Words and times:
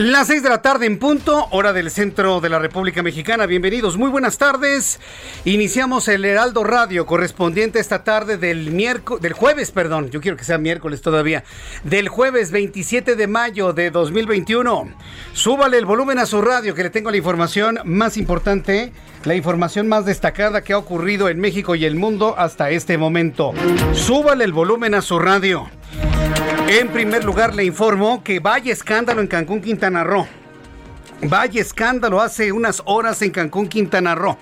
Las 0.00 0.28
6 0.28 0.42
de 0.42 0.48
la 0.48 0.62
tarde 0.62 0.86
en 0.86 0.98
punto, 0.98 1.48
hora 1.50 1.74
del 1.74 1.90
centro 1.90 2.40
de 2.40 2.48
la 2.48 2.58
República 2.58 3.02
Mexicana. 3.02 3.44
Bienvenidos, 3.44 3.98
muy 3.98 4.08
buenas 4.08 4.38
tardes. 4.38 4.98
Iniciamos 5.44 6.08
el 6.08 6.24
Heraldo 6.24 6.64
Radio 6.64 7.04
correspondiente 7.04 7.80
esta 7.80 8.02
tarde 8.02 8.38
del 8.38 8.70
miércoles, 8.70 9.20
del 9.20 9.34
jueves, 9.34 9.70
perdón, 9.72 10.08
yo 10.08 10.22
quiero 10.22 10.38
que 10.38 10.44
sea 10.44 10.56
miércoles 10.56 11.02
todavía, 11.02 11.44
del 11.84 12.08
jueves 12.08 12.50
27 12.50 13.14
de 13.14 13.26
mayo 13.26 13.74
de 13.74 13.90
2021. 13.90 14.88
Súbale 15.34 15.76
el 15.76 15.84
volumen 15.84 16.18
a 16.18 16.24
su 16.24 16.40
radio 16.40 16.74
que 16.74 16.84
le 16.84 16.88
tengo 16.88 17.10
la 17.10 17.18
información 17.18 17.78
más 17.84 18.16
importante, 18.16 18.94
la 19.24 19.34
información 19.34 19.86
más 19.86 20.06
destacada 20.06 20.62
que 20.62 20.72
ha 20.72 20.78
ocurrido 20.78 21.28
en 21.28 21.38
México 21.40 21.74
y 21.74 21.84
el 21.84 21.96
mundo 21.96 22.36
hasta 22.38 22.70
este 22.70 22.96
momento. 22.96 23.52
Súbale 23.92 24.44
el 24.44 24.54
volumen 24.54 24.94
a 24.94 25.02
su 25.02 25.18
radio. 25.18 25.68
En 26.68 26.88
primer 26.88 27.24
lugar, 27.24 27.54
le 27.54 27.64
informo 27.64 28.22
que 28.22 28.40
vaya 28.40 28.72
escándalo 28.72 29.20
en 29.20 29.26
Cancún, 29.26 29.60
Quintana 29.60 30.04
Roo. 30.04 30.26
Vaya 31.22 31.60
escándalo 31.60 32.22
hace 32.22 32.50
unas 32.50 32.82
horas 32.86 33.20
en 33.20 33.30
Cancún, 33.30 33.68
Quintana 33.68 34.14
Roo. 34.14 34.38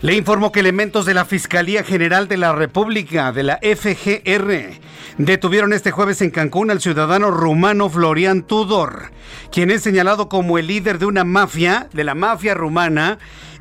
Le 0.00 0.14
informo 0.14 0.50
que 0.50 0.60
elementos 0.60 1.06
de 1.06 1.14
la 1.14 1.24
Fiscalía 1.24 1.84
General 1.84 2.26
de 2.26 2.36
la 2.36 2.52
República, 2.52 3.30
de 3.30 3.44
la 3.44 3.60
FGR, 3.62 4.80
detuvieron 5.18 5.72
este 5.72 5.92
jueves 5.92 6.20
en 6.20 6.30
Cancún 6.30 6.72
al 6.72 6.80
ciudadano 6.80 7.30
rumano 7.30 7.88
Florian 7.88 8.42
Tudor, 8.42 9.12
quien 9.52 9.70
es 9.70 9.82
señalado 9.82 10.28
como 10.28 10.58
el 10.58 10.66
líder 10.66 10.98
de 10.98 11.06
una 11.06 11.22
mafia, 11.22 11.88
de 11.92 12.02
la 12.02 12.16
mafia 12.16 12.54
rumana, 12.54 13.18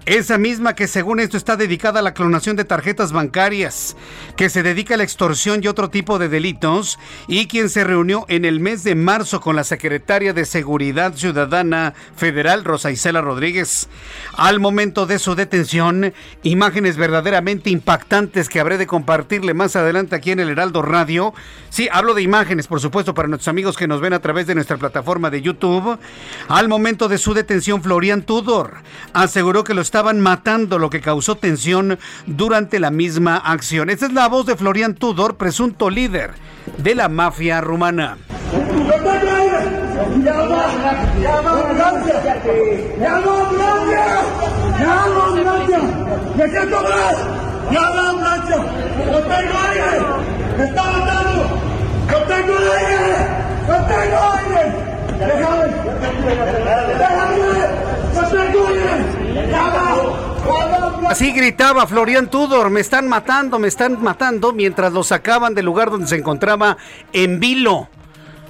esa 0.07 0.37
misma 0.37 0.73
que 0.73 0.87
según 0.87 1.19
esto 1.19 1.35
está 1.35 1.57
dedicada 1.57 1.99
a 1.99 2.01
la 2.01 2.13
clonación 2.13 2.55
de 2.55 2.63
tarjetas 2.63 3.11
bancarias, 3.11 3.97
que 4.37 4.49
se 4.49 4.63
dedica 4.63 4.93
a 4.93 4.97
la 4.97 5.03
extorsión 5.03 5.59
y 5.61 5.67
otro 5.67 5.89
tipo 5.89 6.17
de 6.17 6.29
delitos, 6.29 6.97
y 7.27 7.47
quien 7.47 7.67
se 7.67 7.83
reunió 7.83 8.23
en 8.29 8.45
el 8.45 8.61
mes 8.61 8.85
de 8.85 8.95
marzo 8.95 9.41
con 9.41 9.57
la 9.57 9.65
secretaria 9.65 10.31
de 10.31 10.45
Seguridad 10.45 11.13
Ciudadana 11.13 11.93
Federal, 12.15 12.63
Rosa 12.63 12.89
Isela 12.89 13.19
Rodríguez. 13.19 13.89
Al 14.37 14.61
momento 14.61 15.07
de 15.07 15.19
su 15.19 15.35
detención, 15.35 16.13
imágenes 16.41 16.95
verdaderamente 16.95 17.69
impactantes 17.69 18.47
que 18.47 18.61
habré 18.61 18.77
de 18.77 18.87
compartirle 18.87 19.53
más 19.53 19.75
adelante 19.75 20.15
aquí 20.15 20.31
en 20.31 20.39
el 20.39 20.49
Heraldo 20.49 20.83
Radio. 20.83 21.33
Sí, 21.69 21.89
hablo 21.91 22.13
de 22.13 22.21
imágenes, 22.21 22.67
por 22.67 22.79
supuesto, 22.79 23.13
para 23.13 23.27
nuestros 23.27 23.49
amigos 23.49 23.75
que 23.75 23.89
nos 23.89 23.99
ven 23.99 24.13
a 24.13 24.21
través 24.21 24.47
de 24.47 24.55
nuestra 24.55 24.77
plataforma 24.77 25.29
de 25.29 25.41
YouTube. 25.41 25.99
Al 26.47 26.69
momento 26.69 27.09
de 27.09 27.17
su 27.17 27.33
detención, 27.33 27.83
Florian 27.83 28.21
Tudor 28.21 28.75
aseguró 29.11 29.65
que 29.65 29.73
lo 29.73 29.81
estaban 29.97 30.21
matando, 30.21 30.77
lo 30.77 30.91
que 30.91 31.01
causó 31.01 31.37
tensión 31.37 31.97
durante 32.27 32.79
la 32.79 32.91
misma 32.91 33.37
acción. 33.37 33.89
Esta 33.89 34.05
es 34.05 34.13
la 34.13 34.27
voz 34.27 34.45
de 34.45 34.55
Florian 34.55 34.93
Tudor, 34.93 35.37
presunto 35.37 35.89
líder 35.89 36.35
de 36.77 36.93
la 36.93 37.09
mafia 37.09 37.61
rumana. 37.61 38.15
Así 61.09 61.31
gritaba 61.31 61.87
Florian 61.87 62.29
Tudor, 62.29 62.69
me 62.69 62.81
están 62.81 63.07
matando, 63.07 63.59
me 63.59 63.67
están 63.67 64.01
matando, 64.03 64.51
mientras 64.53 64.91
lo 64.91 65.03
sacaban 65.03 65.55
del 65.55 65.65
lugar 65.65 65.89
donde 65.89 66.07
se 66.07 66.15
encontraba 66.15 66.77
en 67.13 67.39
vilo. 67.39 67.89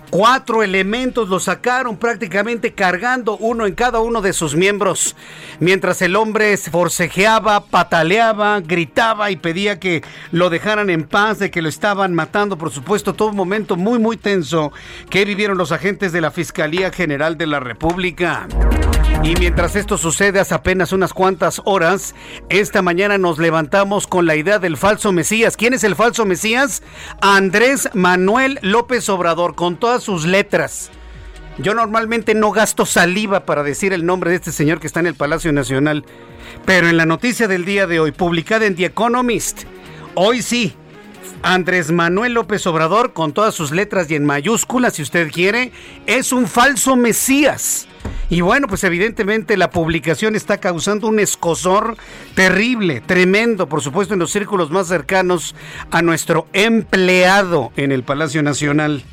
Cuatro 0.09 0.63
elementos 0.63 1.27
lo 1.27 1.39
sacaron 1.39 1.97
prácticamente 1.97 2.73
cargando 2.73 3.35
uno 3.37 3.65
en 3.65 3.75
cada 3.75 3.99
uno 3.99 4.21
de 4.21 4.31
sus 4.31 4.55
miembros, 4.55 5.17
mientras 5.59 6.01
el 6.01 6.15
hombre 6.15 6.55
forcejeaba, 6.57 7.65
pataleaba, 7.65 8.61
gritaba 8.61 9.31
y 9.31 9.35
pedía 9.35 9.79
que 9.79 10.03
lo 10.31 10.49
dejaran 10.49 10.89
en 10.89 11.03
paz, 11.03 11.39
de 11.39 11.51
que 11.51 11.61
lo 11.61 11.67
estaban 11.67 12.15
matando. 12.15 12.57
Por 12.57 12.71
supuesto, 12.71 13.13
todo 13.13 13.29
un 13.29 13.35
momento 13.35 13.75
muy, 13.75 13.99
muy 13.99 14.15
tenso 14.15 14.71
que 15.09 15.25
vivieron 15.25 15.57
los 15.57 15.73
agentes 15.73 16.13
de 16.13 16.21
la 16.21 16.31
Fiscalía 16.31 16.89
General 16.89 17.37
de 17.37 17.47
la 17.47 17.59
República. 17.59 18.47
Y 19.23 19.35
mientras 19.35 19.75
esto 19.75 19.97
sucede 19.97 20.39
hace 20.39 20.53
apenas 20.53 20.93
unas 20.93 21.13
cuantas 21.13 21.61
horas, 21.65 22.15
esta 22.49 22.81
mañana 22.81 23.17
nos 23.17 23.39
levantamos 23.39 24.07
con 24.07 24.25
la 24.25 24.35
idea 24.35 24.59
del 24.59 24.77
falso 24.77 25.11
Mesías. 25.11 25.57
¿Quién 25.57 25.73
es 25.73 25.83
el 25.83 25.95
falso 25.95 26.25
Mesías? 26.25 26.81
Andrés 27.19 27.89
Manuel 27.93 28.59
López 28.61 29.09
Obrador, 29.09 29.55
con 29.55 29.75
todas 29.77 30.03
sus 30.03 30.25
letras. 30.25 30.91
Yo 31.57 31.73
normalmente 31.73 32.35
no 32.35 32.51
gasto 32.51 32.85
saliva 32.85 33.45
para 33.45 33.63
decir 33.63 33.91
el 33.91 34.05
nombre 34.05 34.29
de 34.29 34.37
este 34.37 34.51
señor 34.51 34.79
que 34.79 34.87
está 34.87 34.99
en 34.99 35.07
el 35.07 35.15
Palacio 35.15 35.51
Nacional, 35.51 36.05
pero 36.65 36.87
en 36.87 36.97
la 36.97 37.05
noticia 37.05 37.47
del 37.47 37.65
día 37.65 37.87
de 37.87 37.99
hoy, 37.99 38.11
publicada 38.11 38.65
en 38.65 38.75
The 38.75 38.85
Economist, 38.85 39.63
hoy 40.13 40.41
sí, 40.43 40.75
Andrés 41.43 41.91
Manuel 41.91 42.33
López 42.33 42.65
Obrador, 42.67 43.13
con 43.13 43.33
todas 43.33 43.53
sus 43.53 43.71
letras 43.71 44.09
y 44.09 44.15
en 44.15 44.25
mayúsculas, 44.25 44.95
si 44.95 45.01
usted 45.01 45.31
quiere, 45.31 45.71
es 46.05 46.31
un 46.31 46.47
falso 46.47 46.95
Mesías. 46.95 47.87
Y 48.29 48.41
bueno, 48.41 48.67
pues 48.67 48.83
evidentemente 48.83 49.55
la 49.55 49.69
publicación 49.69 50.35
está 50.35 50.57
causando 50.57 51.07
un 51.07 51.19
escosor 51.19 51.95
terrible, 52.35 53.01
tremendo, 53.01 53.69
por 53.69 53.81
supuesto 53.81 54.13
en 54.13 54.19
los 54.19 54.31
círculos 54.31 54.69
más 54.69 54.87
cercanos 54.87 55.55
a 55.91 56.01
nuestro 56.01 56.47
empleado 56.51 57.71
en 57.77 57.91
el 57.91 58.03
Palacio 58.03 58.43
Nacional. 58.43 59.03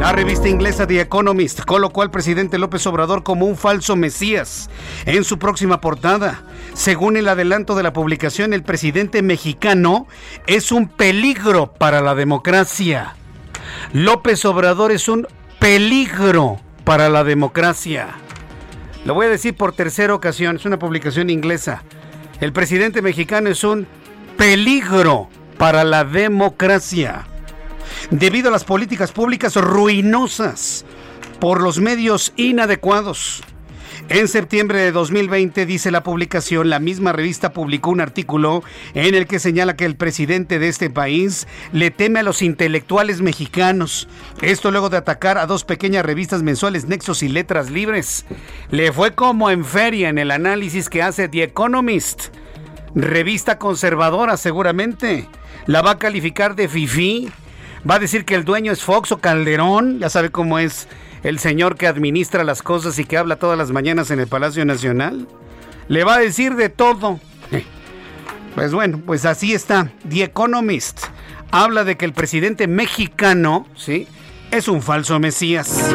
La 0.00 0.12
revista 0.12 0.48
inglesa 0.48 0.86
The 0.86 1.00
Economist 1.00 1.64
colocó 1.64 2.02
al 2.02 2.10
presidente 2.10 2.58
López 2.58 2.86
Obrador 2.86 3.22
como 3.22 3.46
un 3.46 3.56
falso 3.56 3.96
Mesías 3.96 4.70
en 5.04 5.24
su 5.24 5.38
próxima 5.38 5.80
portada. 5.80 6.42
Según 6.74 7.16
el 7.16 7.28
adelanto 7.28 7.74
de 7.74 7.82
la 7.82 7.92
publicación, 7.92 8.52
el 8.52 8.62
presidente 8.62 9.22
mexicano 9.22 10.06
es 10.46 10.70
un 10.70 10.88
peligro 10.88 11.72
para 11.72 12.00
la 12.00 12.14
democracia. 12.14 13.16
López 13.92 14.44
Obrador 14.44 14.92
es 14.92 15.08
un 15.08 15.26
peligro 15.58 16.60
para 16.84 17.08
la 17.08 17.24
democracia. 17.24 18.08
Lo 19.04 19.14
voy 19.14 19.26
a 19.26 19.30
decir 19.30 19.56
por 19.56 19.72
tercera 19.72 20.14
ocasión, 20.14 20.56
es 20.56 20.64
una 20.64 20.78
publicación 20.78 21.30
inglesa. 21.30 21.82
El 22.40 22.52
presidente 22.52 23.02
mexicano 23.02 23.48
es 23.48 23.64
un 23.64 23.86
peligro 24.36 25.28
para 25.58 25.84
la 25.84 26.04
democracia. 26.04 27.26
Debido 28.10 28.48
a 28.48 28.52
las 28.52 28.64
políticas 28.64 29.12
públicas 29.12 29.56
ruinosas 29.56 30.84
por 31.40 31.60
los 31.60 31.80
medios 31.80 32.32
inadecuados. 32.36 33.42
En 34.08 34.28
septiembre 34.28 34.78
de 34.78 34.92
2020, 34.92 35.66
dice 35.66 35.90
la 35.90 36.04
publicación, 36.04 36.70
la 36.70 36.78
misma 36.78 37.12
revista 37.12 37.52
publicó 37.52 37.90
un 37.90 38.00
artículo 38.00 38.62
en 38.94 39.16
el 39.16 39.26
que 39.26 39.40
señala 39.40 39.74
que 39.74 39.84
el 39.84 39.96
presidente 39.96 40.60
de 40.60 40.68
este 40.68 40.90
país 40.90 41.48
le 41.72 41.90
teme 41.90 42.20
a 42.20 42.22
los 42.22 42.40
intelectuales 42.40 43.20
mexicanos. 43.20 44.06
Esto 44.42 44.70
luego 44.70 44.90
de 44.90 44.98
atacar 44.98 45.38
a 45.38 45.46
dos 45.46 45.64
pequeñas 45.64 46.06
revistas 46.06 46.44
mensuales, 46.44 46.86
Nexos 46.86 47.24
y 47.24 47.28
Letras 47.28 47.70
Libres. 47.70 48.26
Le 48.70 48.92
fue 48.92 49.12
como 49.12 49.50
en 49.50 49.64
feria 49.64 50.08
en 50.08 50.18
el 50.18 50.30
análisis 50.30 50.88
que 50.88 51.02
hace 51.02 51.28
The 51.28 51.42
Economist. 51.42 52.28
Revista 52.94 53.58
conservadora 53.58 54.36
seguramente. 54.36 55.28
La 55.66 55.82
va 55.82 55.92
a 55.92 55.98
calificar 55.98 56.54
de 56.54 56.68
fifi. 56.68 57.28
Va 57.88 57.96
a 57.96 57.98
decir 58.00 58.24
que 58.24 58.34
el 58.34 58.44
dueño 58.44 58.72
es 58.72 58.82
Fox 58.82 59.12
o 59.12 59.18
Calderón. 59.18 60.00
Ya 60.00 60.10
sabe 60.10 60.30
cómo 60.30 60.58
es 60.58 60.88
el 61.22 61.38
señor 61.38 61.76
que 61.76 61.86
administra 61.86 62.42
las 62.42 62.62
cosas 62.62 62.98
y 62.98 63.04
que 63.04 63.16
habla 63.16 63.36
todas 63.36 63.56
las 63.56 63.70
mañanas 63.70 64.10
en 64.10 64.18
el 64.18 64.26
Palacio 64.26 64.64
Nacional? 64.64 65.28
Le 65.88 66.02
va 66.02 66.16
a 66.16 66.18
decir 66.18 66.54
de 66.54 66.68
todo. 66.68 67.20
Pues 68.54 68.72
bueno, 68.72 69.02
pues 69.04 69.26
así 69.26 69.52
está. 69.52 69.92
The 70.08 70.22
Economist 70.22 71.08
habla 71.50 71.84
de 71.84 71.98
que 71.98 72.06
el 72.06 72.14
presidente 72.14 72.66
mexicano, 72.66 73.66
¿sí? 73.76 74.08
Es 74.50 74.66
un 74.66 74.80
falso 74.80 75.20
mesías. 75.20 75.90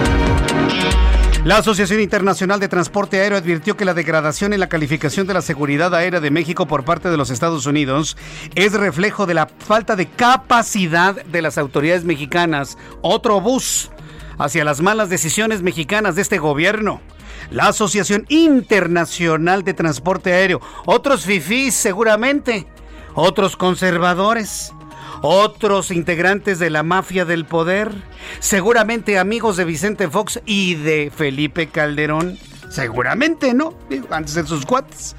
La 1.44 1.58
Asociación 1.58 2.00
Internacional 2.00 2.60
de 2.60 2.68
Transporte 2.68 3.20
Aéreo 3.20 3.40
advirtió 3.40 3.76
que 3.76 3.84
la 3.84 3.96
degradación 3.96 4.54
en 4.54 4.60
la 4.60 4.70
calificación 4.70 5.26
de 5.26 5.34
la 5.34 5.42
seguridad 5.42 5.96
aérea 5.96 6.20
de 6.20 6.30
México 6.30 6.68
por 6.68 6.86
parte 6.86 7.10
de 7.10 7.18
los 7.18 7.32
Estados 7.32 7.66
Unidos 7.66 8.16
es 8.54 8.74
reflejo 8.74 9.26
de 9.26 9.34
la 9.34 9.48
falta 9.48 9.96
de 9.96 10.08
capacidad 10.08 11.16
de 11.26 11.42
las 11.42 11.58
autoridades 11.58 12.04
mexicanas. 12.04 12.78
Otro 13.02 13.42
bus 13.42 13.90
hacia 14.38 14.64
las 14.64 14.82
malas 14.82 15.10
decisiones 15.10 15.64
mexicanas 15.64 16.16
de 16.16 16.22
este 16.22 16.38
gobierno. 16.38 17.02
La 17.50 17.70
Asociación 17.70 18.28
Internacional 18.30 19.64
de 19.64 19.74
Transporte 19.74 20.34
Aéreo, 20.34 20.62
otros 20.86 21.26
FIFIs 21.26 21.74
seguramente, 21.74 22.68
otros 23.16 23.58
conservadores, 23.58 24.74
otros 25.22 25.92
integrantes 25.92 26.60
de 26.60 26.70
la 26.70 26.84
mafia 26.84 27.26
del 27.26 27.46
poder, 27.46 27.92
seguramente 28.40 29.20
amigos 29.20 29.58
de 29.58 29.66
Vicente 29.66 30.10
Fox 30.10 30.42
y 30.46 30.76
de 30.76 31.12
Felipe 31.16 31.68
Calderón. 31.68 32.38
Seguramente, 32.70 33.54
¿no? 33.54 33.78
Antes 34.10 34.36
de 34.36 34.46
sus 34.46 34.66
cuates. 34.66 35.16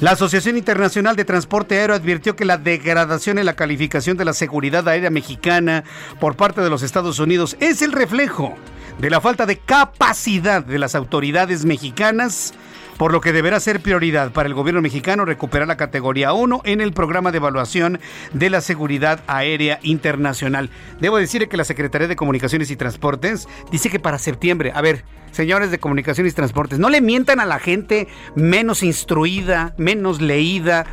La 0.00 0.12
Asociación 0.12 0.56
Internacional 0.56 1.16
de 1.16 1.24
Transporte 1.24 1.78
Aéreo 1.78 1.96
advirtió 1.96 2.36
que 2.36 2.44
la 2.44 2.58
degradación 2.58 3.38
en 3.38 3.46
la 3.46 3.56
calificación 3.56 4.16
de 4.16 4.24
la 4.24 4.34
seguridad 4.34 4.86
aérea 4.88 5.10
mexicana 5.10 5.84
por 6.20 6.36
parte 6.36 6.60
de 6.60 6.70
los 6.70 6.82
Estados 6.82 7.18
Unidos 7.18 7.56
es 7.60 7.80
el 7.82 7.92
reflejo 7.92 8.54
de 8.98 9.10
la 9.10 9.20
falta 9.20 9.46
de 9.46 9.58
capacidad 9.58 10.64
de 10.64 10.78
las 10.78 10.94
autoridades 10.94 11.64
mexicanas 11.64 12.54
por 12.96 13.12
lo 13.12 13.20
que 13.20 13.32
deberá 13.32 13.60
ser 13.60 13.80
prioridad 13.80 14.32
para 14.32 14.48
el 14.48 14.54
gobierno 14.54 14.82
mexicano 14.82 15.24
recuperar 15.24 15.68
la 15.68 15.76
categoría 15.76 16.32
1 16.32 16.62
en 16.64 16.80
el 16.80 16.92
programa 16.92 17.30
de 17.30 17.38
evaluación 17.38 18.00
de 18.32 18.50
la 18.50 18.60
seguridad 18.60 19.20
aérea 19.26 19.78
internacional. 19.82 20.70
Debo 21.00 21.18
decir 21.18 21.48
que 21.48 21.56
la 21.56 21.64
Secretaría 21.64 22.08
de 22.08 22.16
Comunicaciones 22.16 22.70
y 22.70 22.76
Transportes 22.76 23.48
dice 23.70 23.90
que 23.90 24.00
para 24.00 24.18
septiembre, 24.18 24.72
a 24.74 24.80
ver, 24.80 25.04
señores 25.32 25.70
de 25.70 25.78
Comunicaciones 25.78 26.32
y 26.32 26.36
Transportes, 26.36 26.78
no 26.78 26.88
le 26.88 27.00
mientan 27.00 27.40
a 27.40 27.46
la 27.46 27.58
gente 27.58 28.08
menos 28.34 28.82
instruida, 28.82 29.74
menos 29.76 30.20
leída, 30.20 30.86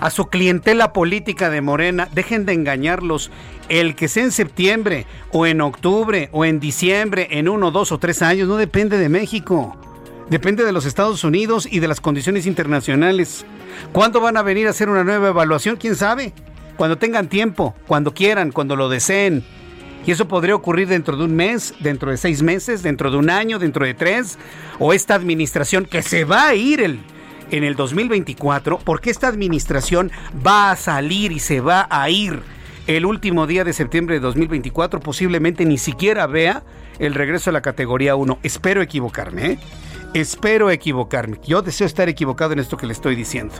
a 0.00 0.10
su 0.10 0.26
clientela 0.26 0.92
política 0.92 1.48
de 1.48 1.60
Morena, 1.60 2.08
dejen 2.12 2.44
de 2.44 2.54
engañarlos. 2.54 3.30
El 3.68 3.94
que 3.94 4.08
sea 4.08 4.24
en 4.24 4.32
septiembre 4.32 5.06
o 5.30 5.46
en 5.46 5.60
octubre 5.60 6.28
o 6.32 6.44
en 6.44 6.58
diciembre, 6.58 7.28
en 7.30 7.48
uno, 7.48 7.70
dos 7.70 7.92
o 7.92 7.98
tres 7.98 8.20
años, 8.20 8.48
no 8.48 8.56
depende 8.56 8.98
de 8.98 9.08
México. 9.08 9.78
Depende 10.32 10.64
de 10.64 10.72
los 10.72 10.86
Estados 10.86 11.24
Unidos 11.24 11.68
y 11.70 11.80
de 11.80 11.88
las 11.88 12.00
condiciones 12.00 12.46
internacionales. 12.46 13.44
¿Cuándo 13.92 14.18
van 14.18 14.38
a 14.38 14.42
venir 14.42 14.66
a 14.66 14.70
hacer 14.70 14.88
una 14.88 15.04
nueva 15.04 15.28
evaluación? 15.28 15.76
¿Quién 15.76 15.94
sabe? 15.94 16.32
Cuando 16.78 16.96
tengan 16.96 17.28
tiempo, 17.28 17.74
cuando 17.86 18.14
quieran, 18.14 18.50
cuando 18.50 18.74
lo 18.74 18.88
deseen. 18.88 19.44
Y 20.06 20.10
eso 20.10 20.28
podría 20.28 20.54
ocurrir 20.54 20.88
dentro 20.88 21.18
de 21.18 21.24
un 21.24 21.36
mes, 21.36 21.74
dentro 21.80 22.10
de 22.10 22.16
seis 22.16 22.40
meses, 22.40 22.82
dentro 22.82 23.10
de 23.10 23.18
un 23.18 23.28
año, 23.28 23.58
dentro 23.58 23.84
de 23.84 23.92
tres, 23.92 24.38
o 24.78 24.94
esta 24.94 25.14
administración 25.16 25.84
que 25.84 26.00
se 26.00 26.24
va 26.24 26.46
a 26.46 26.54
ir 26.54 26.80
el, 26.80 27.00
en 27.50 27.62
el 27.62 27.76
2024, 27.76 28.78
porque 28.78 29.10
esta 29.10 29.28
administración 29.28 30.10
va 30.34 30.70
a 30.70 30.76
salir 30.76 31.32
y 31.32 31.40
se 31.40 31.60
va 31.60 31.86
a 31.90 32.08
ir 32.08 32.40
el 32.86 33.04
último 33.04 33.46
día 33.46 33.64
de 33.64 33.74
septiembre 33.74 34.14
de 34.14 34.20
2024, 34.20 34.98
posiblemente 35.00 35.66
ni 35.66 35.76
siquiera 35.76 36.26
vea 36.26 36.62
el 36.98 37.12
regreso 37.12 37.50
a 37.50 37.52
la 37.52 37.60
categoría 37.60 38.16
1. 38.16 38.38
Espero 38.42 38.80
equivocarme, 38.80 39.46
¿eh? 39.46 39.58
Espero 40.14 40.70
equivocarme. 40.70 41.38
Yo 41.46 41.62
deseo 41.62 41.86
estar 41.86 42.08
equivocado 42.08 42.52
en 42.52 42.58
esto 42.58 42.76
que 42.76 42.86
le 42.86 42.92
estoy 42.92 43.16
diciendo. 43.16 43.54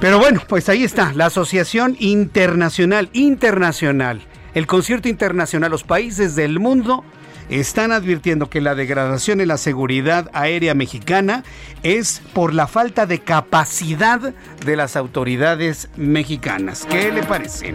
Pero 0.00 0.18
bueno, 0.18 0.42
pues 0.48 0.68
ahí 0.68 0.82
está, 0.82 1.12
la 1.12 1.26
Asociación 1.26 1.96
Internacional, 2.00 3.08
Internacional, 3.12 4.20
el 4.54 4.66
concierto 4.66 5.08
internacional, 5.08 5.70
los 5.70 5.84
países 5.84 6.34
del 6.34 6.58
mundo 6.58 7.04
están 7.48 7.92
advirtiendo 7.92 8.48
que 8.48 8.60
la 8.60 8.74
degradación 8.74 9.40
en 9.40 9.48
la 9.48 9.56
seguridad 9.56 10.30
aérea 10.32 10.74
mexicana 10.74 11.44
es 11.82 12.22
por 12.32 12.54
la 12.54 12.66
falta 12.66 13.06
de 13.06 13.20
capacidad 13.20 14.20
de 14.20 14.76
las 14.76 14.96
autoridades 14.96 15.88
mexicanas. 15.96 16.86
¿Qué 16.88 17.10
le 17.10 17.22
parece? 17.22 17.74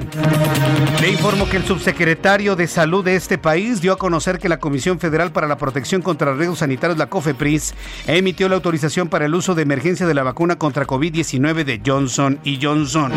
Le 1.02 1.10
informo 1.10 1.50
que 1.50 1.58
el 1.58 1.64
subsecretario 1.64 2.56
de 2.56 2.68
Salud 2.68 3.04
de 3.04 3.16
este 3.16 3.38
país 3.38 3.82
dio 3.82 3.94
a 3.94 3.98
conocer 3.98 4.40
que 4.40 4.50
la 4.50 4.60
Comisión 4.60 5.00
Federal 5.00 5.32
para 5.32 5.48
la 5.48 5.58
Protección 5.58 6.02
contra 6.02 6.34
Riesgos 6.34 6.60
Sanitarios, 6.60 6.98
la 6.98 7.08
COFEPRIS, 7.08 7.74
emitió 8.08 8.50
la 8.50 8.56
autorización 8.56 9.10
para 9.10 9.26
el 9.26 9.36
uso 9.36 9.56
de 9.56 9.64
emergencia 9.64 10.08
de 10.08 10.14
la 10.14 10.24
vacuna 10.24 10.58
contra 10.58 10.86
COVID-19 10.86 11.64
de 11.64 11.82
Johnson 11.86 12.40
y 12.44 12.60
Johnson. 12.62 13.12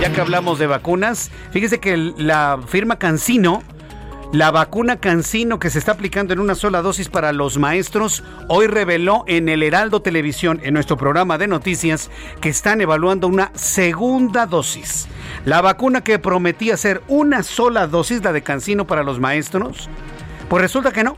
Ya 0.00 0.12
que 0.12 0.20
hablamos 0.20 0.58
de 0.58 0.66
vacunas, 0.66 1.30
fíjese 1.50 1.80
que 1.80 1.96
la 1.96 2.60
firma 2.66 2.98
Cancino 2.98 3.62
la 4.32 4.50
vacuna 4.50 5.00
Cancino 5.00 5.58
que 5.58 5.70
se 5.70 5.78
está 5.78 5.92
aplicando 5.92 6.34
en 6.34 6.40
una 6.40 6.54
sola 6.54 6.82
dosis 6.82 7.08
para 7.08 7.32
los 7.32 7.56
maestros 7.56 8.22
hoy 8.48 8.66
reveló 8.66 9.24
en 9.26 9.48
el 9.48 9.62
Heraldo 9.62 10.02
Televisión, 10.02 10.60
en 10.62 10.74
nuestro 10.74 10.98
programa 10.98 11.38
de 11.38 11.48
noticias, 11.48 12.10
que 12.42 12.50
están 12.50 12.82
evaluando 12.82 13.26
una 13.26 13.50
segunda 13.54 14.44
dosis. 14.44 15.08
La 15.46 15.62
vacuna 15.62 16.02
que 16.02 16.18
prometía 16.18 16.76
ser 16.76 17.02
una 17.08 17.42
sola 17.42 17.86
dosis, 17.86 18.22
la 18.22 18.32
de 18.32 18.42
Cancino 18.42 18.86
para 18.86 19.02
los 19.02 19.18
maestros, 19.18 19.88
pues 20.50 20.60
resulta 20.60 20.92
que 20.92 21.04
no, 21.04 21.16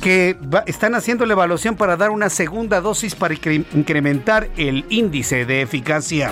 que 0.00 0.36
están 0.66 0.94
haciendo 0.94 1.26
la 1.26 1.34
evaluación 1.34 1.76
para 1.76 1.96
dar 1.96 2.10
una 2.10 2.30
segunda 2.30 2.80
dosis 2.80 3.14
para 3.14 3.34
incrementar 3.34 4.48
el 4.56 4.84
índice 4.88 5.44
de 5.44 5.62
eficacia. 5.62 6.30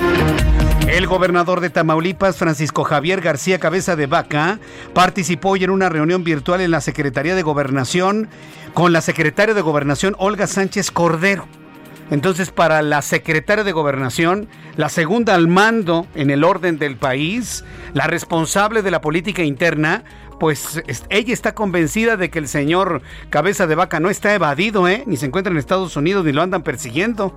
El 0.89 1.09
gobernador 1.09 1.61
de 1.61 1.71
Tamaulipas, 1.71 2.37
Francisco 2.37 2.85
Javier 2.85 3.21
García 3.21 3.59
Cabeza 3.59 3.97
de 3.97 4.07
Vaca, 4.07 4.61
participó 4.95 5.51
hoy 5.51 5.65
en 5.65 5.71
una 5.71 5.89
reunión 5.89 6.23
virtual 6.23 6.61
en 6.61 6.71
la 6.71 6.81
Secretaría 6.81 7.35
de 7.35 7.43
Gobernación 7.43 8.29
con 8.73 8.93
la 8.93 9.01
secretaria 9.01 9.55
de 9.55 9.63
Gobernación, 9.63 10.15
Olga 10.19 10.47
Sánchez 10.47 10.91
Cordero. 10.93 11.49
Entonces, 12.11 12.53
para 12.53 12.83
la 12.83 13.03
secretaria 13.03 13.65
de 13.65 13.73
Gobernación, 13.73 14.49
la 14.77 14.89
segunda 14.89 15.35
al 15.35 15.49
mando 15.49 16.07
en 16.15 16.31
el 16.31 16.45
orden 16.45 16.79
del 16.79 16.97
país, 16.97 17.65
la 17.95 18.07
responsable 18.07 18.83
de 18.83 18.93
la 18.93 19.01
política 19.01 19.43
interna, 19.43 20.05
pues 20.39 20.83
ella 21.09 21.33
está 21.33 21.55
convencida 21.55 22.17
de 22.17 22.31
que 22.31 22.39
el 22.39 22.49
señor 22.49 23.03
Cabeza 23.31 23.67
de 23.67 23.75
Vaca 23.75 24.01
no 24.01 24.11
está 24.11 24.35
evadido, 24.35 24.89
¿eh? 24.89 25.05
ni 25.07 25.17
se 25.17 25.27
encuentra 25.27 25.51
en 25.51 25.59
Estados 25.59 25.97
Unidos, 25.97 26.25
ni 26.25 26.33
lo 26.33 26.43
andan 26.43 26.63
persiguiendo. 26.63 27.35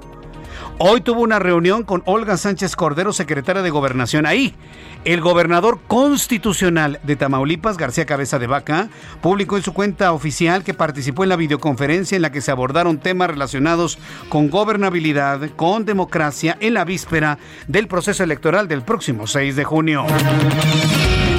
Hoy 0.77 1.01
tuvo 1.01 1.21
una 1.21 1.39
reunión 1.39 1.83
con 1.83 2.03
Olga 2.05 2.37
Sánchez 2.37 2.75
Cordero, 2.75 3.11
secretaria 3.11 3.61
de 3.61 3.69
Gobernación. 3.69 4.25
Ahí, 4.25 4.55
el 5.03 5.21
gobernador 5.21 5.79
constitucional 5.87 6.99
de 7.03 7.15
Tamaulipas, 7.15 7.77
García 7.77 8.05
Cabeza 8.05 8.39
de 8.39 8.47
Vaca, 8.47 8.89
publicó 9.21 9.57
en 9.57 9.63
su 9.63 9.73
cuenta 9.73 10.13
oficial 10.13 10.63
que 10.63 10.73
participó 10.73 11.23
en 11.23 11.29
la 11.29 11.35
videoconferencia 11.35 12.15
en 12.15 12.21
la 12.21 12.31
que 12.31 12.41
se 12.41 12.51
abordaron 12.51 12.99
temas 12.99 13.29
relacionados 13.29 13.97
con 14.29 14.49
gobernabilidad, 14.49 15.49
con 15.55 15.85
democracia, 15.85 16.57
en 16.61 16.73
la 16.75 16.85
víspera 16.85 17.39
del 17.67 17.87
proceso 17.87 18.23
electoral 18.23 18.67
del 18.67 18.81
próximo 18.81 19.27
6 19.27 19.55
de 19.55 19.63
junio. 19.63 20.05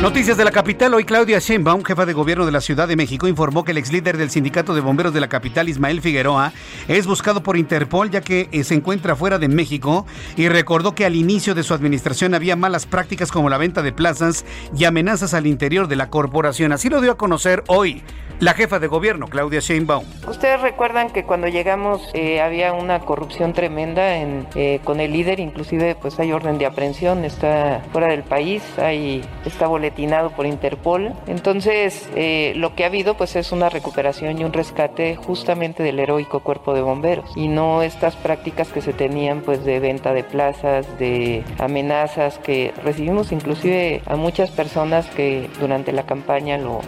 Noticias 0.02 0.38
de 0.38 0.47
la 0.47 0.50
capital. 0.50 0.95
Hoy 0.95 1.04
Claudia 1.04 1.40
Sheinbaum, 1.40 1.85
jefa 1.85 2.07
de 2.07 2.14
gobierno 2.14 2.47
de 2.47 2.52
la 2.52 2.62
Ciudad 2.62 2.88
de 2.88 2.97
México, 2.97 3.28
informó 3.28 3.64
que 3.64 3.73
el 3.73 3.76
ex 3.76 3.92
líder 3.92 4.16
del 4.16 4.30
sindicato 4.30 4.75
de 4.75 4.80
bomberos 4.80 5.12
de 5.12 5.21
la 5.21 5.28
capital, 5.28 5.69
Ismael 5.69 6.00
Figueroa, 6.00 6.54
es 6.88 7.07
buscado 7.07 7.42
por 7.42 7.59
Interpol 7.59 8.11
ya 8.11 8.23
que 8.23 8.49
eh, 8.50 8.64
se 8.64 8.75
encuentra 8.75 9.14
fuera 9.14 9.38
de 9.38 9.49
México 9.49 10.07
y 10.38 10.49
recordó 10.49 10.95
que 10.95 11.04
al 11.04 11.16
inicio 11.16 11.54
de 11.54 11.64
su 11.64 11.75
administración 11.75 12.33
había 12.33 12.57
malas 12.57 12.87
prácticas 12.87 13.30
como 13.30 13.50
la 13.50 13.59
venta 13.59 13.83
de 13.83 13.92
plazas 13.92 14.47
y 14.75 14.85
amenazas 14.85 15.35
al 15.35 15.47
interior 15.47 15.87
de 15.87 15.97
la 15.97 16.09
corporación. 16.09 16.73
Así 16.73 16.88
lo 16.88 17.02
dio 17.02 17.12
a 17.12 17.19
conocer 17.19 17.62
hoy 17.66 18.02
la 18.40 18.54
jefa 18.54 18.78
de 18.78 18.87
gobierno, 18.87 19.26
Claudia 19.26 19.61
Sheinbaum. 19.61 20.04
Ustedes 20.26 20.62
recuerdan 20.62 21.11
que 21.11 21.25
cuando 21.25 21.47
llegamos 21.47 22.09
eh, 22.14 22.40
había 22.40 22.73
una 22.73 23.00
corrupción 23.00 23.52
tremenda 23.52 24.16
en, 24.16 24.47
eh, 24.54 24.80
con 24.82 24.99
el 25.00 25.12
líder, 25.12 25.40
inclusive 25.40 25.94
pues 25.94 26.18
hay 26.18 26.32
orden 26.32 26.56
de 26.56 26.64
aprehensión, 26.64 27.26
está 27.26 27.82
fuera 27.92 28.09
del 28.09 28.23
país, 28.23 28.62
hay, 28.78 29.23
está 29.44 29.66
boletinado 29.66 30.30
por 30.30 30.47
Interpol. 30.47 31.12
Entonces 31.26 32.09
eh, 32.16 32.54
lo 32.56 32.75
que 32.75 32.85
ha 32.85 32.87
habido 32.87 33.14
pues 33.14 33.37
es 33.37 33.52
una 33.52 33.68
recuperación 33.68 34.40
y 34.40 34.44
un 34.44 34.54
rescate 34.54 35.16
justamente 35.16 35.82
del 35.82 35.99
heroico 35.99 36.40
cuerpo 36.40 36.73
de 36.73 36.80
bomberos 36.80 37.30
y 37.37 37.49
no 37.49 37.82
estas 37.82 38.16
prácticas 38.16 38.68
que 38.68 38.80
se 38.80 38.94
tenían 38.94 39.42
pues 39.42 39.66
de 39.66 39.80
venta 39.80 40.14
de 40.14 40.25
plazas, 40.25 40.87
de 40.99 41.44
amenazas 41.59 42.38
que 42.38 42.73
recibimos 42.82 43.32
inclusive 43.32 44.00
a 44.06 44.16
muchas 44.16 44.50
personas 44.50 45.06
que 45.09 45.50
durante 45.61 45.92
la 45.92 46.06
campaña 46.06 46.56
lo, 46.56 46.80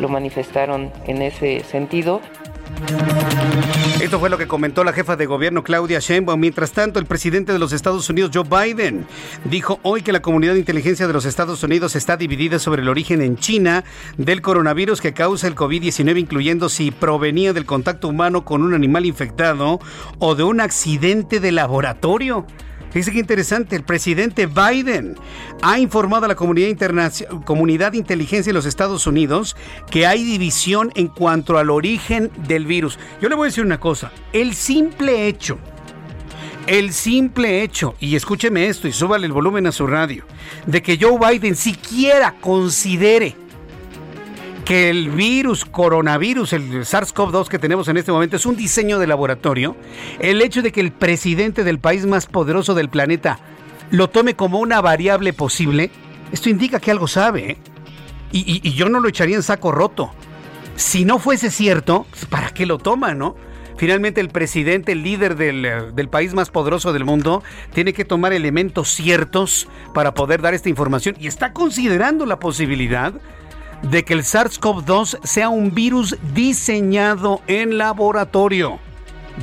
lo 0.00 0.08
manifestaron 0.08 0.91
en 1.06 1.22
ese 1.22 1.64
sentido. 1.64 2.20
Esto 4.00 4.18
fue 4.18 4.30
lo 4.30 4.38
que 4.38 4.48
comentó 4.48 4.82
la 4.82 4.92
jefa 4.92 5.14
de 5.14 5.26
gobierno 5.26 5.62
Claudia 5.62 6.00
Sheinbaum. 6.00 6.40
Mientras 6.40 6.72
tanto, 6.72 6.98
el 6.98 7.06
presidente 7.06 7.52
de 7.52 7.58
los 7.58 7.72
Estados 7.72 8.08
Unidos, 8.10 8.32
Joe 8.34 8.44
Biden, 8.44 9.06
dijo 9.44 9.78
hoy 9.82 10.02
que 10.02 10.12
la 10.12 10.20
comunidad 10.20 10.54
de 10.54 10.58
inteligencia 10.58 11.06
de 11.06 11.12
los 11.12 11.24
Estados 11.24 11.62
Unidos 11.62 11.94
está 11.94 12.16
dividida 12.16 12.58
sobre 12.58 12.82
el 12.82 12.88
origen 12.88 13.22
en 13.22 13.36
China 13.36 13.84
del 14.16 14.42
coronavirus 14.42 15.00
que 15.00 15.12
causa 15.12 15.46
el 15.46 15.54
COVID-19, 15.54 16.18
incluyendo 16.18 16.68
si 16.68 16.90
provenía 16.90 17.52
del 17.52 17.64
contacto 17.64 18.08
humano 18.08 18.44
con 18.44 18.62
un 18.62 18.74
animal 18.74 19.06
infectado 19.06 19.78
o 20.18 20.34
de 20.34 20.42
un 20.42 20.60
accidente 20.60 21.38
de 21.38 21.52
laboratorio. 21.52 22.46
Fíjese 22.92 23.12
qué 23.12 23.20
interesante, 23.20 23.74
el 23.74 23.84
presidente 23.84 24.46
Biden 24.46 25.16
ha 25.62 25.78
informado 25.78 26.26
a 26.26 26.28
la 26.28 26.34
comunidad, 26.34 27.12
comunidad 27.44 27.92
de 27.92 27.98
inteligencia 27.98 28.50
de 28.50 28.54
los 28.54 28.66
Estados 28.66 29.06
Unidos 29.06 29.56
que 29.90 30.06
hay 30.06 30.22
división 30.24 30.92
en 30.94 31.08
cuanto 31.08 31.56
al 31.56 31.70
origen 31.70 32.30
del 32.46 32.66
virus. 32.66 32.98
Yo 33.20 33.30
le 33.30 33.34
voy 33.34 33.46
a 33.46 33.48
decir 33.48 33.64
una 33.64 33.80
cosa, 33.80 34.12
el 34.34 34.54
simple 34.54 35.26
hecho, 35.26 35.58
el 36.66 36.92
simple 36.92 37.62
hecho, 37.62 37.94
y 37.98 38.14
escúcheme 38.14 38.66
esto 38.66 38.86
y 38.86 38.92
súbale 38.92 39.26
el 39.26 39.32
volumen 39.32 39.66
a 39.66 39.72
su 39.72 39.86
radio, 39.86 40.24
de 40.66 40.82
que 40.82 40.98
Joe 41.00 41.18
Biden 41.18 41.56
siquiera 41.56 42.34
considere 42.42 43.36
que 44.64 44.90
el 44.90 45.10
virus, 45.10 45.64
coronavirus, 45.64 46.52
el 46.52 46.70
SARS-CoV-2 46.84 47.48
que 47.48 47.58
tenemos 47.58 47.88
en 47.88 47.96
este 47.96 48.12
momento 48.12 48.36
es 48.36 48.46
un 48.46 48.56
diseño 48.56 48.98
de 48.98 49.06
laboratorio, 49.06 49.76
el 50.18 50.40
hecho 50.40 50.62
de 50.62 50.72
que 50.72 50.80
el 50.80 50.92
presidente 50.92 51.64
del 51.64 51.78
país 51.78 52.06
más 52.06 52.26
poderoso 52.26 52.74
del 52.74 52.88
planeta 52.88 53.38
lo 53.90 54.08
tome 54.08 54.34
como 54.34 54.60
una 54.60 54.80
variable 54.80 55.32
posible, 55.32 55.90
esto 56.32 56.48
indica 56.48 56.80
que 56.80 56.90
algo 56.90 57.08
sabe. 57.08 57.50
¿eh? 57.50 57.58
Y, 58.32 58.72
yo 58.72 58.88
no 58.88 59.00
lo 59.00 59.08
echaría 59.08 59.36
en 59.36 59.42
saco 59.42 59.72
roto. 59.72 60.12
Si 60.76 61.04
no 61.04 61.18
fuese 61.18 61.50
cierto, 61.50 62.06
pues, 62.10 62.24
¿para 62.24 62.50
qué 62.50 62.64
lo 62.64 62.78
toma, 62.78 63.14
no? 63.14 63.36
Finalmente 63.76 64.20
el 64.20 64.28
presidente, 64.28 64.92
el 64.92 65.02
líder 65.02 65.36
del, 65.36 65.94
del, 65.94 66.08
país 66.08 66.34
más 66.34 66.50
poderoso 66.50 66.92
del 66.92 67.04
mundo, 67.04 67.42
tiene 67.74 67.92
que 67.92 68.04
tomar 68.04 68.32
elementos 68.32 68.88
ciertos 68.88 69.68
para 69.92 70.14
poder 70.14 70.40
dar 70.40 70.54
esta 70.54 70.68
información 70.68 71.16
y 71.18 71.26
está 71.26 71.52
considerando 71.52 72.24
la 72.24 72.38
posibilidad 72.38 73.14
de 73.82 74.04
que 74.04 74.14
el 74.14 74.22
SARS-CoV-2 74.22 75.18
sea 75.24 75.48
un 75.48 75.74
virus 75.74 76.16
diseñado 76.34 77.42
en 77.46 77.78
laboratorio. 77.78 78.78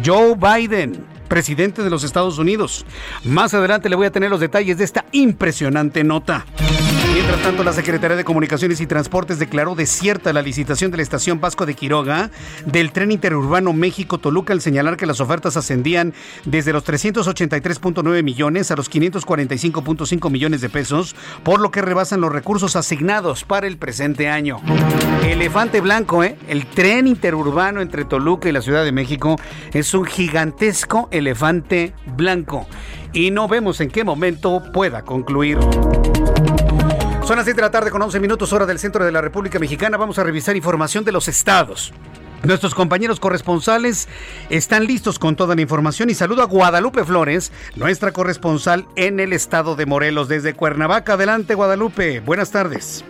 Joe 0.05 0.35
Biden, 0.35 1.05
presidente 1.27 1.83
de 1.83 1.89
los 1.89 2.03
Estados 2.03 2.37
Unidos. 2.37 2.85
Más 3.23 3.53
adelante 3.53 3.89
le 3.89 3.95
voy 3.95 4.07
a 4.07 4.11
tener 4.11 4.29
los 4.29 4.39
detalles 4.39 4.77
de 4.77 4.83
esta 4.83 5.05
impresionante 5.11 6.03
nota. 6.03 6.45
Mientras 7.13 7.41
tanto, 7.41 7.63
la 7.63 7.73
Secretaría 7.73 8.15
de 8.15 8.23
Comunicaciones 8.23 8.79
y 8.81 8.87
Transportes 8.87 9.39
declaró 9.39 9.73
desierta 9.73 10.31
la 10.31 10.43
licitación 10.43 10.91
de 10.91 10.97
la 10.97 11.03
estación 11.03 11.41
Vasco 11.41 11.65
de 11.65 11.73
Quiroga 11.73 12.29
del 12.65 12.91
tren 12.91 13.11
interurbano 13.11 13.73
México-Toluca 13.73 14.53
al 14.53 14.61
señalar 14.61 14.95
que 14.95 15.07
las 15.07 15.19
ofertas 15.19 15.57
ascendían 15.57 16.13
desde 16.45 16.71
los 16.71 16.85
383.9 16.85 18.23
millones 18.23 18.69
a 18.69 18.75
los 18.75 18.91
545.5 18.91 20.29
millones 20.29 20.61
de 20.61 20.69
pesos, 20.69 21.15
por 21.43 21.59
lo 21.59 21.71
que 21.71 21.81
rebasan 21.81 22.21
los 22.21 22.31
recursos 22.31 22.75
asignados 22.75 23.43
para 23.43 23.65
el 23.65 23.77
presente 23.77 24.29
año. 24.29 24.61
Elefante 25.23 25.81
blanco, 25.81 26.23
¿eh? 26.23 26.37
El 26.47 26.67
tren 26.67 27.07
interurbano 27.07 27.81
entre 27.81 28.05
Toluca 28.05 28.49
y 28.49 28.51
la 28.51 28.61
Ciudad 28.61 28.83
de 28.83 28.91
México 28.91 29.35
es 29.73 29.93
un 29.93 30.05
gigantesco 30.05 31.07
elefante 31.11 31.93
blanco 32.15 32.67
y 33.13 33.31
no 33.31 33.47
vemos 33.47 33.81
en 33.81 33.89
qué 33.89 34.03
momento 34.03 34.61
pueda 34.71 35.03
concluir. 35.03 35.57
Son 37.29 37.37
las 37.37 37.45
7 37.45 37.57
de 37.57 37.61
la 37.61 37.69
tarde 37.69 37.91
con 37.91 38.01
11 38.01 38.19
minutos 38.19 38.51
hora 38.53 38.65
del 38.65 38.79
centro 38.79 39.05
de 39.05 39.11
la 39.11 39.21
República 39.21 39.59
Mexicana. 39.59 39.97
Vamos 39.97 40.17
a 40.17 40.23
revisar 40.23 40.55
información 40.55 41.05
de 41.05 41.11
los 41.11 41.27
estados. 41.27 41.93
Nuestros 42.43 42.73
compañeros 42.73 43.19
corresponsales 43.19 44.09
están 44.49 44.85
listos 44.85 45.19
con 45.19 45.35
toda 45.35 45.53
la 45.53 45.61
información 45.61 46.09
y 46.09 46.15
saludo 46.15 46.41
a 46.41 46.45
Guadalupe 46.45 47.03
Flores, 47.03 47.51
nuestra 47.75 48.13
corresponsal 48.13 48.87
en 48.95 49.19
el 49.19 49.31
estado 49.31 49.75
de 49.75 49.85
Morelos 49.85 50.27
desde 50.27 50.55
Cuernavaca. 50.55 51.13
Adelante 51.13 51.53
Guadalupe, 51.53 52.19
buenas 52.21 52.49
tardes. 52.49 53.05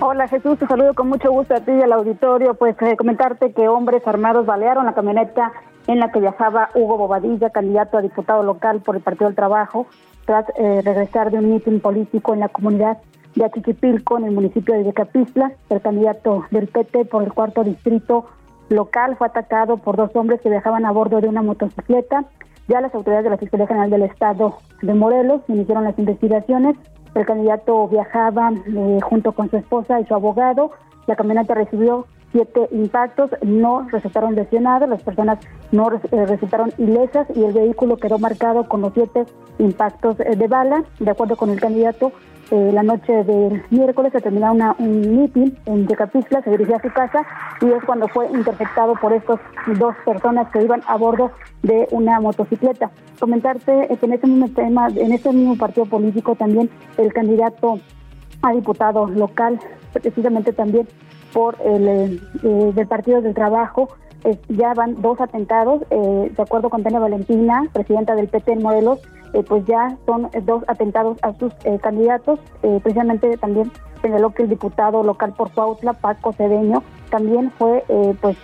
Hola 0.00 0.26
Jesús, 0.26 0.58
te 0.58 0.66
saludo 0.66 0.92
con 0.94 1.08
mucho 1.08 1.30
gusto 1.30 1.54
a 1.54 1.60
ti 1.60 1.70
y 1.70 1.82
al 1.82 1.92
auditorio. 1.92 2.54
Pues 2.54 2.74
eh, 2.82 2.96
comentarte 2.96 3.52
que 3.52 3.68
hombres 3.68 4.04
armados 4.04 4.46
balearon 4.46 4.84
la 4.84 4.94
camioneta 4.94 5.52
en 5.86 6.00
la 6.00 6.10
que 6.10 6.18
viajaba 6.18 6.70
Hugo 6.74 6.98
Bobadilla, 6.98 7.50
candidato 7.50 7.98
a 7.98 8.02
diputado 8.02 8.42
local 8.42 8.80
por 8.80 8.96
el 8.96 9.02
Partido 9.02 9.26
del 9.28 9.36
Trabajo, 9.36 9.86
tras 10.26 10.44
eh, 10.56 10.82
regresar 10.84 11.30
de 11.30 11.38
un 11.38 11.50
mitin 11.50 11.80
político 11.80 12.34
en 12.34 12.40
la 12.40 12.48
comunidad 12.48 12.98
de 13.34 13.44
Achiquipilco, 13.44 14.18
en 14.18 14.24
el 14.24 14.32
municipio 14.32 14.74
de 14.74 14.84
Yecapistla. 14.84 15.52
El 15.70 15.80
candidato 15.80 16.44
del 16.50 16.66
PT 16.66 17.06
por 17.06 17.22
el 17.22 17.32
cuarto 17.32 17.64
distrito 17.64 18.26
local 18.68 19.16
fue 19.16 19.28
atacado 19.28 19.76
por 19.76 19.96
dos 19.96 20.14
hombres 20.14 20.40
que 20.40 20.50
viajaban 20.50 20.84
a 20.84 20.90
bordo 20.90 21.20
de 21.20 21.28
una 21.28 21.42
motocicleta. 21.42 22.24
Ya 22.68 22.80
las 22.80 22.94
autoridades 22.94 23.24
de 23.24 23.30
la 23.30 23.38
Fiscalía 23.38 23.66
General 23.66 23.90
del 23.90 24.02
Estado 24.02 24.58
de 24.82 24.94
Morelos 24.94 25.42
iniciaron 25.48 25.84
las 25.84 25.98
investigaciones. 25.98 26.76
El 27.14 27.24
candidato 27.24 27.86
viajaba 27.88 28.52
eh, 28.52 28.98
junto 29.02 29.32
con 29.32 29.48
su 29.50 29.56
esposa 29.56 30.00
y 30.00 30.06
su 30.06 30.14
abogado. 30.14 30.72
La 31.06 31.14
camioneta 31.14 31.54
recibió 31.54 32.06
siete 32.36 32.68
impactos, 32.70 33.30
no 33.40 33.88
resultaron 33.90 34.34
lesionados, 34.34 34.90
las 34.90 35.02
personas 35.02 35.38
no 35.72 35.90
eh, 35.90 36.26
resultaron 36.26 36.70
ilesas 36.76 37.26
y 37.34 37.42
el 37.42 37.54
vehículo 37.54 37.96
quedó 37.96 38.18
marcado 38.18 38.68
con 38.68 38.82
los 38.82 38.92
siete 38.92 39.24
impactos 39.58 40.20
eh, 40.20 40.36
de 40.36 40.46
bala. 40.46 40.84
De 41.00 41.10
acuerdo 41.10 41.36
con 41.36 41.48
el 41.48 41.58
candidato, 41.58 42.12
eh, 42.50 42.70
la 42.74 42.82
noche 42.82 43.24
del 43.24 43.62
miércoles 43.70 44.12
se 44.12 44.20
terminó 44.20 44.52
una, 44.52 44.76
un 44.78 45.16
meeting 45.16 45.52
en 45.64 45.86
Yecapixtla, 45.88 46.42
se 46.42 46.50
dirigía 46.50 46.76
a 46.76 46.82
su 46.82 46.90
casa 46.90 47.24
y 47.62 47.70
es 47.70 47.82
cuando 47.86 48.06
fue 48.08 48.26
interceptado 48.26 48.92
por 49.00 49.14
estas 49.14 49.40
dos 49.78 49.94
personas 50.04 50.50
que 50.50 50.62
iban 50.62 50.82
a 50.86 50.96
bordo 50.96 51.30
de 51.62 51.88
una 51.90 52.20
motocicleta. 52.20 52.90
Comentarte 53.18 53.88
que 53.98 54.06
en 54.06 54.12
este 54.12 54.26
mismo 54.26 54.50
tema, 54.50 54.88
en 54.88 55.12
este 55.12 55.32
mismo 55.32 55.56
partido 55.56 55.86
político 55.86 56.34
también 56.34 56.68
el 56.98 57.14
candidato 57.14 57.80
a 58.42 58.52
diputado 58.52 59.06
local, 59.06 59.58
precisamente 59.94 60.52
también 60.52 60.86
por 61.32 61.56
el 61.64 61.88
eh, 61.88 62.20
eh, 62.42 62.72
del 62.74 62.86
Partido 62.86 63.20
del 63.20 63.34
Trabajo. 63.34 63.88
ya 64.48 64.74
van 64.74 65.00
dos 65.02 65.20
atentados, 65.20 65.82
eh, 65.90 66.32
de 66.36 66.42
acuerdo 66.42 66.68
con 66.68 66.82
Tania 66.82 66.98
Valentina, 66.98 67.68
presidenta 67.72 68.14
del 68.14 68.28
PT 68.28 68.52
en 68.52 68.62
Morelos, 68.62 69.00
pues 69.48 69.64
ya 69.66 69.96
son 70.06 70.30
dos 70.44 70.64
atentados 70.66 71.18
a 71.22 71.34
sus 71.34 71.52
candidatos. 71.82 72.40
precisamente 72.82 73.36
también 73.36 73.70
señaló 74.00 74.30
que 74.30 74.44
el 74.44 74.48
diputado 74.48 75.02
local 75.02 75.34
por 75.36 75.52
Cuautla, 75.52 75.92
Paco 75.92 76.32
Cedeño, 76.32 76.82
también 77.10 77.50
fue 77.58 77.84
pues 78.22 78.38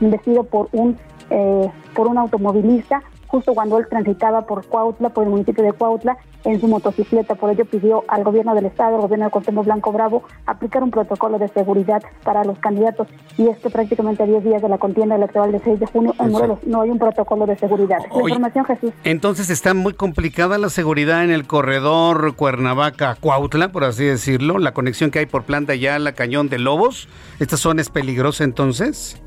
investido 0.00 0.44
por 0.44 0.68
un 0.70 0.96
por 1.94 2.06
un 2.06 2.18
automovilista 2.18 3.02
justo 3.28 3.54
cuando 3.54 3.78
él 3.78 3.86
transitaba 3.88 4.46
por 4.46 4.66
Cuautla, 4.66 5.10
por 5.10 5.24
el 5.24 5.30
municipio 5.30 5.62
de 5.62 5.72
Cuautla, 5.72 6.16
en 6.44 6.60
su 6.60 6.66
motocicleta. 6.66 7.34
Por 7.34 7.50
ello 7.50 7.64
pidió 7.64 8.04
al 8.08 8.24
gobierno 8.24 8.54
del 8.54 8.66
estado, 8.66 8.96
al 8.96 9.02
gobierno 9.02 9.26
de 9.26 9.30
Cuauhtémoc 9.30 9.64
Blanco 9.64 9.92
Bravo, 9.92 10.22
aplicar 10.46 10.82
un 10.82 10.90
protocolo 10.90 11.38
de 11.38 11.48
seguridad 11.48 12.02
para 12.24 12.44
los 12.44 12.58
candidatos. 12.58 13.08
Y 13.36 13.48
es 13.48 13.58
que 13.58 13.70
prácticamente 13.70 14.22
a 14.22 14.26
10 14.26 14.44
días 14.44 14.62
de 14.62 14.68
la 14.68 14.78
contienda 14.78 15.16
electoral 15.16 15.52
del 15.52 15.62
6 15.62 15.80
de 15.80 15.86
junio 15.86 16.14
en 16.18 16.32
Morelos 16.32 16.58
no 16.64 16.80
hay 16.80 16.90
un 16.90 16.98
protocolo 16.98 17.46
de 17.46 17.56
seguridad. 17.56 17.98
información, 18.14 18.64
Jesús. 18.64 18.92
Entonces 19.04 19.50
está 19.50 19.74
muy 19.74 19.92
complicada 19.92 20.58
la 20.58 20.70
seguridad 20.70 21.24
en 21.24 21.30
el 21.30 21.46
corredor 21.46 22.34
Cuernavaca-Cuautla, 22.34 23.70
por 23.72 23.84
así 23.84 24.04
decirlo, 24.04 24.58
la 24.58 24.72
conexión 24.72 25.10
que 25.10 25.20
hay 25.20 25.26
por 25.26 25.44
Planta 25.44 25.74
ya 25.74 25.98
la 25.98 26.12
Cañón 26.12 26.48
de 26.48 26.58
Lobos. 26.58 27.08
¿Esta 27.40 27.56
zona 27.56 27.82
es 27.82 27.90
peligrosa 27.90 28.44
entonces? 28.44 29.20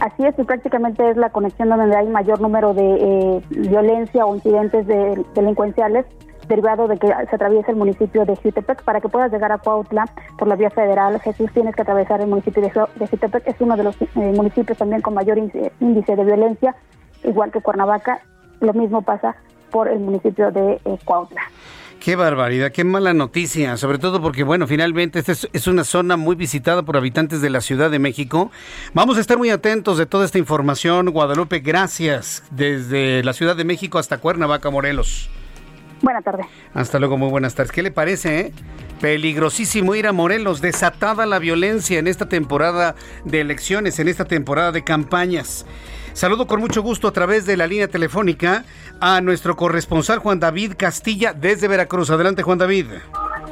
Así 0.00 0.24
es, 0.24 0.38
y 0.38 0.44
prácticamente 0.44 1.10
es 1.10 1.16
la 1.16 1.30
conexión 1.30 1.70
donde 1.70 1.96
hay 1.96 2.06
mayor 2.06 2.40
número 2.40 2.72
de 2.72 2.82
eh, 2.84 3.42
violencia 3.50 4.26
o 4.26 4.34
incidentes 4.34 4.86
de, 4.86 5.24
delincuenciales 5.34 6.06
derivado 6.46 6.88
de 6.88 6.96
que 6.98 7.08
se 7.08 7.36
atraviesa 7.36 7.70
el 7.70 7.76
municipio 7.76 8.24
de 8.24 8.34
Jutepec. 8.36 8.82
Para 8.82 9.00
que 9.00 9.08
puedas 9.08 9.30
llegar 9.30 9.52
a 9.52 9.58
Cuautla 9.58 10.06
por 10.38 10.48
la 10.48 10.56
vía 10.56 10.70
federal, 10.70 11.20
Jesús, 11.20 11.50
tienes 11.52 11.76
que 11.76 11.82
atravesar 11.82 12.20
el 12.20 12.28
municipio 12.28 12.62
de, 12.62 12.70
Jutepec. 12.70 13.46
Es 13.46 13.60
uno 13.60 13.76
de 13.76 13.84
los 13.84 14.00
eh, 14.00 14.06
municipios 14.14 14.78
también 14.78 15.02
con 15.02 15.14
mayor 15.14 15.38
índice 15.38 16.16
de 16.16 16.24
violencia, 16.24 16.74
igual 17.24 17.52
que 17.52 17.60
Cuernavaca. 17.60 18.20
Lo 18.60 18.72
mismo 18.72 19.02
pasa 19.02 19.36
por 19.70 19.88
el 19.88 20.00
municipio 20.00 20.50
de 20.50 20.80
eh, 20.84 20.98
Cuautla. 21.04 21.42
Qué 22.00 22.14
barbaridad, 22.14 22.70
qué 22.70 22.84
mala 22.84 23.12
noticia, 23.12 23.76
sobre 23.76 23.98
todo 23.98 24.22
porque, 24.22 24.44
bueno, 24.44 24.66
finalmente 24.68 25.18
esta 25.18 25.32
es, 25.32 25.66
una 25.66 25.82
zona 25.82 26.16
muy 26.16 26.36
visitada 26.36 26.82
por 26.82 26.96
habitantes 26.96 27.40
de 27.42 27.50
la 27.50 27.60
Ciudad 27.60 27.90
de 27.90 27.98
México. 27.98 28.52
Vamos 28.94 29.18
a 29.18 29.20
estar 29.20 29.36
muy 29.36 29.50
atentos 29.50 29.98
de 29.98 30.06
toda 30.06 30.24
esta 30.24 30.38
información. 30.38 31.10
Guadalupe, 31.10 31.58
gracias. 31.58 32.44
Desde 32.50 33.24
la 33.24 33.32
Ciudad 33.32 33.56
de 33.56 33.64
México 33.64 33.98
hasta 33.98 34.18
Cuernavaca, 34.18 34.70
Morelos. 34.70 35.28
Buenas 36.00 36.22
tardes. 36.22 36.46
Hasta 36.72 37.00
luego, 37.00 37.18
muy 37.18 37.30
buenas 37.30 37.56
tardes. 37.56 37.72
¿Qué 37.72 37.82
le 37.82 37.90
parece, 37.90 38.40
eh? 38.40 38.52
Peligrosísimo 39.00 39.96
ir 39.96 40.06
a 40.06 40.12
Morelos, 40.12 40.60
desatada 40.60 41.26
la 41.26 41.40
violencia 41.40 41.98
en 41.98 42.06
esta 42.06 42.28
temporada 42.28 42.94
de 43.24 43.40
elecciones, 43.40 43.98
en 43.98 44.06
esta 44.06 44.24
temporada 44.24 44.70
de 44.70 44.84
campañas. 44.84 45.66
Saludo 46.12 46.46
con 46.46 46.60
mucho 46.60 46.82
gusto 46.82 47.08
a 47.08 47.12
través 47.12 47.46
de 47.46 47.56
la 47.56 47.66
línea 47.66 47.88
telefónica 47.88 48.64
a 49.00 49.20
nuestro 49.20 49.56
corresponsal 49.56 50.18
Juan 50.18 50.40
David 50.40 50.72
Castilla 50.76 51.32
desde 51.32 51.68
Veracruz. 51.68 52.10
Adelante, 52.10 52.42
Juan 52.42 52.58
David. 52.58 52.86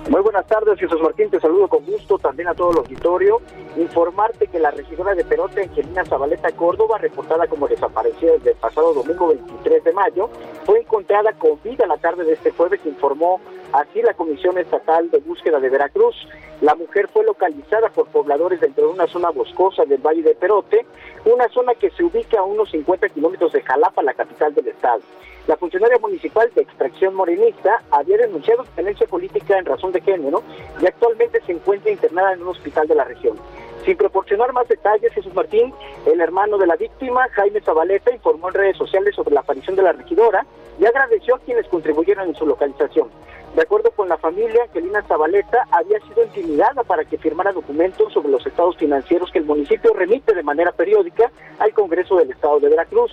Muy 0.08 0.20
buenas 0.20 0.46
tardes, 0.46 0.78
Jesús 0.78 1.02
Martín, 1.02 1.30
te 1.30 1.40
saludo 1.40 1.66
con 1.66 1.84
gusto 1.84 2.16
también 2.16 2.46
a 2.48 2.54
todo 2.54 2.70
el 2.70 2.78
auditorio. 2.78 3.40
Informarte 3.76 4.46
que 4.46 4.60
la 4.60 4.70
regidora 4.70 5.16
de 5.16 5.25
Perote, 5.25 5.64
Angelina 5.64 6.04
Zabaleta 6.04 6.52
Córdoba, 6.52 6.98
reportada 6.98 7.48
como 7.48 7.66
desaparecida 7.66 8.34
desde 8.34 8.52
el 8.52 8.56
pasado 8.56 8.94
domingo 8.94 9.26
23 9.26 9.82
de 9.82 9.92
mayo, 9.92 10.30
fue 10.64 10.78
encontrada 10.78 11.32
con 11.32 11.60
vida 11.64 11.88
la 11.88 11.96
tarde 11.96 12.22
de 12.22 12.34
este 12.34 12.52
jueves, 12.52 12.80
informó 12.84 13.40
así 13.72 14.00
la 14.00 14.14
Comisión 14.14 14.56
Estatal 14.58 15.10
de 15.10 15.18
Búsqueda 15.18 15.58
de 15.58 15.70
Veracruz. 15.70 16.14
La 16.60 16.76
mujer 16.76 17.08
fue 17.12 17.25
localizada 17.25 17.88
por 17.88 18.06
pobladores 18.06 18.60
dentro 18.60 18.86
de 18.86 18.92
una 18.92 19.08
zona 19.08 19.30
boscosa 19.30 19.84
del 19.86 19.98
Valle 19.98 20.22
de 20.22 20.36
Perote, 20.36 20.86
una 21.25 21.48
zona 21.48 21.75
que 21.75 21.90
se 21.90 22.04
ubica 22.04 22.38
a 22.38 22.44
unos 22.44 22.70
50 22.70 23.08
kilómetros 23.08 23.52
de 23.52 23.62
Jalapa, 23.62 24.04
la 24.04 24.14
capital 24.14 24.54
del 24.54 24.68
estado. 24.68 25.02
La 25.46 25.56
funcionaria 25.56 25.98
municipal 25.98 26.50
de 26.56 26.62
extracción 26.62 27.14
morenista 27.14 27.80
había 27.92 28.16
denunciado 28.16 28.64
violencia 28.75 29.06
política 29.06 29.56
en 29.56 29.64
razón 29.64 29.92
de 29.92 29.95
género 30.00 30.42
y 30.80 30.86
actualmente 30.86 31.40
se 31.46 31.52
encuentra 31.52 31.90
internada 31.90 32.32
en 32.32 32.42
un 32.42 32.48
hospital 32.48 32.86
de 32.88 32.94
la 32.94 33.04
región. 33.04 33.36
Sin 33.84 33.96
proporcionar 33.96 34.52
más 34.52 34.66
detalles, 34.66 35.12
Jesús 35.12 35.32
Martín, 35.32 35.72
el 36.06 36.20
hermano 36.20 36.58
de 36.58 36.66
la 36.66 36.74
víctima, 36.74 37.28
Jaime 37.32 37.60
Zabaleta, 37.60 38.12
informó 38.12 38.48
en 38.48 38.54
redes 38.54 38.76
sociales 38.76 39.14
sobre 39.14 39.34
la 39.34 39.40
aparición 39.40 39.76
de 39.76 39.82
la 39.82 39.92
regidora 39.92 40.44
y 40.80 40.84
agradeció 40.86 41.36
a 41.36 41.38
quienes 41.38 41.66
contribuyeron 41.68 42.28
en 42.28 42.34
su 42.34 42.46
localización. 42.46 43.08
De 43.54 43.62
acuerdo 43.62 43.90
con 43.92 44.08
la 44.08 44.18
familia, 44.18 44.64
Angelina 44.64 45.02
Zabaleta 45.02 45.66
había 45.70 45.98
sido 46.00 46.24
intimidada 46.24 46.82
para 46.82 47.04
que 47.04 47.16
firmara 47.16 47.52
documentos 47.52 48.12
sobre 48.12 48.28
los 48.28 48.44
estados 48.46 48.76
financieros 48.76 49.30
que 49.30 49.38
el 49.38 49.46
municipio 49.46 49.94
remite 49.94 50.34
de 50.34 50.42
manera 50.42 50.72
periódica 50.72 51.30
al 51.58 51.72
Congreso 51.72 52.16
del 52.16 52.32
Estado 52.32 52.60
de 52.60 52.68
Veracruz. 52.68 53.12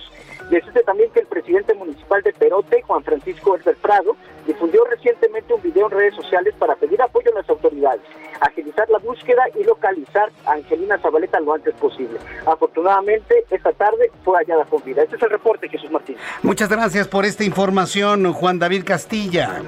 Decide 0.50 0.82
también 0.82 1.10
que 1.10 1.20
el 1.20 1.26
presidente 1.26 1.74
municipal 1.74 2.22
de 2.22 2.32
Perote, 2.32 2.82
Juan 2.82 3.02
Francisco 3.02 3.56
Herbert 3.56 3.78
Prado, 3.78 4.16
difundió 4.46 4.84
recientemente 4.84 5.54
un 5.54 5.62
video 5.62 5.86
en 5.86 5.92
redes 5.92 6.14
sociales 6.14 6.54
para 6.58 6.76
pedir 6.76 7.00
apoyo 7.00 7.30
a 7.32 7.40
las 7.40 7.48
autoridades, 7.48 8.02
agilizar 8.40 8.88
la 8.90 8.98
búsqueda 8.98 9.42
y 9.58 9.64
localizar 9.64 10.30
a 10.44 10.52
Angelina 10.52 10.98
Zabaleta 10.98 11.40
lo 11.40 11.54
antes 11.54 11.74
posible. 11.74 12.18
Afortunadamente, 12.46 13.44
esta 13.50 13.72
tarde 13.72 14.10
fue 14.22 14.38
hallada 14.38 14.64
con 14.66 14.82
vida. 14.84 15.02
Este 15.02 15.16
es 15.16 15.22
el 15.22 15.30
reporte, 15.30 15.68
Jesús 15.68 15.90
Martín. 15.90 16.16
Muchas 16.42 16.68
gracias 16.68 17.08
por 17.08 17.24
esta 17.24 17.44
información, 17.44 18.32
Juan 18.32 18.58
David 18.58 18.84
Castilla. 18.84 19.62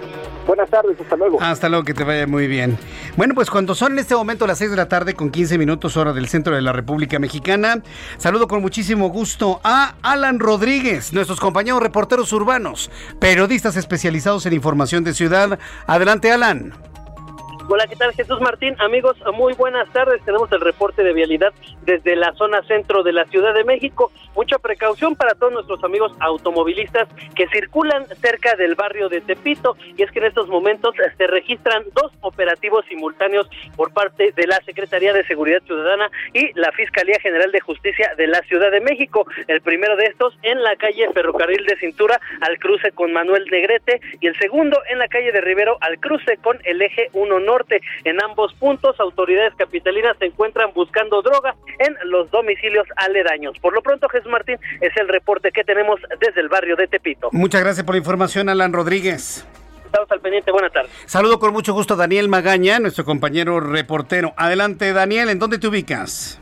Buenas 0.47 0.71
tardes, 0.71 1.01
hasta 1.01 1.17
luego. 1.17 1.39
Hasta 1.41 1.69
luego, 1.69 1.85
que 1.85 1.95
te 1.95 2.05
vaya 2.05 2.27
muy 2.27 2.47
bien. 2.47 2.79
Bueno, 3.17 3.35
pues 3.35 3.49
cuando 3.49 3.75
son 3.75 3.93
en 3.93 4.01
este 4.01 4.15
momento 4.15 4.47
las 4.47 4.59
6 4.59 4.73
de 4.73 4.77
la 4.77 4.89
tarde 4.89 5.15
con 5.15 5.31
15 5.31 5.57
minutos 5.57 5.97
hora 5.97 6.13
del 6.13 6.29
centro 6.29 6.55
de 6.55 6.61
la 6.61 6.73
República 6.73 7.19
Mexicana, 7.19 7.83
saludo 8.19 8.47
con 8.47 8.61
muchísimo 8.61 9.09
gusto 9.09 9.59
a 9.65 9.95
Alan 10.03 10.39
Rodríguez, 10.39 11.15
nuestros 11.15 11.41
compañeros 11.41 11.83
reporteros 11.83 12.31
urbanos, 12.35 12.91
periodistas 13.19 13.77
especializados 13.77 14.45
en 14.45 14.53
información 14.53 15.03
de 15.03 15.15
ciudad. 15.15 15.59
Adelante, 15.87 16.31
Alan. 16.31 16.75
Hola, 17.69 17.87
¿qué 17.89 17.97
tal 17.97 18.13
Jesús 18.13 18.39
Martín? 18.41 18.77
Amigos, 18.79 19.17
muy 19.35 19.55
buenas 19.55 19.91
tardes. 19.93 20.23
Tenemos 20.25 20.53
el 20.53 20.61
reporte 20.61 21.03
de 21.03 21.13
vialidad 21.15 21.53
desde 21.85 22.15
la 22.15 22.33
zona 22.35 22.63
centro 22.69 23.03
de 23.03 23.13
la 23.13 23.25
Ciudad 23.25 23.55
de 23.55 23.65
México. 23.65 24.13
Mucha 24.37 24.59
precaución 24.59 25.17
para 25.17 25.35
todos 25.35 25.53
nuestros 25.53 25.83
amigos 25.83 26.13
automovilistas 26.21 27.09
que 27.35 27.49
circulan 27.49 28.07
cerca 28.21 28.55
del 28.55 28.75
barrio 28.75 29.09
de 29.09 29.23
Tepito. 29.23 29.77
Y 29.97 30.03
es 30.03 30.11
que 30.11 30.19
en 30.19 30.27
estos 30.27 30.49
momentos 30.49 30.95
se 31.17 31.27
registran 31.27 31.85
dos 31.95 32.13
operativos 32.21 32.85
simultáneos 32.87 33.49
por 33.77 33.95
parte 33.95 34.33
de 34.33 34.47
la 34.47 34.61
Secretaría 34.67 35.15
de 35.15 35.25
Seguridad 35.25 35.63
Ciudadana 35.63 36.11
y 36.35 36.53
la 36.53 36.71
Fiscalía 36.73 37.19
General 37.21 37.51
de 37.51 37.61
Justicia 37.61 38.13
de 38.19 38.27
la 38.27 38.41
Ciudad 38.43 38.71
de 38.71 38.83
México. 38.83 39.27
El 39.49 39.63
primero 39.63 39.97
de 39.97 40.05
estos 40.05 40.37
en 40.43 40.63
la 40.63 40.77
calle 40.77 41.09
Ferrocarril 41.15 41.65
de 41.65 41.77
Cintura 41.79 42.21
al 42.43 42.59
cruce 42.59 42.93
con 42.93 43.13
Manuel 43.13 43.47
Negrete 43.51 44.01
y 44.21 44.27
el 44.27 44.37
segundo 44.37 44.79
en 44.91 44.99
la 44.99 45.09
calle 45.09 45.33
de 45.33 45.41
Rivero 45.41 45.79
al 45.81 45.99
cruce 45.99 46.37
con 46.37 46.59
el 46.65 46.83
eje 46.83 47.09
1 47.15 47.41
Norte 47.41 47.81
en 48.05 48.23
ambos 48.23 48.53
puntos, 48.55 48.99
autoridades 49.01 49.55
capitalinas 49.55 50.17
se 50.19 50.27
encuentran 50.27 50.73
buscando 50.75 51.23
droga 51.23 51.55
en 51.79 51.97
los 52.11 52.31
domicilios 52.31 52.87
aledaños. 52.97 53.59
Por 53.61 53.73
lo 53.73 53.83
pronto, 53.83 54.09
Jesús 54.09 54.26
Martín, 54.29 54.59
es 54.81 54.97
el 54.97 55.09
reporte 55.09 55.51
que 55.53 55.65
tenemos 55.65 56.01
desde 56.21 56.41
el 56.41 56.49
barrio 56.49 56.77
de 56.77 56.87
Tepito. 56.87 57.29
Muchas 57.33 57.63
gracias 57.63 57.85
por 57.85 57.95
la 57.95 57.99
información, 57.99 58.49
Alan 58.49 58.73
Rodríguez. 58.73 59.47
Estamos 59.85 60.11
al 60.11 60.21
pendiente, 60.21 60.51
buenas 60.51 60.73
tardes. 60.73 60.91
Saludo 61.07 61.39
con 61.39 61.53
mucho 61.53 61.73
gusto 61.73 61.95
a 61.95 61.97
Daniel 61.97 62.29
Magaña, 62.29 62.79
nuestro 62.81 63.05
compañero 63.05 63.61
reportero. 63.61 64.35
Adelante, 64.37 64.93
Daniel, 64.93 65.29
¿en 65.29 65.39
dónde 65.39 65.59
te 65.59 65.69
ubicas? 65.69 66.39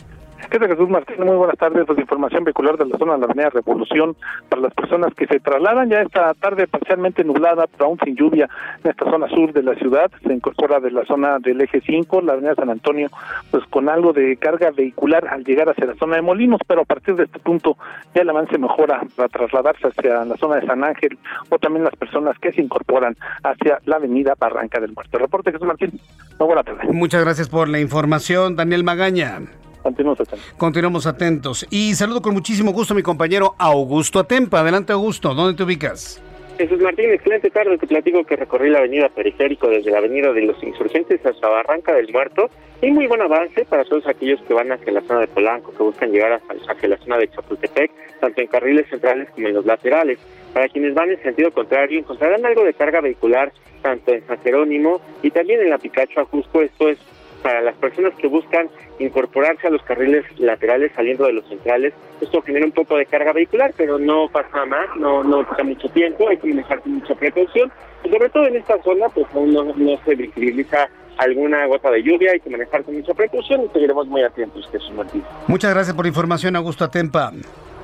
¿Qué 0.55 0.69
Jesús 0.69 0.89
Martín? 0.89 1.17
Muy 1.27 1.35
buenas 1.35 1.59
tardes. 1.59 1.85
Pues 1.85 1.99
información 1.99 2.45
vehicular 2.45 2.79
de 2.79 2.87
la 2.87 2.97
zona 2.97 3.15
de 3.15 3.19
la 3.19 3.25
Avenida 3.25 3.51
Revolución 3.51 4.15
para 4.49 4.63
las 4.63 4.73
personas 4.73 5.13
que 5.15 5.27
se 5.27 5.41
trasladan 5.41 5.91
ya 5.91 6.03
esta 6.03 6.33
tarde 6.35 6.69
parcialmente 6.69 7.25
nublada, 7.25 7.67
pero 7.67 7.87
aún 7.87 7.99
sin 8.05 8.15
lluvia 8.15 8.49
en 8.85 8.91
esta 8.93 9.05
zona 9.11 9.29
sur 9.31 9.53
de 9.53 9.65
la 9.65 9.75
ciudad. 9.75 10.13
Se 10.25 10.33
incorpora 10.33 10.79
de 10.79 10.93
la 10.93 11.05
zona 11.07 11.41
del 11.41 11.61
eje 11.61 11.81
5, 11.81 12.21
la 12.21 12.35
Avenida 12.35 12.55
San 12.55 12.71
Antonio, 12.71 13.09
pues 13.51 13.65
con 13.65 13.89
algo 13.89 14.13
de 14.13 14.37
carga 14.37 14.71
vehicular 14.71 15.27
al 15.27 15.43
llegar 15.43 15.71
hacia 15.71 15.87
la 15.87 15.97
zona 15.97 16.17
de 16.17 16.23
Molinos, 16.23 16.61
pero 16.69 16.83
a 16.83 16.85
partir 16.85 17.17
de 17.17 17.25
este 17.25 17.41
punto 17.41 17.77
ya 18.15 18.23
el 18.23 18.31
avance 18.31 18.57
mejora 18.57 19.01
para 19.17 19.29
trasladarse 19.29 19.89
hacia 19.89 20.25
la 20.25 20.37
zona 20.37 20.61
de 20.61 20.67
San 20.69 20.85
Ángel 20.85 21.19
o 21.49 21.59
también 21.59 21.83
las 21.83 21.97
personas 21.97 22.39
que 22.39 22.53
se 22.53 22.63
incorporan 22.63 23.17
hacia 23.43 23.81
la 23.87 23.97
Avenida 23.97 24.35
Barranca 24.39 24.79
del 24.79 24.93
Muerto. 24.93 25.19
Reporte 25.19 25.51
Jesús 25.51 25.67
Martín. 25.67 25.99
Muy 26.39 26.47
buena 26.47 26.63
tarde. 26.63 26.93
Muchas 26.93 27.25
gracias 27.25 27.49
por 27.49 27.69
la 27.69 27.81
información, 27.81 28.55
Daniel 28.55 28.85
Magaña. 28.85 29.41
Continuamos 29.85 30.19
atentos. 30.19 30.55
Continuamos 30.57 31.07
atentos. 31.07 31.67
Y 31.69 31.95
saludo 31.95 32.23
con 32.23 32.33
muchísimo 32.33 32.73
gusto 32.73 32.95
a 32.95 32.97
mi 32.97 33.03
compañero 33.03 33.55
Augusto 33.59 34.19
Atempa. 34.19 34.61
Adelante, 34.61 34.95
Augusto. 34.95 35.35
¿Dónde 35.35 35.55
te 35.55 35.63
ubicas? 35.63 36.23
Jesús 36.57 36.81
Martín, 36.81 37.11
excelente 37.11 37.51
tarde. 37.51 37.77
Te 37.77 37.87
platico 37.87 38.25
que 38.25 38.35
recorrí 38.35 38.71
la 38.71 38.79
avenida 38.79 39.11
Periférico 39.11 39.69
desde 39.69 39.91
la 39.91 39.99
avenida 39.99 40.33
de 40.33 40.41
los 40.41 40.63
Insurgentes 40.63 41.25
hasta 41.27 41.49
Barranca 41.51 41.93
del 41.93 42.11
Muerto. 42.11 42.49
Y 42.81 42.93
muy 42.93 43.07
buen 43.07 43.21
avance 43.21 43.67
para 43.67 43.85
todos 43.85 44.07
aquellos 44.07 44.41
que 44.49 44.55
van 44.55 44.73
hacia 44.73 44.91
la 44.91 45.03
zona 45.03 45.21
de 45.21 45.27
Polanco, 45.27 45.73
que 45.73 45.83
buscan 45.83 46.11
llegar 46.11 46.41
hacia 46.67 46.89
la 46.89 46.97
zona 46.97 47.19
de 47.19 47.29
Chapultepec, 47.29 47.91
tanto 48.21 48.41
en 48.41 48.47
carriles 48.47 48.89
centrales 48.89 49.29
como 49.35 49.49
en 49.49 49.55
los 49.55 49.67
laterales. 49.67 50.19
Para 50.55 50.69
quienes 50.71 50.95
van 50.95 51.11
en 51.11 51.23
sentido 51.23 51.51
contrario, 51.51 51.99
encontrarán 51.99 52.47
algo 52.47 52.65
de 52.65 52.73
carga 52.73 53.03
vehicular 53.03 53.53
tanto 53.83 54.15
en 54.15 54.27
San 54.27 54.39
Jerónimo 54.41 55.03
y 55.23 55.31
también 55.31 55.61
en 55.61 55.69
la 55.69 55.77
Picacho 55.77 56.21
Ajusco. 56.21 56.63
Esto 56.63 56.89
es 56.89 56.99
para 57.45 57.61
las 57.61 57.77
personas 57.77 58.15
que 58.15 58.27
buscan 58.27 58.71
incorporarse 58.99 59.67
a 59.67 59.71
los 59.71 59.83
carriles 59.83 60.25
laterales 60.41 60.91
saliendo 60.97 61.27
de 61.27 61.35
los 61.35 61.47
centrales. 61.47 61.93
Esto 62.23 62.41
genera 62.41 62.65
un 62.65 62.73
poco 62.73 62.97
de 62.97 63.05
carga 63.05 63.35
vehicular, 63.35 63.75
pero 63.77 63.99
no 63.99 64.31
pasa 64.33 64.65
más, 64.65 64.97
no 64.97 65.23
no 65.23 65.47
pasa 65.47 65.63
mucho 65.63 65.87
tiempo, 65.91 66.27
hay 66.27 66.39
que 66.39 66.49
manejar 66.49 66.81
con 66.81 66.93
mucha 66.93 67.15
precaución. 67.15 67.71
Y 68.03 68.09
sobre 68.09 68.31
todo 68.31 68.47
en 68.47 68.57
esta 68.57 68.83
zona, 68.83 69.11
pues 69.11 69.27
aún 69.35 69.53
no, 69.53 69.63
no 69.63 69.99
se 70.07 70.15
visibiliza 70.15 70.89
alguna 71.19 71.67
gota 71.67 71.91
de 71.91 72.03
lluvia, 72.03 72.33
hay 72.33 72.41
que 72.41 72.49
manejar 72.49 72.83
con 72.83 72.95
mucha 72.95 73.13
precaución 73.13 73.65
y 73.65 73.69
seguiremos 73.75 74.07
muy 74.07 74.23
atentos, 74.23 74.67
Jesús 74.73 74.93
Martín. 74.93 75.23
Muchas 75.47 75.75
gracias 75.75 75.95
por 75.95 76.07
la 76.07 76.09
información, 76.09 76.57
Augusto 76.57 76.85
Atempa. 76.85 77.31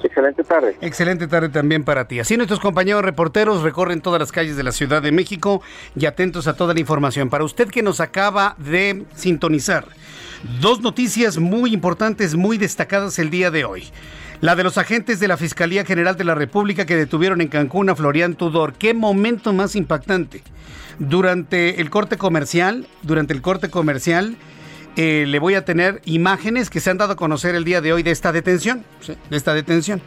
Excelente 0.02 0.44
tarde. 0.44 0.76
Excelente 0.80 1.26
tarde 1.26 1.48
también 1.48 1.84
para 1.84 2.06
ti. 2.06 2.20
Así 2.20 2.36
nuestros 2.36 2.60
compañeros 2.60 3.04
reporteros 3.04 3.62
recorren 3.62 4.00
todas 4.00 4.20
las 4.20 4.32
calles 4.32 4.56
de 4.56 4.62
la 4.62 4.72
Ciudad 4.72 5.02
de 5.02 5.12
México 5.12 5.62
y 5.96 6.06
atentos 6.06 6.46
a 6.46 6.54
toda 6.54 6.74
la 6.74 6.80
información. 6.80 7.30
Para 7.30 7.44
usted 7.44 7.68
que 7.68 7.82
nos 7.82 8.00
acaba 8.00 8.54
de 8.58 9.04
sintonizar, 9.14 9.86
dos 10.60 10.80
noticias 10.80 11.38
muy 11.38 11.72
importantes, 11.72 12.34
muy 12.34 12.58
destacadas 12.58 13.18
el 13.18 13.30
día 13.30 13.50
de 13.50 13.64
hoy. 13.64 13.88
La 14.40 14.56
de 14.56 14.64
los 14.64 14.78
agentes 14.78 15.20
de 15.20 15.28
la 15.28 15.36
Fiscalía 15.36 15.84
General 15.84 16.16
de 16.16 16.24
la 16.24 16.34
República 16.34 16.86
que 16.86 16.96
detuvieron 16.96 17.42
en 17.42 17.48
Cancún 17.48 17.90
a 17.90 17.94
Florian 17.94 18.34
Tudor. 18.34 18.72
Qué 18.72 18.94
momento 18.94 19.52
más 19.52 19.76
impactante. 19.76 20.42
Durante 20.98 21.80
el 21.80 21.90
corte 21.90 22.16
comercial, 22.16 22.86
durante 23.02 23.34
el 23.34 23.42
corte 23.42 23.68
comercial, 23.68 24.36
eh, 25.02 25.24
le 25.26 25.38
voy 25.38 25.54
a 25.54 25.64
tener 25.64 26.02
imágenes 26.04 26.68
que 26.68 26.78
se 26.78 26.90
han 26.90 26.98
dado 26.98 27.14
a 27.14 27.16
conocer 27.16 27.54
el 27.54 27.64
día 27.64 27.80
de 27.80 27.94
hoy 27.94 28.02
de 28.02 28.10
esta 28.10 28.32
detención, 28.32 28.84
de 29.30 29.36
esta 29.38 29.54
detención. 29.54 30.02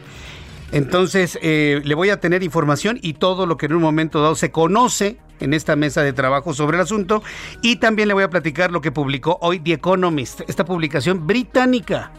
Entonces, 0.70 1.36
eh, 1.42 1.82
le 1.82 1.96
voy 1.96 2.10
a 2.10 2.20
tener 2.20 2.44
información 2.44 3.00
y 3.02 3.14
todo 3.14 3.44
lo 3.46 3.56
que 3.56 3.66
en 3.66 3.74
un 3.74 3.82
momento 3.82 4.22
dado 4.22 4.36
se 4.36 4.52
conoce 4.52 5.18
en 5.40 5.52
esta 5.52 5.74
mesa 5.74 6.04
de 6.04 6.12
trabajo 6.12 6.54
sobre 6.54 6.76
el 6.76 6.82
asunto. 6.84 7.24
Y 7.60 7.76
también 7.76 8.06
le 8.06 8.14
voy 8.14 8.22
a 8.22 8.30
platicar 8.30 8.70
lo 8.70 8.80
que 8.80 8.92
publicó 8.92 9.36
hoy 9.40 9.58
The 9.58 9.72
Economist, 9.72 10.42
esta 10.46 10.64
publicación 10.64 11.26
británica, 11.26 12.12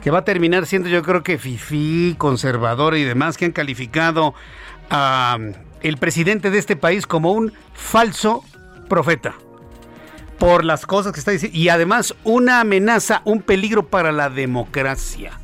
que 0.00 0.12
va 0.12 0.18
a 0.18 0.24
terminar 0.24 0.66
siendo 0.66 0.88
yo 0.88 1.02
creo 1.02 1.24
que 1.24 1.38
FIFI, 1.38 2.14
conservadora 2.18 2.98
y 2.98 3.02
demás, 3.02 3.36
que 3.36 3.46
han 3.46 3.52
calificado 3.52 4.32
a 4.90 5.38
el 5.80 5.96
presidente 5.96 6.52
de 6.52 6.58
este 6.58 6.76
país 6.76 7.08
como 7.08 7.32
un 7.32 7.52
falso 7.74 8.44
profeta 8.88 9.34
por 10.42 10.64
las 10.64 10.86
cosas 10.86 11.12
que 11.12 11.20
está 11.20 11.30
diciendo 11.30 11.56
y 11.56 11.68
además 11.68 12.16
una 12.24 12.58
amenaza, 12.58 13.22
un 13.24 13.42
peligro 13.42 13.86
para 13.86 14.10
la 14.10 14.28
democracia. 14.28 15.38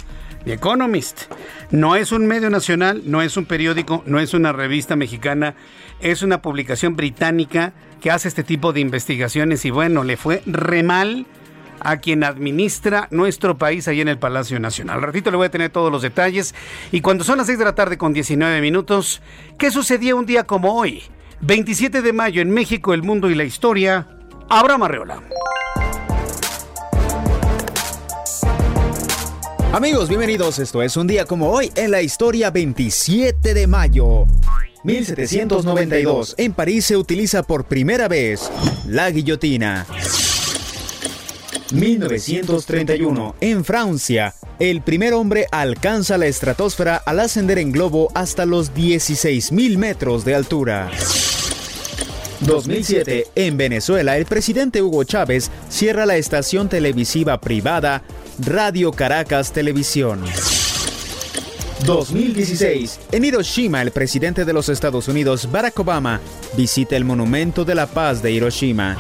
The 0.45 0.55
Economist 0.55 1.33
no 1.71 1.95
es 1.95 2.11
un 2.11 2.27
medio 2.27 2.51
nacional, 2.51 3.03
no 3.05 3.23
es 3.23 3.37
un 3.37 3.45
periódico, 3.45 4.03
no 4.07 4.19
es 4.19 4.35
una 4.35 4.53
revista 4.53 4.97
mexicana, 4.97 5.55
es 6.01 6.23
una 6.23 6.43
publicación 6.43 6.97
británica 6.97 7.75
que 8.01 8.11
hace 8.11 8.27
este 8.27 8.43
tipo 8.43 8.73
de 8.73 8.81
investigaciones 8.81 9.65
y 9.65 9.71
bueno, 9.71 10.03
le 10.03 10.17
fue 10.17 10.43
re 10.47 10.83
mal 10.83 11.27
a 11.79 11.99
quien 11.99 12.25
administra 12.25 13.07
nuestro 13.13 13.57
país 13.57 13.87
ahí 13.87 14.01
en 14.01 14.09
el 14.09 14.19
Palacio 14.19 14.59
Nacional. 14.59 14.97
Al 14.97 15.03
ratito 15.03 15.31
le 15.31 15.37
voy 15.37 15.47
a 15.47 15.53
tener 15.53 15.71
todos 15.71 15.93
los 15.93 16.03
detalles 16.03 16.57
y 16.91 17.03
cuando 17.03 17.23
son 17.23 17.39
las 17.39 17.47
6 17.47 17.61
de 17.61 17.65
la 17.67 17.77
tarde 17.77 17.99
con 17.99 18.13
19 18.13 18.61
minutos, 18.61 19.23
¿qué 19.59 19.71
sucedía 19.71 20.17
un 20.17 20.27
día 20.27 20.43
como 20.43 20.75
hoy? 20.75 21.05
27 21.43 22.03
de 22.03 22.13
mayo 22.13 22.43
en 22.43 22.51
México, 22.51 22.95
el 22.95 23.05
mundo 23.05 23.31
y 23.31 23.37
la 23.37 23.45
historia 23.45 24.18
Abraham 24.51 24.83
Arreola. 24.85 25.23
Amigos, 29.73 30.09
bienvenidos. 30.09 30.59
Esto 30.59 30.83
es 30.83 30.97
un 30.97 31.07
día 31.07 31.27
como 31.27 31.51
hoy 31.51 31.71
en 31.75 31.91
la 31.91 32.01
historia 32.01 32.51
27 32.51 33.53
de 33.53 33.67
mayo. 33.67 34.25
1792. 34.85 36.35
En 36.39 36.55
París 36.55 36.87
se 36.87 36.97
utiliza 36.97 37.43
por 37.43 37.67
primera 37.67 38.09
vez 38.09 38.51
la 38.87 39.11
guillotina. 39.11 39.87
1931. 41.73 43.35
En 43.43 43.65
Francia, 43.65 44.35
el 44.59 44.81
primer 44.81 45.13
hombre 45.13 45.47
alcanza 45.53 46.17
la 46.17 46.27
estratosfera 46.27 46.97
al 46.97 47.21
ascender 47.21 47.59
en 47.59 47.71
globo 47.71 48.11
hasta 48.15 48.47
los 48.47 48.73
16.000 48.73 49.77
metros 49.77 50.25
de 50.25 50.35
altura. 50.35 50.91
2007. 52.41 53.27
En 53.35 53.57
Venezuela, 53.57 54.17
el 54.17 54.27
presidente 54.27 54.83
Hugo 54.83 55.05
Chávez 55.05 55.51
cierra 55.69 56.07
la 56.07 56.17
estación 56.17 56.69
televisiva 56.69 57.41
privada 57.41 58.03
Radio 58.39 58.93
Caracas 58.93 59.53
Televisión. 59.53 60.25
2016. 61.85 63.01
En 63.13 63.25
Hiroshima, 63.25 63.83
el 63.83 63.93
presidente 63.93 64.45
de 64.45 64.53
los 64.53 64.69
Estados 64.69 65.09
Unidos, 65.09 65.51
Barack 65.51 65.79
Obama, 65.79 66.21
visita 66.57 66.97
el 66.97 67.05
Monumento 67.05 67.65
de 67.65 67.75
la 67.75 67.87
Paz 67.87 68.23
de 68.23 68.33
Hiroshima. 68.33 68.99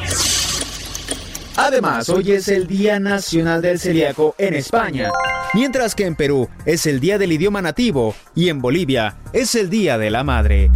Además, 1.56 2.08
hoy 2.08 2.32
es 2.32 2.46
el 2.46 2.68
Día 2.68 3.00
Nacional 3.00 3.60
del 3.60 3.80
Celíaco 3.80 4.34
en 4.38 4.54
España, 4.54 5.10
mientras 5.54 5.96
que 5.96 6.06
en 6.06 6.14
Perú 6.14 6.48
es 6.64 6.86
el 6.86 7.00
Día 7.00 7.18
del 7.18 7.32
Idioma 7.32 7.60
Nativo 7.60 8.14
y 8.36 8.48
en 8.48 8.60
Bolivia 8.60 9.16
es 9.32 9.56
el 9.56 9.68
Día 9.68 9.98
de 9.98 10.10
la 10.10 10.22
Madre. 10.22 10.70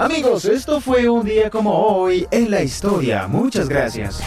Amigos, 0.00 0.46
esto 0.46 0.80
fue 0.80 1.10
un 1.10 1.26
día 1.26 1.50
como 1.50 1.74
hoy 1.74 2.26
en 2.30 2.50
la 2.50 2.62
historia. 2.62 3.26
Muchas 3.28 3.68
gracias. 3.68 4.22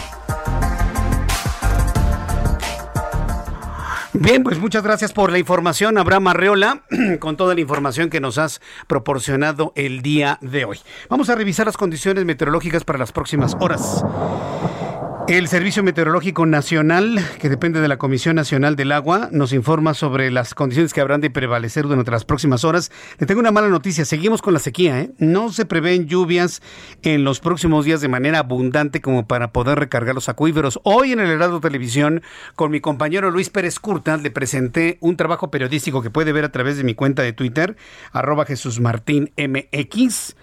Bien, 4.12 4.44
pues 4.44 4.60
muchas 4.60 4.84
gracias 4.84 5.12
por 5.12 5.32
la 5.32 5.40
información, 5.40 5.98
Abraham 5.98 6.28
Arreola, 6.28 6.84
con 7.18 7.36
toda 7.36 7.56
la 7.56 7.60
información 7.60 8.08
que 8.08 8.20
nos 8.20 8.38
has 8.38 8.60
proporcionado 8.86 9.72
el 9.74 10.00
día 10.00 10.38
de 10.40 10.64
hoy. 10.64 10.78
Vamos 11.10 11.28
a 11.28 11.34
revisar 11.34 11.66
las 11.66 11.76
condiciones 11.76 12.24
meteorológicas 12.24 12.84
para 12.84 13.00
las 13.00 13.10
próximas 13.10 13.56
horas. 13.58 14.04
El 15.26 15.48
Servicio 15.48 15.82
Meteorológico 15.82 16.44
Nacional, 16.44 17.18
que 17.38 17.48
depende 17.48 17.80
de 17.80 17.88
la 17.88 17.96
Comisión 17.96 18.36
Nacional 18.36 18.76
del 18.76 18.92
Agua, 18.92 19.30
nos 19.32 19.54
informa 19.54 19.94
sobre 19.94 20.30
las 20.30 20.52
condiciones 20.52 20.92
que 20.92 21.00
habrán 21.00 21.22
de 21.22 21.30
prevalecer 21.30 21.84
durante 21.84 22.10
las 22.10 22.26
próximas 22.26 22.62
horas. 22.62 22.92
Le 23.18 23.26
tengo 23.26 23.40
una 23.40 23.50
mala 23.50 23.68
noticia, 23.68 24.04
seguimos 24.04 24.42
con 24.42 24.52
la 24.52 24.58
sequía. 24.58 25.00
¿eh? 25.00 25.12
No 25.16 25.50
se 25.50 25.64
prevén 25.64 26.08
lluvias 26.08 26.60
en 27.00 27.24
los 27.24 27.40
próximos 27.40 27.86
días 27.86 28.02
de 28.02 28.08
manera 28.08 28.40
abundante 28.40 29.00
como 29.00 29.26
para 29.26 29.50
poder 29.50 29.78
recargar 29.78 30.14
los 30.14 30.28
acuíferos. 30.28 30.78
Hoy 30.82 31.12
en 31.12 31.20
el 31.20 31.30
Heraldo 31.30 31.58
Televisión, 31.58 32.22
con 32.54 32.70
mi 32.70 32.82
compañero 32.82 33.30
Luis 33.30 33.48
Pérez 33.48 33.78
Curta, 33.78 34.18
le 34.18 34.30
presenté 34.30 34.98
un 35.00 35.16
trabajo 35.16 35.50
periodístico 35.50 36.02
que 36.02 36.10
puede 36.10 36.32
ver 36.32 36.44
a 36.44 36.52
través 36.52 36.76
de 36.76 36.84
mi 36.84 36.94
cuenta 36.94 37.22
de 37.22 37.32
Twitter, 37.32 37.76
arroba 38.12 38.44
Jesús 38.44 38.78
Martín 38.78 39.32
MX 39.38 40.34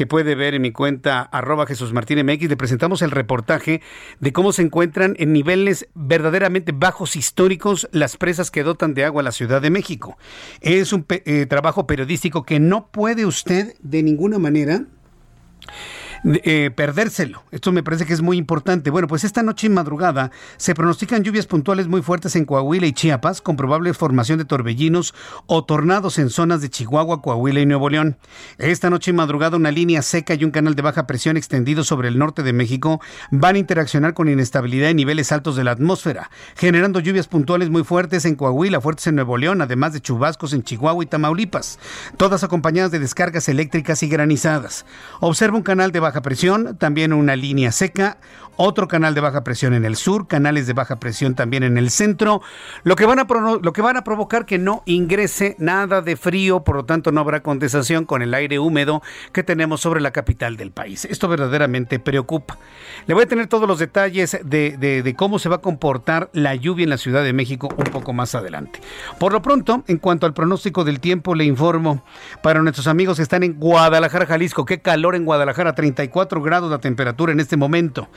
que 0.00 0.06
puede 0.06 0.34
ver 0.34 0.54
en 0.54 0.62
mi 0.62 0.72
cuenta 0.72 1.20
arroba 1.20 1.66
Jesús 1.66 1.92
Martín 1.92 2.24
MX. 2.24 2.48
Le 2.48 2.56
presentamos 2.56 3.02
el 3.02 3.10
reportaje 3.10 3.82
de 4.18 4.32
cómo 4.32 4.54
se 4.54 4.62
encuentran 4.62 5.14
en 5.18 5.34
niveles 5.34 5.88
verdaderamente 5.92 6.72
bajos 6.72 7.16
históricos 7.16 7.86
las 7.92 8.16
presas 8.16 8.50
que 8.50 8.62
dotan 8.62 8.94
de 8.94 9.04
agua 9.04 9.20
a 9.20 9.24
la 9.24 9.30
Ciudad 9.30 9.60
de 9.60 9.68
México. 9.68 10.16
Es 10.62 10.94
un 10.94 11.04
eh, 11.10 11.44
trabajo 11.44 11.86
periodístico 11.86 12.44
que 12.44 12.60
no 12.60 12.86
puede 12.86 13.26
usted 13.26 13.74
de 13.82 14.02
ninguna 14.02 14.38
manera 14.38 14.86
eh, 16.24 16.70
perdérselo. 16.74 17.42
Esto 17.50 17.72
me 17.72 17.82
parece 17.82 18.04
que 18.04 18.12
es 18.12 18.20
muy 18.20 18.36
importante. 18.36 18.90
Bueno, 18.90 19.08
pues 19.08 19.24
esta 19.24 19.42
noche 19.42 19.68
y 19.68 19.70
madrugada 19.70 20.30
se 20.56 20.74
pronostican 20.74 21.24
lluvias 21.24 21.46
puntuales 21.46 21.88
muy 21.88 22.02
fuertes 22.02 22.36
en 22.36 22.44
Coahuila 22.44 22.86
y 22.86 22.92
Chiapas, 22.92 23.40
con 23.40 23.56
probable 23.56 23.94
formación 23.94 24.38
de 24.38 24.44
torbellinos 24.44 25.14
o 25.46 25.64
tornados 25.64 26.18
en 26.18 26.30
zonas 26.30 26.60
de 26.60 26.68
Chihuahua, 26.68 27.22
Coahuila 27.22 27.60
y 27.60 27.66
Nuevo 27.66 27.88
León. 27.88 28.18
Esta 28.58 28.90
noche 28.90 29.12
y 29.12 29.14
madrugada 29.14 29.56
una 29.56 29.70
línea 29.70 30.02
seca 30.02 30.34
y 30.34 30.44
un 30.44 30.50
canal 30.50 30.74
de 30.74 30.82
baja 30.82 31.06
presión 31.06 31.36
extendido 31.36 31.84
sobre 31.84 32.08
el 32.08 32.18
norte 32.18 32.42
de 32.42 32.52
México 32.52 33.00
van 33.30 33.56
a 33.56 33.58
interaccionar 33.58 34.14
con 34.14 34.28
inestabilidad 34.28 34.90
en 34.90 34.96
niveles 34.96 35.32
altos 35.32 35.56
de 35.56 35.64
la 35.64 35.70
atmósfera, 35.70 36.30
generando 36.56 37.00
lluvias 37.00 37.28
puntuales 37.28 37.70
muy 37.70 37.84
fuertes 37.84 38.24
en 38.24 38.36
Coahuila, 38.36 38.80
fuertes 38.80 39.06
en 39.06 39.14
Nuevo 39.14 39.38
León, 39.38 39.62
además 39.62 39.92
de 39.92 40.00
chubascos 40.00 40.52
en 40.52 40.62
Chihuahua 40.62 41.02
y 41.02 41.06
Tamaulipas, 41.06 41.78
todas 42.16 42.44
acompañadas 42.44 42.90
de 42.90 42.98
descargas 42.98 43.48
eléctricas 43.48 44.02
y 44.02 44.08
granizadas. 44.08 44.84
Observa 45.20 45.56
un 45.56 45.62
canal 45.62 45.92
de 45.92 46.00
baja 46.00 46.09
baja 46.10 46.22
presión, 46.22 46.76
también 46.76 47.12
una 47.12 47.36
línea 47.36 47.70
seca, 47.70 48.18
otro 48.62 48.88
canal 48.88 49.14
de 49.14 49.20
baja 49.20 49.42
presión 49.42 49.72
en 49.72 49.84
el 49.84 49.96
sur, 49.96 50.26
canales 50.26 50.66
de 50.66 50.74
baja 50.74 51.00
presión 51.00 51.34
también 51.34 51.62
en 51.62 51.78
el 51.78 51.90
centro, 51.90 52.42
lo 52.82 52.94
que 52.94 53.06
van 53.06 53.18
a, 53.18 53.26
lo 53.62 53.72
que 53.72 53.80
van 53.80 53.96
a 53.96 54.04
provocar 54.04 54.44
que 54.44 54.58
no 54.58 54.82
ingrese 54.84 55.56
nada 55.58 56.02
de 56.02 56.16
frío, 56.16 56.62
por 56.62 56.76
lo 56.76 56.84
tanto 56.84 57.10
no 57.10 57.20
habrá 57.20 57.42
condensación 57.42 58.04
con 58.04 58.20
el 58.20 58.34
aire 58.34 58.58
húmedo 58.58 59.02
que 59.32 59.42
tenemos 59.42 59.80
sobre 59.80 60.00
la 60.00 60.10
capital 60.10 60.56
del 60.58 60.72
país. 60.72 61.06
Esto 61.06 61.26
verdaderamente 61.26 61.98
preocupa. 61.98 62.58
Le 63.06 63.14
voy 63.14 63.24
a 63.24 63.26
tener 63.26 63.46
todos 63.46 63.66
los 63.66 63.78
detalles 63.78 64.38
de, 64.44 64.76
de 64.76 65.14
cómo 65.16 65.38
se 65.38 65.48
va 65.48 65.56
a 65.56 65.60
comportar 65.60 66.28
la 66.34 66.54
lluvia 66.54 66.84
en 66.84 66.90
la 66.90 66.98
Ciudad 66.98 67.24
de 67.24 67.32
México 67.32 67.68
un 67.76 67.84
poco 67.84 68.12
más 68.12 68.34
adelante. 68.34 68.80
Por 69.18 69.32
lo 69.32 69.40
pronto, 69.40 69.84
en 69.86 69.96
cuanto 69.98 70.26
al 70.26 70.34
pronóstico 70.34 70.84
del 70.84 71.00
tiempo, 71.00 71.34
le 71.34 71.44
informo 71.44 72.04
para 72.42 72.60
nuestros 72.60 72.86
amigos 72.86 73.16
que 73.16 73.22
están 73.22 73.42
en 73.42 73.54
Guadalajara, 73.54 74.26
Jalisco, 74.26 74.64
qué 74.64 74.80
calor 74.80 75.14
en 75.14 75.24
Guadalajara, 75.24 75.74
30 75.74 76.10
grados 76.42 76.70
la 76.70 76.78
temperatura 76.78 77.32
en 77.32 77.40
este 77.40 77.56
momento. 77.56 78.08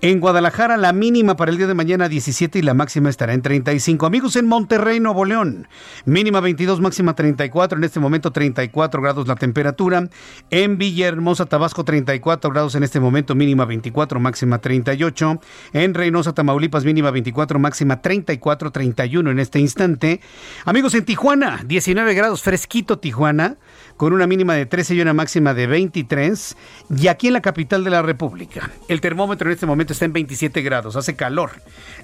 En 0.00 0.20
Guadalajara 0.20 0.76
la 0.76 0.92
mínima 0.92 1.36
para 1.36 1.50
el 1.50 1.58
día 1.58 1.66
de 1.66 1.74
mañana 1.74 2.08
17 2.08 2.58
y 2.58 2.62
la 2.62 2.74
máxima 2.74 3.08
estará 3.08 3.34
en 3.34 3.42
35. 3.42 4.06
Amigos 4.06 4.36
en 4.36 4.46
Monterrey, 4.46 5.00
Nuevo 5.00 5.24
León, 5.24 5.68
mínima 6.04 6.40
22, 6.40 6.80
máxima 6.80 7.14
34, 7.14 7.78
en 7.78 7.84
este 7.84 8.00
momento 8.00 8.32
34 8.32 9.02
grados 9.02 9.28
la 9.28 9.36
temperatura. 9.36 10.08
En 10.50 10.78
Villahermosa, 10.78 11.46
Tabasco 11.46 11.84
34 11.84 12.50
grados 12.50 12.74
en 12.74 12.82
este 12.82 13.00
momento, 13.00 13.34
mínima 13.34 13.64
24, 13.64 14.20
máxima 14.20 14.58
38. 14.58 15.40
En 15.72 15.94
Reynosa, 15.94 16.32
Tamaulipas, 16.32 16.84
mínima 16.84 17.10
24, 17.10 17.58
máxima 17.58 18.02
34, 18.02 18.70
31 18.72 19.30
en 19.30 19.38
este 19.38 19.58
instante. 19.60 20.20
Amigos 20.64 20.94
en 20.94 21.04
Tijuana, 21.04 21.62
19 21.66 22.14
grados, 22.14 22.42
fresquito 22.42 22.98
Tijuana 22.98 23.56
con 23.96 24.12
una 24.12 24.26
mínima 24.26 24.54
de 24.54 24.66
13 24.66 24.94
y 24.94 25.00
una 25.00 25.14
máxima 25.14 25.54
de 25.54 25.66
23. 25.66 26.56
Y 26.98 27.08
aquí 27.08 27.28
en 27.28 27.34
la 27.34 27.42
capital 27.42 27.84
de 27.84 27.90
la 27.90 28.02
República, 28.02 28.70
el 28.88 29.00
termómetro 29.00 29.48
en 29.48 29.54
este 29.54 29.66
momento 29.66 29.92
está 29.92 30.04
en 30.04 30.12
27 30.12 30.62
grados, 30.62 30.96
hace 30.96 31.16
calor. 31.16 31.50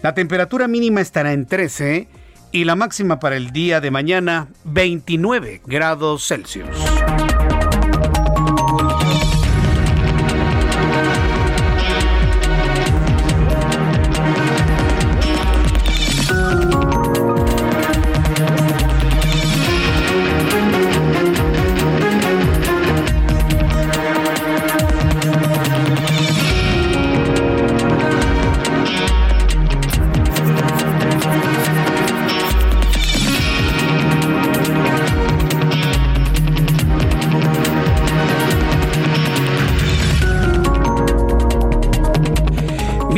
La 0.03 0.14
temperatura 0.14 0.68
mínima 0.68 1.01
estará 1.01 1.33
en 1.33 1.46
13 1.46 2.09
y 2.53 2.64
la 2.64 2.77
máxima 2.77 3.20
para 3.20 3.37
el 3.37 3.51
día 3.51 3.81
de 3.81 3.90
mañana 3.90 4.48
29 4.64 5.62
grados 5.66 6.27
Celsius. 6.27 6.68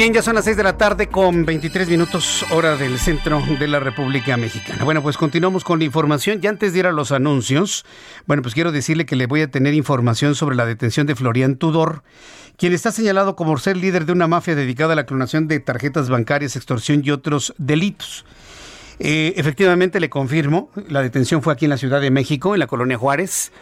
Bien, 0.01 0.15
ya 0.15 0.23
son 0.23 0.35
las 0.35 0.47
6 0.47 0.57
de 0.57 0.63
la 0.63 0.79
tarde 0.79 1.09
con 1.09 1.45
23 1.45 1.91
minutos 1.91 2.47
hora 2.53 2.75
del 2.79 2.99
centro 2.99 3.43
de 3.59 3.69
la 3.69 3.81
República 3.81 4.39
Mexicana. 4.39 4.83
Bueno, 4.83 5.03
pues 5.03 5.19
continuamos 5.19 5.63
con 5.63 5.79
la 5.79 5.85
información. 5.85 6.41
Ya 6.41 6.49
antes 6.49 6.73
de 6.73 6.79
ir 6.79 6.87
a 6.87 6.93
los 6.93 7.13
anuncios, 7.13 7.85
bueno, 8.25 8.43
pues 8.43 8.55
quiero 8.55 8.73
decirle 8.73 9.05
que 9.05 9.15
le 9.15 9.27
voy 9.27 9.43
a 9.43 9.51
tener 9.51 9.75
información 9.75 10.35
sobre 10.35 10.57
la 10.57 10.65
detención 10.65 11.07
de 11.07 11.17
Florian 11.17 11.57
Tudor, 11.57 12.03
quien 12.57 12.73
está 12.73 12.93
señalado 12.93 13.37
como 13.37 13.59
ser 13.59 13.77
líder 13.77 14.07
de 14.07 14.13
una 14.13 14.27
mafia 14.27 14.55
dedicada 14.55 14.95
a 14.95 14.97
la 14.97 15.05
clonación 15.05 15.49
de 15.49 15.61
tarjetas 15.61 16.09
bancarias, 16.09 16.57
extorsión 16.57 17.03
y 17.05 17.11
otros 17.11 17.53
delitos. 17.59 18.25
Eh, 19.01 19.35
efectivamente, 19.37 20.01
le 20.01 20.09
confirmo, 20.09 20.71
la 20.89 21.03
detención 21.03 21.43
fue 21.43 21.53
aquí 21.53 21.67
en 21.67 21.71
la 21.73 21.77
Ciudad 21.77 22.01
de 22.01 22.11
México, 22.11 22.55
en 22.55 22.61
la 22.61 22.69
colonia 22.69 22.97
Juárez. 22.97 23.53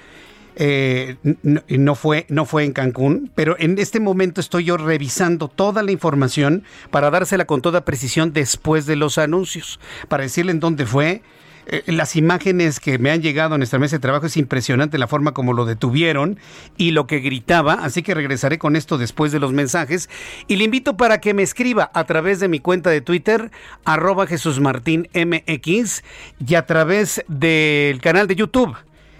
Eh, 0.60 1.14
no, 1.44 1.94
fue, 1.94 2.26
no 2.28 2.44
fue 2.44 2.64
en 2.64 2.72
Cancún, 2.72 3.30
pero 3.36 3.54
en 3.60 3.78
este 3.78 4.00
momento 4.00 4.40
estoy 4.40 4.64
yo 4.64 4.76
revisando 4.76 5.46
toda 5.46 5.84
la 5.84 5.92
información 5.92 6.64
para 6.90 7.12
dársela 7.12 7.44
con 7.44 7.62
toda 7.62 7.84
precisión 7.84 8.32
después 8.32 8.84
de 8.84 8.96
los 8.96 9.18
anuncios, 9.18 9.78
para 10.08 10.24
decirle 10.24 10.50
en 10.50 10.58
dónde 10.58 10.84
fue. 10.84 11.22
Eh, 11.68 11.84
las 11.86 12.16
imágenes 12.16 12.80
que 12.80 12.98
me 12.98 13.12
han 13.12 13.22
llegado 13.22 13.54
en 13.54 13.60
nuestra 13.60 13.78
mesa 13.78 13.96
de 13.96 14.00
trabajo 14.00 14.26
es 14.26 14.36
impresionante 14.36 14.98
la 14.98 15.06
forma 15.06 15.32
como 15.32 15.52
lo 15.52 15.64
detuvieron 15.64 16.40
y 16.76 16.90
lo 16.90 17.06
que 17.06 17.20
gritaba, 17.20 17.74
así 17.74 18.02
que 18.02 18.14
regresaré 18.14 18.58
con 18.58 18.74
esto 18.74 18.98
después 18.98 19.30
de 19.30 19.38
los 19.38 19.52
mensajes 19.52 20.10
y 20.48 20.56
le 20.56 20.64
invito 20.64 20.96
para 20.96 21.20
que 21.20 21.34
me 21.34 21.44
escriba 21.44 21.88
a 21.94 22.02
través 22.02 22.40
de 22.40 22.48
mi 22.48 22.58
cuenta 22.58 22.90
de 22.90 23.00
Twitter, 23.00 23.52
arroba 23.84 24.26
Jesús 24.26 24.58
Martín 24.58 25.08
MX 25.14 26.02
y 26.44 26.54
a 26.56 26.66
través 26.66 27.22
del 27.28 28.00
canal 28.00 28.26
de 28.26 28.34
YouTube 28.34 28.76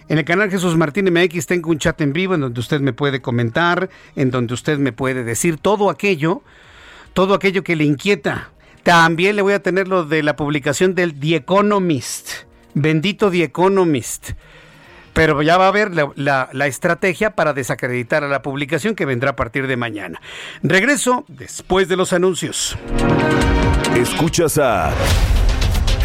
en 0.09 0.19
el 0.19 0.25
canal 0.25 0.51
Jesús 0.51 0.77
Martín 0.77 1.13
MX 1.13 1.47
tengo 1.47 1.71
un 1.71 1.79
chat 1.79 2.01
en 2.01 2.13
vivo 2.13 2.35
en 2.35 2.41
donde 2.41 2.61
usted 2.61 2.81
me 2.81 2.93
puede 2.93 3.21
comentar, 3.21 3.91
en 4.17 4.31
donde 4.31 4.55
usted 4.55 4.79
me 4.79 4.93
puede 4.93 5.23
decir 5.23 5.59
todo 5.59 5.91
aquello, 5.91 6.43
todo 7.13 7.35
aquello 7.35 7.63
que 7.63 7.77
le 7.77 7.85
inquieta. 7.85 8.51
También 8.83 9.37
le 9.37 9.43
voy 9.43 9.53
a 9.53 9.63
tener 9.63 9.87
lo 9.87 10.05
de 10.05 10.23
la 10.23 10.35
publicación 10.35 10.95
del 10.95 11.19
The 11.19 11.37
Economist. 11.37 12.31
Bendito 12.75 13.31
The 13.31 13.45
Economist. 13.45 14.31
Pero 15.13 15.43
ya 15.43 15.59
va 15.59 15.67
a 15.67 15.69
haber 15.69 15.91
la, 15.95 16.49
la, 16.53 16.67
estrategia 16.67 17.35
para 17.35 17.53
desacreditar 17.53 18.23
a 18.23 18.29
la 18.29 18.41
publicación 18.41 18.95
que 18.95 19.05
vendrá 19.05 19.31
a 19.31 19.37
partir 19.37 19.67
de 19.67 19.77
mañana. 19.77 20.21
Regreso 20.63 21.25
después 21.27 21.89
de 21.89 21.97
los 21.97 22.13
anuncios. 22.13 22.79
Escuchas 23.97 24.59
a 24.59 24.93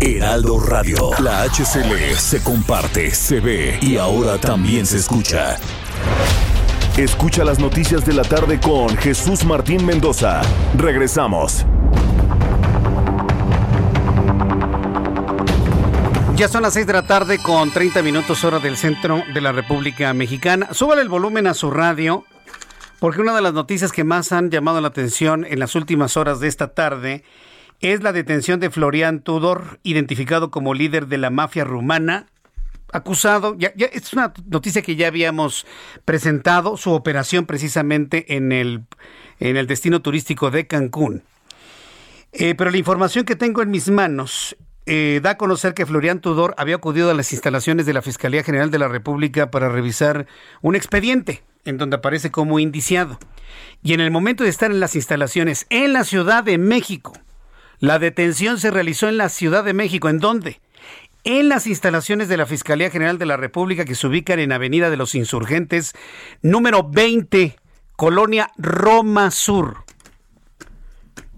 Heraldo 0.00 0.58
Radio. 0.58 1.10
La 1.22 1.42
HCL 1.42 2.16
se 2.16 2.42
comparte, 2.42 3.10
se 3.10 3.38
ve 3.38 3.78
y 3.82 3.98
ahora 3.98 4.38
también 4.38 4.86
se 4.86 4.96
escucha. 4.96 5.58
Escucha 6.96 7.44
las 7.44 7.58
noticias 7.58 8.06
de 8.06 8.14
la 8.14 8.22
tarde 8.22 8.58
con 8.58 8.96
Jesús 8.96 9.44
Martín 9.44 9.84
Mendoza. 9.84 10.40
Regresamos. 10.76 11.66
Ya 16.34 16.48
son 16.48 16.62
las 16.62 16.72
6 16.72 16.86
de 16.86 16.92
la 16.94 17.06
tarde 17.06 17.38
con 17.38 17.70
30 17.70 18.02
minutos 18.02 18.42
hora 18.44 18.58
del 18.58 18.78
centro 18.78 19.22
de 19.34 19.40
la 19.42 19.52
República 19.52 20.14
Mexicana. 20.14 20.68
Súbale 20.72 21.02
el 21.02 21.10
volumen 21.10 21.46
a 21.46 21.52
su 21.52 21.70
radio 21.70 22.24
porque 23.00 23.20
una 23.20 23.34
de 23.34 23.42
las 23.42 23.52
noticias 23.52 23.92
que 23.92 24.04
más 24.04 24.32
han 24.32 24.50
llamado 24.50 24.80
la 24.80 24.88
atención 24.88 25.44
en 25.44 25.58
las 25.58 25.74
últimas 25.74 26.16
horas 26.16 26.40
de 26.40 26.48
esta 26.48 26.68
tarde 26.68 27.16
es 27.16 27.22
la 27.80 28.12
detención 28.12 28.60
de 28.60 28.70
Florian 28.70 29.20
Tudor, 29.20 29.80
identificado 29.82 30.50
como 30.50 30.74
líder 30.74 31.06
de 31.06 31.18
la 31.18 31.30
mafia 31.30 31.64
rumana, 31.64 32.26
acusado, 32.92 33.56
es 33.58 34.12
una 34.12 34.32
noticia 34.46 34.82
que 34.82 34.96
ya 34.96 35.06
habíamos 35.06 35.66
presentado, 36.04 36.76
su 36.76 36.92
operación 36.92 37.46
precisamente 37.46 38.36
en 38.36 38.52
el, 38.52 38.84
en 39.38 39.56
el 39.56 39.66
destino 39.66 40.02
turístico 40.02 40.50
de 40.50 40.66
Cancún. 40.66 41.22
Eh, 42.32 42.54
pero 42.54 42.70
la 42.70 42.76
información 42.76 43.24
que 43.24 43.36
tengo 43.36 43.62
en 43.62 43.70
mis 43.70 43.90
manos 43.90 44.56
eh, 44.86 45.20
da 45.22 45.30
a 45.30 45.36
conocer 45.36 45.74
que 45.74 45.86
Florian 45.86 46.20
Tudor 46.20 46.54
había 46.56 46.76
acudido 46.76 47.10
a 47.10 47.14
las 47.14 47.32
instalaciones 47.32 47.86
de 47.86 47.92
la 47.92 48.02
Fiscalía 48.02 48.42
General 48.42 48.70
de 48.70 48.78
la 48.78 48.88
República 48.88 49.50
para 49.50 49.68
revisar 49.68 50.26
un 50.62 50.76
expediente 50.76 51.42
en 51.64 51.76
donde 51.76 51.96
aparece 51.96 52.30
como 52.30 52.58
indiciado. 52.58 53.18
Y 53.82 53.94
en 53.94 54.00
el 54.00 54.10
momento 54.10 54.44
de 54.44 54.50
estar 54.50 54.70
en 54.70 54.80
las 54.80 54.96
instalaciones 54.96 55.66
en 55.70 55.92
la 55.92 56.04
Ciudad 56.04 56.44
de 56.44 56.58
México, 56.58 57.12
la 57.80 57.98
detención 57.98 58.60
se 58.60 58.70
realizó 58.70 59.08
en 59.08 59.16
la 59.16 59.30
Ciudad 59.30 59.64
de 59.64 59.72
México. 59.72 60.10
¿En 60.10 60.18
dónde? 60.18 60.60
En 61.24 61.48
las 61.48 61.66
instalaciones 61.66 62.28
de 62.28 62.36
la 62.36 62.46
Fiscalía 62.46 62.90
General 62.90 63.18
de 63.18 63.26
la 63.26 63.38
República 63.38 63.86
que 63.86 63.94
se 63.94 64.06
ubican 64.06 64.38
en 64.38 64.52
Avenida 64.52 64.90
de 64.90 64.98
los 64.98 65.14
Insurgentes, 65.14 65.94
número 66.42 66.88
20, 66.88 67.56
Colonia 67.96 68.50
Roma 68.58 69.30
Sur. 69.30 69.84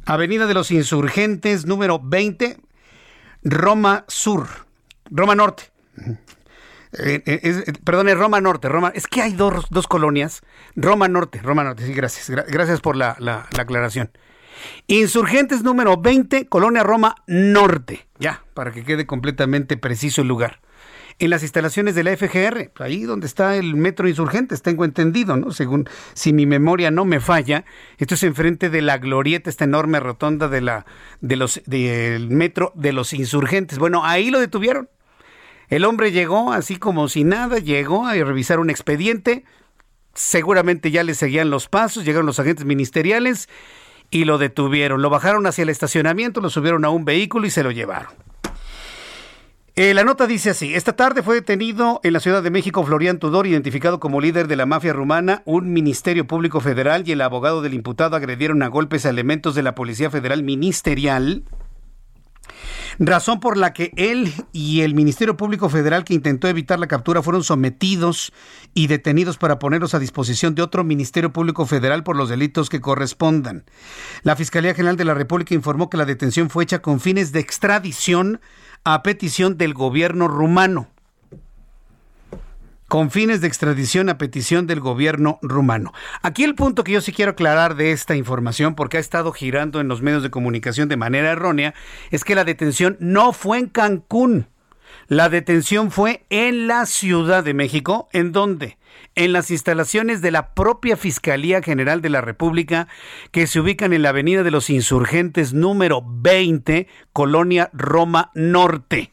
Avenida 0.05 0.47
de 0.49 0.55
los 0.55 0.73
Insurgentes, 0.73 1.65
número 1.65 2.01
20, 2.03 2.59
Roma 3.45 4.05
Sur. 4.09 4.49
Roma 5.11 5.37
Norte. 5.37 5.71
Eh, 6.99 7.23
eh, 7.25 7.73
perdón, 7.85 8.09
es 8.09 8.19
Roma 8.19 8.41
Norte. 8.41 8.69
Roma, 8.69 8.93
es 8.95 9.07
que 9.07 9.23
hay 9.23 9.33
dos, 9.33 9.65
colonias. 9.89 10.43
Roma 10.75 11.07
Norte, 11.07 11.41
Roma 11.41 11.63
Norte. 11.63 11.87
Sí, 11.87 11.95
gracias. 11.95 12.31
gracias 12.31 12.81
por 12.81 12.97
la 12.97 13.47
aclaración. 13.57 14.11
Insurgentes 14.87 15.63
número 15.63 15.97
20, 15.97 16.47
Colonia 16.47 16.83
Roma 16.83 17.17
Norte. 17.27 18.07
Ya, 18.19 18.43
para 18.55 18.73
que 18.73 18.85
quede 18.85 19.07
completamente 19.07 19.77
preciso 19.77 20.23
el 20.23 20.29
lugar. 20.29 20.61
En 21.19 21.31
las 21.31 21.43
instalaciones 21.43 21.95
de 21.95 22.05
la 22.05 22.17
FGR, 22.17 22.73
ahí 22.79 23.03
donde 23.03 23.27
está 23.27 23.57
el 23.57 23.75
metro 23.77 24.09
Insurgentes, 24.09 24.63
tengo 24.63 24.85
entendido, 24.85 25.37
¿no? 25.37 25.53
Según, 25.53 25.89
si 26.15 26.33
mi 26.33 26.47
memoria 26.47 26.91
no 26.91 27.05
me 27.05 27.21
falla, 27.21 27.65
esto 27.99 28.15
es 28.15 28.23
enfrente 28.23 28.71
de 28.71 28.83
la 28.83 28.99
glorieta, 28.99 29.51
esta 29.51 29.65
enorme 29.65 30.01
rotonda 30.01 30.49
de 30.49 30.61
la, 30.61 30.87
del 31.21 32.29
metro 32.31 32.73
de 32.75 32.93
los 32.93 33.13
Insurgentes. 33.13 33.79
Bueno, 33.79 34.05
ahí 34.05 34.31
lo 34.31 34.41
detuvieron. 34.41 34.89
El 35.69 35.85
hombre 35.85 36.13
llegó 36.13 36.53
así 36.53 36.77
como 36.77 37.09
si 37.09 37.25
nada, 37.25 37.59
llegó 37.59 38.07
a 38.07 38.15
revisar 38.15 38.59
un 38.59 38.71
expediente, 38.71 39.45
seguramente 40.15 40.91
ya 40.91 41.03
le 41.03 41.15
seguían 41.15 41.51
los 41.51 41.69
pasos, 41.69 42.05
llegaron 42.05 42.27
los 42.27 42.39
agentes 42.39 42.67
ministeriales 42.67 43.49
y 44.13 44.25
lo 44.25 44.39
detuvieron. 44.39 45.03
Lo 45.03 45.11
bajaron 45.11 45.47
hacia 45.47 45.63
el 45.63 45.71
estacionamiento, 45.71 46.41
lo 46.41 46.51
subieron 46.51 46.85
a 46.85 46.91
un 46.91 47.05
vehículo 47.05 47.47
y 47.47 47.51
se 47.51 47.65
lo 47.65 47.73
llevaron. 47.73 48.13
Eh, 49.75 49.95
la 49.95 50.05
nota 50.05 50.27
dice 50.27 50.51
así, 50.51 50.75
esta 50.75 50.95
tarde 50.95 51.23
fue 51.23 51.37
detenido 51.37 51.99
en 52.03 52.13
la 52.13 52.21
Ciudad 52.21 52.43
de 52.43 52.51
México 52.51 52.85
Florian 52.85 53.19
Tudor, 53.19 53.47
identificado 53.47 54.01
como 54.01 54.21
líder 54.21 54.47
de 54.47 54.57
la 54.57 54.67
mafia 54.67 54.93
rumana, 54.93 55.43
un 55.47 55.73
ministerio 55.73 56.27
público 56.27 56.61
federal 56.61 57.09
y 57.09 57.13
el 57.13 57.23
abogado 57.23 57.63
del 57.63 57.73
imputado 57.73 58.15
agredieron 58.15 58.63
a 58.63 58.69
golpes 58.69 59.07
a 59.07 59.11
elementos 59.11 59.55
de 59.55 59.63
la 59.63 59.75
Policía 59.75 60.11
Federal 60.11 60.43
Ministerial 60.43 61.45
razón 62.99 63.41
por 63.41 63.57
la 63.57 63.73
que 63.73 63.93
él 63.97 64.33
y 64.53 64.83
el 64.83 64.95
Ministerio 64.95 65.37
Público 65.37 65.69
Federal 65.69 66.05
que 66.05 66.15
intentó 66.15 66.49
evitar 66.49 66.79
la 66.79 66.87
captura 66.87 67.23
fueron 67.23 67.45
sometidos 67.45 68.33
y 68.75 68.87
detenidos 68.87 69.39
para 69.39 69.59
ponerlos 69.59 69.95
a 69.95 69.99
disposición 69.99 70.55
de 70.55 70.63
otro 70.63 70.85
Ministerio 70.85 71.33
Público 71.33 71.67
Federal 71.67 72.05
por 72.05 72.17
los 72.17 72.29
delitos 72.29 72.69
que 72.69 72.81
correspondan. 72.81 73.65
La 74.23 74.37
Fiscalía 74.37 74.75
General 74.75 74.97
de 74.97 75.05
la 75.05 75.15
República 75.15 75.55
informó 75.55 75.91
que 75.91 75.97
la 75.97 76.05
detención 76.05 76.51
fue 76.51 76.65
hecha 76.65 76.81
con 76.81 77.01
fines 77.01 77.33
de 77.33 77.41
extradición 77.41 78.41
a 78.85 79.03
petición 79.03 79.57
del 79.59 79.75
gobierno 79.75 80.29
rumano 80.29 80.89
con 82.93 83.11
fines 83.11 83.41
de 83.41 83.47
extradición 83.47 84.11
a 84.11 84.19
petición 84.19 84.67
del 84.67 84.79
gobierno 84.79 85.39
rumano. 85.41 85.95
Aquí 86.21 86.45
el 86.45 86.55
punto 86.55 86.85
que 86.85 86.93
yo 86.93 87.01
sí 87.01 87.11
quiero 87.11 87.31
aclarar 87.31 87.75
de 87.75 87.91
esta 87.91 88.17
información, 88.17 88.75
porque 88.75 88.99
ha 88.99 89.01
estado 89.01 89.33
girando 89.33 89.81
en 89.81 89.89
los 89.89 90.03
medios 90.03 90.23
de 90.23 90.31
comunicación 90.31 90.91
de 90.91 90.99
manera 90.99 91.31
errónea, 91.31 91.73
es 92.11 92.23
que 92.23 92.35
la 92.35 92.45
detención 92.45 92.99
no 93.01 93.33
fue 93.33 93.61
en 93.61 93.71
Cancún. 93.71 94.47
La 95.09 95.31
detención 95.31 95.91
fue 95.91 96.27
en 96.29 96.67
la 96.67 96.85
Ciudad 96.85 97.43
de 97.43 97.55
México, 97.55 98.11
¿en 98.13 98.31
dónde? 98.31 98.77
En 99.15 99.33
las 99.33 99.51
instalaciones 99.51 100.21
de 100.21 100.31
la 100.31 100.53
propia 100.53 100.99
Fiscalía 100.99 101.63
General 101.63 102.03
de 102.03 102.11
la 102.11 102.21
República, 102.21 102.89
que 103.31 103.47
se 103.47 103.59
ubican 103.59 103.95
en 103.95 104.03
la 104.03 104.11
Avenida 104.11 104.43
de 104.43 104.51
los 104.51 104.69
Insurgentes 104.69 105.55
número 105.55 106.05
20, 106.07 106.89
Colonia 107.15 107.71
Roma 107.73 108.31
Norte. 108.35 109.13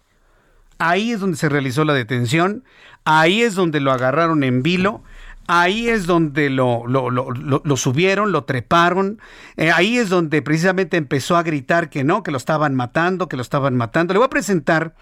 Ahí 0.82 1.12
es 1.12 1.20
donde 1.20 1.36
se 1.36 1.50
realizó 1.50 1.84
la 1.84 1.94
detención. 1.94 2.64
Ahí 3.12 3.42
es 3.42 3.56
donde 3.56 3.80
lo 3.80 3.92
agarraron 3.92 4.44
en 4.44 4.62
vilo. 4.62 5.02
Ahí 5.48 5.90
es 5.90 6.06
donde 6.06 6.52
lo, 6.52 6.86
lo, 6.86 7.10
lo, 7.10 7.76
subieron, 7.78 8.32
lo 8.32 8.44
treparon. 8.44 9.20
Eh, 9.58 9.72
ahí 9.72 9.98
es 9.98 10.10
donde 10.10 10.44
precisamente 10.44 10.96
empezó 10.96 11.36
a 11.36 11.42
gritar 11.42 11.90
que 11.90 12.04
no, 12.04 12.22
que 12.22 12.30
lo 12.30 12.38
estaban 12.38 12.76
matando, 12.76 13.28
que 13.28 13.36
lo 13.36 13.42
estaban 13.42 13.76
matando. 13.76 14.14
Le 14.14 14.20
voy 14.20 14.28
a 14.28 14.30
presentar 14.30 14.94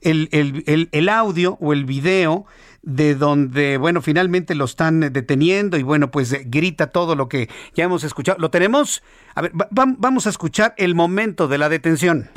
el, 0.00 0.30
el, 0.32 0.88
el, 0.90 1.08
audio 1.10 1.58
o 1.60 1.74
el 1.74 1.84
video 1.84 2.46
de 2.80 3.14
donde, 3.14 3.76
bueno, 3.76 4.00
finalmente 4.00 4.54
lo 4.54 4.64
están 4.64 5.00
deteniendo 5.12 5.76
y 5.76 5.82
bueno, 5.82 6.10
pues 6.10 6.34
grita 6.50 6.86
todo 6.86 7.14
lo 7.14 7.28
que 7.28 7.50
ya 7.74 7.84
hemos 7.84 8.04
escuchado. 8.04 8.38
¿Lo 8.38 8.50
tenemos? 8.50 9.02
A 9.34 9.42
ver, 9.42 9.52
vamos 9.70 10.26
a 10.26 10.30
escuchar 10.30 10.72
el 10.78 10.94
momento 10.94 11.46
de 11.46 11.58
la 11.58 11.68
detención. 11.68 12.30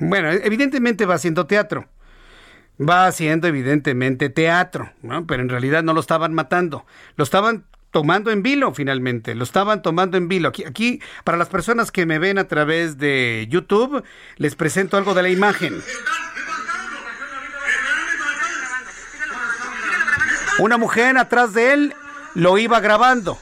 Bueno, 0.00 0.30
evidentemente 0.30 1.06
va 1.06 1.14
haciendo 1.14 1.46
teatro 1.46 1.88
va 2.80 3.06
haciendo 3.06 3.46
evidentemente 3.46 4.30
teatro, 4.30 4.92
¿no? 5.02 5.26
pero 5.26 5.42
en 5.42 5.48
realidad 5.48 5.82
no 5.82 5.92
lo 5.92 6.00
estaban 6.00 6.32
matando, 6.32 6.86
lo 7.16 7.24
estaban 7.24 7.66
tomando 7.90 8.30
en 8.30 8.42
vilo 8.42 8.72
finalmente, 8.72 9.34
lo 9.34 9.44
estaban 9.44 9.82
tomando 9.82 10.16
en 10.16 10.28
vilo. 10.28 10.48
Aquí, 10.48 10.64
aquí, 10.64 11.00
para 11.24 11.36
las 11.36 11.48
personas 11.48 11.90
que 11.90 12.06
me 12.06 12.18
ven 12.18 12.38
a 12.38 12.44
través 12.44 12.98
de 12.98 13.46
YouTube, 13.50 14.02
les 14.36 14.54
presento 14.54 14.96
algo 14.96 15.14
de 15.14 15.22
la 15.22 15.28
imagen. 15.28 15.82
Una 20.58 20.78
mujer 20.78 21.18
atrás 21.18 21.52
de 21.52 21.72
él 21.72 21.94
lo 22.34 22.58
iba 22.58 22.80
grabando 22.80 23.38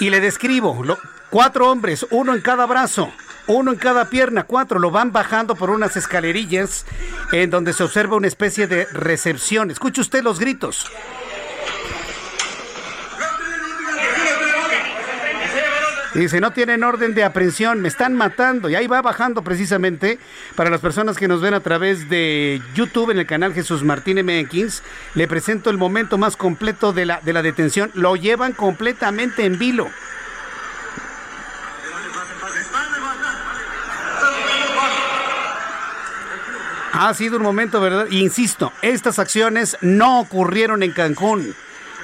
y 0.00 0.10
le 0.10 0.20
describo, 0.20 0.82
cuatro 1.30 1.70
hombres, 1.70 2.06
uno 2.10 2.34
en 2.34 2.40
cada 2.40 2.66
brazo 2.66 3.10
uno 3.46 3.72
en 3.72 3.78
cada 3.78 4.10
pierna, 4.10 4.44
cuatro, 4.44 4.78
lo 4.78 4.90
van 4.90 5.12
bajando 5.12 5.54
por 5.54 5.70
unas 5.70 5.96
escalerillas 5.96 6.84
en 7.32 7.50
donde 7.50 7.72
se 7.72 7.84
observa 7.84 8.16
una 8.16 8.26
especie 8.26 8.66
de 8.66 8.86
recepción. 8.86 9.70
Escuche 9.70 10.00
usted 10.00 10.22
los 10.22 10.40
gritos. 10.40 10.90
Dice, 16.14 16.40
no 16.40 16.50
tienen 16.52 16.82
orden 16.82 17.14
de 17.14 17.24
aprehensión, 17.24 17.82
me 17.82 17.88
están 17.88 18.14
matando. 18.14 18.70
Y 18.70 18.74
ahí 18.74 18.86
va 18.86 19.02
bajando 19.02 19.42
precisamente 19.42 20.18
para 20.54 20.70
las 20.70 20.80
personas 20.80 21.18
que 21.18 21.28
nos 21.28 21.42
ven 21.42 21.52
a 21.52 21.60
través 21.60 22.08
de 22.08 22.62
YouTube 22.74 23.10
en 23.10 23.18
el 23.18 23.26
canal 23.26 23.52
Jesús 23.52 23.82
Martín 23.82 24.24
MX. 24.24 24.82
Le 25.14 25.28
presento 25.28 25.68
el 25.68 25.76
momento 25.76 26.16
más 26.16 26.36
completo 26.36 26.94
de 26.94 27.04
la, 27.04 27.20
de 27.20 27.34
la 27.34 27.42
detención. 27.42 27.90
Lo 27.92 28.16
llevan 28.16 28.54
completamente 28.54 29.44
en 29.44 29.58
vilo. 29.58 29.90
Ha 36.92 37.12
sido 37.14 37.36
un 37.36 37.42
momento, 37.42 37.80
¿verdad? 37.80 38.06
Insisto, 38.10 38.72
estas 38.82 39.18
acciones 39.18 39.76
no 39.80 40.20
ocurrieron 40.20 40.82
en 40.82 40.92
Cancún. 40.92 41.54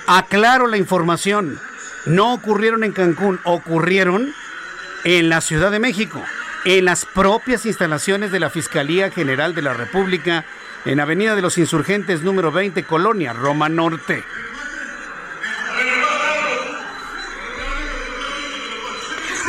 Aclaro 0.06 0.66
la 0.66 0.76
información. 0.76 1.58
No 2.04 2.34
ocurrieron 2.34 2.84
en 2.84 2.92
Cancún, 2.92 3.40
ocurrieron 3.44 4.34
en 5.04 5.28
la 5.28 5.40
Ciudad 5.40 5.70
de 5.70 5.78
México, 5.78 6.22
en 6.64 6.84
las 6.84 7.04
propias 7.04 7.64
instalaciones 7.64 8.32
de 8.32 8.40
la 8.40 8.50
Fiscalía 8.50 9.10
General 9.10 9.54
de 9.54 9.62
la 9.62 9.72
República, 9.72 10.44
en 10.84 11.00
Avenida 11.00 11.36
de 11.36 11.42
los 11.42 11.58
Insurgentes 11.58 12.22
número 12.22 12.50
20, 12.50 12.82
Colonia, 12.84 13.32
Roma 13.32 13.68
Norte. 13.68 14.24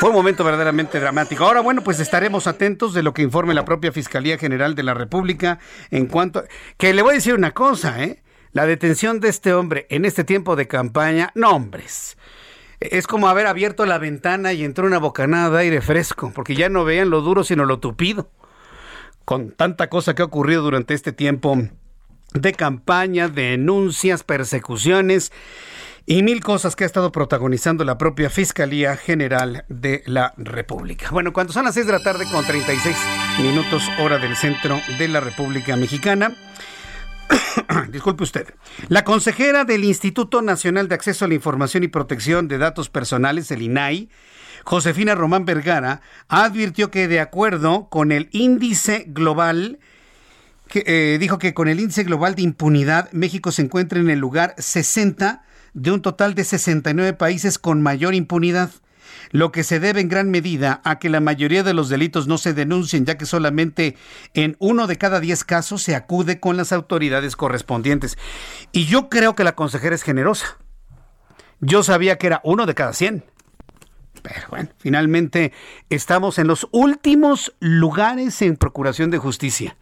Fue 0.04 0.10
un 0.10 0.18
momento 0.18 0.44
verdaderamente 0.44 1.00
dramático. 1.00 1.46
Ahora, 1.46 1.62
bueno, 1.62 1.82
pues 1.82 2.02
estaremos 2.02 2.46
atentos 2.46 2.94
de 2.94 3.04
lo 3.04 3.14
que 3.14 3.22
informe 3.22 3.54
la 3.54 3.64
propia 3.64 3.94
Fiscalía 3.94 4.38
General 4.38 4.76
de 4.76 4.84
la 4.84 4.94
República 4.94 5.60
en 5.92 6.08
cuanto... 6.08 6.44
Que 6.76 6.94
le 6.94 7.02
voy 7.02 7.12
a 7.12 7.14
decir 7.14 7.36
una 7.36 7.52
cosa, 7.52 8.04
¿eh? 8.04 8.22
La 8.52 8.66
detención 8.66 9.22
de 9.22 9.30
este 9.30 9.54
hombre 9.54 9.88
en 9.90 10.04
este 10.04 10.26
tiempo 10.26 10.58
de 10.58 10.68
campaña, 10.68 11.32
no, 11.36 11.52
hombres. 11.52 12.18
Es 12.82 13.08
como 13.08 13.30
haber 13.30 13.48
abierto 13.48 13.86
la 13.86 13.98
ventana 13.98 14.52
y 14.52 14.66
entró 14.66 14.86
una 14.88 15.00
bocanada 15.00 15.50
de 15.52 15.60
aire 15.60 15.80
fresco, 15.80 16.34
porque 16.36 16.54
ya 16.54 16.68
no 16.68 16.84
veían 16.84 17.10
lo 17.10 17.22
duro 17.22 17.46
sino 17.46 17.64
lo 17.64 17.80
tupido. 17.80 18.30
Con 19.24 19.52
tanta 19.52 19.88
cosa 19.90 20.16
que 20.16 20.22
ha 20.22 20.26
ocurrido 20.26 20.64
durante 20.64 20.96
este 20.96 21.14
tiempo 21.14 21.58
de 22.34 22.52
campaña, 22.52 23.30
denuncias, 23.30 24.26
persecuciones 24.26 25.32
y 26.06 26.22
mil 26.22 26.42
cosas 26.42 26.76
que 26.76 26.84
ha 26.84 26.88
estado 26.88 27.12
protagonizando 27.12 27.86
la 27.86 27.98
propia 27.98 28.30
Fiscalía 28.30 28.98
General 28.98 29.64
de 29.70 30.04
la 30.06 30.34
República. 30.38 31.10
Bueno, 31.12 31.32
cuando 31.32 31.54
son 31.54 31.64
las 31.64 31.76
6 31.76 31.86
de 31.86 31.92
la 31.94 32.04
tarde 32.04 32.26
con 32.30 32.46
36 32.46 32.96
minutos 33.42 33.84
hora 34.00 34.18
del 34.18 34.36
centro 34.36 34.82
de 34.98 35.08
la 35.08 35.22
República 35.22 35.78
Mexicana, 35.78 36.36
disculpe 37.90 38.24
usted, 38.24 38.54
la 38.90 39.06
consejera 39.06 39.64
del 39.64 39.86
Instituto 39.86 40.42
Nacional 40.42 40.90
de 40.90 40.96
Acceso 40.96 41.24
a 41.24 41.30
la 41.30 41.36
Información 41.36 41.84
y 41.84 41.88
Protección 41.88 42.50
de 42.50 42.58
Datos 42.58 42.90
Personales, 42.90 43.50
el 43.52 43.62
INAI, 43.62 44.10
Josefina 44.66 45.16
Román 45.16 45.46
Vergara, 45.46 46.02
advirtió 46.28 46.92
que 46.92 47.08
de 47.08 47.22
acuerdo 47.22 47.88
con 47.90 48.12
el 48.12 48.28
índice 48.32 49.06
global, 49.08 49.80
que, 50.68 50.84
eh, 50.86 51.18
dijo 51.18 51.38
que 51.38 51.54
con 51.54 51.70
el 51.70 51.80
índice 51.80 52.04
global 52.04 52.36
de 52.36 52.42
impunidad, 52.42 53.10
México 53.14 53.54
se 53.54 53.62
encuentra 53.62 54.00
en 54.00 54.10
el 54.10 54.20
lugar 54.20 54.54
60 54.58 55.44
de 55.74 55.92
un 55.92 56.02
total 56.02 56.36
de 56.36 56.44
69 56.44 57.14
países 57.14 57.60
con 57.60 57.82
mayor 57.82 58.14
impunidad, 58.14 58.72
lo 59.32 59.52
que 59.52 59.64
se 59.64 59.80
debe 59.80 60.02
en 60.02 60.10
gran 60.10 60.30
medida 60.30 60.82
a 60.84 61.00
que 61.00 61.10
la 61.10 61.20
mayoría 61.20 61.64
de 61.64 61.74
los 61.74 61.90
delitos 61.90 62.28
no 62.28 62.38
se 62.38 62.54
denuncien, 62.54 63.06
ya 63.06 63.18
que 63.18 63.26
solamente 63.26 63.96
en 64.34 64.56
uno 64.60 64.88
de 64.88 64.98
cada 64.98 65.20
diez 65.20 65.44
casos 65.44 65.82
se 65.82 65.96
acude 65.96 66.40
con 66.40 66.58
las 66.58 66.72
autoridades 66.72 67.36
correspondientes. 67.36 68.18
Y 68.72 68.86
yo 68.86 69.10
creo 69.10 69.36
que 69.36 69.44
la 69.44 69.56
consejera 69.56 69.96
es 69.96 70.04
generosa. 70.04 70.58
Yo 71.60 71.84
sabía 71.84 72.18
que 72.18 72.28
era 72.28 72.42
uno 72.44 72.66
de 72.66 72.76
cada 72.76 72.94
cien. 72.94 73.24
Pero 74.22 74.48
bueno, 74.50 74.70
finalmente 74.78 75.52
estamos 75.90 76.38
en 76.38 76.48
los 76.48 76.68
últimos 76.72 77.56
lugares 77.60 78.42
en 78.42 78.56
procuración 78.56 79.12
de 79.12 79.18
justicia. 79.18 79.78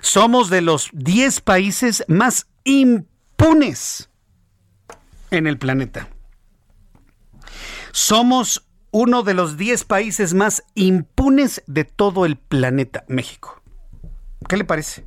Somos 0.00 0.50
de 0.50 0.60
los 0.60 0.90
10 0.92 1.40
países 1.40 2.04
más 2.06 2.46
impunes 2.64 4.10
en 5.32 5.46
el 5.48 5.58
planeta. 5.58 6.08
Somos 7.90 8.68
uno 8.92 9.22
de 9.22 9.34
los 9.34 9.56
10 9.56 9.84
países 9.84 10.34
más 10.34 10.62
impunes 10.74 11.62
de 11.66 11.84
todo 11.84 12.26
el 12.26 12.36
planeta, 12.36 13.04
México. 13.08 13.60
¿Qué 14.48 14.56
le 14.56 14.64
parece? 14.64 15.04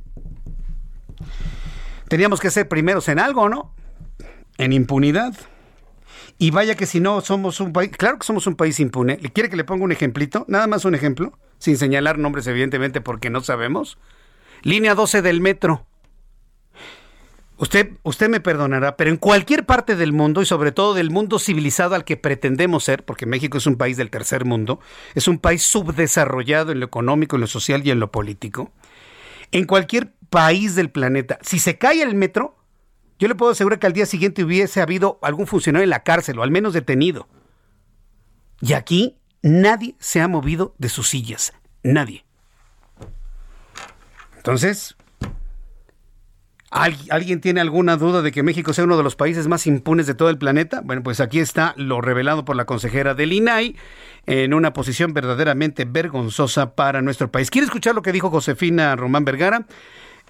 Teníamos 2.08 2.40
que 2.40 2.50
ser 2.50 2.68
primeros 2.68 3.08
en 3.08 3.18
algo, 3.18 3.48
¿no? 3.48 3.74
En 4.58 4.72
impunidad. 4.72 5.34
Y 6.38 6.50
vaya 6.50 6.74
que 6.74 6.86
si 6.86 7.00
no 7.00 7.20
somos 7.20 7.60
un 7.60 7.72
país, 7.72 7.90
claro 7.96 8.18
que 8.18 8.26
somos 8.26 8.46
un 8.46 8.56
país 8.56 8.78
impune. 8.80 9.18
¿Le 9.20 9.32
quiere 9.32 9.48
que 9.48 9.56
le 9.56 9.64
ponga 9.64 9.84
un 9.84 9.92
ejemplito? 9.92 10.44
Nada 10.48 10.66
más 10.66 10.84
un 10.84 10.94
ejemplo, 10.94 11.38
sin 11.58 11.78
señalar 11.78 12.18
nombres 12.18 12.46
evidentemente 12.46 13.00
porque 13.00 13.30
no 13.30 13.40
sabemos. 13.42 13.98
Línea 14.62 14.94
12 14.94 15.22
del 15.22 15.40
metro. 15.40 15.86
Usted, 17.58 17.92
usted 18.02 18.28
me 18.28 18.40
perdonará, 18.40 18.96
pero 18.96 19.10
en 19.10 19.16
cualquier 19.16 19.64
parte 19.64 19.96
del 19.96 20.12
mundo 20.12 20.42
y 20.42 20.46
sobre 20.46 20.72
todo 20.72 20.92
del 20.92 21.10
mundo 21.10 21.38
civilizado 21.38 21.94
al 21.94 22.04
que 22.04 22.18
pretendemos 22.18 22.84
ser, 22.84 23.04
porque 23.04 23.24
México 23.24 23.56
es 23.56 23.66
un 23.66 23.76
país 23.76 23.96
del 23.96 24.10
tercer 24.10 24.44
mundo, 24.44 24.78
es 25.14 25.26
un 25.26 25.38
país 25.38 25.62
subdesarrollado 25.62 26.72
en 26.72 26.80
lo 26.80 26.86
económico, 26.86 27.36
en 27.36 27.40
lo 27.40 27.46
social 27.46 27.86
y 27.86 27.90
en 27.90 27.98
lo 27.98 28.12
político, 28.12 28.72
en 29.52 29.64
cualquier 29.64 30.12
país 30.28 30.74
del 30.74 30.90
planeta, 30.90 31.38
si 31.40 31.58
se 31.58 31.78
cae 31.78 32.02
el 32.02 32.14
metro, 32.14 32.58
yo 33.18 33.28
le 33.28 33.34
puedo 33.34 33.52
asegurar 33.52 33.78
que 33.78 33.86
al 33.86 33.94
día 33.94 34.04
siguiente 34.04 34.44
hubiese 34.44 34.82
habido 34.82 35.18
algún 35.22 35.46
funcionario 35.46 35.84
en 35.84 35.90
la 35.90 36.02
cárcel 36.02 36.38
o 36.38 36.42
al 36.42 36.50
menos 36.50 36.74
detenido. 36.74 37.28
Y 38.60 38.74
aquí 38.74 39.16
nadie 39.40 39.96
se 39.98 40.20
ha 40.20 40.28
movido 40.28 40.74
de 40.76 40.90
sus 40.90 41.08
sillas, 41.08 41.54
nadie. 41.82 42.26
Entonces, 44.36 44.96
¿Alguien 46.76 47.40
tiene 47.40 47.62
alguna 47.62 47.96
duda 47.96 48.20
de 48.20 48.30
que 48.32 48.42
México 48.42 48.74
sea 48.74 48.84
uno 48.84 48.98
de 48.98 49.02
los 49.02 49.16
países 49.16 49.48
más 49.48 49.66
impunes 49.66 50.06
de 50.06 50.14
todo 50.14 50.28
el 50.28 50.36
planeta? 50.36 50.82
Bueno, 50.84 51.02
pues 51.02 51.20
aquí 51.20 51.38
está 51.38 51.72
lo 51.78 52.02
revelado 52.02 52.44
por 52.44 52.54
la 52.54 52.66
consejera 52.66 53.14
del 53.14 53.32
INAI 53.32 53.76
en 54.26 54.52
una 54.52 54.74
posición 54.74 55.14
verdaderamente 55.14 55.86
vergonzosa 55.86 56.74
para 56.74 57.00
nuestro 57.00 57.32
país. 57.32 57.50
¿Quiere 57.50 57.64
escuchar 57.64 57.94
lo 57.94 58.02
que 58.02 58.12
dijo 58.12 58.28
Josefina 58.28 58.94
Román 58.94 59.24
Vergara? 59.24 59.66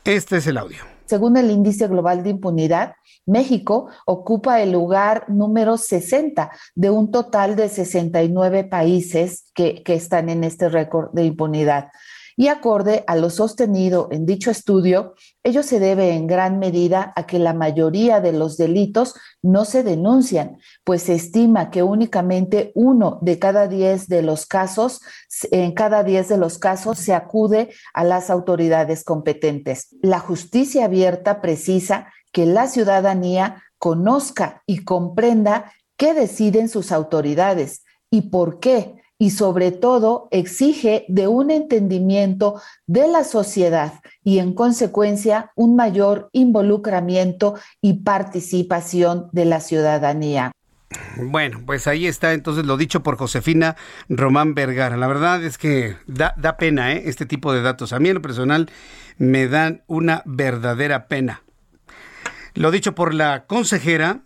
Este 0.04 0.36
es 0.36 0.46
el 0.46 0.56
audio. 0.56 0.84
según 1.06 1.36
el 1.36 1.50
índice 1.50 1.88
global 1.88 2.22
de 2.22 2.30
impunidad, 2.30 2.94
México 3.26 3.88
ocupa 4.06 4.60
el 4.60 4.70
lugar 4.70 5.24
número 5.28 5.76
60 5.76 6.50
de 6.76 6.90
un 6.90 7.10
total 7.10 7.56
de 7.56 7.68
69 7.68 8.64
países 8.64 9.50
que, 9.52 9.82
que 9.82 9.94
están 9.94 10.28
en 10.28 10.44
este 10.44 10.68
récord 10.68 11.10
de 11.12 11.24
impunidad. 11.24 11.88
Y 12.36 12.48
acorde 12.48 13.02
a 13.06 13.16
lo 13.16 13.30
sostenido 13.30 14.08
en 14.10 14.26
dicho 14.26 14.50
estudio, 14.50 15.14
ello 15.42 15.62
se 15.62 15.80
debe 15.80 16.10
en 16.10 16.26
gran 16.26 16.58
medida 16.58 17.14
a 17.16 17.26
que 17.26 17.38
la 17.38 17.54
mayoría 17.54 18.20
de 18.20 18.32
los 18.32 18.58
delitos 18.58 19.14
no 19.42 19.64
se 19.64 19.82
denuncian, 19.82 20.58
pues 20.84 21.04
se 21.04 21.14
estima 21.14 21.70
que 21.70 21.82
únicamente 21.82 22.72
uno 22.74 23.18
de 23.22 23.38
cada 23.38 23.68
diez 23.68 24.06
de 24.08 24.20
los 24.20 24.44
casos, 24.44 25.00
en 25.50 25.72
cada 25.72 26.02
diez 26.02 26.28
de 26.28 26.36
los 26.36 26.58
casos 26.58 26.98
se 26.98 27.14
acude 27.14 27.70
a 27.94 28.04
las 28.04 28.28
autoridades 28.28 29.02
competentes. 29.02 29.88
La 30.02 30.18
justicia 30.18 30.84
abierta 30.84 31.40
precisa 31.40 32.12
que 32.32 32.44
la 32.44 32.66
ciudadanía 32.66 33.62
conozca 33.78 34.62
y 34.66 34.84
comprenda 34.84 35.72
qué 35.96 36.12
deciden 36.12 36.68
sus 36.68 36.92
autoridades 36.92 37.82
y 38.10 38.30
por 38.30 38.60
qué 38.60 38.96
y 39.18 39.30
sobre 39.30 39.72
todo 39.72 40.28
exige 40.30 41.04
de 41.08 41.28
un 41.28 41.50
entendimiento 41.50 42.60
de 42.86 43.08
la 43.08 43.24
sociedad 43.24 43.94
y 44.22 44.38
en 44.38 44.52
consecuencia 44.52 45.52
un 45.54 45.76
mayor 45.76 46.28
involucramiento 46.32 47.54
y 47.80 48.04
participación 48.04 49.28
de 49.32 49.44
la 49.46 49.60
ciudadanía. 49.60 50.52
Bueno, 51.16 51.60
pues 51.64 51.86
ahí 51.86 52.06
está 52.06 52.32
entonces 52.32 52.64
lo 52.64 52.76
dicho 52.76 53.02
por 53.02 53.16
Josefina 53.16 53.76
Román 54.08 54.54
Vergara. 54.54 54.96
La 54.96 55.06
verdad 55.06 55.42
es 55.42 55.58
que 55.58 55.96
da, 56.06 56.34
pena 56.58 56.92
¿eh? 56.92 57.04
este 57.06 57.26
tipo 57.26 57.52
de 57.52 57.62
datos. 57.62 57.92
A 57.92 57.98
mí 57.98 58.08
en 58.08 58.16
lo 58.16 58.22
personal 58.22 58.70
me 59.18 59.48
dan 59.48 59.82
una 59.86 60.22
verdadera 60.26 61.08
pena. 61.08 61.42
Lo 62.54 62.70
dicho 62.70 62.94
por 62.94 63.14
la 63.14 63.46
consejera 63.46 64.25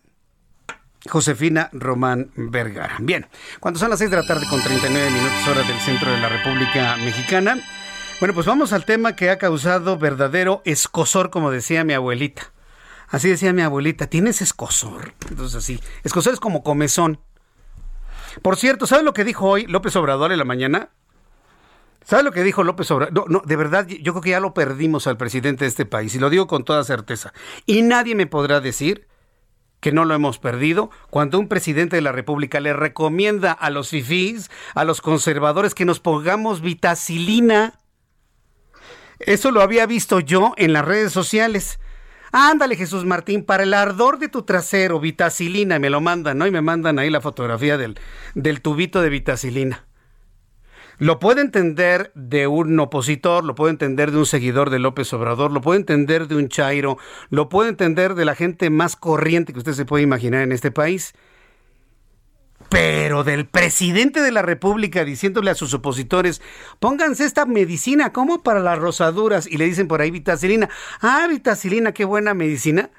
Josefina 1.08 1.70
Román 1.72 2.30
Vergara. 2.36 2.96
Bien, 3.00 3.26
cuando 3.58 3.80
son 3.80 3.90
las 3.90 3.98
6 3.98 4.10
de 4.10 4.16
la 4.16 4.26
tarde 4.26 4.46
con 4.48 4.62
39 4.62 5.10
minutos 5.10 5.48
hora 5.48 5.62
del 5.62 5.78
centro 5.78 6.10
de 6.10 6.18
la 6.18 6.28
República 6.28 6.96
Mexicana, 6.96 7.58
bueno, 8.20 8.34
pues 8.34 8.46
vamos 8.46 8.72
al 8.72 8.84
tema 8.84 9.16
que 9.16 9.30
ha 9.30 9.38
causado 9.38 9.96
verdadero 9.96 10.60
escosor, 10.66 11.30
como 11.30 11.50
decía 11.50 11.84
mi 11.84 11.94
abuelita. 11.94 12.52
Así 13.08 13.28
decía 13.28 13.52
mi 13.52 13.62
abuelita, 13.62 14.08
¿tienes 14.08 14.42
escosor? 14.42 15.14
Entonces 15.28 15.56
así, 15.56 15.80
escosor 16.04 16.34
es 16.34 16.40
como 16.40 16.62
comezón. 16.62 17.18
Por 18.42 18.56
cierto, 18.56 18.86
¿sabe 18.86 19.02
lo 19.02 19.14
que 19.14 19.24
dijo 19.24 19.46
hoy 19.48 19.66
López 19.66 19.96
Obrador 19.96 20.32
en 20.32 20.38
la 20.38 20.44
mañana? 20.44 20.90
¿Sabe 22.04 22.22
lo 22.22 22.32
que 22.32 22.42
dijo 22.42 22.62
López 22.62 22.90
Obrador? 22.90 23.30
No, 23.30 23.42
de 23.44 23.56
verdad, 23.56 23.86
yo 23.86 24.12
creo 24.12 24.22
que 24.22 24.30
ya 24.30 24.40
lo 24.40 24.54
perdimos 24.54 25.06
al 25.06 25.16
presidente 25.16 25.64
de 25.64 25.68
este 25.68 25.86
país, 25.86 26.14
y 26.14 26.18
lo 26.18 26.30
digo 26.30 26.46
con 26.46 26.64
toda 26.64 26.84
certeza. 26.84 27.32
Y 27.66 27.82
nadie 27.82 28.14
me 28.14 28.26
podrá 28.26 28.60
decir 28.60 29.08
que 29.80 29.92
no 29.92 30.04
lo 30.04 30.14
hemos 30.14 30.38
perdido, 30.38 30.90
cuando 31.10 31.38
un 31.38 31.48
presidente 31.48 31.96
de 31.96 32.02
la 32.02 32.12
República 32.12 32.60
le 32.60 32.72
recomienda 32.72 33.52
a 33.52 33.70
los 33.70 33.90
fifís, 33.90 34.50
a 34.74 34.84
los 34.84 35.00
conservadores, 35.00 35.74
que 35.74 35.84
nos 35.84 36.00
pongamos 36.00 36.60
vitacilina. 36.60 37.80
Eso 39.18 39.50
lo 39.50 39.62
había 39.62 39.86
visto 39.86 40.20
yo 40.20 40.54
en 40.56 40.72
las 40.72 40.84
redes 40.84 41.12
sociales. 41.12 41.80
Ándale, 42.32 42.76
Jesús 42.76 43.04
Martín, 43.04 43.44
para 43.44 43.64
el 43.64 43.74
ardor 43.74 44.18
de 44.18 44.28
tu 44.28 44.42
trasero, 44.42 45.00
vitacilina, 45.00 45.78
me 45.78 45.90
lo 45.90 46.00
mandan, 46.00 46.38
¿no? 46.38 46.46
Y 46.46 46.50
me 46.50 46.62
mandan 46.62 46.98
ahí 46.98 47.10
la 47.10 47.20
fotografía 47.20 47.76
del, 47.76 47.98
del 48.34 48.60
tubito 48.60 49.02
de 49.02 49.08
vitacilina. 49.08 49.86
Lo 51.00 51.18
puede 51.18 51.40
entender 51.40 52.12
de 52.14 52.46
un 52.46 52.78
opositor, 52.78 53.42
lo 53.42 53.54
puede 53.54 53.70
entender 53.70 54.10
de 54.10 54.18
un 54.18 54.26
seguidor 54.26 54.68
de 54.68 54.78
López 54.78 55.10
Obrador, 55.14 55.50
lo 55.50 55.62
puede 55.62 55.80
entender 55.80 56.28
de 56.28 56.36
un 56.36 56.50
Chairo, 56.50 56.98
lo 57.30 57.48
puede 57.48 57.70
entender 57.70 58.14
de 58.14 58.26
la 58.26 58.34
gente 58.34 58.68
más 58.68 58.96
corriente 58.96 59.54
que 59.54 59.60
usted 59.60 59.72
se 59.72 59.86
puede 59.86 60.04
imaginar 60.04 60.42
en 60.42 60.52
este 60.52 60.70
país. 60.70 61.14
Pero 62.68 63.24
del 63.24 63.46
presidente 63.46 64.20
de 64.20 64.30
la 64.30 64.42
República 64.42 65.02
diciéndole 65.02 65.50
a 65.50 65.54
sus 65.54 65.72
opositores, 65.72 66.42
pónganse 66.80 67.24
esta 67.24 67.46
medicina 67.46 68.12
como 68.12 68.42
para 68.42 68.60
las 68.60 68.78
rosaduras 68.78 69.46
y 69.46 69.56
le 69.56 69.64
dicen 69.64 69.88
por 69.88 70.02
ahí 70.02 70.10
vitacilina. 70.10 70.68
Ah, 71.00 71.26
vitacilina, 71.30 71.92
qué 71.92 72.04
buena 72.04 72.34
medicina. 72.34 72.90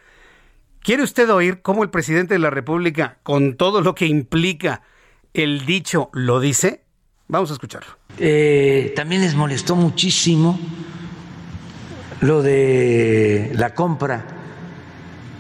¿Quiere 0.79 1.03
usted 1.03 1.29
oír 1.29 1.61
cómo 1.61 1.83
el 1.83 1.91
presidente 1.91 2.33
de 2.33 2.39
la 2.39 2.49
República, 2.49 3.19
con 3.21 3.57
todo 3.57 3.81
lo 3.81 3.93
que 3.93 4.07
implica 4.07 4.81
el 5.35 5.67
dicho, 5.67 6.09
lo 6.13 6.39
dice? 6.39 6.81
Vamos 7.31 7.49
a 7.49 7.53
escucharlo. 7.53 7.87
Eh, 8.17 8.91
también 8.93 9.21
les 9.21 9.35
molestó 9.35 9.77
muchísimo 9.77 10.59
lo 12.19 12.41
de 12.41 13.53
la 13.55 13.73
compra 13.73 14.25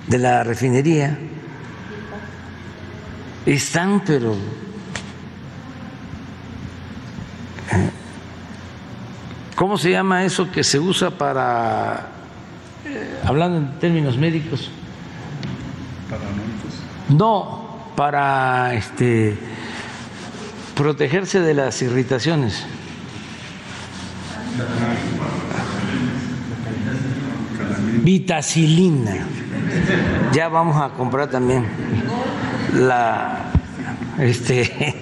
de 0.07 0.17
la 0.17 0.45
refinería. 0.45 1.19
Están, 3.45 4.03
pero... 4.05 4.31
Eh, 7.71 7.89
¿Cómo 9.57 9.77
se 9.77 9.91
llama 9.91 10.23
eso 10.23 10.49
que 10.49 10.63
se 10.63 10.79
usa 10.79 11.11
para, 11.11 12.07
eh, 12.85 13.19
hablando 13.25 13.57
en 13.57 13.79
términos 13.81 14.17
médicos? 14.17 14.71
No, 17.09 17.91
para 17.97 18.75
este 18.75 19.37
protegerse 20.75 21.39
de 21.39 21.53
las 21.53 21.81
irritaciones. 21.81 22.65
Vitacilina. 28.03 29.27
Ya 30.33 30.49
vamos 30.49 30.81
a 30.81 30.93
comprar 30.95 31.29
también 31.29 31.65
la 32.73 33.51
este 34.19 34.95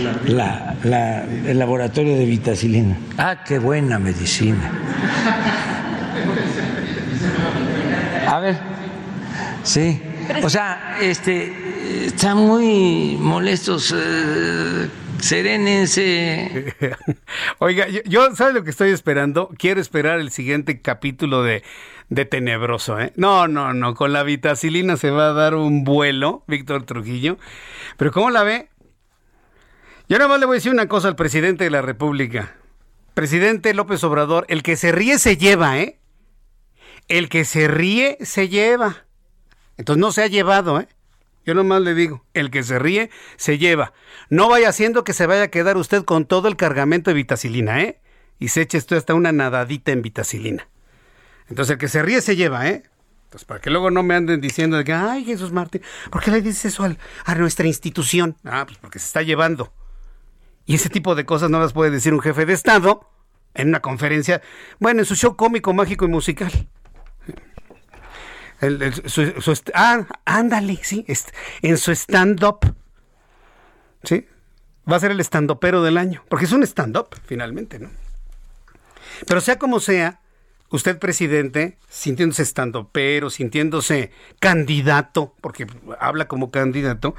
la, 0.26 0.74
el 1.46 1.58
laboratorio 1.58 2.16
de 2.16 2.24
vitacilina. 2.24 2.96
Ah, 3.18 3.44
qué 3.44 3.58
buena 3.58 3.98
medicina. 3.98 4.70
A 8.28 8.40
ver, 8.40 8.56
sí. 9.62 10.00
O 10.42 10.48
sea, 10.48 10.96
este 11.00 11.61
están 12.06 12.38
muy 12.38 13.16
molestos. 13.18 13.94
Eh, 13.96 14.88
serénense. 15.18 16.74
Oiga, 17.58 17.86
yo, 17.88 18.34
¿sabes 18.34 18.54
lo 18.54 18.64
que 18.64 18.70
estoy 18.70 18.90
esperando? 18.90 19.50
Quiero 19.58 19.80
esperar 19.80 20.20
el 20.20 20.30
siguiente 20.30 20.80
capítulo 20.80 21.42
de, 21.42 21.62
de 22.08 22.24
Tenebroso, 22.24 23.00
¿eh? 23.00 23.12
No, 23.16 23.48
no, 23.48 23.72
no, 23.72 23.94
con 23.94 24.12
la 24.12 24.22
vitacilina 24.22 24.96
se 24.96 25.10
va 25.10 25.28
a 25.28 25.32
dar 25.32 25.54
un 25.54 25.84
vuelo, 25.84 26.44
Víctor 26.46 26.84
Trujillo. 26.84 27.38
Pero 27.96 28.12
¿cómo 28.12 28.30
la 28.30 28.42
ve? 28.42 28.68
Yo 30.08 30.18
nada 30.18 30.28
más 30.28 30.40
le 30.40 30.46
voy 30.46 30.54
a 30.54 30.58
decir 30.58 30.72
una 30.72 30.88
cosa 30.88 31.08
al 31.08 31.16
presidente 31.16 31.64
de 31.64 31.70
la 31.70 31.82
República. 31.82 32.54
Presidente 33.14 33.74
López 33.74 34.02
Obrador, 34.04 34.46
el 34.48 34.62
que 34.62 34.76
se 34.76 34.92
ríe 34.92 35.18
se 35.18 35.36
lleva, 35.36 35.78
¿eh? 35.78 35.98
El 37.08 37.28
que 37.28 37.44
se 37.44 37.68
ríe 37.68 38.18
se 38.20 38.48
lleva. 38.48 39.04
Entonces 39.76 40.00
no 40.00 40.12
se 40.12 40.22
ha 40.22 40.26
llevado, 40.26 40.80
¿eh? 40.80 40.88
Yo 41.44 41.54
nomás 41.54 41.82
le 41.82 41.94
digo, 41.94 42.24
el 42.34 42.50
que 42.50 42.62
se 42.62 42.78
ríe 42.78 43.10
se 43.36 43.58
lleva. 43.58 43.92
No 44.28 44.48
vaya 44.48 44.68
haciendo 44.68 45.04
que 45.04 45.12
se 45.12 45.26
vaya 45.26 45.44
a 45.44 45.48
quedar 45.48 45.76
usted 45.76 46.04
con 46.04 46.24
todo 46.24 46.48
el 46.48 46.56
cargamento 46.56 47.10
de 47.10 47.14
vitacilina, 47.14 47.82
¿eh? 47.82 48.00
Y 48.38 48.48
se 48.48 48.62
eche 48.62 48.78
esto 48.78 48.96
hasta 48.96 49.14
una 49.14 49.32
nadadita 49.32 49.92
en 49.92 50.02
vitacilina. 50.02 50.68
Entonces 51.48 51.72
el 51.72 51.78
que 51.78 51.88
se 51.88 52.02
ríe 52.02 52.20
se 52.20 52.36
lleva, 52.36 52.68
¿eh? 52.68 52.84
Entonces 53.24 53.44
para 53.44 53.60
que 53.60 53.70
luego 53.70 53.90
no 53.90 54.02
me 54.02 54.14
anden 54.14 54.40
diciendo 54.40 54.76
de 54.76 54.84
que, 54.84 54.92
ay 54.92 55.24
Jesús 55.24 55.52
Martín, 55.52 55.82
¿por 56.10 56.22
qué 56.22 56.30
le 56.30 56.42
dices 56.42 56.66
eso 56.66 56.84
a 57.24 57.34
nuestra 57.34 57.66
institución? 57.66 58.36
Ah, 58.44 58.64
pues 58.66 58.78
porque 58.78 58.98
se 58.98 59.06
está 59.06 59.22
llevando. 59.22 59.72
Y 60.64 60.76
ese 60.76 60.90
tipo 60.90 61.14
de 61.14 61.24
cosas 61.24 61.50
no 61.50 61.58
las 61.58 61.72
puede 61.72 61.90
decir 61.90 62.14
un 62.14 62.20
jefe 62.20 62.46
de 62.46 62.52
Estado 62.52 63.08
en 63.54 63.68
una 63.68 63.80
conferencia, 63.80 64.42
bueno, 64.78 65.00
en 65.00 65.06
su 65.06 65.16
show 65.16 65.36
cómico, 65.36 65.72
mágico 65.72 66.04
y 66.04 66.08
musical 66.08 66.52
ah, 69.74 70.06
ándale, 70.24 70.78
sí, 70.82 71.04
en 71.62 71.78
su 71.78 71.92
stand-up. 71.92 72.74
¿Sí? 74.04 74.26
Va 74.90 74.96
a 74.96 75.00
ser 75.00 75.12
el 75.12 75.20
stand-upero 75.20 75.82
del 75.82 75.96
año, 75.96 76.24
porque 76.28 76.46
es 76.46 76.52
un 76.52 76.62
stand-up, 76.64 77.08
finalmente, 77.24 77.78
¿no? 77.78 77.90
Pero 79.26 79.40
sea 79.40 79.58
como 79.58 79.78
sea, 79.78 80.20
usted, 80.70 80.98
presidente, 80.98 81.78
sintiéndose 81.88 82.44
stand-upero, 82.44 83.30
sintiéndose 83.30 84.10
candidato, 84.40 85.34
porque 85.40 85.66
habla 86.00 86.26
como 86.26 86.50
candidato, 86.50 87.14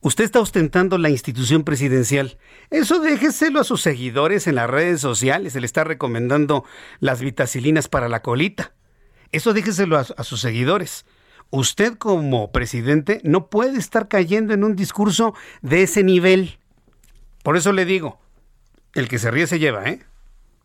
usted 0.00 0.24
está 0.24 0.40
ostentando 0.40 0.98
la 0.98 1.10
institución 1.10 1.64
presidencial. 1.64 2.38
Eso 2.70 3.00
déjeselo 3.00 3.60
a 3.60 3.64
sus 3.64 3.82
seguidores 3.82 4.46
en 4.46 4.54
las 4.54 4.70
redes 4.70 5.00
sociales, 5.00 5.54
se 5.54 5.60
le 5.60 5.66
está 5.66 5.82
recomendando 5.82 6.64
las 7.00 7.20
vitacilinas 7.20 7.88
para 7.88 8.08
la 8.08 8.22
colita. 8.22 8.75
Eso 9.36 9.52
déjeselo 9.52 9.98
a, 9.98 10.24
sus 10.24 10.40
seguidores. 10.40 11.04
Usted 11.50 11.98
como 11.98 12.52
presidente 12.52 13.20
no 13.22 13.50
puede 13.50 13.78
estar 13.78 14.08
cayendo 14.08 14.54
en 14.54 14.64
un 14.64 14.76
discurso 14.76 15.34
de 15.60 15.82
ese 15.82 16.02
nivel. 16.02 16.58
Por 17.42 17.58
eso 17.58 17.72
le 17.72 17.84
digo, 17.84 18.18
el 18.94 19.08
que 19.08 19.18
se 19.18 19.30
ríe 19.30 19.46
se 19.46 19.58
lleva, 19.58 19.84
¿eh? 19.84 20.02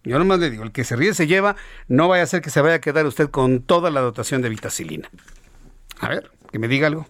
Yo 0.05 0.17
nomás 0.17 0.39
le 0.39 0.49
digo, 0.49 0.63
el 0.63 0.71
que 0.71 0.85
se 0.85 0.95
ríe 0.95 1.13
se 1.13 1.27
lleva, 1.27 1.57
no 1.89 2.07
vaya 2.07 2.23
a 2.23 2.27
ser 2.27 2.41
que 2.41 2.49
se 2.49 2.61
vaya 2.61 2.75
a 2.75 2.79
quedar 2.81 3.05
usted 3.05 3.29
con 3.29 3.61
toda 3.61 3.91
la 3.91 3.99
dotación 3.99 4.41
de 4.41 4.47
vitacilina. 4.47 5.09
A 5.99 6.07
ver, 6.07 6.31
que 6.49 6.57
me 6.57 6.69
diga 6.69 6.87
algo. 6.87 7.09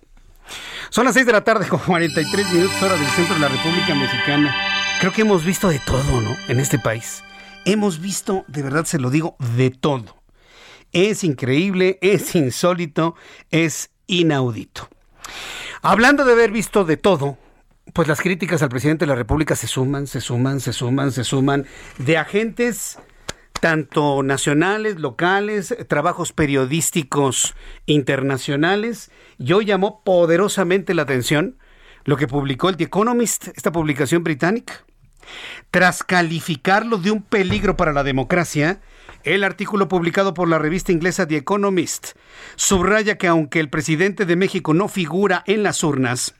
Son 0.90 1.06
las 1.06 1.14
6 1.14 1.28
de 1.28 1.32
la 1.32 1.44
tarde 1.44 1.68
con 1.68 1.80
43 1.80 2.54
minutos 2.54 2.82
hora 2.82 2.98
del 2.98 3.08
centro 3.10 3.36
de 3.36 3.42
la 3.42 3.50
República 3.50 3.94
Mexicana. 3.94 4.52
Creo 5.00 5.14
que 5.14 5.22
hemos 5.22 5.46
visto 5.46 5.70
de 5.70 5.78
todo, 5.78 6.22
¿no? 6.22 6.36
En 6.48 6.60
este 6.60 6.80
país. 6.80 7.24
Hemos 7.66 8.02
visto, 8.02 8.46
de 8.48 8.64
verdad 8.64 8.86
se 8.86 8.98
lo 8.98 9.12
digo, 9.12 9.38
de 9.56 9.70
todo. 9.70 10.21
Es 10.92 11.24
increíble, 11.24 11.98
es 12.02 12.36
insólito, 12.36 13.16
es 13.50 13.92
inaudito. 14.08 14.90
Hablando 15.82 16.26
de 16.26 16.34
haber 16.34 16.52
visto 16.52 16.84
de 16.84 16.98
todo, 16.98 17.38
pues 17.94 18.08
las 18.08 18.22
críticas 18.22 18.62
al 18.62 18.70
presidente 18.70 19.06
de 19.06 19.10
la 19.10 19.16
República 19.16 19.56
se 19.56 19.68
suman, 19.68 20.08
se 20.08 20.22
suman, 20.22 20.60
se 20.60 20.74
suman, 20.74 21.12
se 21.12 21.24
suman, 21.24 21.66
de 21.98 22.18
agentes 22.18 23.00
tanto 23.62 24.24
nacionales, 24.24 25.00
locales, 25.00 25.76
trabajos 25.88 26.34
periodísticos 26.34 27.56
internacionales. 27.86 29.12
Yo 29.38 29.62
llamó 29.62 30.04
poderosamente 30.04 30.94
la 30.94 31.04
atención 31.04 31.58
lo 32.04 32.18
que 32.18 32.28
publicó 32.28 32.70
el 32.70 32.78
The 32.78 32.86
Economist, 32.86 33.50
esta 33.56 33.72
publicación 33.72 34.24
británica. 34.24 34.84
Tras 35.70 36.04
calificarlo 36.04 36.98
de 36.98 37.12
un 37.12 37.22
peligro 37.22 37.78
para 37.78 37.94
la 37.94 38.04
democracia, 38.04 38.82
el 39.24 39.44
artículo 39.44 39.88
publicado 39.88 40.34
por 40.34 40.48
la 40.48 40.60
revista 40.60 40.92
inglesa 40.92 41.28
The 41.28 41.38
Economist 41.38 42.18
subraya 42.56 43.18
que 43.18 43.28
aunque 43.28 43.60
el 43.60 43.70
presidente 43.70 44.26
de 44.26 44.36
México 44.36 44.74
no 44.74 44.88
figura 44.88 45.44
en 45.48 45.64
las 45.64 45.84
urnas, 45.84 46.36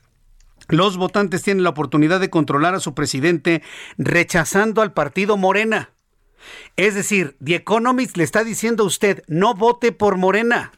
los 0.68 0.96
votantes 0.96 1.42
tienen 1.42 1.64
la 1.64 1.70
oportunidad 1.70 2.20
de 2.20 2.30
controlar 2.30 2.74
a 2.74 2.80
su 2.80 2.94
presidente 2.94 3.62
rechazando 3.98 4.82
al 4.82 4.92
partido 4.92 5.36
Morena. 5.36 5.90
Es 6.76 6.94
decir, 6.94 7.36
The 7.44 7.56
Economist 7.56 8.16
le 8.16 8.24
está 8.24 8.44
diciendo 8.44 8.84
a 8.84 8.86
usted, 8.86 9.22
no 9.28 9.54
vote 9.54 9.92
por 9.92 10.16
Morena. 10.16 10.72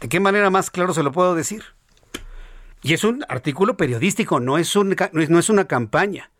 ¿De 0.00 0.08
qué 0.08 0.20
manera 0.20 0.50
más 0.50 0.70
claro 0.70 0.94
se 0.94 1.02
lo 1.02 1.12
puedo 1.12 1.34
decir? 1.34 1.64
Y 2.82 2.94
es 2.94 3.04
un 3.04 3.24
artículo 3.28 3.76
periodístico, 3.76 4.40
no 4.40 4.58
es, 4.58 4.76
una 4.76 5.64
campaña. 5.64 6.30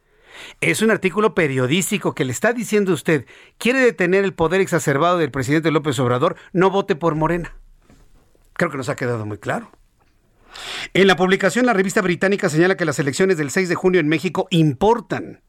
Es 0.61 0.82
un 0.82 0.91
artículo 0.91 1.34
periodístico 1.34 2.14
que 2.14 2.24
le 2.24 2.32
está 2.32 2.53
diciendo 2.53 2.93
usted, 2.93 3.26
quiere 3.59 3.80
detener 3.80 4.24
el 4.24 4.34
poder 4.34 4.61
exacerbado 4.61 5.18
del 5.18 5.30
presidente 5.30 5.70
López 5.70 5.99
Obrador, 5.99 6.37
no 6.53 6.70
vote 6.70 6.97
por 6.97 7.14
Morena. 7.14 7.55
Creo 8.55 8.70
que 8.70 8.76
nos 8.76 8.89
ha 8.89 8.97
quedado 8.97 9.26
muy 9.26 9.39
claro. 9.39 9.70
En 10.95 11.07
la 11.07 11.16
publicación, 11.16 11.66
la 11.66 11.74
revista 11.74 12.01
británica 12.01 12.49
señala 12.49 12.76
que 12.76 12.84
las 12.84 12.99
elecciones 12.99 13.37
del 13.37 13.51
6 13.51 13.68
de 13.68 13.74
junio 13.74 14.01
en 14.01 14.09
México 14.09 14.47
importan, 14.51 15.43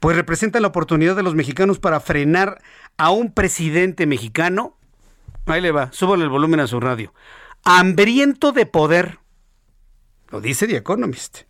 pues 0.00 0.16
representan 0.16 0.62
la 0.62 0.68
oportunidad 0.68 1.14
de 1.14 1.22
los 1.22 1.34
mexicanos 1.34 1.78
para 1.78 2.00
frenar 2.00 2.60
a 2.96 3.10
un 3.10 3.32
presidente 3.32 4.06
mexicano. 4.06 4.76
Ahí 5.46 5.60
le 5.60 5.70
va, 5.70 5.92
súbale 5.92 6.24
el 6.24 6.30
volumen 6.30 6.60
a 6.60 6.66
su 6.66 6.80
radio. 6.80 7.14
Hambriento 7.64 8.52
de 8.52 8.66
poder. 8.66 9.18
Lo 10.30 10.40
dice 10.40 10.66
The 10.66 10.76
Economist. 10.76 11.42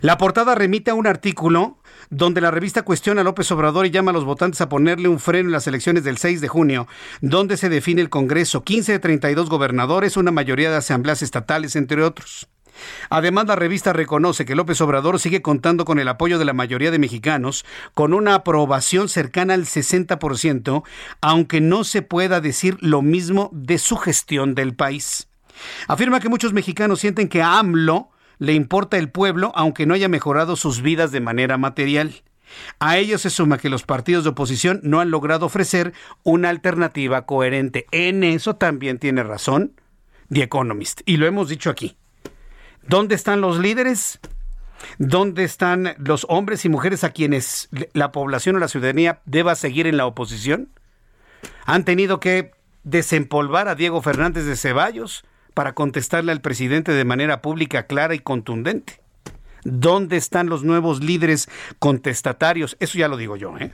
La 0.00 0.18
portada 0.18 0.54
remite 0.54 0.90
a 0.90 0.94
un 0.94 1.06
artículo 1.06 1.78
donde 2.14 2.40
la 2.40 2.52
revista 2.52 2.82
cuestiona 2.82 3.22
a 3.22 3.24
López 3.24 3.50
Obrador 3.50 3.86
y 3.86 3.90
llama 3.90 4.12
a 4.12 4.14
los 4.14 4.24
votantes 4.24 4.60
a 4.60 4.68
ponerle 4.68 5.08
un 5.08 5.18
freno 5.18 5.48
en 5.48 5.52
las 5.52 5.66
elecciones 5.66 6.04
del 6.04 6.16
6 6.16 6.40
de 6.40 6.48
junio, 6.48 6.86
donde 7.20 7.56
se 7.56 7.68
define 7.68 8.00
el 8.00 8.08
Congreso, 8.08 8.62
15 8.62 8.92
de 8.92 8.98
32 9.00 9.50
gobernadores, 9.50 10.16
una 10.16 10.30
mayoría 10.30 10.70
de 10.70 10.76
asambleas 10.76 11.22
estatales, 11.22 11.74
entre 11.74 12.04
otros. 12.04 12.48
Además, 13.10 13.46
la 13.46 13.56
revista 13.56 13.92
reconoce 13.92 14.44
que 14.44 14.54
López 14.54 14.80
Obrador 14.80 15.18
sigue 15.18 15.42
contando 15.42 15.84
con 15.84 15.98
el 15.98 16.08
apoyo 16.08 16.38
de 16.38 16.44
la 16.44 16.52
mayoría 16.52 16.92
de 16.92 16.98
mexicanos, 16.98 17.64
con 17.94 18.14
una 18.14 18.34
aprobación 18.34 19.08
cercana 19.08 19.54
al 19.54 19.64
60%, 19.64 20.84
aunque 21.20 21.60
no 21.60 21.82
se 21.82 22.02
pueda 22.02 22.40
decir 22.40 22.76
lo 22.80 23.02
mismo 23.02 23.50
de 23.52 23.78
su 23.78 23.96
gestión 23.96 24.54
del 24.54 24.74
país. 24.74 25.28
Afirma 25.88 26.20
que 26.20 26.28
muchos 26.28 26.52
mexicanos 26.52 27.00
sienten 27.00 27.28
que 27.28 27.42
AMLO 27.42 28.10
le 28.38 28.52
importa 28.54 28.96
el 28.98 29.10
pueblo 29.10 29.52
aunque 29.54 29.86
no 29.86 29.94
haya 29.94 30.08
mejorado 30.08 30.56
sus 30.56 30.82
vidas 30.82 31.12
de 31.12 31.20
manera 31.20 31.56
material. 31.58 32.22
A 32.78 32.98
ello 32.98 33.18
se 33.18 33.30
suma 33.30 33.58
que 33.58 33.70
los 33.70 33.82
partidos 33.82 34.24
de 34.24 34.30
oposición 34.30 34.80
no 34.82 35.00
han 35.00 35.10
logrado 35.10 35.46
ofrecer 35.46 35.92
una 36.22 36.50
alternativa 36.50 37.26
coherente. 37.26 37.86
En 37.90 38.22
eso 38.22 38.56
también 38.56 38.98
tiene 38.98 39.22
razón 39.22 39.80
The 40.32 40.42
Economist. 40.42 41.00
Y 41.06 41.16
lo 41.16 41.26
hemos 41.26 41.48
dicho 41.48 41.70
aquí. 41.70 41.96
¿Dónde 42.82 43.14
están 43.14 43.40
los 43.40 43.58
líderes? 43.58 44.20
¿Dónde 44.98 45.44
están 45.44 45.94
los 45.98 46.26
hombres 46.28 46.64
y 46.64 46.68
mujeres 46.68 47.04
a 47.04 47.10
quienes 47.10 47.68
la 47.92 48.12
población 48.12 48.56
o 48.56 48.58
la 48.58 48.68
ciudadanía 48.68 49.20
deba 49.24 49.54
seguir 49.54 49.86
en 49.86 49.96
la 49.96 50.06
oposición? 50.06 50.70
Han 51.64 51.84
tenido 51.84 52.20
que 52.20 52.52
desempolvar 52.82 53.68
a 53.68 53.74
Diego 53.74 54.02
Fernández 54.02 54.44
de 54.44 54.56
Ceballos, 54.56 55.24
para 55.54 55.74
contestarle 55.74 56.32
al 56.32 56.40
presidente 56.40 56.92
de 56.92 57.04
manera 57.04 57.40
pública, 57.40 57.86
clara 57.86 58.14
y 58.14 58.18
contundente. 58.18 59.00
¿Dónde 59.64 60.18
están 60.18 60.48
los 60.48 60.62
nuevos 60.62 61.02
líderes 61.02 61.48
contestatarios? 61.78 62.76
Eso 62.80 62.98
ya 62.98 63.08
lo 63.08 63.16
digo 63.16 63.36
yo, 63.36 63.56
¿eh? 63.58 63.72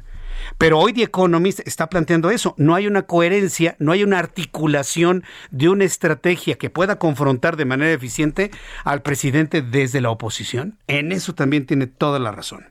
Pero 0.59 0.79
hoy 0.79 0.93
The 0.93 1.03
Economist 1.03 1.61
está 1.67 1.89
planteando 1.89 2.31
eso. 2.31 2.55
No 2.57 2.75
hay 2.75 2.87
una 2.87 3.03
coherencia, 3.03 3.77
no 3.79 3.93
hay 3.93 4.05
una 4.05 4.19
articulación 4.19 5.25
de 5.51 5.69
una 5.69 5.85
estrategia 5.85 6.57
que 6.57 6.71
pueda 6.71 6.99
confrontar 6.99 7.57
de 7.57 7.65
manera 7.65 7.93
eficiente 7.93 8.51
al 8.85 9.03
presidente 9.03 9.63
desde 9.63 10.01
la 10.01 10.11
oposición. 10.11 10.79
En 10.87 11.13
eso 11.13 11.35
también 11.35 11.67
tiene 11.67 11.87
toda 11.87 12.19
la 12.19 12.33
razón. 12.33 12.67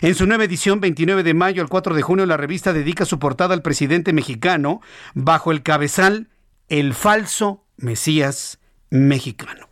En 0.00 0.14
su 0.14 0.26
nueva 0.26 0.44
edición, 0.44 0.80
29 0.80 1.22
de 1.22 1.34
mayo 1.34 1.62
al 1.62 1.68
4 1.68 1.94
de 1.94 2.02
junio, 2.02 2.26
la 2.26 2.36
revista 2.36 2.72
dedica 2.72 3.04
su 3.04 3.18
portada 3.18 3.54
al 3.54 3.62
presidente 3.62 4.12
mexicano 4.12 4.80
bajo 5.14 5.52
el 5.52 5.62
cabezal 5.62 6.28
El 6.68 6.94
falso 6.94 7.64
Mesías 7.78 8.60
mexicano. 8.90 9.68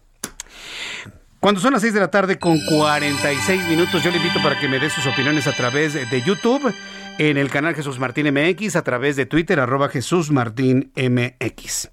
Cuando 1.41 1.61
son 1.61 1.75
las 1.75 1.83
6 1.83 1.95
de 1.95 2.01
la 2.01 2.11
tarde 2.11 2.39
con 2.39 2.59
46 2.67 3.69
minutos, 3.69 4.03
yo 4.03 4.11
le 4.11 4.17
invito 4.17 4.43
para 4.43 4.59
que 4.59 4.69
me 4.69 4.81
dé 4.81 4.91
sus 4.91 5.07
opiniones 5.07 5.47
a 5.47 5.53
través 5.53 5.95
de 5.95 6.23
YouTube, 6.23 6.75
en 7.19 7.37
el 7.37 7.51
canal 7.51 7.75
Jesús 7.75 7.99
Martín 7.99 8.27
MX, 8.33 8.75
a 8.77 8.83
través 8.83 9.17
de 9.17 9.27
Twitter, 9.27 9.61
arroba 9.61 9.89
Jesús 9.89 10.31
Martín 10.31 10.91
MX. 10.97 11.91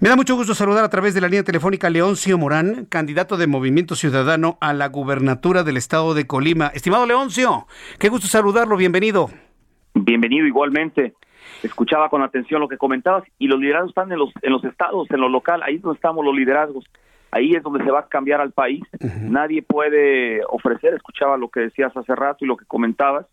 Me 0.00 0.08
da 0.08 0.16
mucho 0.16 0.36
gusto 0.36 0.54
saludar 0.54 0.84
a 0.84 0.90
través 0.90 1.14
de 1.14 1.20
la 1.20 1.28
línea 1.28 1.44
telefónica 1.44 1.88
Leoncio 1.88 2.36
Morán, 2.36 2.86
candidato 2.86 3.36
de 3.36 3.46
Movimiento 3.46 3.94
Ciudadano 3.94 4.58
a 4.60 4.72
la 4.72 4.88
gubernatura 4.88 5.62
del 5.62 5.76
estado 5.76 6.14
de 6.14 6.26
Colima. 6.26 6.66
Estimado 6.74 7.06
Leoncio, 7.06 7.66
qué 7.98 8.08
gusto 8.08 8.26
saludarlo, 8.26 8.76
bienvenido. 8.76 9.30
Bienvenido 9.94 10.46
igualmente 10.46 11.14
escuchaba 11.66 12.08
con 12.08 12.22
atención 12.22 12.60
lo 12.60 12.68
que 12.68 12.76
comentabas 12.76 13.24
y 13.38 13.48
los 13.48 13.58
liderazgos 13.58 13.90
están 13.90 14.12
en 14.12 14.18
los 14.18 14.30
en 14.42 14.52
los 14.52 14.64
estados, 14.64 15.10
en 15.10 15.20
lo 15.20 15.28
local, 15.28 15.62
ahí 15.62 15.76
es 15.76 15.82
donde 15.82 15.96
estamos 15.96 16.24
los 16.24 16.34
liderazgos. 16.34 16.84
Ahí 17.30 17.52
es 17.56 17.64
donde 17.64 17.82
se 17.82 17.90
va 17.90 17.98
a 17.98 18.06
cambiar 18.06 18.40
al 18.40 18.52
país. 18.52 18.84
Nadie 19.20 19.60
puede 19.60 20.42
ofrecer, 20.48 20.94
escuchaba 20.94 21.36
lo 21.36 21.48
que 21.48 21.60
decías 21.60 21.96
hace 21.96 22.14
rato 22.14 22.44
y 22.44 22.48
lo 22.48 22.56
que 22.56 22.64
comentabas. 22.64 23.26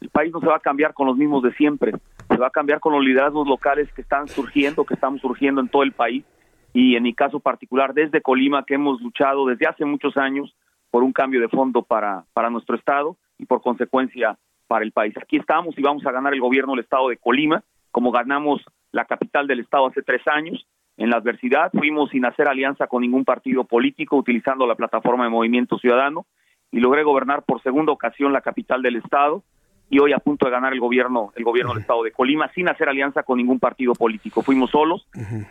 El 0.00 0.08
país 0.08 0.32
no 0.32 0.40
se 0.40 0.46
va 0.46 0.56
a 0.56 0.60
cambiar 0.60 0.92
con 0.92 1.06
los 1.06 1.16
mismos 1.16 1.44
de 1.44 1.52
siempre. 1.52 1.92
Se 2.28 2.36
va 2.36 2.48
a 2.48 2.50
cambiar 2.50 2.80
con 2.80 2.92
los 2.92 3.04
liderazgos 3.04 3.46
locales 3.46 3.92
que 3.92 4.02
están 4.02 4.26
surgiendo, 4.26 4.84
que 4.84 4.94
estamos 4.94 5.20
surgiendo 5.20 5.60
en 5.60 5.68
todo 5.68 5.84
el 5.84 5.92
país 5.92 6.24
y 6.72 6.96
en 6.96 7.04
mi 7.04 7.14
caso 7.14 7.38
particular 7.38 7.94
desde 7.94 8.20
Colima 8.20 8.64
que 8.64 8.74
hemos 8.74 9.00
luchado 9.00 9.46
desde 9.46 9.66
hace 9.66 9.84
muchos 9.84 10.16
años 10.16 10.54
por 10.90 11.04
un 11.04 11.12
cambio 11.12 11.40
de 11.40 11.48
fondo 11.48 11.82
para 11.82 12.24
para 12.32 12.50
nuestro 12.50 12.76
estado 12.76 13.16
y 13.38 13.46
por 13.46 13.62
consecuencia 13.62 14.36
para 14.66 14.84
el 14.84 14.92
país. 14.92 15.14
Aquí 15.16 15.36
estamos 15.36 15.78
y 15.78 15.82
vamos 15.82 16.04
a 16.04 16.10
ganar 16.10 16.34
el 16.34 16.40
gobierno 16.40 16.72
del 16.72 16.82
estado 16.82 17.08
de 17.08 17.16
Colima, 17.16 17.62
como 17.94 18.10
ganamos 18.10 18.60
la 18.90 19.04
capital 19.04 19.46
del 19.46 19.60
estado 19.60 19.86
hace 19.86 20.02
tres 20.02 20.26
años. 20.26 20.66
En 20.96 21.10
la 21.10 21.18
adversidad 21.18 21.70
fuimos 21.72 22.10
sin 22.10 22.24
hacer 22.24 22.48
alianza 22.48 22.88
con 22.88 23.02
ningún 23.02 23.24
partido 23.24 23.62
político, 23.62 24.16
utilizando 24.16 24.66
la 24.66 24.74
plataforma 24.74 25.22
de 25.22 25.30
Movimiento 25.30 25.78
Ciudadano, 25.78 26.26
y 26.72 26.80
logré 26.80 27.04
gobernar 27.04 27.44
por 27.44 27.62
segunda 27.62 27.92
ocasión 27.92 28.32
la 28.32 28.40
capital 28.40 28.82
del 28.82 28.96
estado 28.96 29.44
y 29.90 29.98
hoy 29.98 30.12
a 30.12 30.18
punto 30.18 30.46
de 30.46 30.52
ganar 30.52 30.72
el 30.72 30.80
gobierno 30.80 31.32
el 31.36 31.44
gobierno 31.44 31.72
del 31.72 31.82
estado 31.82 32.02
de 32.02 32.12
Colima 32.12 32.50
sin 32.54 32.68
hacer 32.68 32.88
alianza 32.88 33.22
con 33.22 33.38
ningún 33.38 33.58
partido 33.58 33.94
político. 33.94 34.42
Fuimos 34.42 34.70
solos 34.70 35.06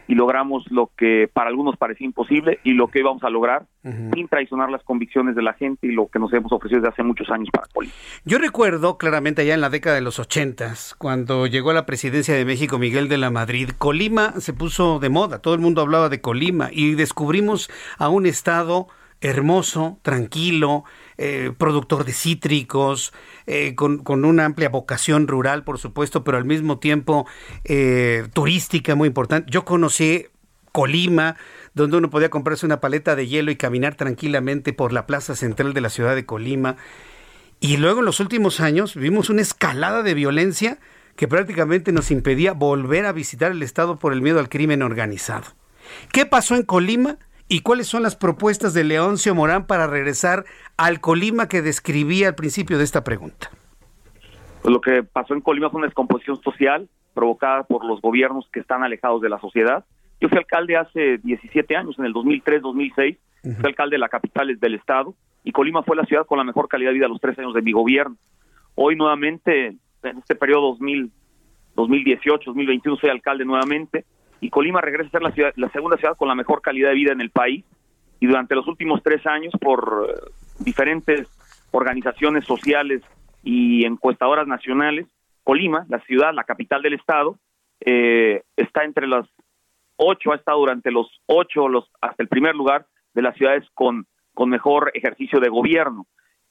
y 0.08 0.16
logramos 0.16 0.70
lo 0.72 0.92
que 0.98 1.30
para 1.32 1.50
algunos 1.50 1.78
parecía 1.78 2.06
imposible 2.06 2.60
y 2.64 2.74
lo 2.74 2.88
que 2.88 3.00
íbamos 3.00 3.24
a 3.24 3.30
lograr 3.30 3.66
sin 3.84 4.28
traicionar 4.28 4.70
las 4.70 4.84
convicciones 4.84 5.36
de 5.36 5.42
la 5.42 5.54
gente 5.54 5.88
y 5.88 5.92
lo 5.92 6.08
que 6.08 6.20
nos 6.20 6.32
hemos 6.34 6.52
ofrecido 6.52 6.82
desde 6.82 6.94
hace 6.94 7.04
muchos 7.04 7.30
años 7.30 7.50
para 7.52 7.68
Colima. 7.74 7.94
Yo 8.26 8.38
recuerdo 8.38 8.98
claramente 8.98 9.42
allá 9.42 9.54
en 9.54 9.62
la 9.62 9.70
década 9.70 9.96
de 9.96 10.02
los 10.02 10.20
ochentas, 10.20 10.96
cuando 10.98 11.48
llegó 11.48 11.72
a 11.72 11.74
la 11.74 11.86
presidencia 11.86 12.36
de 12.36 12.46
México 12.46 12.80
Miguel 12.80 13.10
de 13.10 13.18
la 13.18 13.30
Madrid, 13.30 13.70
Colima 13.78 14.40
se 14.40 14.54
puso 14.54 15.00
de 15.00 15.10
moda, 15.10 15.40
todo 15.40 15.54
el 15.54 15.60
mundo 15.60 15.82
hablaba 15.82 16.10
de 16.10 16.22
Colima 16.22 16.70
y 16.72 16.96
descubrimos 16.96 17.70
a 17.98 18.10
un 18.10 18.26
estado 18.26 18.88
hermoso, 19.24 20.00
tranquilo, 20.02 20.84
eh, 21.18 21.52
productor 21.58 22.04
de 22.04 22.12
cítricos, 22.12 23.14
eh, 23.48 23.74
con, 23.76 24.02
una 24.26 24.46
amplia 24.46 24.70
vocación 24.70 25.28
rural, 25.28 25.64
por 25.64 25.80
supuesto, 25.80 26.24
pero 26.24 26.38
al 26.38 26.46
mismo 26.46 26.80
tiempo 26.80 27.26
eh, 27.64 28.28
turística 28.34 28.96
muy 28.96 29.08
importante. 29.08 29.50
Yo 29.50 29.64
conocí 29.64 30.28
Colima, 30.74 31.38
donde 31.74 31.98
uno 31.98 32.10
podía 32.10 32.30
comprarse 32.30 32.66
una 32.66 32.82
paleta 32.82 33.16
de 33.16 33.28
hielo 33.28 33.50
y 33.50 33.56
caminar 33.56 33.96
tranquilamente 33.96 34.74
por 34.74 34.92
la 34.92 35.06
plaza 35.06 35.36
central 35.36 35.74
de 35.74 35.82
la 35.82 35.90
ciudad 35.90 36.16
de 36.16 36.26
Colima. 36.26 36.76
Y 37.62 37.78
luego 37.78 38.00
en 38.00 38.06
los 38.06 38.20
últimos 38.20 38.60
años 38.60 38.96
vimos 38.96 39.30
una 39.30 39.42
escalada 39.42 40.04
de 40.04 40.14
violencia 40.14 40.80
que 41.16 41.28
prácticamente 41.30 41.94
nos 41.94 42.12
impedía 42.12 42.52
volver 42.54 43.06
a 43.06 43.14
visitar 43.14 43.52
el 43.52 43.64
Estado 43.64 44.00
por 44.00 44.12
el 44.12 44.22
miedo 44.22 44.40
al 44.40 44.50
crimen 44.50 44.82
organizado. 44.82 45.46
¿Qué 46.12 46.26
pasó 46.26 46.56
en 46.56 46.64
Colima? 46.64 47.20
¿Y 47.54 47.60
cuáles 47.60 47.86
son 47.86 48.02
las 48.02 48.16
propuestas 48.16 48.74
de 48.74 48.84
Leoncio 48.84 49.36
Morán 49.36 49.68
para 49.68 49.86
regresar 49.86 50.44
al 50.76 51.00
Colima 51.00 51.48
que 51.48 51.62
describía 51.62 52.30
al 52.30 52.34
principio 52.34 52.80
de 52.80 52.84
esta 52.84 53.04
pregunta? 53.04 53.52
Pues 54.64 54.74
lo 54.74 54.82
que 54.82 55.04
pasó 55.04 55.36
en 55.36 55.42
Colima 55.42 55.70
fue 55.70 55.78
una 55.78 55.86
descomposición 55.86 56.42
social 56.42 56.90
provocada 57.14 57.62
por 57.62 57.86
los 57.86 58.02
gobiernos 58.02 58.50
que 58.52 58.60
están 58.60 58.82
alejados 58.82 59.22
de 59.22 59.30
la 59.30 59.40
sociedad. 59.40 59.86
Yo 60.20 60.30
fui 60.30 60.40
alcalde 60.40 60.78
hace 60.78 61.20
17 61.20 61.76
años, 61.76 62.00
en 62.00 62.06
el 62.06 62.14
2003-2006, 62.16 63.18
fui 63.44 63.66
alcalde 63.66 63.98
de 63.98 64.00
la 64.00 64.10
capital 64.10 64.58
del 64.60 64.74
estado 64.74 65.14
y 65.44 65.52
Colima 65.52 65.84
fue 65.84 65.96
la 65.96 66.06
ciudad 66.06 66.26
con 66.26 66.40
la 66.40 66.44
mejor 66.44 66.68
calidad 66.68 66.90
de 66.90 66.96
vida 66.96 67.08
los 67.08 67.22
tres 67.22 67.38
años 67.38 67.54
de 67.54 67.62
mi 67.62 67.72
gobierno. 67.72 68.16
Hoy 68.74 68.96
nuevamente, 68.96 69.68
en 70.02 70.18
este 70.18 70.34
periodo 70.34 70.70
2000, 70.72 71.12
2018-2021, 71.76 73.00
soy 73.00 73.12
alcalde 73.12 73.46
nuevamente 73.46 74.06
y 74.44 74.50
Colima 74.50 74.82
regresa 74.82 75.08
a 75.08 75.12
ser 75.12 75.22
la, 75.22 75.32
ciudad, 75.32 75.54
la 75.56 75.70
segunda 75.70 75.96
ciudad 75.96 76.18
con 76.18 76.28
la 76.28 76.36
mejor 76.36 76.62
calidad 76.62 76.90
de 76.90 76.96
vida 76.96 77.14
en 77.14 77.22
el 77.22 77.30
país 77.30 77.64
y 78.20 78.28
durante 78.28 78.56
los 78.56 78.68
últimos 78.68 79.02
tres 79.02 79.26
años 79.26 79.54
por 79.62 80.10
eh, 80.10 80.32
diferentes 80.60 81.30
organizaciones 81.72 82.44
sociales 82.46 83.02
y 83.42 83.86
encuestadoras 83.86 84.46
nacionales, 84.46 85.08
Colima, 85.46 85.86
la 85.88 86.00
ciudad, 86.02 86.34
la 86.34 86.44
capital 86.44 86.82
del 86.82 86.94
estado, 86.94 87.38
eh, 87.86 88.44
está 88.58 88.84
entre 88.84 89.08
las 89.08 89.26
ocho, 89.96 90.34
ha 90.34 90.36
estado 90.36 90.60
durante 90.60 90.92
los 90.92 91.08
ocho, 91.26 91.70
los, 91.70 91.90
hasta 92.02 92.22
el 92.22 92.28
primer 92.28 92.54
lugar 92.54 92.86
de 93.14 93.22
las 93.22 93.36
ciudades 93.38 93.66
con, 93.74 94.08
con 94.34 94.50
mejor 94.50 94.92
ejercicio 94.94 95.40
de 95.40 95.48
gobierno. 95.48 96.06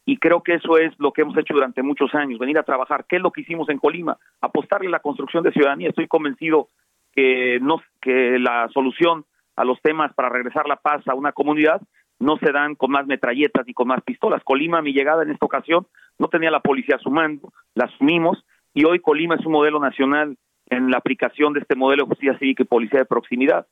Y 0.06 0.16
creo 0.16 0.42
que 0.42 0.54
eso 0.54 0.78
es 0.78 0.92
lo 0.98 1.12
que 1.12 1.22
hemos 1.22 1.36
hecho 1.36 1.54
durante 1.54 1.82
muchos 1.82 2.14
años, 2.14 2.38
venir 2.38 2.58
a 2.58 2.64
trabajar. 2.64 3.04
¿Qué 3.06 3.16
es 3.16 3.22
lo 3.22 3.30
que 3.30 3.42
hicimos 3.42 3.68
en 3.68 3.78
Colima? 3.78 4.16
Apostarle 4.40 4.88
a 4.88 4.92
la 4.92 5.00
construcción 5.00 5.44
de 5.44 5.52
ciudadanía. 5.52 5.90
Estoy 5.90 6.08
convencido 6.08 6.70
que, 7.12 7.58
no, 7.60 7.82
que 8.00 8.38
la 8.38 8.68
solución 8.72 9.24
a 9.56 9.64
los 9.64 9.80
temas 9.82 10.12
para 10.14 10.28
regresar 10.28 10.66
la 10.66 10.76
paz 10.76 11.06
a 11.06 11.14
una 11.14 11.32
comunidad 11.32 11.80
no 12.18 12.36
se 12.38 12.52
dan 12.52 12.74
con 12.74 12.90
más 12.90 13.06
metralletas 13.06 13.66
ni 13.66 13.74
con 13.74 13.88
más 13.88 14.02
pistolas. 14.02 14.42
Colima, 14.44 14.80
mi 14.80 14.92
llegada 14.92 15.22
en 15.22 15.30
esta 15.30 15.44
ocasión, 15.46 15.86
no 16.18 16.28
tenía 16.28 16.50
la 16.50 16.60
policía 16.60 16.96
a 16.96 17.00
su 17.00 17.10
mando, 17.10 17.52
la 17.74 17.86
asumimos 17.86 18.44
y 18.74 18.84
hoy 18.84 19.00
Colima 19.00 19.34
es 19.34 19.44
un 19.44 19.52
modelo 19.52 19.80
nacional 19.80 20.36
en 20.66 20.90
la 20.90 20.98
aplicación 20.98 21.52
de 21.52 21.60
este 21.60 21.74
modelo 21.74 22.04
de 22.04 22.08
justicia 22.08 22.38
cívica 22.38 22.62
y 22.62 22.66
policía 22.66 23.00
de 23.00 23.06
proximidad, 23.06 23.66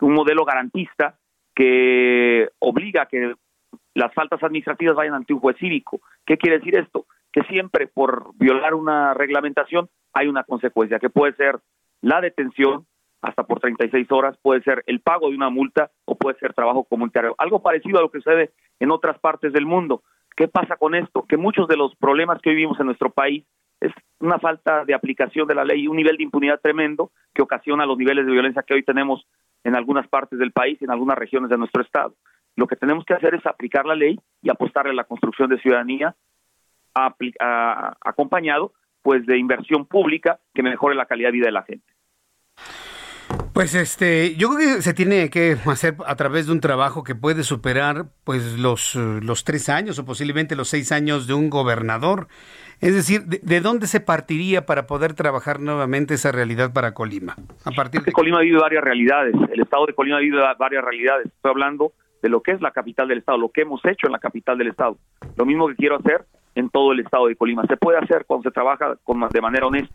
un 0.00 0.14
modelo 0.14 0.44
garantista 0.44 1.18
que 1.54 2.48
obliga 2.60 3.02
a 3.02 3.06
que 3.06 3.34
las 3.94 4.14
faltas 4.14 4.42
administrativas 4.42 4.94
vayan 4.94 5.14
ante 5.14 5.34
un 5.34 5.40
juez 5.40 5.56
cívico. 5.58 6.00
¿Qué 6.24 6.38
quiere 6.38 6.58
decir 6.58 6.78
esto? 6.78 7.06
Que 7.32 7.42
siempre 7.42 7.88
por 7.88 8.30
violar 8.36 8.74
una 8.74 9.12
reglamentación 9.12 9.88
hay 10.12 10.28
una 10.28 10.44
consecuencia, 10.44 11.00
que 11.00 11.10
puede 11.10 11.34
ser 11.34 11.58
la 12.02 12.20
detención 12.20 12.86
hasta 13.20 13.42
por 13.42 13.60
36 13.60 14.10
horas, 14.12 14.36
puede 14.42 14.62
ser 14.62 14.84
el 14.86 15.00
pago 15.00 15.28
de 15.28 15.36
una 15.36 15.50
multa 15.50 15.90
o 16.04 16.16
puede 16.16 16.38
ser 16.38 16.54
trabajo 16.54 16.84
comunitario. 16.84 17.34
Algo 17.38 17.62
parecido 17.62 17.98
a 17.98 18.02
lo 18.02 18.10
que 18.10 18.20
sucede 18.20 18.52
en 18.78 18.90
otras 18.90 19.18
partes 19.18 19.52
del 19.52 19.66
mundo. 19.66 20.02
¿Qué 20.36 20.46
pasa 20.46 20.76
con 20.76 20.94
esto? 20.94 21.26
Que 21.28 21.36
muchos 21.36 21.66
de 21.66 21.76
los 21.76 21.96
problemas 21.96 22.40
que 22.40 22.50
hoy 22.50 22.54
vivimos 22.54 22.78
en 22.78 22.86
nuestro 22.86 23.10
país 23.10 23.44
es 23.80 23.92
una 24.20 24.38
falta 24.38 24.84
de 24.84 24.94
aplicación 24.94 25.48
de 25.48 25.54
la 25.54 25.64
ley, 25.64 25.88
un 25.88 25.96
nivel 25.96 26.16
de 26.16 26.22
impunidad 26.22 26.60
tremendo 26.60 27.10
que 27.34 27.42
ocasiona 27.42 27.86
los 27.86 27.98
niveles 27.98 28.26
de 28.26 28.32
violencia 28.32 28.62
que 28.62 28.74
hoy 28.74 28.84
tenemos 28.84 29.26
en 29.64 29.74
algunas 29.76 30.06
partes 30.08 30.38
del 30.38 30.52
país, 30.52 30.80
en 30.82 30.90
algunas 30.90 31.18
regiones 31.18 31.50
de 31.50 31.58
nuestro 31.58 31.82
estado. 31.82 32.14
Lo 32.56 32.66
que 32.66 32.76
tenemos 32.76 33.04
que 33.04 33.14
hacer 33.14 33.34
es 33.34 33.46
aplicar 33.46 33.86
la 33.86 33.94
ley 33.94 34.18
y 34.42 34.50
apostarle 34.50 34.90
a 34.92 34.94
la 34.94 35.04
construcción 35.04 35.48
de 35.48 35.60
ciudadanía 35.60 36.14
acompañado 36.94 38.72
pues 39.08 39.24
de 39.24 39.38
inversión 39.38 39.86
pública 39.86 40.38
que 40.52 40.62
mejore 40.62 40.94
la 40.94 41.06
calidad 41.06 41.28
de 41.28 41.32
vida 41.32 41.46
de 41.46 41.52
la 41.52 41.62
gente. 41.62 41.86
Pues 43.54 43.74
este, 43.74 44.36
yo 44.36 44.50
creo 44.50 44.76
que 44.76 44.82
se 44.82 44.92
tiene 44.92 45.30
que 45.30 45.56
hacer 45.64 45.94
a 46.06 46.14
través 46.16 46.46
de 46.46 46.52
un 46.52 46.60
trabajo 46.60 47.04
que 47.04 47.14
puede 47.14 47.42
superar 47.42 48.04
pues 48.24 48.58
los, 48.58 48.96
los 48.96 49.44
tres 49.44 49.70
años 49.70 49.98
o 49.98 50.04
posiblemente 50.04 50.56
los 50.56 50.68
seis 50.68 50.92
años 50.92 51.26
de 51.26 51.32
un 51.32 51.48
gobernador. 51.48 52.28
Es 52.82 52.94
decir, 52.94 53.22
¿de, 53.22 53.60
dónde 53.62 53.86
se 53.86 54.00
partiría 54.00 54.66
para 54.66 54.86
poder 54.86 55.14
trabajar 55.14 55.58
nuevamente 55.58 56.12
esa 56.12 56.30
realidad 56.30 56.74
para 56.74 56.92
Colima? 56.92 57.34
A 57.64 57.70
partir 57.70 58.02
de 58.02 58.12
Colima 58.12 58.40
vive 58.40 58.60
varias 58.60 58.84
realidades, 58.84 59.34
el 59.50 59.60
estado 59.62 59.86
de 59.86 59.94
Colima 59.94 60.18
vive 60.18 60.38
varias 60.58 60.84
realidades. 60.84 61.28
Estoy 61.28 61.50
hablando 61.50 61.92
de 62.20 62.28
lo 62.28 62.42
que 62.42 62.50
es 62.50 62.60
la 62.60 62.72
capital 62.72 63.08
del 63.08 63.20
estado, 63.20 63.38
lo 63.38 63.48
que 63.48 63.62
hemos 63.62 63.82
hecho 63.86 64.06
en 64.06 64.12
la 64.12 64.18
capital 64.18 64.58
del 64.58 64.68
estado. 64.68 64.98
Lo 65.38 65.46
mismo 65.46 65.66
que 65.68 65.76
quiero 65.76 65.96
hacer 65.96 66.26
en 66.58 66.70
todo 66.70 66.92
el 66.92 67.00
estado 67.00 67.28
de 67.28 67.36
Colima. 67.36 67.64
Se 67.66 67.76
puede 67.76 67.98
hacer 67.98 68.24
cuando 68.26 68.42
se 68.48 68.52
trabaja 68.52 68.96
con, 69.04 69.20
de 69.28 69.40
manera 69.40 69.66
honesta, 69.66 69.94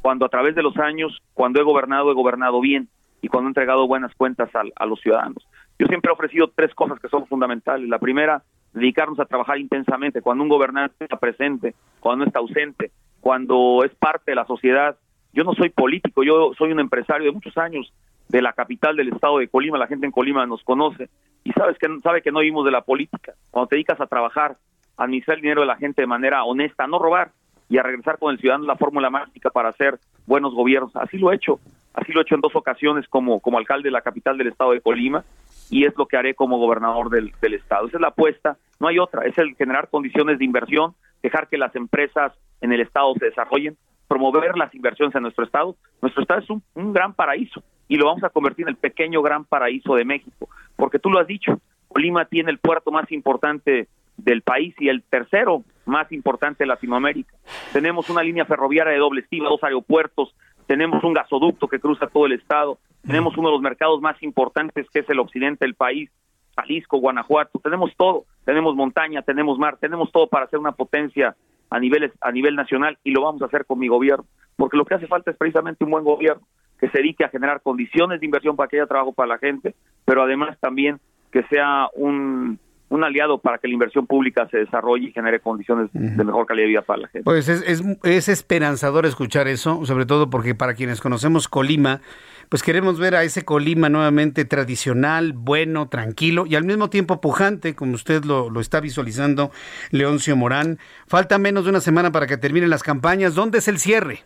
cuando 0.00 0.24
a 0.24 0.28
través 0.28 0.54
de 0.54 0.62
los 0.62 0.76
años, 0.78 1.20
cuando 1.32 1.60
he 1.60 1.64
gobernado, 1.64 2.10
he 2.10 2.14
gobernado 2.14 2.60
bien 2.60 2.88
y 3.20 3.26
cuando 3.26 3.48
he 3.48 3.50
entregado 3.50 3.88
buenas 3.88 4.14
cuentas 4.14 4.48
a 4.54 4.86
los 4.86 5.00
ciudadanos. 5.00 5.44
Yo 5.76 5.88
siempre 5.88 6.10
he 6.10 6.14
ofrecido 6.14 6.52
tres 6.54 6.72
cosas 6.74 7.00
que 7.00 7.08
son 7.08 7.26
fundamentales. 7.26 7.88
La 7.88 7.98
primera, 7.98 8.44
dedicarnos 8.72 9.18
a 9.18 9.24
trabajar 9.24 9.58
intensamente, 9.58 10.22
cuando 10.22 10.44
un 10.44 10.50
gobernante 10.50 10.94
está 11.00 11.16
presente, 11.16 11.74
cuando 11.98 12.24
no 12.24 12.28
está 12.28 12.38
ausente, 12.38 12.92
cuando 13.20 13.82
es 13.84 13.92
parte 13.96 14.30
de 14.30 14.36
la 14.36 14.46
sociedad. 14.46 14.96
Yo 15.32 15.42
no 15.42 15.52
soy 15.54 15.70
político, 15.70 16.22
yo 16.22 16.52
soy 16.56 16.70
un 16.70 16.78
empresario 16.78 17.26
de 17.26 17.32
muchos 17.32 17.58
años 17.58 17.92
de 18.28 18.40
la 18.40 18.52
capital 18.52 18.94
del 18.94 19.08
estado 19.08 19.38
de 19.38 19.48
Colima, 19.48 19.78
la 19.78 19.88
gente 19.88 20.06
en 20.06 20.12
Colima 20.12 20.46
nos 20.46 20.62
conoce 20.62 21.08
y 21.42 21.52
sabes 21.52 21.76
que 21.76 21.88
sabe 22.02 22.22
que 22.22 22.30
no 22.30 22.38
vivimos 22.38 22.64
de 22.64 22.70
la 22.70 22.82
política. 22.82 23.34
Cuando 23.50 23.68
te 23.68 23.76
dedicas 23.76 24.00
a 24.00 24.06
trabajar, 24.06 24.52
a 24.52 24.56
administrar 24.96 25.36
el 25.36 25.42
dinero 25.42 25.62
de 25.62 25.66
la 25.66 25.76
gente 25.76 26.02
de 26.02 26.06
manera 26.06 26.44
honesta, 26.44 26.86
no 26.86 26.98
robar 26.98 27.32
y 27.68 27.78
a 27.78 27.82
regresar 27.82 28.18
con 28.18 28.32
el 28.32 28.38
ciudadano 28.38 28.66
la 28.66 28.76
fórmula 28.76 29.10
mágica 29.10 29.50
para 29.50 29.70
hacer 29.70 29.98
buenos 30.26 30.54
gobiernos. 30.54 30.94
Así 30.96 31.18
lo 31.18 31.32
he 31.32 31.36
hecho, 31.36 31.58
así 31.94 32.12
lo 32.12 32.20
he 32.20 32.22
hecho 32.22 32.34
en 32.34 32.40
dos 32.40 32.54
ocasiones 32.54 33.08
como 33.08 33.40
como 33.40 33.58
alcalde 33.58 33.88
de 33.88 33.92
la 33.92 34.02
capital 34.02 34.38
del 34.38 34.48
estado 34.48 34.72
de 34.72 34.80
Colima 34.80 35.24
y 35.70 35.84
es 35.84 35.96
lo 35.96 36.06
que 36.06 36.16
haré 36.16 36.34
como 36.34 36.58
gobernador 36.58 37.10
del, 37.10 37.32
del 37.40 37.54
estado. 37.54 37.86
Esa 37.86 37.96
es 37.96 38.00
la 38.00 38.08
apuesta, 38.08 38.56
no 38.80 38.88
hay 38.88 38.98
otra, 38.98 39.26
es 39.26 39.36
el 39.38 39.54
generar 39.56 39.88
condiciones 39.88 40.38
de 40.38 40.44
inversión, 40.44 40.94
dejar 41.22 41.48
que 41.48 41.58
las 41.58 41.74
empresas 41.74 42.32
en 42.60 42.72
el 42.72 42.80
estado 42.80 43.14
se 43.18 43.26
desarrollen, 43.26 43.76
promover 44.08 44.56
las 44.56 44.74
inversiones 44.74 45.14
en 45.14 45.22
nuestro 45.22 45.44
estado. 45.44 45.76
Nuestro 46.02 46.22
estado 46.22 46.40
es 46.40 46.50
un, 46.50 46.62
un 46.74 46.92
gran 46.92 47.14
paraíso 47.14 47.62
y 47.88 47.96
lo 47.96 48.06
vamos 48.06 48.24
a 48.24 48.30
convertir 48.30 48.64
en 48.64 48.70
el 48.70 48.76
pequeño 48.76 49.22
gran 49.22 49.44
paraíso 49.44 49.94
de 49.94 50.04
México, 50.04 50.48
porque 50.76 50.98
tú 50.98 51.10
lo 51.10 51.18
has 51.18 51.26
dicho, 51.26 51.60
Colima 51.88 52.24
tiene 52.24 52.50
el 52.50 52.58
puerto 52.58 52.90
más 52.90 53.10
importante 53.12 53.88
del 54.16 54.42
país 54.42 54.74
y 54.78 54.88
el 54.88 55.02
tercero 55.02 55.64
más 55.86 56.10
importante 56.12 56.64
de 56.64 56.68
Latinoamérica. 56.68 57.34
Tenemos 57.72 58.08
una 58.10 58.22
línea 58.22 58.44
ferroviaria 58.44 58.92
de 58.92 58.98
doble 58.98 59.20
estilo, 59.22 59.50
dos 59.50 59.62
aeropuertos, 59.62 60.34
tenemos 60.66 61.04
un 61.04 61.12
gasoducto 61.12 61.68
que 61.68 61.80
cruza 61.80 62.06
todo 62.06 62.26
el 62.26 62.32
estado, 62.32 62.78
tenemos 63.06 63.36
uno 63.36 63.48
de 63.48 63.54
los 63.54 63.62
mercados 63.62 64.00
más 64.00 64.22
importantes 64.22 64.86
que 64.90 65.00
es 65.00 65.10
el 65.10 65.20
occidente 65.20 65.64
del 65.64 65.74
país, 65.74 66.10
Jalisco, 66.56 66.98
Guanajuato, 66.98 67.58
tenemos 67.58 67.92
todo, 67.96 68.24
tenemos 68.44 68.74
montaña, 68.74 69.22
tenemos 69.22 69.58
mar, 69.58 69.76
tenemos 69.78 70.10
todo 70.12 70.28
para 70.28 70.46
ser 70.46 70.58
una 70.58 70.72
potencia 70.72 71.36
a 71.68 71.80
nivel, 71.80 72.12
a 72.20 72.32
nivel 72.32 72.54
nacional 72.54 72.98
y 73.02 73.10
lo 73.10 73.22
vamos 73.22 73.42
a 73.42 73.46
hacer 73.46 73.66
con 73.66 73.78
mi 73.78 73.88
gobierno, 73.88 74.24
porque 74.56 74.76
lo 74.76 74.84
que 74.84 74.94
hace 74.94 75.06
falta 75.06 75.30
es 75.30 75.36
precisamente 75.36 75.84
un 75.84 75.90
buen 75.90 76.04
gobierno 76.04 76.46
que 76.78 76.88
se 76.88 76.98
dedique 76.98 77.24
a 77.24 77.28
generar 77.28 77.60
condiciones 77.60 78.20
de 78.20 78.26
inversión 78.26 78.56
para 78.56 78.68
que 78.68 78.76
haya 78.76 78.86
trabajo 78.86 79.12
para 79.12 79.28
la 79.28 79.38
gente, 79.38 79.74
pero 80.04 80.22
además 80.22 80.58
también 80.60 81.00
que 81.30 81.42
sea 81.44 81.88
un, 81.94 82.58
un 82.94 83.04
aliado 83.04 83.38
para 83.38 83.58
que 83.58 83.68
la 83.68 83.74
inversión 83.74 84.06
pública 84.06 84.48
se 84.50 84.58
desarrolle 84.58 85.08
y 85.08 85.12
genere 85.12 85.40
condiciones 85.40 85.90
de 85.92 86.24
mejor 86.24 86.46
calidad 86.46 86.64
de 86.64 86.68
vida 86.68 86.82
para 86.82 87.02
la 87.02 87.08
gente. 87.08 87.24
Pues 87.24 87.48
es, 87.48 87.62
es, 87.66 87.82
es, 88.02 88.28
esperanzador 88.28 89.06
escuchar 89.06 89.48
eso, 89.48 89.84
sobre 89.84 90.06
todo 90.06 90.30
porque 90.30 90.54
para 90.54 90.74
quienes 90.74 91.00
conocemos 91.00 91.48
Colima, 91.48 92.00
pues 92.48 92.62
queremos 92.62 92.98
ver 92.98 93.14
a 93.16 93.24
ese 93.24 93.44
Colima 93.44 93.88
nuevamente 93.88 94.44
tradicional, 94.44 95.32
bueno, 95.32 95.88
tranquilo 95.88 96.44
y 96.46 96.54
al 96.54 96.64
mismo 96.64 96.90
tiempo 96.90 97.20
pujante, 97.20 97.74
como 97.74 97.94
usted 97.94 98.24
lo, 98.24 98.50
lo 98.50 98.60
está 98.60 98.80
visualizando, 98.80 99.50
Leoncio 99.90 100.36
Morán. 100.36 100.78
Falta 101.06 101.38
menos 101.38 101.64
de 101.64 101.70
una 101.70 101.80
semana 101.80 102.12
para 102.12 102.26
que 102.26 102.36
terminen 102.36 102.70
las 102.70 102.82
campañas. 102.82 103.34
¿Dónde 103.34 103.58
es 103.58 103.68
el 103.68 103.78
cierre? 103.78 104.20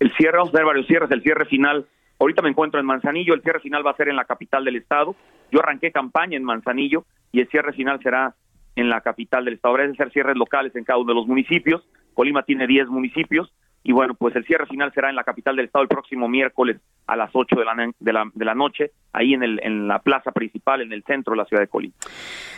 El 0.00 0.12
cierre, 0.16 0.36
vamos 0.36 0.50
a 0.50 0.52
tener 0.52 0.66
varios 0.66 0.86
cierres. 0.86 1.10
El 1.10 1.22
cierre 1.22 1.46
final, 1.46 1.86
ahorita 2.18 2.42
me 2.42 2.50
encuentro 2.50 2.78
en 2.80 2.86
Manzanillo, 2.86 3.34
el 3.34 3.42
cierre 3.42 3.60
final 3.60 3.86
va 3.86 3.92
a 3.92 3.96
ser 3.96 4.08
en 4.08 4.16
la 4.16 4.24
capital 4.24 4.64
del 4.64 4.76
estado. 4.76 5.16
Yo 5.54 5.60
arranqué 5.60 5.92
campaña 5.92 6.36
en 6.36 6.42
Manzanillo 6.42 7.04
y 7.30 7.40
el 7.40 7.48
cierre 7.48 7.72
final 7.74 8.00
será 8.02 8.34
en 8.74 8.88
la 8.88 9.02
capital 9.02 9.44
del 9.44 9.54
estado. 9.54 9.74
Habrá 9.74 9.86
de 9.86 9.94
ser 9.94 10.10
cierres 10.10 10.36
locales 10.36 10.74
en 10.74 10.82
cada 10.82 10.98
uno 10.98 11.12
de 11.12 11.14
los 11.14 11.28
municipios. 11.28 11.86
Colima 12.12 12.42
tiene 12.42 12.66
10 12.66 12.88
municipios 12.88 13.52
y 13.84 13.92
bueno, 13.92 14.14
pues 14.14 14.34
el 14.34 14.44
cierre 14.46 14.66
final 14.66 14.92
será 14.92 15.10
en 15.10 15.14
la 15.14 15.22
capital 15.22 15.54
del 15.54 15.66
estado 15.66 15.84
el 15.84 15.88
próximo 15.88 16.28
miércoles 16.28 16.78
a 17.06 17.14
las 17.14 17.30
8 17.32 17.54
de 17.54 17.64
la, 17.64 18.30
de 18.34 18.44
la, 18.44 18.54
noche, 18.54 18.90
ahí 19.12 19.34
en, 19.34 19.44
el, 19.44 19.60
en 19.62 19.86
la 19.86 20.00
plaza 20.00 20.32
principal, 20.32 20.80
en 20.80 20.92
el 20.92 21.04
centro 21.04 21.34
de 21.34 21.36
la 21.36 21.44
ciudad 21.44 21.62
de 21.62 21.68
Colima. 21.68 21.94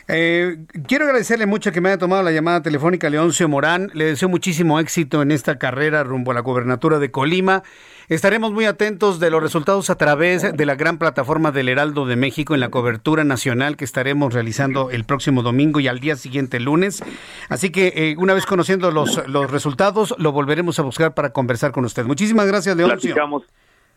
Eh, 0.09 0.57
quiero 0.86 1.05
agradecerle 1.05 1.44
mucho 1.44 1.72
que 1.72 1.82
me 1.82 1.90
haya 1.90 1.99
tomado 1.99 2.22
la 2.22 2.32
llamada 2.32 2.62
telefónica 2.62 3.11
Leoncio 3.11 3.47
Morán. 3.47 3.90
Le 3.92 4.05
deseo 4.05 4.30
muchísimo 4.30 4.80
éxito 4.80 5.20
en 5.20 5.32
esta 5.32 5.59
carrera 5.59 6.03
rumbo 6.03 6.30
a 6.30 6.34
la 6.34 6.40
gobernatura 6.40 6.99
de 6.99 7.11
Colima. 7.11 7.62
Estaremos 8.09 8.53
muy 8.53 8.67
atentos 8.67 9.19
de 9.19 9.31
los 9.31 9.43
resultados 9.43 9.91
a 9.91 9.97
través 9.97 10.57
de 10.57 10.67
la 10.67 10.77
gran 10.77 10.99
plataforma 10.99 11.51
del 11.51 11.69
Heraldo 11.69 12.07
de 12.07 12.15
México 12.15 12.55
en 12.55 12.61
la 12.61 12.69
cobertura 12.69 13.25
nacional 13.25 13.77
que 13.77 13.85
estaremos 13.85 14.33
realizando 14.33 14.91
el 14.91 15.05
próximo 15.05 15.43
domingo 15.43 15.81
y 15.81 15.89
al 15.89 15.99
día 15.99 16.15
siguiente 16.15 16.61
lunes. 16.61 17.03
Así 17.49 17.71
que 17.71 17.93
eh, 17.97 18.15
una 18.17 18.33
vez 18.33 18.47
conociendo 18.47 18.93
los, 18.93 19.27
los 19.27 19.51
resultados, 19.51 20.15
lo 20.19 20.31
volveremos 20.31 20.79
a 20.79 20.83
buscar 20.83 21.15
para 21.15 21.31
conversar 21.31 21.73
con 21.73 21.85
usted. 21.85 22.05
Muchísimas 22.05 22.47
gracias, 22.47 22.77
Leoncio. 22.77 23.13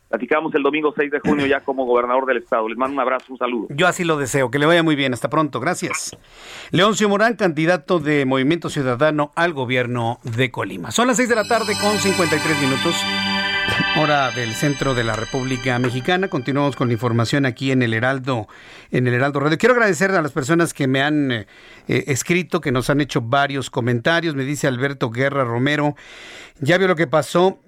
Platicamos 0.10 0.56
el 0.56 0.64
domingo 0.64 0.92
6 0.98 1.12
de 1.12 1.20
junio 1.20 1.46
ya 1.46 1.60
como 1.60 1.86
gobernador 1.86 2.26
del 2.26 2.38
estado. 2.38 2.68
Les 2.68 2.80
mando 2.80 2.96
un 2.96 3.00
abrazo, 3.00 3.26
un 3.30 3.38
saludo. 3.38 3.68
Yo 3.70 3.86
así 3.86 4.04
lo 4.04 4.18
deseo, 4.18 4.50
que 4.50 4.58
le 4.58 4.66
vaya 4.66 4.82
muy 4.82 4.96
bien. 4.96 5.14
Hasta 5.14 5.30
pronto, 5.30 5.60
gracias. 5.60 6.18
Leoncio 6.72 7.08
Morán, 7.10 7.36
candidato 7.36 8.00
de 8.00 8.26
Movimiento 8.26 8.70
Ciudadano 8.70 9.32
al 9.36 9.54
gobierno 9.54 10.18
de 10.24 10.50
Colima. 10.50 10.90
Son 10.90 11.06
las 11.06 11.18
6 11.18 11.30
de 11.30 11.36
la 11.36 11.48
tarde 11.48 11.76
con 11.80 11.96
53 11.96 12.60
minutos. 12.60 12.96
Hora 13.98 14.32
del 14.32 14.54
centro 14.54 14.94
de 14.94 15.04
la 15.04 15.14
República 15.14 15.78
Mexicana. 15.78 16.30
Continuamos 16.30 16.76
con 16.76 16.88
la 16.88 16.94
información 16.94 17.46
aquí 17.46 17.72
en 17.72 17.82
el 17.82 17.94
Heraldo, 17.94 18.48
en 18.92 19.08
el 19.08 19.14
Heraldo 19.14 19.42
Radio. 19.42 19.58
Quiero 19.58 19.74
agradecer 19.74 20.12
a 20.12 20.22
las 20.22 20.32
personas 20.32 20.74
que 20.74 20.88
me 20.88 21.02
han 21.02 21.32
eh, 21.32 21.48
eh, 21.88 22.06
escrito, 22.08 22.62
que 22.62 22.72
nos 22.72 22.90
han 22.90 23.02
hecho 23.02 23.20
varios 23.22 23.70
comentarios. 23.70 24.36
Me 24.36 24.46
dice 24.46 24.68
Alberto 24.68 25.10
Guerra 25.10 25.44
Romero. 25.44 25.96
Ya 26.62 26.78
vio 26.78 26.88
lo 26.88 26.96
que 26.96 27.08
pasó 27.08 27.60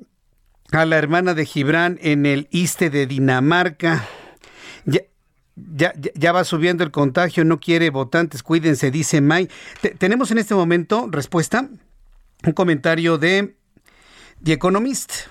a 0.71 0.85
la 0.85 0.97
hermana 0.97 1.33
de 1.33 1.45
Gibran 1.45 1.99
en 2.01 2.25
el 2.25 2.47
Iste 2.51 2.89
de 2.89 3.07
Dinamarca. 3.07 4.07
Ya, 4.85 5.01
ya, 5.55 5.93
ya, 6.15 6.31
va 6.31 6.43
subiendo 6.45 6.83
el 6.83 6.91
contagio, 6.91 7.43
no 7.43 7.59
quiere 7.59 7.89
votantes, 7.89 8.41
cuídense, 8.41 8.89
dice 8.89 9.21
May. 9.21 9.49
tenemos 9.97 10.31
en 10.31 10.37
este 10.37 10.55
momento 10.55 11.07
respuesta, 11.11 11.69
un 12.45 12.53
comentario 12.53 13.17
de 13.17 13.55
The 14.43 14.53
Economist. 14.53 15.27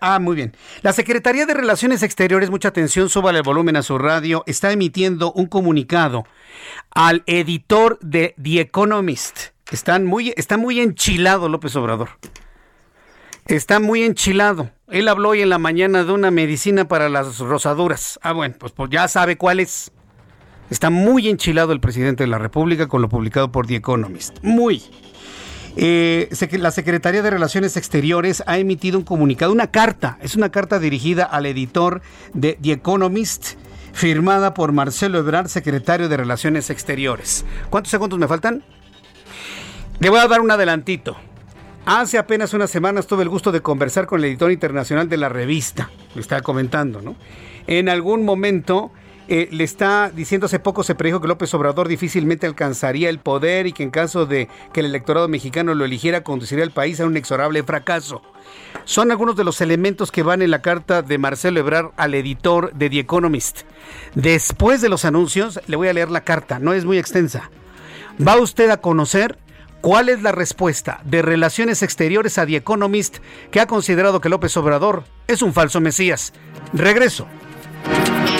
Ah, 0.00 0.18
muy 0.20 0.36
bien. 0.36 0.54
La 0.82 0.92
Secretaría 0.92 1.44
de 1.44 1.54
Relaciones 1.54 2.02
Exteriores, 2.02 2.50
mucha 2.50 2.68
atención, 2.68 3.08
súbale 3.08 3.38
el 3.38 3.44
volumen 3.44 3.76
a 3.76 3.82
su 3.82 3.98
radio, 3.98 4.44
está 4.46 4.70
emitiendo 4.70 5.32
un 5.32 5.46
comunicado 5.46 6.24
al 6.90 7.24
editor 7.26 7.98
de 8.00 8.34
The 8.40 8.60
Economist. 8.60 9.52
Muy, 10.02 10.34
está 10.36 10.58
muy 10.58 10.80
enchilado 10.80 11.48
López 11.48 11.74
Obrador. 11.76 12.10
Está 13.46 13.80
muy 13.80 14.04
enchilado. 14.04 14.70
Él 14.88 15.08
habló 15.08 15.30
hoy 15.30 15.40
en 15.40 15.48
la 15.48 15.58
mañana 15.58 16.04
de 16.04 16.12
una 16.12 16.30
medicina 16.30 16.86
para 16.86 17.08
las 17.08 17.38
rosaduras. 17.38 18.20
Ah, 18.22 18.32
bueno, 18.32 18.54
pues, 18.58 18.72
pues, 18.72 18.90
ya 18.90 19.08
sabe 19.08 19.36
cuál 19.36 19.60
es. 19.60 19.90
Está 20.70 20.90
muy 20.90 21.28
enchilado 21.28 21.72
el 21.72 21.80
presidente 21.80 22.22
de 22.22 22.28
la 22.28 22.38
República 22.38 22.86
con 22.86 23.02
lo 23.02 23.08
publicado 23.08 23.50
por 23.50 23.66
The 23.66 23.76
Economist. 23.76 24.38
Muy. 24.42 24.82
Eh, 25.76 26.28
la 26.52 26.70
Secretaría 26.70 27.22
de 27.22 27.30
Relaciones 27.30 27.76
Exteriores 27.76 28.42
ha 28.46 28.58
emitido 28.58 28.98
un 28.98 29.04
comunicado, 29.04 29.52
una 29.52 29.70
carta, 29.70 30.18
es 30.20 30.36
una 30.36 30.50
carta 30.50 30.78
dirigida 30.78 31.24
al 31.24 31.46
editor 31.46 32.02
de 32.34 32.58
The 32.60 32.72
Economist, 32.72 33.54
firmada 33.92 34.54
por 34.54 34.72
Marcelo 34.72 35.18
Ebrard, 35.18 35.48
secretario 35.48 36.08
de 36.08 36.16
Relaciones 36.16 36.70
Exteriores. 36.70 37.44
¿Cuántos 37.70 37.90
segundos 37.90 38.18
me 38.18 38.28
faltan? 38.28 38.62
Le 39.98 40.10
voy 40.10 40.18
a 40.18 40.28
dar 40.28 40.40
un 40.40 40.50
adelantito. 40.50 41.16
Hace 41.84 42.18
apenas 42.18 42.54
unas 42.54 42.70
semanas 42.70 43.06
tuve 43.06 43.22
el 43.22 43.28
gusto 43.28 43.50
de 43.50 43.60
conversar 43.60 44.06
con 44.06 44.20
el 44.20 44.26
editor 44.26 44.52
internacional 44.52 45.08
de 45.08 45.16
la 45.16 45.28
revista, 45.28 45.90
lo 46.14 46.20
estaba 46.20 46.40
comentando, 46.40 47.02
¿no? 47.02 47.16
En 47.66 47.88
algún 47.88 48.24
momento 48.24 48.92
eh, 49.34 49.48
le 49.50 49.64
está 49.64 50.10
diciendo, 50.14 50.44
hace 50.44 50.58
poco 50.58 50.82
se 50.82 50.94
predijo 50.94 51.22
que 51.22 51.26
López 51.26 51.54
Obrador 51.54 51.88
difícilmente 51.88 52.46
alcanzaría 52.46 53.08
el 53.08 53.18
poder 53.18 53.66
y 53.66 53.72
que 53.72 53.82
en 53.82 53.90
caso 53.90 54.26
de 54.26 54.46
que 54.74 54.80
el 54.80 54.86
electorado 54.86 55.26
mexicano 55.26 55.74
lo 55.74 55.86
eligiera, 55.86 56.22
conduciría 56.22 56.64
al 56.64 56.70
país 56.70 57.00
a 57.00 57.06
un 57.06 57.12
inexorable 57.12 57.62
fracaso. 57.62 58.20
Son 58.84 59.10
algunos 59.10 59.34
de 59.34 59.44
los 59.44 59.62
elementos 59.62 60.12
que 60.12 60.22
van 60.22 60.42
en 60.42 60.50
la 60.50 60.60
carta 60.60 61.00
de 61.00 61.16
Marcelo 61.16 61.60
Ebrard 61.60 61.92
al 61.96 62.12
editor 62.12 62.74
de 62.74 62.90
The 62.90 62.98
Economist. 62.98 63.62
Después 64.14 64.82
de 64.82 64.90
los 64.90 65.06
anuncios, 65.06 65.60
le 65.66 65.76
voy 65.76 65.88
a 65.88 65.94
leer 65.94 66.10
la 66.10 66.24
carta, 66.24 66.58
no 66.58 66.74
es 66.74 66.84
muy 66.84 66.98
extensa. 66.98 67.50
Va 68.20 68.36
usted 68.36 68.68
a 68.68 68.82
conocer 68.82 69.38
¿Cuál 69.80 70.10
es 70.10 70.22
la 70.22 70.30
respuesta 70.30 71.00
de 71.04 71.22
Relaciones 71.22 71.82
Exteriores 71.82 72.36
a 72.36 72.44
The 72.44 72.56
Economist 72.56 73.16
que 73.50 73.60
ha 73.60 73.66
considerado 73.66 74.20
que 74.20 74.28
López 74.28 74.54
Obrador 74.58 75.04
es 75.26 75.40
un 75.40 75.54
falso 75.54 75.80
Mesías? 75.80 76.34
Regreso. 76.74 77.26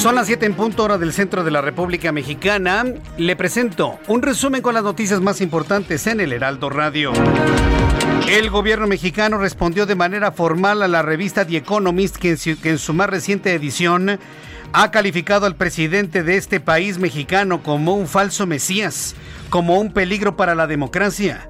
Son 0.00 0.14
las 0.14 0.28
7 0.28 0.46
en 0.46 0.54
punto 0.54 0.82
hora 0.82 0.96
del 0.96 1.12
centro 1.12 1.44
de 1.44 1.50
la 1.50 1.60
República 1.60 2.10
Mexicana. 2.10 2.86
Le 3.18 3.36
presento 3.36 3.98
un 4.08 4.22
resumen 4.22 4.62
con 4.62 4.72
las 4.72 4.82
noticias 4.82 5.20
más 5.20 5.42
importantes 5.42 6.06
en 6.06 6.20
el 6.20 6.32
Heraldo 6.32 6.70
Radio. 6.70 7.12
El 8.26 8.48
gobierno 8.48 8.86
mexicano 8.86 9.36
respondió 9.36 9.84
de 9.84 9.96
manera 9.96 10.32
formal 10.32 10.82
a 10.82 10.88
la 10.88 11.02
revista 11.02 11.46
The 11.46 11.58
Economist 11.58 12.16
que 12.16 12.38
en, 12.62 12.78
su, 12.78 12.94
más 12.94 13.10
reciente 13.10 13.52
edición 13.52 14.18
ha 14.72 14.90
calificado 14.90 15.44
al 15.44 15.56
presidente 15.56 16.22
de 16.22 16.38
este 16.38 16.60
país 16.60 16.96
mexicano 16.96 17.62
como 17.62 17.94
un 17.94 18.08
falso 18.08 18.46
mesías, 18.46 19.14
como 19.50 19.78
un 19.78 19.92
peligro 19.92 20.34
para 20.34 20.54
la 20.54 20.66
democracia. 20.66 21.46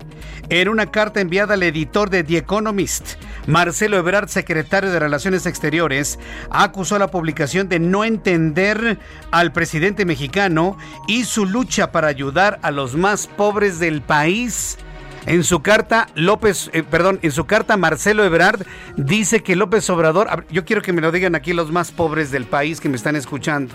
En 0.49 0.69
una 0.69 0.87
carta 0.87 1.21
enviada 1.21 1.55
al 1.55 1.63
editor 1.63 2.11
de 2.11 2.25
The 2.25 2.39
Economist, 2.39 3.15
Marcelo 3.47 3.97
Ebrard, 3.97 4.29
secretario 4.29 4.91
de 4.91 4.99
Relaciones 4.99 5.47
Exteriores, 5.47 6.19
acusó 6.51 6.97
a 6.97 6.99
la 6.99 7.11
publicación 7.11 7.69
de 7.69 7.79
no 7.79 8.05
entender 8.05 8.99
al 9.31 9.53
presidente 9.53 10.05
mexicano 10.05 10.77
y 11.07 11.25
su 11.25 11.47
lucha 11.47 11.93
para 11.93 12.09
ayudar 12.09 12.59
a 12.63 12.71
los 12.71 12.97
más 12.97 13.27
pobres 13.27 13.79
del 13.79 14.03
país. 14.03 14.79
En 15.27 15.45
su 15.45 15.61
carta, 15.61 16.09
López, 16.15 16.71
eh, 16.73 16.83
perdón, 16.83 17.19
en 17.23 17.31
su 17.31 17.45
carta, 17.45 17.77
Marcelo 17.77 18.25
Ebrard 18.25 18.67
dice 18.97 19.43
que 19.43 19.55
López 19.55 19.89
Obrador, 19.91 20.47
yo 20.51 20.65
quiero 20.65 20.81
que 20.81 20.93
me 20.93 21.03
lo 21.03 21.13
digan 21.13 21.35
aquí 21.35 21.53
los 21.53 21.71
más 21.71 21.93
pobres 21.93 22.31
del 22.31 22.47
país 22.47 22.81
que 22.81 22.89
me 22.89 22.97
están 22.97 23.17
escuchando, 23.17 23.75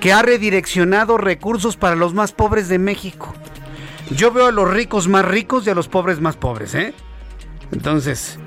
que 0.00 0.12
ha 0.12 0.20
redireccionado 0.20 1.16
recursos 1.16 1.76
para 1.76 1.96
los 1.96 2.12
más 2.12 2.32
pobres 2.32 2.68
de 2.68 2.78
México. 2.78 3.34
Yo 4.10 4.30
veo 4.30 4.46
a 4.46 4.52
los 4.52 4.70
ricos 4.70 5.08
más 5.08 5.24
ricos 5.24 5.66
y 5.66 5.70
a 5.70 5.74
los 5.74 5.88
pobres 5.88 6.20
más 6.20 6.36
pobres, 6.36 6.74
¿eh? 6.74 6.94
Entonces, 7.72 8.38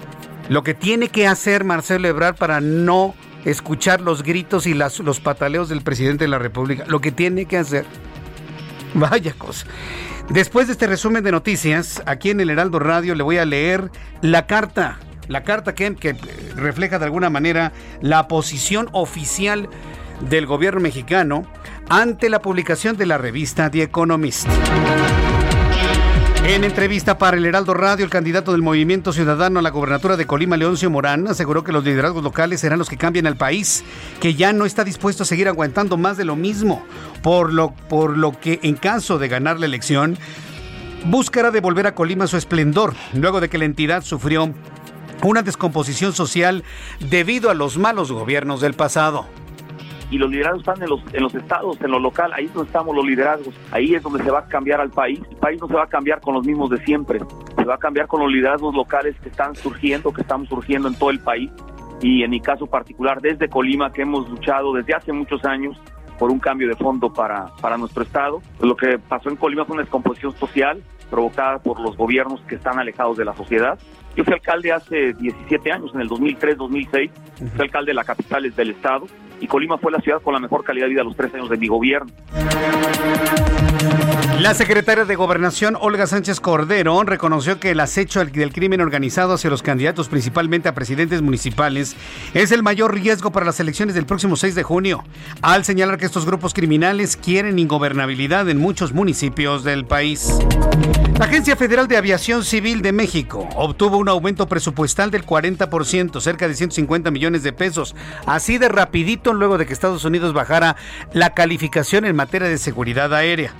lo 0.50 0.64
que 0.64 0.74
tiene 0.74 1.10
que 1.10 1.28
hacer 1.28 1.64
Marcelo 1.64 2.08
Ebrard 2.08 2.36
para 2.36 2.60
no 2.60 3.16
escuchar 3.45 4.02
los 4.02 4.24
gritos 4.24 4.68
y 4.68 4.74
los 4.74 5.20
pataleos 5.20 5.70
del 5.70 5.82
presidente 5.82 6.26
de 6.26 6.30
la 6.30 6.39
República, 6.39 6.86
lo 6.88 7.00
que 7.00 7.12
tiene 7.12 7.45
que 7.45 7.58
hacer. 7.58 7.86
Vaya 8.93 9.34
cosa. 9.34 9.66
Después 10.30 10.68
de 10.68 10.74
este 10.74 10.88
resumen 10.88 11.24
de 11.24 11.32
noticias, 11.32 12.02
aquí 12.06 12.32
en 12.32 12.39
el 12.39 12.50
Heraldo 12.50 12.80
Radio 12.80 13.16
le 13.16 13.24
voy 13.24 13.38
a 13.38 13.45
leer 13.45 13.89
la 14.22 14.45
carta, 14.45 15.00
la 15.28 15.43
carta 15.43 15.74
que, 15.74 15.95
que 15.95 16.16
refleja 16.56 17.00
de 17.00 17.06
alguna 17.06 17.30
manera 17.30 17.72
la 18.02 18.28
posición 18.28 18.89
oficial 18.91 19.70
del 20.30 20.45
gobierno 20.45 20.82
mexicano 20.82 21.47
ante 21.89 22.30
la 22.30 22.41
publicación 22.41 22.97
de 22.97 23.06
la 23.06 23.18
revista 23.18 23.72
The 23.72 23.84
Economist. 23.84 24.47
En 26.46 26.64
entrevista 26.64 27.18
para 27.18 27.38
el 27.38 27.46
Heraldo 27.46 27.74
Radio, 27.74 28.04
el 28.06 28.12
candidato 28.12 28.54
del 28.54 28.62
Movimiento 28.62 29.14
Ciudadano 29.14 29.60
a 29.60 29.62
la 29.62 29.70
gobernatura 29.70 30.18
de 30.18 30.26
Colima, 30.26 30.58
Leoncio 30.58 30.90
Morán, 30.90 31.28
aseguró 31.28 31.64
que 31.64 31.72
los 31.72 31.84
liderazgos 31.84 32.24
locales 32.24 32.62
serán 32.62 32.80
los 32.80 32.90
que 32.90 32.98
cambien 32.98 33.28
al 33.28 33.38
país, 33.38 33.84
que 34.20 34.34
ya 34.34 34.52
no 34.52 34.66
está 34.66 34.84
dispuesto 34.84 35.24
a 35.24 35.26
seguir 35.26 35.48
aguantando 35.48 35.96
más 35.98 36.18
de 36.18 36.26
lo 36.26 36.36
mismo, 36.36 36.84
por 37.22 37.54
lo, 37.54 37.72
por 37.88 38.18
lo 38.18 38.40
que 38.40 38.60
en 38.64 38.76
caso 38.76 39.20
de 39.20 39.28
ganar 39.28 39.60
la 39.60 39.68
elección, 39.68 40.18
buscará 41.06 41.52
devolver 41.52 41.88
a 41.88 41.94
Colima 41.94 42.26
su 42.26 42.38
esplendor, 42.38 42.96
luego 43.14 43.42
de 43.42 43.50
que 43.50 43.58
la 43.58 43.66
entidad 43.66 44.02
sufrió 44.04 44.54
una 45.22 45.44
descomposición 45.44 46.14
social 46.14 46.64
debido 47.00 47.50
a 47.50 47.54
los 47.54 47.78
malos 47.78 48.12
gobiernos 48.12 48.62
del 48.62 48.74
pasado 48.74 49.28
y 50.12 50.18
los 50.18 50.30
liderazgos 50.30 50.62
están 50.62 50.82
en 50.82 50.89
los, 50.89 51.01
en 51.14 51.24
los 51.24 51.36
estados, 51.36 51.80
en 51.82 51.91
lo 51.91 51.99
local, 51.99 52.32
ahí 52.34 52.45
es 52.45 52.53
donde 52.53 52.68
estamos 52.68 52.95
los 52.95 53.05
liderazgos, 53.05 53.53
ahí 53.72 53.93
es 53.93 54.01
donde 54.01 54.24
se 54.24 54.32
va 54.32 54.39
a 54.39 54.47
cambiar 54.47 54.82
al 54.82 54.89
país, 54.89 55.20
el 55.30 55.38
país 55.38 55.62
no 55.62 55.68
se 55.68 55.74
va 55.74 55.84
a 55.84 55.88
cambiar 55.88 56.20
con 56.22 56.34
los 56.34 56.45
mismos 56.45 56.70
de 56.70 56.78
siempre, 56.84 57.20
se 57.55 57.64
va 57.64 57.76
a 57.76 57.78
cambiar 57.78 58.07
con 58.07 58.22
los 58.22 58.32
liderazgos 58.32 58.74
locales 58.74 59.16
que 59.22 59.30
están 59.30 59.55
surgiendo, 59.55 60.12
que 60.12 60.22
estamos 60.22 60.49
surgiendo 60.49 60.88
en 60.88 60.95
todo 60.95 61.12
el 61.12 61.20
país 61.20 61.51
y 62.01 62.24
en 62.24 62.32
mi 62.32 62.39
caso 62.39 62.66
particular 62.66 63.22
desde 63.22 63.49
Colima 63.49 63.91
que 63.91 64.03
hemos 64.03 64.30
luchado 64.30 64.74
desde 64.74 64.93
hace 64.93 65.12
muchos 65.12 65.43
años 65.45 65.78
por 66.18 66.32
un 66.32 66.39
cambio 66.39 66.68
de 66.68 66.76
fondo 66.76 67.12
para, 67.14 67.47
para 67.62 67.78
nuestro 67.78 68.03
estado. 68.03 68.41
Lo 68.62 68.76
que 68.76 68.99
pasó 68.99 69.30
en 69.30 69.36
Colima 69.36 69.66
fue 69.66 69.76
una 69.76 69.84
descomposición 69.84 70.34
social 70.34 70.82
provocada 71.10 71.60
por 71.60 71.80
los 71.80 71.97
gobiernos 71.97 72.41
que 72.41 72.55
están 72.55 72.78
alejados 72.78 73.18
de 73.18 73.26
la 73.26 73.34
sociedad. 73.34 73.80
Yo 74.16 74.24
fui 74.24 74.34
alcalde 74.34 74.72
hace 74.72 75.14
17 75.14 75.72
años, 75.72 75.91
en 75.93 76.01
el 76.01 76.10
2003-2006, 76.10 77.10
fui 77.55 77.62
alcalde 77.62 77.91
de 77.91 77.93
la 77.93 78.03
capital 78.03 78.53
del 78.53 78.70
estado 78.72 79.07
y 79.40 79.48
Colima 79.48 79.78
fue 79.78 79.92
la 79.92 80.00
ciudad 80.00 80.22
con 80.22 80.34
la 80.34 80.40
mejor 80.40 80.64
calidad 80.64 80.86
de 80.86 80.92
vida 80.92 81.04
los 81.04 81.16
tres 81.16 81.34
años 81.34 81.50
de 81.50 81.58
mi 81.58 81.68
gobierno. 81.68 82.12
La 84.40 84.54
secretaria 84.54 85.04
de 85.04 85.18
Gobernación, 85.18 85.78
Olga 85.80 86.08
Sánchez 86.08 86.40
Cordero, 86.40 87.04
reconoció 87.04 87.60
que 87.60 87.72
el 87.72 87.80
acecho 87.82 88.24
del 88.24 88.54
crimen 88.54 88.80
organizado 88.80 89.34
hacia 89.34 89.50
los 89.50 89.62
candidatos, 89.62 90.08
principalmente 90.08 90.70
a 90.70 90.74
presidentes 90.74 91.22
municipales, 91.22 91.98
es 92.34 92.54
el 92.54 92.64
mayor 92.64 92.94
riesgo 92.94 93.32
para 93.34 93.46
las 93.46 93.60
elecciones 93.60 93.96
del 93.96 94.06
próximo 94.06 94.38
6 94.38 94.56
de 94.56 94.64
junio, 94.64 95.04
al 95.42 95.66
señalar 95.66 95.98
que 95.98 96.06
estos 96.06 96.26
grupos 96.26 96.54
criminales 96.54 97.18
quieren 97.18 97.60
ingobernabilidad 97.60 98.48
en 98.48 98.60
muchos 98.60 98.94
municipios 98.94 99.66
del 99.66 99.86
país. 99.86 100.40
La 101.20 101.26
Agencia 101.26 101.58
Federal 101.58 101.90
de 101.90 101.98
Aviación 101.98 102.46
Civil 102.46 102.82
de 102.82 102.94
México 102.94 103.50
obtuvo 103.58 103.98
un 103.98 104.08
aumento 104.08 104.48
presupuestal 104.48 105.12
del 105.12 105.26
40%, 105.26 106.22
cerca 106.22 106.48
de 106.48 106.56
150 106.56 107.12
millones 107.12 107.44
de 107.44 107.52
pesos, 107.52 107.94
así 108.26 108.58
de 108.58 108.70
rapidito 108.70 109.34
luego 109.34 109.58
de 109.58 109.66
que 109.66 109.74
Estados 109.74 110.06
Unidos 110.06 110.32
bajara 110.32 110.78
la 111.12 111.34
calificación 111.34 112.06
en 112.06 112.16
materia 112.16 112.48
de 112.48 112.58
seguridad 112.58 113.14
aérea. 113.14 113.54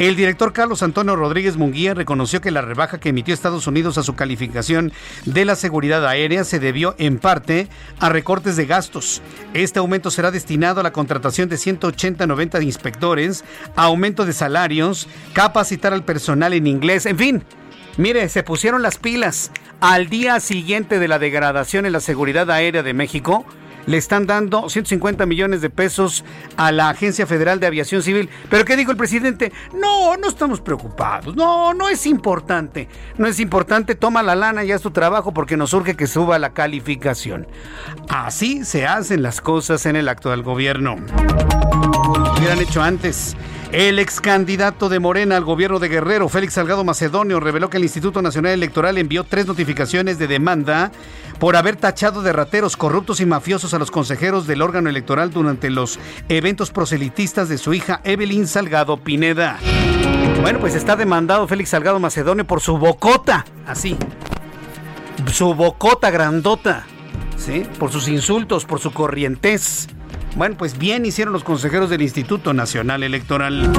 El 0.00 0.16
director 0.16 0.52
Carlos 0.52 0.82
Antonio 0.82 1.14
Rodríguez 1.14 1.56
Munguía 1.56 1.94
reconoció 1.94 2.40
que 2.40 2.50
la 2.50 2.62
rebaja 2.62 2.98
que 2.98 3.10
emitió 3.10 3.32
Estados 3.32 3.68
Unidos 3.68 3.96
a 3.96 4.02
su 4.02 4.16
calificación 4.16 4.92
de 5.24 5.44
la 5.44 5.54
seguridad 5.54 6.04
aérea 6.04 6.42
se 6.42 6.58
debió 6.58 6.96
en 6.98 7.18
parte 7.18 7.68
a 8.00 8.08
recortes 8.08 8.56
de 8.56 8.66
gastos. 8.66 9.22
Este 9.52 9.78
aumento 9.78 10.10
será 10.10 10.32
destinado 10.32 10.80
a 10.80 10.82
la 10.82 10.92
contratación 10.92 11.48
de 11.48 11.56
180-90 11.56 12.60
inspectores, 12.64 13.44
aumento 13.76 14.26
de 14.26 14.32
salarios, 14.32 15.06
capacitar 15.32 15.92
al 15.92 16.04
personal 16.04 16.54
en 16.54 16.66
inglés, 16.66 17.06
en 17.06 17.16
fin. 17.16 17.44
Mire, 17.96 18.28
se 18.28 18.42
pusieron 18.42 18.82
las 18.82 18.98
pilas. 18.98 19.52
Al 19.80 20.08
día 20.08 20.40
siguiente 20.40 20.98
de 20.98 21.06
la 21.06 21.20
degradación 21.20 21.86
en 21.86 21.92
la 21.92 22.00
seguridad 22.00 22.50
aérea 22.50 22.82
de 22.82 22.94
México, 22.94 23.46
le 23.86 23.96
están 23.96 24.26
dando 24.26 24.68
150 24.68 25.26
millones 25.26 25.60
de 25.60 25.70
pesos 25.70 26.24
a 26.56 26.72
la 26.72 26.88
Agencia 26.88 27.26
Federal 27.26 27.60
de 27.60 27.66
Aviación 27.66 28.02
Civil. 28.02 28.28
Pero 28.50 28.64
¿qué 28.64 28.76
dijo 28.76 28.90
el 28.90 28.96
presidente? 28.96 29.52
No, 29.74 30.16
no 30.16 30.28
estamos 30.28 30.60
preocupados. 30.60 31.36
No, 31.36 31.74
no 31.74 31.88
es 31.88 32.06
importante. 32.06 32.88
No 33.18 33.26
es 33.26 33.40
importante. 33.40 33.94
Toma 33.94 34.22
la 34.22 34.34
lana 34.34 34.64
y 34.64 34.72
haz 34.72 34.82
tu 34.82 34.90
trabajo 34.90 35.32
porque 35.32 35.56
nos 35.56 35.72
urge 35.72 35.96
que 35.96 36.06
suba 36.06 36.38
la 36.38 36.52
calificación. 36.52 37.46
Así 38.08 38.64
se 38.64 38.86
hacen 38.86 39.22
las 39.22 39.40
cosas 39.40 39.86
en 39.86 39.96
el 39.96 40.08
actual 40.08 40.42
gobierno. 40.42 40.96
Lo 42.16 42.32
hubieran 42.34 42.60
hecho 42.60 42.82
antes. 42.82 43.36
El 43.74 43.98
ex 43.98 44.20
candidato 44.20 44.88
de 44.88 45.00
Morena 45.00 45.36
al 45.36 45.42
gobierno 45.42 45.80
de 45.80 45.88
Guerrero, 45.88 46.28
Félix 46.28 46.52
Salgado 46.54 46.84
Macedonio, 46.84 47.40
reveló 47.40 47.70
que 47.70 47.78
el 47.78 47.82
Instituto 47.82 48.22
Nacional 48.22 48.52
Electoral 48.52 48.98
envió 48.98 49.24
tres 49.24 49.48
notificaciones 49.48 50.16
de 50.16 50.28
demanda 50.28 50.92
por 51.40 51.56
haber 51.56 51.74
tachado 51.74 52.22
de 52.22 52.32
rateros, 52.32 52.76
corruptos 52.76 53.18
y 53.18 53.26
mafiosos 53.26 53.74
a 53.74 53.80
los 53.80 53.90
consejeros 53.90 54.46
del 54.46 54.62
órgano 54.62 54.90
electoral 54.90 55.32
durante 55.32 55.70
los 55.70 55.98
eventos 56.28 56.70
proselitistas 56.70 57.48
de 57.48 57.58
su 57.58 57.74
hija 57.74 58.00
Evelyn 58.04 58.46
Salgado 58.46 58.96
Pineda. 58.98 59.58
Bueno, 60.40 60.60
pues 60.60 60.76
está 60.76 60.94
demandado 60.94 61.48
Félix 61.48 61.70
Salgado 61.70 61.98
Macedonio 61.98 62.46
por 62.46 62.60
su 62.60 62.78
bocota, 62.78 63.44
así. 63.66 63.96
Su 65.32 65.52
bocota 65.52 66.12
grandota, 66.12 66.86
¿sí? 67.36 67.66
Por 67.80 67.90
sus 67.90 68.06
insultos, 68.06 68.66
por 68.66 68.78
su 68.78 68.92
corrientez. 68.92 69.88
Bueno, 70.36 70.56
pues 70.58 70.76
bien 70.76 71.06
hicieron 71.06 71.32
los 71.32 71.44
consejeros 71.44 71.90
del 71.90 72.02
Instituto 72.02 72.52
Nacional 72.52 73.04
Electoral. 73.04 73.72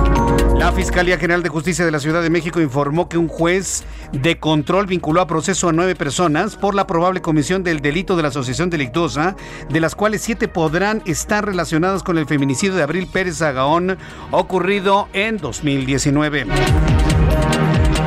La 0.57 0.71
Fiscalía 0.71 1.17
General 1.17 1.43
de 1.43 1.49
Justicia 1.49 1.83
de 1.83 1.91
la 1.91 1.99
Ciudad 1.99 2.21
de 2.21 2.29
México 2.29 2.61
informó 2.61 3.09
que 3.09 3.17
un 3.17 3.27
juez 3.27 3.83
de 4.13 4.39
control 4.39 4.87
vinculó 4.87 5.19
a 5.19 5.27
proceso 5.27 5.67
a 5.67 5.73
nueve 5.73 5.95
personas 5.95 6.55
por 6.55 6.73
la 6.73 6.87
probable 6.87 7.21
comisión 7.21 7.61
del 7.61 7.81
delito 7.81 8.15
de 8.15 8.21
la 8.21 8.29
asociación 8.29 8.69
delictuosa, 8.69 9.35
de 9.69 9.81
las 9.81 9.95
cuales 9.95 10.21
siete 10.21 10.47
podrán 10.47 11.01
estar 11.05 11.45
relacionadas 11.45 12.03
con 12.03 12.17
el 12.17 12.25
feminicidio 12.25 12.75
de 12.75 12.83
Abril 12.83 13.07
Pérez 13.11 13.41
Agaón 13.41 13.97
ocurrido 14.31 15.09
en 15.11 15.37
2019. 15.37 16.45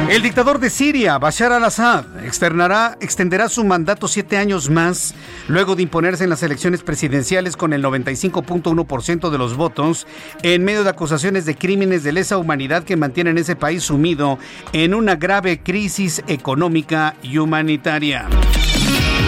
El 0.09 0.23
dictador 0.23 0.59
de 0.59 0.71
Siria, 0.71 1.19
Bashar 1.19 1.53
al-Assad, 1.53 2.07
extenderá 2.23 3.49
su 3.51 3.63
mandato 3.63 4.09
siete 4.09 4.39
años 4.39 4.71
más 4.71 5.15
luego 5.49 5.77
de 5.77 5.83
imponerse 5.83 6.25
en 6.25 6.31
las 6.31 6.43
elecciones 6.43 6.83
presidenciales 6.83 7.59
con 7.59 7.75
el 7.75 7.85
95.1% 7.85 9.29
de 9.29 9.37
los 9.37 9.55
votos 9.55 10.07
en 10.43 10.65
medio 10.65 10.83
de 10.83 10.91
acusaciones 10.91 11.45
de 11.45 11.57
crímenes 11.57 12.05
de 12.05 12.13
lesa 12.13 12.39
humanidad 12.39 12.85
que 12.85 12.97
mantienen 12.97 13.37
ese 13.37 13.55
país 13.55 13.83
sumido 13.83 14.39
en 14.73 14.95
una 14.95 15.17
grave 15.17 15.61
crisis 15.63 16.23
económica 16.27 17.15
y 17.23 17.37
humanitaria. 17.37 18.27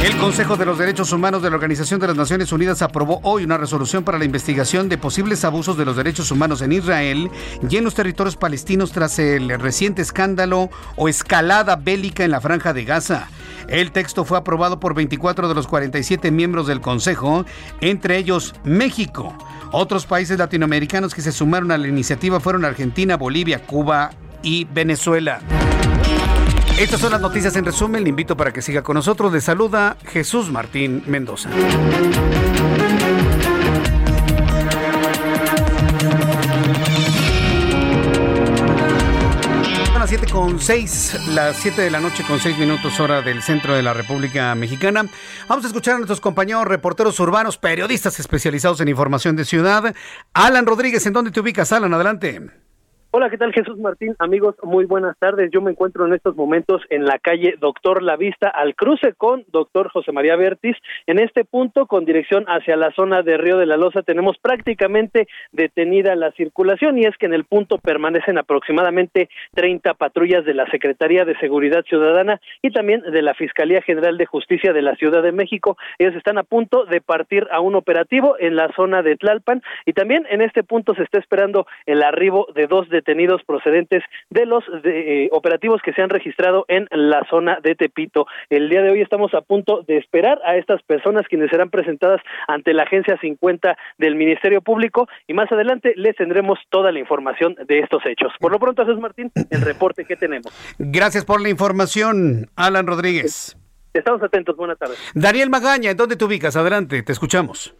El 0.02 0.16
Consejo 0.16 0.56
de 0.56 0.64
los 0.64 0.78
Derechos 0.78 1.12
Humanos 1.12 1.42
de 1.42 1.50
la 1.50 1.56
Organización 1.56 2.00
de 2.00 2.06
las 2.06 2.16
Naciones 2.16 2.50
Unidas 2.52 2.80
aprobó 2.80 3.20
hoy 3.22 3.44
una 3.44 3.58
resolución 3.58 4.02
para 4.02 4.18
la 4.18 4.24
investigación 4.24 4.88
de 4.88 4.96
posibles 4.96 5.44
abusos 5.44 5.76
de 5.76 5.84
los 5.84 5.94
derechos 5.94 6.30
humanos 6.30 6.62
en 6.62 6.72
Israel 6.72 7.30
y 7.68 7.76
en 7.76 7.84
los 7.84 7.94
territorios 7.94 8.34
palestinos 8.34 8.92
tras 8.92 9.18
el 9.18 9.50
reciente 9.60 10.00
escándalo 10.00 10.70
o 10.96 11.10
escalada 11.10 11.76
bélica 11.76 12.24
en 12.24 12.30
la 12.30 12.40
franja 12.40 12.72
de 12.72 12.86
Gaza. 12.86 13.28
El 13.68 13.92
texto 13.92 14.24
fue 14.24 14.38
aprobado 14.38 14.80
por 14.80 14.94
24 14.94 15.48
de 15.48 15.54
los 15.54 15.66
47 15.66 16.30
miembros 16.30 16.66
del 16.66 16.80
Consejo, 16.80 17.44
entre 17.82 18.16
ellos 18.16 18.54
México. 18.64 19.36
Otros 19.70 20.06
países 20.06 20.38
latinoamericanos 20.38 21.14
que 21.14 21.20
se 21.20 21.30
sumaron 21.30 21.72
a 21.72 21.78
la 21.78 21.88
iniciativa 21.88 22.40
fueron 22.40 22.64
Argentina, 22.64 23.18
Bolivia, 23.18 23.66
Cuba 23.66 24.12
y 24.42 24.64
Venezuela. 24.64 25.40
Estas 26.80 26.98
son 26.98 27.12
las 27.12 27.20
noticias 27.20 27.54
en 27.56 27.66
resumen. 27.66 28.02
Le 28.02 28.08
invito 28.08 28.38
para 28.38 28.54
que 28.54 28.62
siga 28.62 28.82
con 28.82 28.94
nosotros. 28.94 29.30
Le 29.30 29.42
saluda 29.42 29.98
Jesús 30.06 30.50
Martín 30.50 31.02
Mendoza. 31.06 31.50
Son 39.84 39.98
las 39.98 40.08
7 40.08 40.26
con 40.32 40.58
6, 40.58 41.20
las 41.34 41.58
7 41.58 41.82
de 41.82 41.90
la 41.90 42.00
noche 42.00 42.24
con 42.26 42.40
6 42.40 42.56
minutos 42.56 42.98
hora 42.98 43.20
del 43.20 43.42
centro 43.42 43.74
de 43.74 43.82
la 43.82 43.92
República 43.92 44.54
Mexicana. 44.54 45.04
Vamos 45.48 45.66
a 45.66 45.68
escuchar 45.68 45.96
a 45.96 45.98
nuestros 45.98 46.22
compañeros 46.22 46.64
reporteros 46.64 47.20
urbanos, 47.20 47.58
periodistas 47.58 48.18
especializados 48.18 48.80
en 48.80 48.88
información 48.88 49.36
de 49.36 49.44
ciudad. 49.44 49.94
Alan 50.32 50.64
Rodríguez, 50.64 51.04
¿en 51.04 51.12
dónde 51.12 51.30
te 51.30 51.40
ubicas, 51.40 51.72
Alan? 51.72 51.92
Adelante. 51.92 52.69
Hola, 53.12 53.28
¿qué 53.28 53.38
tal 53.38 53.52
Jesús 53.52 53.76
Martín? 53.76 54.14
Amigos, 54.20 54.54
muy 54.62 54.84
buenas 54.84 55.18
tardes. 55.18 55.50
Yo 55.50 55.60
me 55.60 55.72
encuentro 55.72 56.06
en 56.06 56.12
estos 56.12 56.36
momentos 56.36 56.80
en 56.90 57.06
la 57.06 57.18
calle 57.18 57.56
Doctor 57.58 58.04
La 58.04 58.14
Vista, 58.14 58.46
al 58.46 58.76
cruce 58.76 59.14
con 59.14 59.44
Doctor 59.48 59.90
José 59.90 60.12
María 60.12 60.36
Bertis. 60.36 60.76
En 61.08 61.18
este 61.18 61.44
punto, 61.44 61.86
con 61.86 62.04
dirección 62.04 62.44
hacia 62.46 62.76
la 62.76 62.92
zona 62.92 63.22
de 63.22 63.36
Río 63.36 63.58
de 63.58 63.66
la 63.66 63.76
Loza, 63.76 64.02
tenemos 64.02 64.38
prácticamente 64.38 65.26
detenida 65.50 66.14
la 66.14 66.30
circulación 66.30 66.98
y 66.98 67.02
es 67.02 67.16
que 67.16 67.26
en 67.26 67.34
el 67.34 67.46
punto 67.46 67.78
permanecen 67.78 68.38
aproximadamente 68.38 69.28
30 69.54 69.94
patrullas 69.94 70.44
de 70.44 70.54
la 70.54 70.70
Secretaría 70.70 71.24
de 71.24 71.36
Seguridad 71.40 71.82
Ciudadana 71.86 72.40
y 72.62 72.70
también 72.70 73.00
de 73.00 73.22
la 73.22 73.34
Fiscalía 73.34 73.82
General 73.82 74.18
de 74.18 74.26
Justicia 74.26 74.72
de 74.72 74.82
la 74.82 74.94
Ciudad 74.94 75.24
de 75.24 75.32
México. 75.32 75.76
Ellos 75.98 76.14
están 76.14 76.38
a 76.38 76.44
punto 76.44 76.84
de 76.84 77.00
partir 77.00 77.48
a 77.50 77.58
un 77.58 77.74
operativo 77.74 78.36
en 78.38 78.54
la 78.54 78.72
zona 78.76 79.02
de 79.02 79.16
Tlalpan 79.16 79.62
y 79.84 79.94
también 79.94 80.28
en 80.30 80.42
este 80.42 80.62
punto 80.62 80.94
se 80.94 81.02
está 81.02 81.18
esperando 81.18 81.66
el 81.86 82.04
arribo 82.04 82.46
de 82.54 82.68
dos 82.68 82.88
de 82.88 82.99
detenidos 83.00 83.42
procedentes 83.44 84.02
de 84.28 84.46
los 84.46 84.62
eh, 84.84 85.28
operativos 85.32 85.80
que 85.82 85.92
se 85.92 86.02
han 86.02 86.10
registrado 86.10 86.64
en 86.68 86.86
la 86.90 87.24
zona 87.30 87.58
de 87.62 87.74
Tepito. 87.74 88.26
El 88.50 88.68
día 88.68 88.82
de 88.82 88.90
hoy 88.90 89.00
estamos 89.00 89.32
a 89.34 89.40
punto 89.40 89.82
de 89.86 89.96
esperar 89.96 90.38
a 90.44 90.56
estas 90.56 90.82
personas 90.82 91.26
quienes 91.28 91.50
serán 91.50 91.70
presentadas 91.70 92.20
ante 92.46 92.74
la 92.74 92.82
Agencia 92.82 93.18
50 93.20 93.76
del 93.98 94.16
Ministerio 94.16 94.60
Público 94.60 95.08
y 95.26 95.32
más 95.32 95.50
adelante 95.50 95.94
les 95.96 96.14
tendremos 96.16 96.58
toda 96.68 96.92
la 96.92 96.98
información 96.98 97.56
de 97.66 97.80
estos 97.80 98.04
hechos. 98.04 98.32
Por 98.38 98.52
lo 98.52 98.58
pronto, 98.58 98.84
Jesús 98.84 99.00
Martín, 99.00 99.32
el 99.50 99.62
reporte 99.62 100.04
que 100.04 100.16
tenemos. 100.16 100.52
Gracias 100.78 101.24
por 101.24 101.40
la 101.40 101.48
información, 101.48 102.50
Alan 102.56 102.86
Rodríguez. 102.86 103.56
Estamos 103.94 104.22
atentos, 104.22 104.56
buenas 104.56 104.78
tardes. 104.78 104.98
Daniel 105.14 105.50
Magaña, 105.50 105.90
¿en 105.90 105.96
dónde 105.96 106.16
te 106.16 106.24
ubicas? 106.24 106.54
Adelante, 106.56 107.02
te 107.02 107.12
escuchamos. 107.12 107.74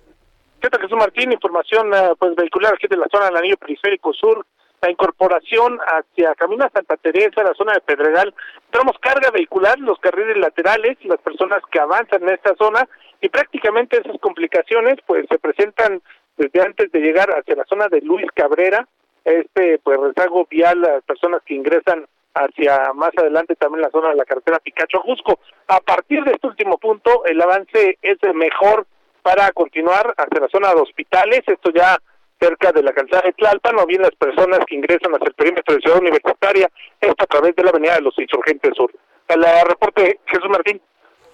¿Qué 0.60 0.68
tal, 0.68 0.82
Jesús 0.82 0.98
Martín? 0.98 1.32
Información 1.32 1.92
eh, 1.94 2.12
pues 2.18 2.34
vehicular 2.36 2.74
aquí 2.74 2.86
de 2.86 2.96
la 2.96 3.06
zona 3.10 3.26
del 3.26 3.36
anillo 3.36 3.56
periférico 3.56 4.12
sur. 4.12 4.44
La 4.81 4.91
incorporación 4.91 5.78
hacia 5.78 6.35
Camino 6.35 6.64
a 6.64 6.70
Santa 6.70 6.97
Teresa, 6.97 7.43
la 7.43 7.55
zona 7.55 7.74
de 7.74 7.81
Pedregal. 7.81 8.35
Tenemos 8.70 8.99
carga 8.99 9.31
vehicular, 9.31 9.78
los 9.78 9.99
carriles 9.99 10.39
laterales, 10.39 10.97
las 11.05 11.20
personas 11.20 11.61
que 11.70 11.81
avanzan 11.81 12.22
en 12.22 12.31
esta 12.31 12.55
zona 12.57 12.89
y 13.20 13.28
prácticamente 13.28 13.99
esas 13.99 14.18
complicaciones 14.20 14.97
pues 15.07 15.26
se 15.28 15.39
presentan 15.39 16.01
desde 16.37 16.62
antes 16.62 16.91
de 16.93 17.01
llegar 17.01 17.28
hacia 17.31 17.57
la 17.57 17.64
zona 17.64 17.89
de 17.89 18.01
Luis 18.01 18.26
Cabrera, 18.35 18.89
este 19.24 19.78
pues 19.81 19.99
rezago 19.99 20.47
vial 20.49 20.83
a 20.85 20.93
las 20.93 21.05
personas 21.05 21.43
que 21.45 21.55
ingresan 21.55 22.07
hacia 22.33 22.93
más 22.95 23.11
adelante 23.16 23.57
también 23.57 23.83
la 23.83 23.91
zona 23.91 24.11
de 24.11 24.16
la 24.16 24.24
carretera 24.24 24.59
Picacho 24.61 25.01
Jusco. 25.01 25.41
A 25.68 25.81
partir 25.81 26.24
de 26.24 26.33
este 26.33 26.47
último 26.47 26.78
punto, 26.78 27.24
el 27.26 27.41
avance 27.41 27.99
es 28.01 28.18
mejor 28.35 28.87
para 29.22 29.51
continuar 29.53 30.14
hacia 30.16 30.41
la 30.41 30.49
zona 30.49 30.74
de 30.74 30.81
hospitales, 30.81 31.43
esto 31.47 31.70
ya 31.70 31.99
cerca 32.41 32.72
de 32.72 32.82
la 32.82 32.93
calzada 32.93 33.22
de 33.26 33.32
Tlalpan, 33.34 33.78
o 33.78 33.86
bien 33.86 34.03
las 34.03 34.14
personas 34.16 34.61
que 34.66 34.74
ingresan 34.74 35.12
hacia 35.12 35.28
el 35.28 35.34
perímetro 35.34 35.74
de 35.74 35.80
Ciudad 35.80 36.01
Universitaria, 36.01 36.70
esto 37.01 37.24
a 37.24 37.26
través 37.26 37.55
de 37.55 37.62
la 37.62 37.70
avenida 37.70 37.95
de 37.97 38.01
los 38.01 38.18
Insurgentes 38.18 38.72
Sur. 38.76 38.91
El 39.28 39.45
reporte, 39.68 40.20
Jesús 40.26 40.49
Martín. 40.51 40.80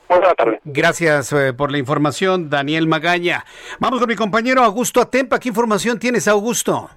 Buenas 0.09 0.37
tardes. 0.37 0.61
Gracias 0.65 1.33
eh, 1.33 1.53
por 1.53 1.73
la 1.73 1.79
información, 1.79 2.49
Daniel 2.51 2.87
Magaña. 2.87 3.45
Vamos 3.81 4.01
con 4.01 4.09
mi 4.09 4.15
compañero 4.15 4.63
Augusto 4.63 5.01
Atempa. 5.01 5.41
¿Qué 5.41 5.49
información 5.49 5.99
tienes, 5.99 6.29
Augusto? 6.29 6.91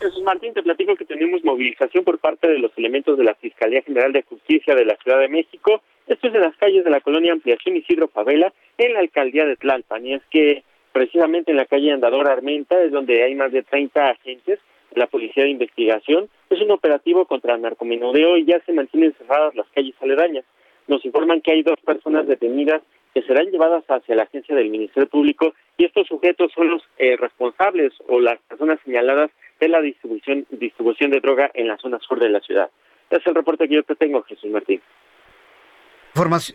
Jesús 0.00 0.22
Martín, 0.22 0.52
te 0.52 0.62
platico 0.62 0.96
que 0.96 1.04
tenemos 1.04 1.44
movilización 1.44 2.04
por 2.04 2.18
parte 2.18 2.48
de 2.48 2.58
los 2.58 2.70
elementos 2.76 3.16
de 3.16 3.24
la 3.24 3.34
Fiscalía 3.34 3.82
General 3.82 4.12
de 4.12 4.22
Justicia 4.22 4.74
de 4.74 4.84
la 4.84 4.96
Ciudad 4.96 5.20
de 5.20 5.28
México. 5.28 5.82
Esto 6.06 6.28
es 6.28 6.34
en 6.34 6.40
las 6.40 6.56
calles 6.56 6.84
de 6.84 6.90
la 6.90 7.00
colonia 7.00 7.32
Ampliación 7.32 7.76
Isidro 7.76 8.08
Favela, 8.08 8.52
en 8.78 8.94
la 8.94 9.00
alcaldía 9.00 9.46
de 9.46 9.56
Tlalpan. 9.56 10.06
Y 10.06 10.14
es 10.14 10.22
que 10.30 10.64
precisamente 10.96 11.50
en 11.50 11.58
la 11.58 11.66
calle 11.66 11.92
Andador 11.92 12.26
Armenta 12.26 12.80
es 12.82 12.90
donde 12.90 13.22
hay 13.22 13.34
más 13.34 13.52
de 13.52 13.62
30 13.62 14.02
agentes 14.02 14.58
de 14.90 14.98
la 14.98 15.06
Policía 15.06 15.44
de 15.44 15.50
Investigación. 15.50 16.30
Es 16.48 16.58
un 16.62 16.70
operativo 16.70 17.26
contra 17.26 17.54
el 17.54 17.60
narcomenudeo 17.60 18.38
y 18.38 18.46
ya 18.46 18.60
se 18.64 18.72
mantienen 18.72 19.14
cerradas 19.18 19.54
las 19.54 19.66
calles 19.74 19.94
aledañas. 20.00 20.46
Nos 20.88 21.04
informan 21.04 21.42
que 21.42 21.52
hay 21.52 21.62
dos 21.62 21.78
personas 21.84 22.26
detenidas 22.26 22.80
que 23.12 23.20
serán 23.24 23.50
llevadas 23.50 23.84
hacia 23.88 24.14
la 24.14 24.22
agencia 24.22 24.56
del 24.56 24.70
Ministerio 24.70 25.06
Público 25.06 25.52
y 25.76 25.84
estos 25.84 26.06
sujetos 26.06 26.50
son 26.54 26.70
los 26.70 26.82
eh, 26.96 27.18
responsables 27.18 27.92
o 28.08 28.18
las 28.18 28.40
personas 28.48 28.78
señaladas 28.82 29.30
de 29.60 29.68
la 29.68 29.82
distribución, 29.82 30.46
distribución 30.48 31.10
de 31.10 31.20
droga 31.20 31.50
en 31.52 31.68
la 31.68 31.76
zona 31.76 31.98
sur 31.98 32.18
de 32.18 32.30
la 32.30 32.40
ciudad. 32.40 32.70
Es 33.10 33.20
el 33.26 33.34
reporte 33.34 33.68
que 33.68 33.74
yo 33.74 33.82
te 33.82 33.96
tengo, 33.96 34.22
Jesús 34.22 34.50
Martín. 34.50 34.80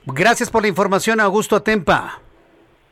Gracias 0.07 0.49
por 0.49 0.63
la 0.63 0.67
información, 0.67 1.19
Augusto 1.19 1.55
Atempa. 1.55 2.30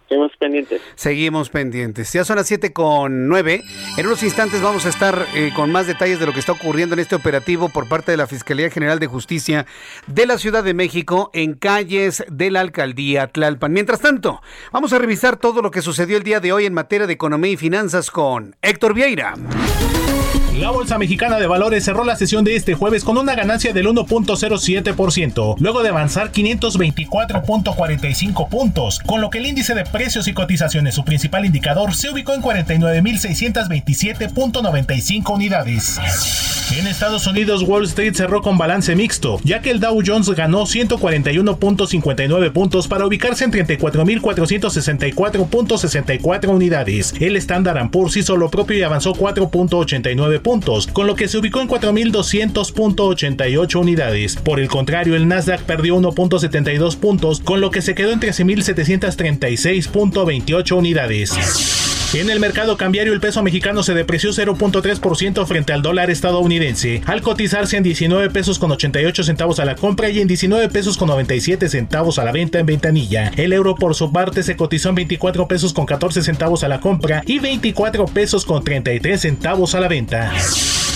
Seguimos 0.09 0.31
pendientes. 0.37 0.81
Seguimos 0.95 1.49
pendientes. 1.49 2.11
Ya 2.13 2.25
son 2.25 2.37
las 2.37 2.47
7 2.47 2.73
con 2.73 3.27
9. 3.27 3.61
En 3.97 4.05
unos 4.07 4.23
instantes 4.23 4.59
vamos 4.59 4.87
a 4.87 4.89
estar 4.89 5.27
eh, 5.35 5.51
con 5.55 5.71
más 5.71 5.85
detalles 5.85 6.19
de 6.19 6.25
lo 6.25 6.33
que 6.33 6.39
está 6.39 6.51
ocurriendo 6.51 6.95
en 6.95 6.99
este 6.99 7.13
operativo 7.15 7.69
por 7.69 7.87
parte 7.87 8.11
de 8.11 8.17
la 8.17 8.25
Fiscalía 8.25 8.71
General 8.71 8.97
de 8.97 9.05
Justicia 9.05 9.67
de 10.07 10.25
la 10.25 10.39
Ciudad 10.39 10.63
de 10.63 10.73
México 10.73 11.29
en 11.33 11.53
calles 11.53 12.23
de 12.27 12.49
la 12.49 12.61
alcaldía 12.61 13.27
Tlalpan. 13.27 13.71
Mientras 13.71 14.01
tanto, 14.01 14.41
vamos 14.71 14.93
a 14.93 14.97
revisar 14.97 15.37
todo 15.37 15.61
lo 15.61 15.69
que 15.69 15.83
sucedió 15.83 16.17
el 16.17 16.23
día 16.23 16.39
de 16.39 16.53
hoy 16.53 16.65
en 16.65 16.73
materia 16.73 17.05
de 17.05 17.13
economía 17.13 17.51
y 17.51 17.57
finanzas 17.57 18.09
con 18.09 18.55
Héctor 18.63 18.95
Vieira. 18.95 19.35
La 20.59 20.71
Bolsa 20.71 20.97
Mexicana 20.97 21.37
de 21.39 21.45
Valores 21.47 21.85
cerró 21.85 22.03
la 22.03 22.17
sesión 22.17 22.43
de 22.43 22.57
este 22.57 22.73
jueves 22.73 23.05
con 23.05 23.17
una 23.17 23.33
ganancia 23.33 23.71
del 23.71 23.87
1.07%, 23.87 25.55
luego 25.57 25.83
de 25.83 25.89
avanzar 25.89 26.33
524.45 26.33 28.49
puntos, 28.49 28.99
con 29.05 29.21
lo 29.21 29.29
que 29.29 29.37
el 29.37 29.45
índice 29.45 29.73
de 29.73 29.85
precios 29.85 30.27
y 30.27 30.33
cotizaciones, 30.33 30.95
su 30.95 31.05
principal 31.05 31.45
indicador, 31.45 31.95
se 31.95 32.09
ubicó 32.09 32.33
en 32.33 32.41
49.627.95 32.41 35.33
unidades. 35.33 35.97
En 36.77 36.87
Estados 36.87 37.25
Unidos, 37.25 37.63
Wall 37.63 37.85
Street 37.85 38.13
cerró 38.13 38.41
con 38.41 38.57
balance 38.57 38.97
mixto, 38.97 39.39
ya 39.45 39.61
que 39.61 39.71
el 39.71 39.79
Dow 39.79 40.03
Jones 40.05 40.29
ganó 40.31 40.65
141.59 40.65 42.51
puntos 42.51 42.89
para 42.89 43.05
ubicarse 43.05 43.45
en 43.45 43.53
34.464.64 43.53 46.49
unidades. 46.49 47.13
El 47.19 47.37
Standard 47.37 47.89
Poor's 47.89 48.17
hizo 48.17 48.35
lo 48.35 48.51
propio 48.51 48.77
y 48.77 48.83
avanzó 48.83 49.13
4.89 49.13 50.41
puntos 50.41 50.48
con 50.93 51.05
lo 51.05 51.15
que 51.15 51.27
se 51.27 51.37
ubicó 51.37 51.61
en 51.61 51.67
4.200.88 51.67 53.75
unidades. 53.75 54.35
Por 54.35 54.59
el 54.59 54.67
contrario, 54.67 55.15
el 55.15 55.27
Nasdaq 55.27 55.61
perdió 55.61 55.95
1.72 55.95 56.97
puntos, 56.97 57.39
con 57.39 57.61
lo 57.61 57.69
que 57.69 57.83
se 57.83 57.93
quedó 57.93 58.11
en 58.11 58.19
13.736.28 58.19 60.71
unidades. 60.71 61.88
En 62.11 62.31
el 62.31 62.39
mercado 62.39 62.75
cambiario 62.75 63.13
el 63.13 63.19
peso 63.19 63.43
mexicano 63.43 63.83
se 63.83 63.93
depreció 63.93 64.31
0.3% 64.31 65.45
frente 65.45 65.73
al 65.73 65.83
dólar 65.83 66.09
estadounidense, 66.09 67.03
al 67.05 67.21
cotizarse 67.21 67.77
en 67.77 67.83
19 67.83 68.31
pesos 68.31 68.57
con 68.57 68.71
88 68.71 69.23
centavos 69.23 69.59
a 69.59 69.65
la 69.65 69.75
compra 69.75 70.09
y 70.09 70.19
en 70.19 70.27
19 70.27 70.69
pesos 70.69 70.97
con 70.97 71.07
97 71.09 71.69
centavos 71.69 72.17
a 72.17 72.23
la 72.23 72.31
venta 72.31 72.57
en 72.57 72.65
ventanilla. 72.65 73.31
El 73.37 73.53
euro 73.53 73.75
por 73.75 73.93
su 73.93 74.11
parte 74.11 74.41
se 74.41 74.57
cotizó 74.57 74.89
en 74.89 74.95
24 74.95 75.47
pesos 75.47 75.71
con 75.71 75.85
14 75.85 76.23
centavos 76.23 76.63
a 76.63 76.67
la 76.67 76.79
compra 76.79 77.21
y 77.27 77.37
24 77.37 78.05
pesos 78.05 78.43
con 78.43 78.63
33 78.63 79.21
centavos 79.21 79.75
a 79.75 79.79
la 79.79 79.87
venta. 79.87 80.33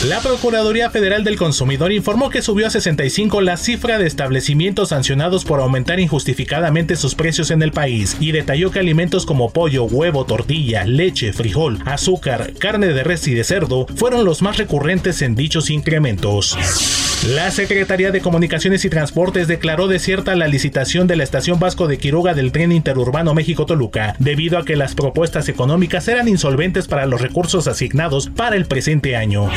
La 0.04 0.20
Procuraduría 0.20 0.90
Federal 0.90 1.24
del 1.24 1.38
Consumidor 1.38 1.90
informó 1.90 2.28
que 2.28 2.42
subió 2.42 2.66
a 2.66 2.70
65 2.70 3.40
la 3.40 3.56
cifra 3.56 3.96
de 3.96 4.06
establecimientos 4.06 4.90
sancionados 4.90 5.46
por 5.46 5.58
aumentar 5.58 5.98
injustificadamente 5.98 6.96
sus 6.96 7.14
precios 7.14 7.50
en 7.50 7.62
el 7.62 7.72
país 7.72 8.18
y 8.20 8.32
detalló 8.32 8.70
que 8.70 8.78
alimentos 8.78 9.24
como 9.24 9.54
pollo, 9.54 9.84
huevo, 9.84 10.26
tortilla, 10.26 10.84
leche, 10.84 11.32
frijol, 11.32 11.78
azúcar, 11.86 12.52
carne 12.66 12.88
de 12.88 13.04
res 13.04 13.28
y 13.28 13.34
de 13.34 13.44
cerdo 13.44 13.86
fueron 13.94 14.24
los 14.24 14.42
más 14.42 14.56
recurrentes 14.56 15.22
en 15.22 15.36
dichos 15.36 15.70
incrementos. 15.70 16.56
La 17.34 17.50
Secretaría 17.50 18.12
de 18.12 18.20
Comunicaciones 18.20 18.84
y 18.84 18.88
Transportes 18.88 19.48
declaró 19.48 19.88
desierta 19.88 20.36
la 20.36 20.46
licitación 20.46 21.08
de 21.08 21.16
la 21.16 21.24
estación 21.24 21.58
Vasco 21.58 21.88
de 21.88 21.98
Quiroga 21.98 22.34
del 22.34 22.52
tren 22.52 22.70
interurbano 22.70 23.34
México-Toluca, 23.34 24.14
debido 24.20 24.58
a 24.58 24.64
que 24.64 24.76
las 24.76 24.94
propuestas 24.94 25.48
económicas 25.48 26.06
eran 26.06 26.28
insolventes 26.28 26.86
para 26.86 27.04
los 27.04 27.20
recursos 27.20 27.66
asignados 27.66 28.28
para 28.28 28.54
el 28.54 28.66
presente 28.66 29.16
año. 29.16 29.50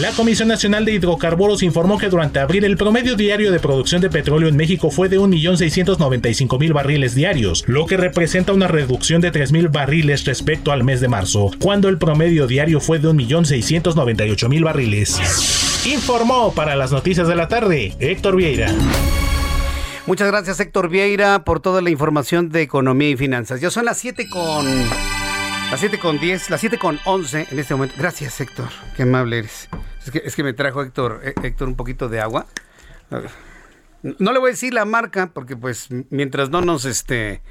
La 0.00 0.10
Comisión 0.10 0.48
Nacional 0.48 0.84
de 0.84 0.92
Hidrocarburos 0.94 1.62
informó 1.62 1.98
que 1.98 2.08
durante 2.08 2.40
abril 2.40 2.64
el 2.64 2.76
promedio 2.76 3.14
diario 3.14 3.52
de 3.52 3.60
producción 3.60 4.00
de 4.00 4.10
petróleo 4.10 4.48
en 4.48 4.56
México 4.56 4.90
fue 4.90 5.08
de 5.08 5.20
1.695.000 5.20 6.72
barriles 6.72 7.14
diarios, 7.14 7.62
lo 7.68 7.86
que 7.86 7.96
representa 7.96 8.52
una 8.52 8.66
reducción 8.66 9.20
de 9.20 9.30
3.000 9.30 9.70
barriles 9.70 10.24
respecto 10.24 10.72
al 10.72 10.82
mes 10.82 11.00
de 11.00 11.06
marzo, 11.06 11.52
cuando 11.60 11.88
el 11.88 11.98
promedio 11.98 12.48
diario 12.48 12.80
fue 12.80 12.98
de 12.98 13.08
1.698.000 13.08 14.64
barriles. 14.64 15.77
Informó 15.86 16.52
para 16.52 16.76
las 16.76 16.92
noticias 16.92 17.28
de 17.28 17.34
la 17.34 17.48
tarde 17.48 17.94
Héctor 18.00 18.36
Vieira. 18.36 18.72
Muchas 20.06 20.28
gracias 20.28 20.58
Héctor 20.60 20.88
Vieira 20.88 21.44
por 21.44 21.60
toda 21.60 21.80
la 21.80 21.90
información 21.90 22.48
de 22.48 22.62
economía 22.62 23.10
y 23.10 23.16
finanzas. 23.16 23.60
Ya 23.60 23.70
son 23.70 23.84
las 23.84 23.98
7 23.98 24.28
con... 24.28 24.66
Las 25.70 25.80
7 25.80 25.98
con 25.98 26.18
10, 26.18 26.50
las 26.50 26.60
7 26.60 26.78
con 26.78 26.98
11 27.04 27.48
en 27.50 27.58
este 27.58 27.74
momento. 27.74 27.94
Gracias 27.98 28.40
Héctor, 28.40 28.68
qué 28.96 29.02
amable 29.02 29.38
eres. 29.38 29.68
Es 30.24 30.34
que, 30.34 30.42
me 30.42 30.54
trajo 30.54 30.82
Héctor, 30.82 31.20
Héctor 31.42 31.68
un 31.68 31.76
poquito 31.76 32.08
de 32.08 32.20
agua. 32.20 32.46
No 34.02 34.32
le 34.32 34.38
voy 34.38 34.48
a 34.48 34.52
decir 34.52 34.72
la 34.72 34.84
marca, 34.84 35.30
porque 35.32 35.56
pues 35.56 35.88
mientras 36.10 36.50
no 36.50 36.62
nos 36.62 36.86
este. 36.86 37.42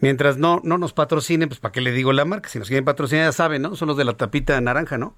Mientras 0.00 0.38
no, 0.38 0.60
no 0.64 0.78
nos 0.78 0.92
patrocinen, 0.92 1.48
pues 1.48 1.60
¿para 1.60 1.72
qué 1.72 1.80
le 1.80 1.92
digo 1.92 2.12
la 2.12 2.24
marca? 2.24 2.48
Si 2.48 2.58
nos 2.58 2.68
quieren 2.68 2.84
patrocinar, 2.84 3.26
ya 3.26 3.32
saben, 3.32 3.62
¿no? 3.62 3.76
Son 3.76 3.86
los 3.86 3.96
de 3.96 4.04
la 4.04 4.14
tapita 4.14 4.60
naranja, 4.60 4.98
¿no? 4.98 5.14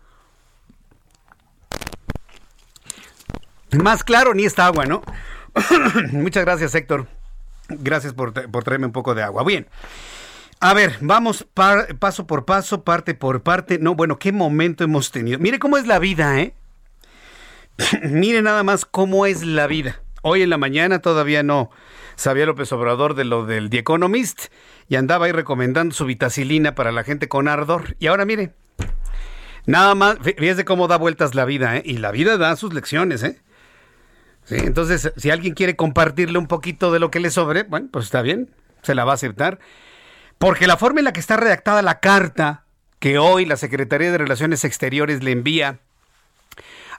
Más 3.80 4.04
claro 4.04 4.34
ni 4.34 4.44
esta 4.44 4.66
agua, 4.66 4.84
¿no? 4.86 5.02
Muchas 6.12 6.44
gracias, 6.44 6.74
Héctor. 6.74 7.06
Gracias 7.68 8.12
por, 8.12 8.32
por, 8.32 8.64
traerme 8.64 8.86
un 8.86 8.92
poco 8.92 9.14
de 9.14 9.22
agua. 9.22 9.44
Bien. 9.44 9.66
A 10.60 10.74
ver, 10.74 10.96
vamos 11.00 11.46
paso 11.98 12.26
por 12.26 12.44
paso, 12.44 12.84
parte 12.84 13.14
por 13.14 13.42
parte. 13.42 13.78
No, 13.78 13.94
bueno, 13.94 14.18
qué 14.18 14.30
momento 14.30 14.84
hemos 14.84 15.10
tenido. 15.10 15.38
Mire 15.38 15.58
cómo 15.58 15.76
es 15.76 15.86
la 15.86 15.98
vida, 15.98 16.40
¿eh? 16.40 16.54
Mire 18.02 18.42
nada 18.42 18.62
más 18.62 18.84
cómo 18.84 19.26
es 19.26 19.42
la 19.42 19.66
vida. 19.66 20.00
Hoy 20.22 20.42
en 20.42 20.50
la 20.50 20.58
mañana 20.58 21.00
todavía 21.00 21.42
no 21.42 21.70
sabía 22.14 22.46
López 22.46 22.72
Obrador 22.72 23.14
de 23.14 23.24
lo 23.24 23.44
del 23.44 23.70
The 23.70 23.78
Economist 23.78 24.46
y 24.88 24.94
andaba 24.94 25.26
ahí 25.26 25.32
recomendando 25.32 25.94
su 25.94 26.04
vitacilina 26.04 26.74
para 26.76 26.92
la 26.92 27.02
gente 27.02 27.28
con 27.28 27.48
ardor. 27.48 27.96
Y 27.98 28.06
ahora 28.06 28.24
mire, 28.24 28.52
nada 29.66 29.96
más, 29.96 30.18
fíjese 30.22 30.64
cómo 30.64 30.86
da 30.86 30.96
vueltas 30.96 31.34
la 31.34 31.44
vida, 31.44 31.78
¿eh? 31.78 31.82
Y 31.84 31.98
la 31.98 32.12
vida 32.12 32.36
da 32.36 32.54
sus 32.54 32.72
lecciones, 32.72 33.24
¿eh? 33.24 33.40
Sí, 34.44 34.56
entonces, 34.58 35.12
si 35.16 35.30
alguien 35.30 35.54
quiere 35.54 35.76
compartirle 35.76 36.38
un 36.38 36.46
poquito 36.46 36.92
de 36.92 36.98
lo 36.98 37.10
que 37.10 37.20
le 37.20 37.30
sobre, 37.30 37.62
bueno, 37.62 37.88
pues 37.90 38.06
está 38.06 38.22
bien, 38.22 38.50
se 38.82 38.94
la 38.94 39.04
va 39.04 39.12
a 39.12 39.14
aceptar. 39.14 39.58
Porque 40.38 40.66
la 40.66 40.76
forma 40.76 41.00
en 41.00 41.04
la 41.04 41.12
que 41.12 41.20
está 41.20 41.36
redactada 41.36 41.82
la 41.82 42.00
carta 42.00 42.64
que 42.98 43.18
hoy 43.18 43.44
la 43.46 43.56
Secretaría 43.56 44.10
de 44.10 44.18
Relaciones 44.18 44.64
Exteriores 44.64 45.22
le 45.22 45.32
envía 45.32 45.78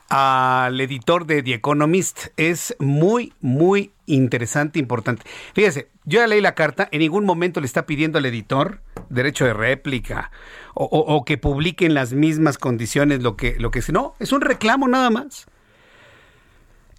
al 0.09 0.79
editor 0.79 1.25
de 1.25 1.41
The 1.41 1.53
Economist 1.55 2.27
es 2.37 2.75
muy, 2.79 3.33
muy 3.41 3.91
interesante, 4.05 4.79
importante. 4.79 5.23
Fíjese, 5.53 5.89
yo 6.05 6.19
ya 6.19 6.27
leí 6.27 6.41
la 6.41 6.55
carta, 6.55 6.87
en 6.91 6.99
ningún 6.99 7.25
momento 7.25 7.59
le 7.61 7.65
está 7.65 7.85
pidiendo 7.85 8.17
al 8.17 8.25
editor 8.25 8.81
derecho 9.09 9.45
de 9.45 9.53
réplica 9.53 10.31
o, 10.73 10.85
o 10.85 11.25
que 11.25 11.37
publique 11.37 11.85
en 11.85 11.93
las 11.93 12.13
mismas 12.13 12.57
condiciones 12.57 13.23
lo 13.23 13.35
que, 13.37 13.55
lo 13.59 13.71
que. 13.71 13.81
No, 13.91 14.15
es 14.19 14.31
un 14.31 14.41
reclamo 14.41 14.87
nada 14.87 15.09
más. 15.09 15.47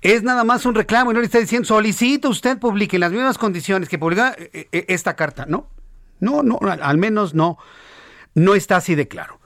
Es 0.05 0.23
nada 0.23 0.45
más 0.45 0.67
un 0.67 0.75
reclamo 0.75 1.11
y 1.11 1.15
no 1.15 1.21
le 1.21 1.27
está 1.27 1.39
diciendo, 1.39 1.67
solicito 1.67 2.29
usted 2.29 2.59
publique 2.59 2.97
en 2.97 3.01
las 3.01 3.11
mismas 3.11 3.39
condiciones 3.39 3.89
que 3.89 3.99
publica 3.99 4.37
eh, 4.37 4.69
eh, 4.71 4.85
esta 4.89 5.17
carta. 5.17 5.47
No, 5.49 5.71
no, 6.21 6.43
no, 6.43 6.59
al 6.61 6.99
menos 6.99 7.33
no, 7.33 7.57
no 8.35 8.55
está 8.55 8.77
así 8.77 8.95
de 8.95 9.09
claro. 9.09 9.41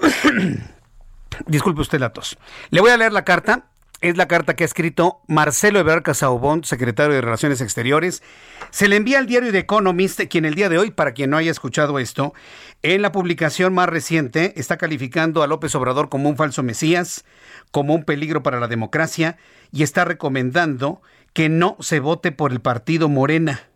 Disculpe 1.46 1.82
usted 1.82 2.00
la 2.00 2.14
tos. 2.14 2.38
Le 2.70 2.80
voy 2.80 2.90
a 2.90 2.96
leer 2.96 3.12
la 3.12 3.26
carta. 3.26 3.66
Es 4.00 4.16
la 4.16 4.28
carta 4.28 4.56
que 4.56 4.64
ha 4.64 4.66
escrito 4.66 5.20
Marcelo 5.26 5.78
Ebrard 5.78 6.02
Casaubon, 6.02 6.64
secretario 6.64 7.14
de 7.14 7.20
Relaciones 7.20 7.60
Exteriores. 7.60 8.22
Se 8.70 8.88
le 8.88 8.96
envía 8.96 9.18
al 9.18 9.26
diario 9.26 9.52
The 9.52 9.58
Economist, 9.58 10.22
quien 10.30 10.46
el 10.46 10.54
día 10.54 10.70
de 10.70 10.78
hoy, 10.78 10.90
para 10.90 11.12
quien 11.12 11.28
no 11.28 11.36
haya 11.36 11.50
escuchado 11.50 11.98
esto, 11.98 12.32
en 12.80 13.02
la 13.02 13.12
publicación 13.12 13.74
más 13.74 13.90
reciente 13.90 14.54
está 14.56 14.78
calificando 14.78 15.42
a 15.42 15.46
López 15.46 15.74
Obrador 15.74 16.08
como 16.08 16.30
un 16.30 16.38
falso 16.38 16.62
mesías, 16.62 17.26
como 17.72 17.94
un 17.94 18.04
peligro 18.04 18.42
para 18.42 18.58
la 18.58 18.68
democracia 18.68 19.36
y 19.70 19.82
está 19.82 20.06
recomendando 20.06 21.02
que 21.34 21.50
no 21.50 21.76
se 21.80 22.00
vote 22.00 22.32
por 22.32 22.52
el 22.52 22.62
partido 22.62 23.10
Morena. 23.10 23.68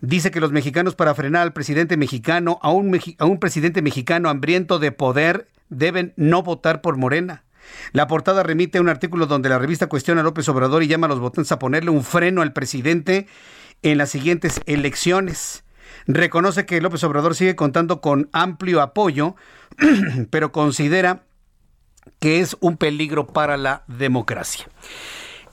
Dice 0.00 0.30
que 0.30 0.38
los 0.38 0.52
mexicanos 0.52 0.94
para 0.94 1.14
frenar 1.14 1.42
al 1.42 1.52
presidente 1.52 1.96
mexicano, 1.96 2.60
a 2.62 2.70
un, 2.70 3.00
a 3.18 3.24
un 3.24 3.40
presidente 3.40 3.82
mexicano 3.82 4.28
hambriento 4.28 4.78
de 4.78 4.92
poder, 4.92 5.48
deben 5.70 6.12
no 6.16 6.44
votar 6.44 6.82
por 6.82 6.96
Morena. 6.96 7.43
La 7.92 8.06
portada 8.06 8.42
remite 8.42 8.78
a 8.78 8.80
un 8.80 8.88
artículo 8.88 9.26
donde 9.26 9.48
la 9.48 9.58
revista 9.58 9.88
cuestiona 9.88 10.20
a 10.20 10.24
López 10.24 10.48
Obrador 10.48 10.82
y 10.82 10.88
llama 10.88 11.06
a 11.06 11.10
los 11.10 11.20
votantes 11.20 11.52
a 11.52 11.58
ponerle 11.58 11.90
un 11.90 12.04
freno 12.04 12.42
al 12.42 12.52
presidente 12.52 13.26
en 13.82 13.98
las 13.98 14.10
siguientes 14.10 14.60
elecciones. 14.66 15.64
Reconoce 16.06 16.66
que 16.66 16.80
López 16.80 17.04
Obrador 17.04 17.34
sigue 17.34 17.56
contando 17.56 18.00
con 18.00 18.28
amplio 18.32 18.80
apoyo, 18.80 19.36
pero 20.30 20.52
considera 20.52 21.24
que 22.18 22.40
es 22.40 22.56
un 22.60 22.76
peligro 22.76 23.26
para 23.26 23.56
la 23.56 23.84
democracia. 23.86 24.66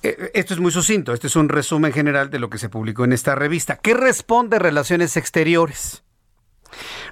Eh, 0.04 0.32
esto 0.34 0.54
es 0.54 0.60
muy 0.60 0.72
sucinto, 0.72 1.14
este 1.14 1.28
es 1.28 1.36
un 1.36 1.50
resumen 1.50 1.94
general 1.94 2.30
de 2.30 2.40
lo 2.40 2.50
que 2.50 2.58
se 2.58 2.70
publicó 2.70 3.04
en 3.06 3.14
esta 3.14 3.36
revista. 3.36 3.78
¿Qué 3.78 3.94
responde 3.94 4.60
Relaciones 4.60 5.16
Exteriores? 5.16 6.04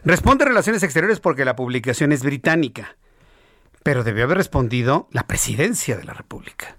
Responde 0.04 0.46
Relaciones 0.46 0.84
Exteriores 0.84 1.20
porque 1.20 1.46
la 1.46 1.56
publicación 1.56 2.12
es 2.12 2.24
británica, 2.24 2.98
pero 3.84 4.04
debió 4.04 4.24
haber 4.26 4.38
respondido 4.38 5.08
la 5.12 5.28
presidencia 5.28 5.98
de 5.98 6.04
la 6.04 6.14
República. 6.14 6.78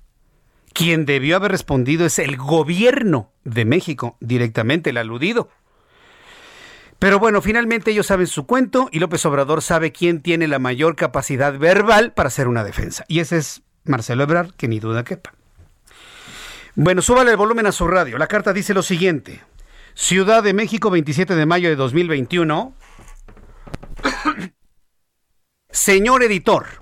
Quien 0.72 1.04
debió 1.04 1.36
haber 1.36 1.50
respondido 1.50 2.06
es 2.06 2.18
el 2.18 2.36
gobierno 2.36 3.32
de 3.44 3.64
México, 3.64 4.16
directamente 4.20 4.90
el 4.90 4.98
aludido. 4.98 5.48
Pero 6.98 7.18
bueno, 7.18 7.40
finalmente 7.40 7.90
ellos 7.90 8.06
saben 8.06 8.26
su 8.26 8.46
cuento 8.46 8.88
y 8.92 8.98
López 8.98 9.24
Obrador 9.24 9.62
sabe 9.62 9.90
quién 9.90 10.20
tiene 10.20 10.46
la 10.46 10.58
mayor 10.58 10.96
capacidad 10.96 11.58
verbal 11.58 12.12
para 12.12 12.28
hacer 12.28 12.46
una 12.46 12.62
defensa. 12.62 13.04
Y 13.08 13.20
ese 13.20 13.38
es 13.38 13.62
Marcelo 13.84 14.22
Ebrard, 14.22 14.52
que 14.52 14.68
ni 14.68 14.80
duda 14.80 15.02
quepa. 15.02 15.32
Bueno, 16.74 17.02
súbale 17.02 17.30
el 17.30 17.36
volumen 17.36 17.66
a 17.66 17.72
su 17.72 17.88
radio. 17.88 18.18
La 18.18 18.26
carta 18.26 18.52
dice 18.52 18.74
lo 18.74 18.82
siguiente. 18.82 19.42
Ciudad 19.94 20.42
de 20.42 20.54
México, 20.54 20.90
27 20.90 21.34
de 21.34 21.46
mayo 21.46 21.68
de 21.68 21.76
2021. 21.76 22.74
Señor 25.70 26.22
editor, 26.22 26.79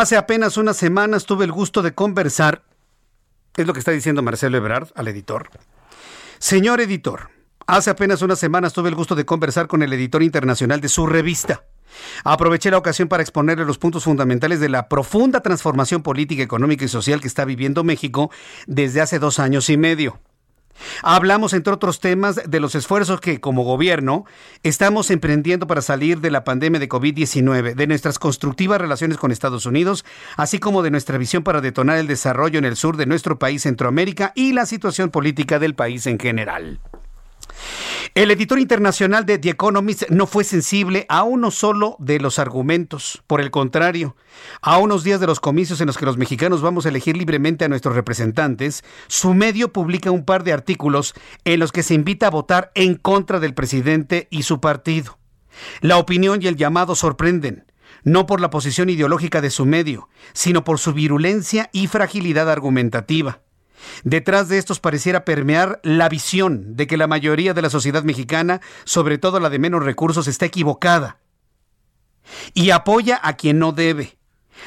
hace 0.00 0.16
apenas 0.16 0.56
unas 0.56 0.76
semanas 0.76 1.26
tuve 1.26 1.44
el 1.44 1.52
gusto 1.52 1.82
de 1.82 1.94
conversar, 1.94 2.62
es 3.56 3.66
lo 3.66 3.72
que 3.72 3.78
está 3.78 3.90
diciendo 3.90 4.22
Marcelo 4.22 4.56
Ebrard 4.56 4.88
al 4.94 5.08
editor. 5.08 5.50
Señor 6.38 6.80
editor, 6.80 7.30
Hace 7.66 7.90
apenas 7.90 8.22
unas 8.22 8.38
semanas 8.38 8.72
tuve 8.72 8.88
el 8.88 8.94
gusto 8.94 9.14
de 9.14 9.24
conversar 9.24 9.66
con 9.66 9.82
el 9.82 9.92
editor 9.92 10.22
internacional 10.22 10.80
de 10.80 10.88
su 10.88 11.06
revista. 11.06 11.64
Aproveché 12.24 12.70
la 12.70 12.78
ocasión 12.78 13.08
para 13.08 13.22
exponerle 13.22 13.64
los 13.64 13.78
puntos 13.78 14.04
fundamentales 14.04 14.60
de 14.60 14.68
la 14.68 14.88
profunda 14.88 15.40
transformación 15.40 16.02
política, 16.02 16.42
económica 16.42 16.84
y 16.84 16.88
social 16.88 17.20
que 17.20 17.28
está 17.28 17.44
viviendo 17.44 17.84
México 17.84 18.30
desde 18.66 19.00
hace 19.00 19.18
dos 19.18 19.38
años 19.38 19.68
y 19.70 19.76
medio. 19.76 20.18
Hablamos, 21.02 21.52
entre 21.52 21.72
otros 21.72 22.00
temas, 22.00 22.40
de 22.48 22.60
los 22.60 22.74
esfuerzos 22.74 23.20
que, 23.20 23.40
como 23.40 23.64
gobierno, 23.64 24.24
estamos 24.62 25.10
emprendiendo 25.10 25.66
para 25.66 25.82
salir 25.82 26.20
de 26.20 26.30
la 26.30 26.44
pandemia 26.44 26.80
de 26.80 26.88
COVID-19, 26.88 27.74
de 27.74 27.86
nuestras 27.86 28.18
constructivas 28.18 28.80
relaciones 28.80 29.18
con 29.18 29.32
Estados 29.32 29.66
Unidos, 29.66 30.04
así 30.36 30.58
como 30.58 30.82
de 30.82 30.90
nuestra 30.90 31.18
visión 31.18 31.42
para 31.42 31.60
detonar 31.60 31.98
el 31.98 32.06
desarrollo 32.06 32.58
en 32.58 32.64
el 32.64 32.76
sur 32.76 32.96
de 32.96 33.06
nuestro 33.06 33.38
país, 33.38 33.62
Centroamérica, 33.62 34.32
y 34.34 34.52
la 34.52 34.66
situación 34.66 35.10
política 35.10 35.58
del 35.58 35.74
país 35.74 36.06
en 36.06 36.18
general. 36.18 36.80
El 38.14 38.30
editor 38.30 38.58
internacional 38.58 39.24
de 39.24 39.38
The 39.38 39.48
Economist 39.48 40.10
no 40.10 40.26
fue 40.26 40.44
sensible 40.44 41.06
a 41.08 41.22
uno 41.22 41.50
solo 41.50 41.96
de 41.98 42.20
los 42.20 42.38
argumentos. 42.38 43.22
Por 43.26 43.40
el 43.40 43.50
contrario, 43.50 44.16
a 44.60 44.76
unos 44.76 45.02
días 45.02 45.18
de 45.18 45.26
los 45.26 45.40
comicios 45.40 45.80
en 45.80 45.86
los 45.86 45.96
que 45.96 46.04
los 46.04 46.18
mexicanos 46.18 46.60
vamos 46.60 46.84
a 46.84 46.90
elegir 46.90 47.16
libremente 47.16 47.64
a 47.64 47.68
nuestros 47.68 47.94
representantes, 47.94 48.84
su 49.06 49.32
medio 49.32 49.72
publica 49.72 50.10
un 50.10 50.26
par 50.26 50.44
de 50.44 50.52
artículos 50.52 51.14
en 51.46 51.58
los 51.58 51.72
que 51.72 51.82
se 51.82 51.94
invita 51.94 52.26
a 52.26 52.30
votar 52.30 52.70
en 52.74 52.96
contra 52.96 53.40
del 53.40 53.54
presidente 53.54 54.28
y 54.30 54.42
su 54.42 54.60
partido. 54.60 55.18
La 55.80 55.96
opinión 55.96 56.42
y 56.42 56.48
el 56.48 56.56
llamado 56.56 56.94
sorprenden, 56.94 57.64
no 58.04 58.26
por 58.26 58.42
la 58.42 58.50
posición 58.50 58.90
ideológica 58.90 59.40
de 59.40 59.48
su 59.48 59.64
medio, 59.64 60.10
sino 60.34 60.64
por 60.64 60.78
su 60.78 60.92
virulencia 60.92 61.70
y 61.72 61.86
fragilidad 61.86 62.50
argumentativa. 62.50 63.40
Detrás 64.04 64.48
de 64.48 64.58
estos 64.58 64.80
pareciera 64.80 65.24
permear 65.24 65.80
la 65.82 66.08
visión 66.08 66.76
de 66.76 66.86
que 66.86 66.96
la 66.96 67.06
mayoría 67.06 67.54
de 67.54 67.62
la 67.62 67.70
sociedad 67.70 68.04
mexicana, 68.04 68.60
sobre 68.84 69.18
todo 69.18 69.40
la 69.40 69.50
de 69.50 69.58
menos 69.58 69.84
recursos, 69.84 70.28
está 70.28 70.46
equivocada 70.46 71.18
y 72.54 72.70
apoya 72.70 73.20
a 73.22 73.36
quien 73.36 73.58
no 73.58 73.72
debe. 73.72 74.18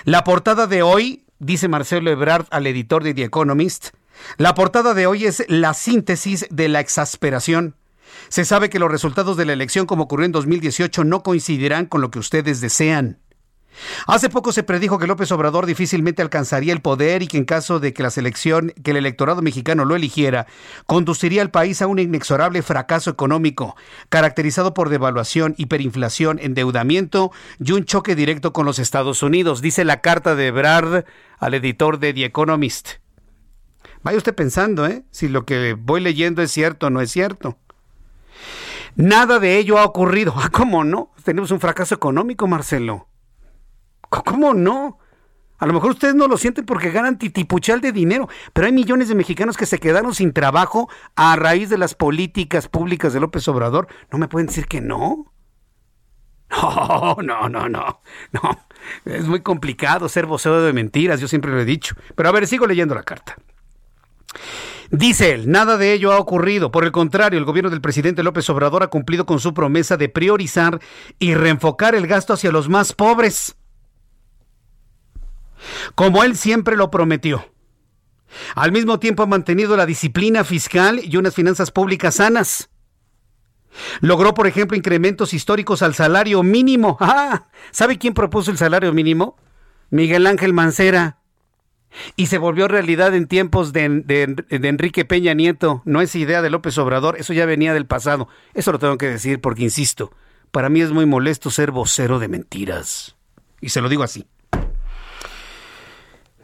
La 0.03 0.24
portada 0.24 0.68
de 0.68 0.82
hoy, 0.82 1.26
dice 1.39 1.68
Marcelo 1.68 2.11
Ebrard 2.11 2.47
al 2.51 2.68
editor 2.68 3.03
de 3.03 3.13
The 3.13 3.24
Economist, 3.24 3.89
la 4.38 4.53
portada 4.55 4.93
de 4.93 5.07
hoy 5.07 5.26
es 5.26 5.43
la 5.47 5.74
síntesis 5.74 6.47
de 6.49 6.70
la 6.70 6.80
exasperación. 6.80 7.76
Se 8.30 8.45
sabe 8.45 8.70
que 8.70 8.80
los 8.80 8.91
resultados 8.91 9.38
de 9.38 9.45
la 9.45 9.53
elección, 9.53 9.86
como 9.86 10.03
ocurrió 10.03 10.26
en 10.26 10.32
2018, 10.32 11.03
no 11.03 11.22
coincidirán 11.22 11.86
con 11.86 12.01
lo 12.01 12.11
que 12.11 12.20
ustedes 12.20 12.61
desean. 12.61 13.20
Hace 14.07 14.30
poco 14.30 14.51
se 14.51 14.63
predijo 14.63 14.99
que 14.99 15.07
López 15.07 15.32
Obrador 15.32 15.65
difícilmente 15.65 16.21
alcanzaría 16.21 16.73
el 16.73 16.82
poder 16.82 17.23
y 17.23 17.28
que 17.28 17.38
en 17.38 17.45
caso 17.45 17.80
de 17.80 17.93
que 17.93 18.03
la 18.03 18.09
selección, 18.09 18.73
que 18.84 18.91
el 18.91 18.97
electorado 18.97 19.41
mexicano 19.41 19.86
lo 19.86 19.95
eligiera, 19.95 20.47
conduciría 20.86 21.41
al 21.41 21.51
país 21.51 21.82
a 21.82 21.88
un 21.88 21.99
inexorable 21.99 22.61
fracaso 22.61 23.09
económico, 23.09 23.76
caracterizado 24.09 24.73
por 24.73 24.89
devaluación, 24.89 25.55
hiperinflación, 25.57 26.39
endeudamiento 26.39 27.32
y 27.59 27.71
un 27.71 27.86
choque 27.86 28.15
directo 28.15 28.53
con 28.53 28.65
los 28.65 28.80
Estados 28.80 29.23
Unidos, 29.23 29.61
dice 29.61 29.86
la 29.86 30.01
carta 30.01 30.36
de 30.36 30.47
Ebrard 30.47 31.05
al 31.38 31.53
editor 31.53 31.99
de 31.99 32.13
The 32.13 32.26
Economist. 32.26 32.89
Vaya 34.03 34.17
usted 34.17 34.36
pensando, 34.36 34.86
¿eh? 34.86 35.03
Si 35.09 35.28
lo 35.28 35.45
que 35.45 35.73
voy 35.73 35.99
leyendo 35.99 36.41
es 36.41 36.51
cierto 36.51 36.88
o 36.88 36.89
no 36.91 37.01
es 37.01 37.11
cierto. 37.11 37.57
Nada 38.95 39.39
de 39.39 39.57
ello 39.57 39.78
ha 39.80 39.86
ocurrido. 39.86 40.34
Ah, 40.38 40.49
¿cómo 40.49 40.84
no? 40.84 41.11
Tenemos 41.23 41.51
un 41.51 41.59
fracaso 41.59 41.95
económico, 41.95 42.47
Marcelo. 42.47 43.07
¿Cómo 44.24 44.53
no? 44.53 44.99
A 45.57 45.66
lo 45.66 45.74
mejor 45.74 45.91
ustedes 45.91 46.16
no 46.16 46.28
lo 46.28 46.38
sienten 46.38 46.66
porque 46.66 46.91
ganan 46.91 47.18
titipuchal 47.18 47.80
de 47.80 47.91
dinero, 47.91 48.28
pero 48.53 48.68
hay 48.68 48.74
millones 48.74 49.08
de 49.08 49.16
mexicanos 49.16 49.55
que 49.55 49.66
se 49.66 49.79
quedaron 49.79 50.13
sin 50.13 50.33
trabajo 50.33 50.89
a 51.16 51.36
raíz 51.37 51.70
de 51.70 51.78
las 51.78 51.96
políticas 51.96 52.67
públicas 52.67 53.13
de 53.13 53.21
López 53.21 53.47
Obrador. 53.47 53.87
¿No 54.12 54.17
me 54.17 54.28
pueden 54.28 54.47
decir 54.47 54.67
que 54.67 54.82
no? 54.82 55.32
No, 56.51 57.17
no, 57.21 57.50
no, 57.50 57.67
no, 57.67 58.01
no. 58.32 58.66
Es 59.04 59.25
muy 59.25 59.42
complicado 59.42 60.08
ser 60.08 60.25
vocero 60.25 60.62
de 60.62 60.74
mentiras, 60.74 61.20
yo 61.20 61.28
siempre 61.28 61.51
lo 61.51 61.59
he 61.59 61.66
dicho. 61.66 61.96
Pero 62.16 62.29
a 62.29 62.32
ver, 62.32 62.47
sigo 62.47 62.67
leyendo 62.67 62.93
la 62.93 63.04
carta. 63.04 63.36
Dice 64.92 65.33
él, 65.33 65.50
nada 65.50 65.78
de 65.78 65.93
ello 65.93 66.13
ha 66.13 66.20
ocurrido. 66.20 66.71
Por 66.71 66.83
el 66.83 66.92
contrario, 66.92 67.39
el 67.39 67.46
gobierno 67.46 67.71
del 67.71 67.82
presidente 67.82 68.24
López 68.24 68.50
Obrador 68.50 68.83
ha 68.83 68.87
cumplido 68.87 69.25
con 69.25 69.39
su 69.39 69.54
promesa 69.54 69.97
de 69.97 70.09
priorizar 70.09 70.79
y 71.17 71.33
reenfocar 71.33 71.96
el 71.96 72.08
gasto 72.08 72.33
hacia 72.33 72.51
los 72.51 72.70
más 72.70 72.93
pobres. 72.93 73.58
Como 75.96 76.24
él 76.24 76.36
siempre 76.36 76.75
lo 76.75 76.92
prometió. 76.92 77.51
Al 78.55 78.71
mismo 78.71 79.00
tiempo 79.00 79.24
ha 79.24 79.28
mantenido 79.28 79.78
la 79.78 79.86
disciplina 79.86 80.43
fiscal 80.43 81.00
y 81.04 81.16
unas 81.17 81.36
finanzas 81.36 81.71
públicas 81.71 82.16
sanas. 82.16 82.70
Logró, 84.01 84.33
por 84.33 84.47
ejemplo, 84.47 84.78
incrementos 84.78 85.33
históricos 85.33 85.82
al 85.82 85.93
salario 85.93 86.43
mínimo. 86.43 86.97
Ah, 87.05 87.47
¿Sabe 87.71 87.97
quién 87.97 88.13
propuso 88.13 88.51
el 88.51 88.58
salario 88.58 88.93
mínimo? 88.93 89.37
Miguel 89.89 90.28
Ángel 90.28 90.54
Mancera. 90.54 91.20
Y 92.16 92.25
se 92.28 92.37
volvió 92.37 92.67
realidad 92.67 93.13
en 93.16 93.28
tiempos 93.28 93.71
de, 93.71 93.87
de, 94.05 94.67
Enrique 94.67 95.05
Peña 95.05 95.33
Nieto. 95.33 95.82
No 95.86 96.01
es 96.01 96.16
idea 96.16 96.42
de 96.42 96.50
López 96.50 96.78
Obrador, 96.78 97.16
eso 97.17 97.32
ya 97.32 97.46
venía 97.46 97.74
del 97.74 97.86
pasado. 97.86 98.28
Eso 98.54 98.71
lo 98.71 98.79
tengo 98.79 98.97
que 98.97 99.09
decir 99.09 99.39
porque, 99.39 99.63
insisto, 99.63 100.12
para 100.51 100.70
mí 100.70 100.82
es 100.82 100.92
muy 100.92 101.05
molesto 101.05 101.51
ser 101.51 101.71
vocero 101.71 102.20
de 102.20 102.28
mentiras. 102.28 103.16
Y 103.62 103.70
se 103.70 103.82
lo 103.82 103.87
digo 103.87 104.04
así. 104.04 104.25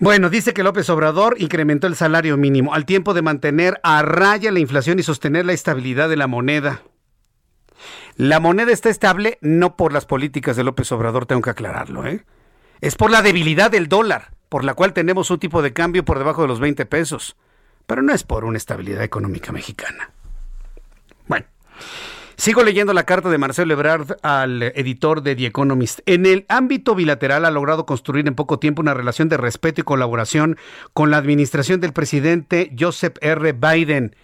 Bueno, 0.02 0.32
dice 0.32 0.56
que 0.56 0.64
López 0.64 0.90
Obrador 0.90 1.36
incrementó 1.38 1.86
el 1.86 1.96
salario 1.96 2.36
mínimo 2.36 2.74
al 2.74 2.88
tiempo 2.88 3.14
de 3.14 3.22
mantener 3.22 3.80
a 3.84 4.02
raya 4.02 4.52
la 4.52 4.58
inflación 4.58 4.98
y 4.98 5.04
sostener 5.04 5.46
la 5.46 5.54
estabilidad 5.54 6.10
de 6.10 6.18
la 6.18 6.26
moneda. 6.26 6.82
La 8.16 8.40
moneda 8.40 8.72
está 8.72 8.90
estable 8.90 9.38
no 9.42 9.76
por 9.76 9.94
las 9.94 10.08
políticas 10.08 10.56
de 10.56 10.64
López 10.64 10.92
Obrador, 10.92 11.28
tengo 11.28 11.44
que 11.44 11.52
aclararlo, 11.52 12.08
¿eh? 12.08 12.26
Es 12.82 12.96
por 12.96 13.12
la 13.12 13.22
debilidad 13.22 13.70
del 13.70 13.90
dólar, 13.90 14.32
por 14.50 14.64
la 14.64 14.74
cual 14.74 14.94
tenemos 14.94 15.30
un 15.30 15.38
tipo 15.38 15.62
de 15.62 15.72
cambio 15.72 16.04
por 16.04 16.18
debajo 16.18 16.42
de 16.42 16.48
los 16.48 16.60
20 16.60 16.84
pesos. 16.88 17.38
Pero 17.86 18.02
no 18.02 18.12
es 18.12 18.24
por 18.24 18.44
una 18.44 18.58
estabilidad 18.58 19.04
económica 19.04 19.52
mexicana. 19.52 20.10
Bueno, 21.28 21.46
sigo 22.42 22.64
leyendo 22.64 22.94
la 22.94 23.04
carta 23.04 23.30
de 23.30 23.38
Marcelo 23.38 23.72
Ebrard 23.72 24.18
al 24.24 24.64
editor 24.64 25.22
de 25.22 25.36
The 25.36 25.46
Economist. 25.46 26.00
En 26.08 26.26
el 26.26 26.48
ámbito 26.50 26.96
bilateral 26.96 27.46
ha 27.46 27.52
logrado 27.52 27.86
construir 27.86 28.28
en 28.28 28.34
poco 28.34 28.58
tiempo 28.58 28.82
una 28.82 28.96
relación 28.96 29.30
de 29.30 29.38
respeto 29.38 29.82
y 29.82 29.84
colaboración 29.84 30.58
con 30.94 31.12
la 31.12 31.18
administración 31.18 31.82
del 31.82 31.94
presidente 31.94 32.76
Joseph 32.78 33.18
R. 33.22 33.54
Biden. 33.54 34.16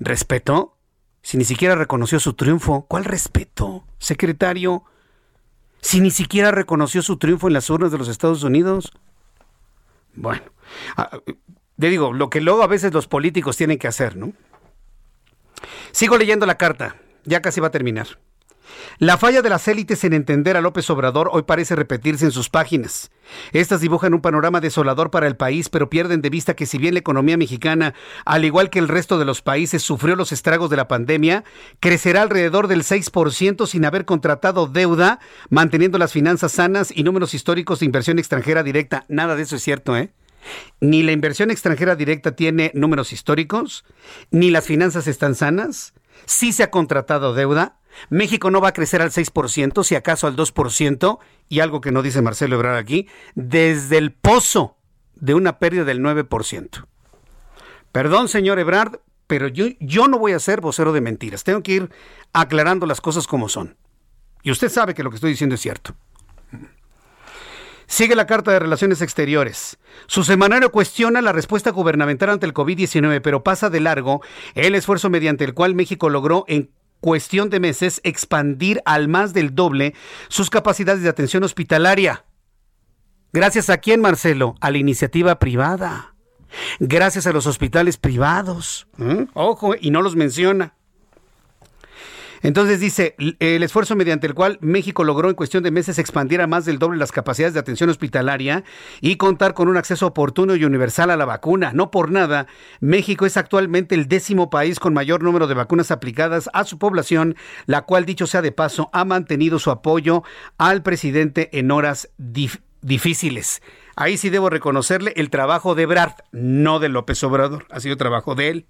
¿Respeto? 0.00 0.78
Si 1.22 1.36
ni 1.36 1.44
siquiera 1.44 1.76
reconoció 1.76 2.18
su 2.18 2.32
triunfo, 2.32 2.86
¿cuál 2.88 3.04
respeto, 3.04 3.84
secretario? 3.98 4.82
Si 5.80 6.00
ni 6.00 6.10
siquiera 6.10 6.50
reconoció 6.50 7.02
su 7.02 7.18
triunfo 7.18 7.46
en 7.46 7.52
las 7.52 7.70
urnas 7.70 7.92
de 7.92 7.98
los 7.98 8.08
Estados 8.08 8.42
Unidos. 8.42 8.90
Bueno, 10.14 10.42
ah, 10.96 11.20
le 11.76 11.88
digo, 11.88 12.12
lo 12.12 12.30
que 12.30 12.40
luego 12.40 12.64
a 12.64 12.66
veces 12.66 12.92
los 12.92 13.06
políticos 13.06 13.56
tienen 13.56 13.78
que 13.78 13.86
hacer, 13.86 14.16
¿no? 14.16 14.32
Sigo 15.92 16.18
leyendo 16.18 16.46
la 16.46 16.58
carta, 16.58 16.96
ya 17.24 17.42
casi 17.42 17.60
va 17.60 17.68
a 17.68 17.72
terminar. 17.72 18.18
La 18.98 19.16
falla 19.16 19.42
de 19.42 19.50
las 19.50 19.66
élites 19.68 20.04
en 20.04 20.12
entender 20.12 20.56
a 20.56 20.60
López 20.60 20.88
Obrador 20.90 21.30
hoy 21.32 21.42
parece 21.42 21.76
repetirse 21.76 22.26
en 22.26 22.30
sus 22.32 22.50
páginas. 22.50 23.10
Estas 23.52 23.80
dibujan 23.80 24.14
un 24.14 24.20
panorama 24.20 24.60
desolador 24.60 25.10
para 25.10 25.26
el 25.26 25.36
país, 25.36 25.68
pero 25.68 25.90
pierden 25.90 26.20
de 26.20 26.30
vista 26.30 26.54
que 26.54 26.66
si 26.66 26.78
bien 26.78 26.94
la 26.94 27.00
economía 27.00 27.36
mexicana, 27.36 27.94
al 28.24 28.44
igual 28.44 28.70
que 28.70 28.78
el 28.78 28.88
resto 28.88 29.18
de 29.18 29.24
los 29.24 29.42
países, 29.42 29.82
sufrió 29.82 30.16
los 30.16 30.32
estragos 30.32 30.70
de 30.70 30.76
la 30.76 30.88
pandemia, 30.88 31.44
crecerá 31.78 32.22
alrededor 32.22 32.68
del 32.68 32.82
6% 32.82 33.66
sin 33.66 33.84
haber 33.84 34.04
contratado 34.04 34.66
deuda, 34.66 35.20
manteniendo 35.48 35.98
las 35.98 36.12
finanzas 36.12 36.52
sanas 36.52 36.92
y 36.94 37.02
números 37.02 37.34
históricos 37.34 37.80
de 37.80 37.86
inversión 37.86 38.18
extranjera 38.18 38.62
directa. 38.62 39.04
Nada 39.08 39.36
de 39.36 39.42
eso 39.42 39.56
es 39.56 39.62
cierto, 39.62 39.96
¿eh? 39.96 40.10
Ni 40.80 41.02
la 41.02 41.12
inversión 41.12 41.50
extranjera 41.50 41.96
directa 41.96 42.34
tiene 42.34 42.70
números 42.74 43.12
históricos, 43.12 43.84
ni 44.30 44.50
las 44.50 44.64
finanzas 44.64 45.06
están 45.06 45.34
sanas, 45.34 45.92
sí 46.26 46.52
se 46.52 46.62
ha 46.62 46.70
contratado 46.70 47.34
deuda, 47.34 47.78
México 48.08 48.50
no 48.50 48.60
va 48.60 48.68
a 48.68 48.72
crecer 48.72 49.02
al 49.02 49.10
6%, 49.10 49.84
si 49.84 49.94
acaso 49.94 50.26
al 50.26 50.36
2%, 50.36 51.18
y 51.48 51.60
algo 51.60 51.80
que 51.80 51.92
no 51.92 52.02
dice 52.02 52.22
Marcelo 52.22 52.56
Ebrard 52.56 52.76
aquí, 52.76 53.08
desde 53.34 53.98
el 53.98 54.12
pozo 54.12 54.76
de 55.16 55.34
una 55.34 55.58
pérdida 55.58 55.84
del 55.84 56.00
9%. 56.00 56.86
Perdón, 57.92 58.28
señor 58.28 58.58
Ebrard, 58.58 59.00
pero 59.26 59.48
yo, 59.48 59.66
yo 59.80 60.08
no 60.08 60.18
voy 60.18 60.32
a 60.32 60.38
ser 60.38 60.60
vocero 60.60 60.92
de 60.92 61.00
mentiras. 61.00 61.44
Tengo 61.44 61.62
que 61.62 61.72
ir 61.72 61.90
aclarando 62.32 62.86
las 62.86 63.00
cosas 63.00 63.26
como 63.26 63.48
son. 63.48 63.76
Y 64.42 64.50
usted 64.50 64.68
sabe 64.68 64.94
que 64.94 65.02
lo 65.02 65.10
que 65.10 65.16
estoy 65.16 65.30
diciendo 65.30 65.54
es 65.54 65.60
cierto. 65.60 65.94
Sigue 67.90 68.14
la 68.14 68.28
Carta 68.28 68.52
de 68.52 68.60
Relaciones 68.60 69.02
Exteriores. 69.02 69.76
Su 70.06 70.22
semanario 70.22 70.70
cuestiona 70.70 71.20
la 71.20 71.32
respuesta 71.32 71.70
gubernamental 71.72 72.30
ante 72.30 72.46
el 72.46 72.54
COVID-19, 72.54 73.20
pero 73.20 73.42
pasa 73.42 73.68
de 73.68 73.80
largo 73.80 74.22
el 74.54 74.76
esfuerzo 74.76 75.10
mediante 75.10 75.42
el 75.42 75.54
cual 75.54 75.74
México 75.74 76.08
logró 76.08 76.44
en 76.46 76.70
cuestión 77.00 77.50
de 77.50 77.58
meses 77.58 78.00
expandir 78.04 78.80
al 78.84 79.08
más 79.08 79.34
del 79.34 79.56
doble 79.56 79.94
sus 80.28 80.50
capacidades 80.50 81.02
de 81.02 81.08
atención 81.08 81.42
hospitalaria. 81.42 82.24
Gracias 83.32 83.68
a 83.70 83.78
quién, 83.78 84.00
Marcelo? 84.00 84.54
A 84.60 84.70
la 84.70 84.78
iniciativa 84.78 85.40
privada. 85.40 86.14
Gracias 86.78 87.26
a 87.26 87.32
los 87.32 87.48
hospitales 87.48 87.96
privados. 87.96 88.86
¿Mm? 88.98 89.24
Ojo, 89.34 89.74
y 89.78 89.90
no 89.90 90.00
los 90.00 90.14
menciona. 90.14 90.74
Entonces 92.42 92.80
dice, 92.80 93.14
el 93.18 93.62
esfuerzo 93.62 93.96
mediante 93.96 94.26
el 94.26 94.34
cual 94.34 94.58
México 94.62 95.04
logró 95.04 95.28
en 95.28 95.34
cuestión 95.34 95.62
de 95.62 95.70
meses 95.70 95.98
expandir 95.98 96.40
a 96.40 96.46
más 96.46 96.64
del 96.64 96.78
doble 96.78 96.98
las 96.98 97.12
capacidades 97.12 97.52
de 97.54 97.60
atención 97.60 97.90
hospitalaria 97.90 98.64
y 99.00 99.16
contar 99.16 99.52
con 99.52 99.68
un 99.68 99.76
acceso 99.76 100.06
oportuno 100.06 100.54
y 100.56 100.64
universal 100.64 101.10
a 101.10 101.16
la 101.16 101.26
vacuna. 101.26 101.72
No 101.74 101.90
por 101.90 102.10
nada, 102.10 102.46
México 102.80 103.26
es 103.26 103.36
actualmente 103.36 103.94
el 103.94 104.08
décimo 104.08 104.48
país 104.48 104.80
con 104.80 104.94
mayor 104.94 105.22
número 105.22 105.46
de 105.46 105.54
vacunas 105.54 105.90
aplicadas 105.90 106.48
a 106.54 106.64
su 106.64 106.78
población, 106.78 107.36
la 107.66 107.82
cual, 107.82 108.06
dicho 108.06 108.26
sea 108.26 108.42
de 108.42 108.52
paso, 108.52 108.88
ha 108.92 109.04
mantenido 109.04 109.58
su 109.58 109.70
apoyo 109.70 110.22
al 110.56 110.82
presidente 110.82 111.50
en 111.58 111.70
horas 111.70 112.08
difíciles. 112.16 113.62
Ahí 113.96 114.16
sí 114.16 114.30
debo 114.30 114.48
reconocerle 114.48 115.12
el 115.16 115.28
trabajo 115.28 115.74
de 115.74 115.84
Brad, 115.84 116.12
no 116.32 116.78
de 116.78 116.88
López 116.88 117.22
Obrador, 117.22 117.66
ha 117.70 117.80
sido 117.80 117.98
trabajo 117.98 118.34
de 118.34 118.48
él. 118.48 118.66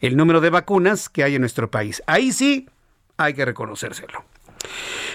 El 0.00 0.18
número 0.18 0.42
de 0.42 0.50
vacunas 0.50 1.08
que 1.08 1.24
hay 1.24 1.36
en 1.36 1.40
nuestro 1.40 1.70
país. 1.70 2.02
Ahí 2.06 2.32
sí 2.32 2.68
hay 3.16 3.34
que 3.34 3.44
reconocérselo. 3.44 4.24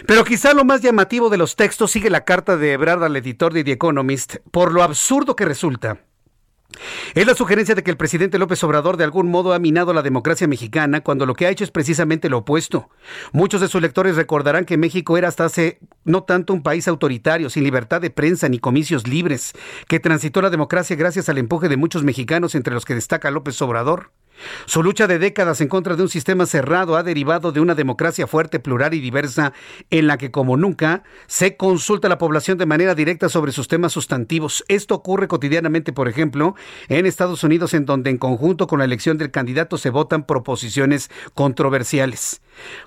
Pero 0.05 0.23
quizá 0.23 0.53
lo 0.53 0.65
más 0.65 0.81
llamativo 0.81 1.29
de 1.29 1.37
los 1.37 1.55
textos 1.55 1.91
sigue 1.91 2.09
la 2.09 2.25
carta 2.25 2.57
de 2.57 2.73
Ebrard 2.73 3.03
al 3.03 3.15
editor 3.15 3.53
de 3.53 3.63
The 3.63 3.73
Economist 3.73 4.37
por 4.51 4.71
lo 4.71 4.83
absurdo 4.83 5.35
que 5.35 5.45
resulta. 5.45 5.99
Es 7.13 7.27
la 7.27 7.35
sugerencia 7.35 7.75
de 7.75 7.83
que 7.83 7.91
el 7.91 7.97
presidente 7.97 8.39
López 8.39 8.63
Obrador 8.63 8.95
de 8.95 9.03
algún 9.03 9.29
modo 9.29 9.53
ha 9.53 9.59
minado 9.59 9.93
la 9.93 10.01
democracia 10.01 10.47
mexicana 10.47 11.01
cuando 11.01 11.25
lo 11.25 11.33
que 11.33 11.45
ha 11.45 11.49
hecho 11.49 11.63
es 11.63 11.71
precisamente 11.71 12.29
lo 12.29 12.39
opuesto. 12.39 12.89
Muchos 13.33 13.61
de 13.61 13.67
sus 13.67 13.81
lectores 13.81 14.15
recordarán 14.15 14.65
que 14.65 14.77
México 14.77 15.17
era 15.17 15.27
hasta 15.27 15.45
hace 15.45 15.79
no 16.05 16.23
tanto 16.23 16.53
un 16.53 16.63
país 16.63 16.87
autoritario, 16.87 17.49
sin 17.49 17.63
libertad 17.63 18.01
de 18.01 18.09
prensa 18.09 18.47
ni 18.47 18.59
comicios 18.59 19.07
libres, 19.07 19.53
que 19.87 19.99
transitó 19.99 20.41
la 20.41 20.49
democracia 20.49 20.95
gracias 20.95 21.27
al 21.29 21.37
empuje 21.37 21.67
de 21.67 21.77
muchos 21.77 22.03
mexicanos 22.03 22.55
entre 22.55 22.73
los 22.73 22.85
que 22.85 22.95
destaca 22.95 23.31
López 23.31 23.61
Obrador. 23.61 24.11
Su 24.65 24.83
lucha 24.83 25.07
de 25.07 25.19
décadas 25.19 25.61
en 25.61 25.67
contra 25.67 25.95
de 25.95 26.03
un 26.03 26.09
sistema 26.09 26.45
cerrado 26.45 26.95
ha 26.95 27.03
derivado 27.03 27.51
de 27.51 27.59
una 27.59 27.75
democracia 27.75 28.27
fuerte, 28.27 28.59
plural 28.59 28.93
y 28.93 28.99
diversa, 28.99 29.53
en 29.89 30.07
la 30.07 30.17
que, 30.17 30.31
como 30.31 30.57
nunca, 30.57 31.03
se 31.27 31.57
consulta 31.57 32.07
a 32.07 32.09
la 32.09 32.17
población 32.17 32.57
de 32.57 32.65
manera 32.65 32.95
directa 32.95 33.29
sobre 33.29 33.51
sus 33.51 33.67
temas 33.67 33.93
sustantivos. 33.93 34.63
Esto 34.67 34.95
ocurre 34.95 35.27
cotidianamente, 35.27 35.93
por 35.93 36.07
ejemplo, 36.07 36.55
en 36.89 37.05
Estados 37.05 37.43
Unidos, 37.43 37.73
en 37.73 37.85
donde 37.85 38.09
en 38.09 38.17
conjunto 38.17 38.67
con 38.67 38.79
la 38.79 38.85
elección 38.85 39.17
del 39.17 39.31
candidato 39.31 39.77
se 39.77 39.89
votan 39.89 40.25
proposiciones 40.25 41.09
controversiales. 41.33 42.41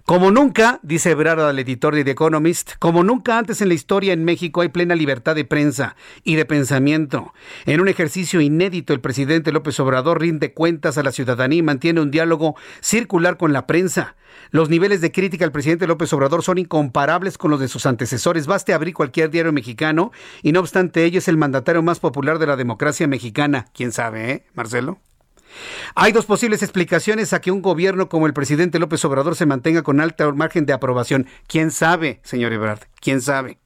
Como 0.04 0.30
nunca, 0.30 0.78
dice 0.82 1.10
Ebrard 1.10 1.40
al 1.40 1.58
editor 1.58 1.94
de 1.94 2.04
The 2.04 2.10
Economist, 2.10 2.72
como 2.78 3.02
nunca 3.02 3.38
antes 3.38 3.60
en 3.62 3.68
la 3.68 3.74
historia 3.74 4.12
en 4.12 4.24
México 4.24 4.60
hay 4.60 4.68
plena 4.68 4.94
libertad 4.94 5.34
de 5.34 5.44
prensa 5.44 5.96
y 6.22 6.34
de 6.34 6.44
pensamiento. 6.44 7.32
En 7.64 7.80
un 7.80 7.88
ejercicio 7.88 8.40
inédito, 8.40 8.92
el 8.92 9.00
presidente 9.00 9.52
López 9.52 9.80
Obrador 9.80 10.20
rinde 10.20 10.52
cuentas 10.52 10.98
a 10.98 11.02
la 11.02 11.12
ciudadanía 11.12 11.43
y 11.52 11.62
mantiene 11.62 12.00
un 12.00 12.10
diálogo 12.10 12.56
circular 12.80 13.36
con 13.36 13.52
la 13.52 13.66
prensa. 13.66 14.16
Los 14.50 14.68
niveles 14.68 15.00
de 15.00 15.12
crítica 15.12 15.44
al 15.44 15.52
presidente 15.52 15.86
López 15.86 16.12
Obrador 16.12 16.42
son 16.42 16.58
incomparables 16.58 17.38
con 17.38 17.50
los 17.50 17.60
de 17.60 17.68
sus 17.68 17.86
antecesores. 17.86 18.46
Baste 18.46 18.72
abrir 18.72 18.94
cualquier 18.94 19.30
diario 19.30 19.52
mexicano 19.52 20.12
y 20.42 20.52
no 20.52 20.60
obstante 20.60 21.04
ello 21.04 21.18
es 21.18 21.28
el 21.28 21.36
mandatario 21.36 21.82
más 21.82 22.00
popular 22.00 22.38
de 22.38 22.46
la 22.46 22.56
democracia 22.56 23.06
mexicana. 23.06 23.66
¿Quién 23.74 23.92
sabe, 23.92 24.30
eh, 24.30 24.44
Marcelo? 24.54 25.00
Hay 25.94 26.12
dos 26.12 26.26
posibles 26.26 26.62
explicaciones 26.62 27.32
a 27.32 27.40
que 27.40 27.50
un 27.50 27.62
gobierno 27.62 28.08
como 28.08 28.26
el 28.26 28.32
presidente 28.32 28.78
López 28.78 29.04
Obrador 29.04 29.36
se 29.36 29.46
mantenga 29.46 29.82
con 29.82 30.00
alta 30.00 30.32
margen 30.32 30.66
de 30.66 30.72
aprobación. 30.72 31.26
¿Quién 31.46 31.70
sabe, 31.70 32.20
señor 32.24 32.52
Ebrard? 32.52 32.80
¿Quién 33.00 33.20
sabe? 33.20 33.58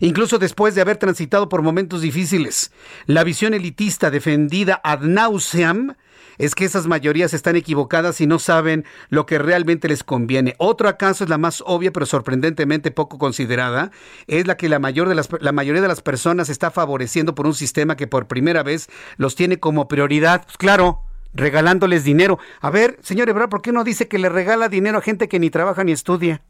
Incluso 0.00 0.38
después 0.38 0.74
de 0.74 0.80
haber 0.80 0.96
transitado 0.96 1.48
por 1.48 1.62
momentos 1.62 2.02
difíciles, 2.02 2.72
la 3.06 3.24
visión 3.24 3.54
elitista 3.54 4.10
defendida 4.10 4.80
ad 4.82 5.00
nauseam 5.00 5.94
es 6.42 6.56
que 6.56 6.64
esas 6.64 6.88
mayorías 6.88 7.34
están 7.34 7.54
equivocadas 7.54 8.20
y 8.20 8.26
no 8.26 8.40
saben 8.40 8.84
lo 9.10 9.26
que 9.26 9.38
realmente 9.38 9.86
les 9.86 10.02
conviene. 10.02 10.56
Otro 10.58 10.88
acaso 10.88 11.22
es 11.22 11.30
la 11.30 11.38
más 11.38 11.62
obvia 11.64 11.92
pero 11.92 12.04
sorprendentemente 12.04 12.90
poco 12.90 13.16
considerada, 13.16 13.92
es 14.26 14.48
la 14.48 14.56
que 14.56 14.68
la, 14.68 14.80
mayor 14.80 15.08
de 15.08 15.14
las, 15.14 15.28
la 15.38 15.52
mayoría 15.52 15.80
de 15.80 15.86
las 15.86 16.02
personas 16.02 16.48
está 16.48 16.72
favoreciendo 16.72 17.36
por 17.36 17.46
un 17.46 17.54
sistema 17.54 17.94
que 17.94 18.08
por 18.08 18.26
primera 18.26 18.64
vez 18.64 18.88
los 19.18 19.36
tiene 19.36 19.60
como 19.60 19.86
prioridad. 19.86 20.42
Pues 20.42 20.56
claro, 20.56 21.02
regalándoles 21.32 22.02
dinero. 22.02 22.40
A 22.60 22.70
ver, 22.70 22.98
señor 23.02 23.28
Ebrard, 23.28 23.48
¿por 23.48 23.62
qué 23.62 23.70
no 23.70 23.84
dice 23.84 24.08
que 24.08 24.18
le 24.18 24.28
regala 24.28 24.68
dinero 24.68 24.98
a 24.98 25.02
gente 25.02 25.28
que 25.28 25.38
ni 25.38 25.48
trabaja 25.48 25.84
ni 25.84 25.92
estudia? 25.92 26.42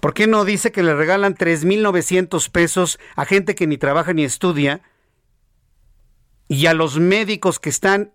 ¿Por 0.00 0.12
qué 0.12 0.26
no 0.26 0.44
dice 0.44 0.72
que 0.72 0.82
le 0.82 0.96
regalan 0.96 1.36
3.900 1.36 2.50
pesos 2.50 2.98
a 3.14 3.26
gente 3.26 3.54
que 3.54 3.68
ni 3.68 3.78
trabaja 3.78 4.12
ni 4.12 4.24
estudia? 4.24 4.82
Y 6.46 6.66
a 6.66 6.74
los 6.74 6.98
médicos 6.98 7.58
que 7.58 7.70
están 7.70 8.12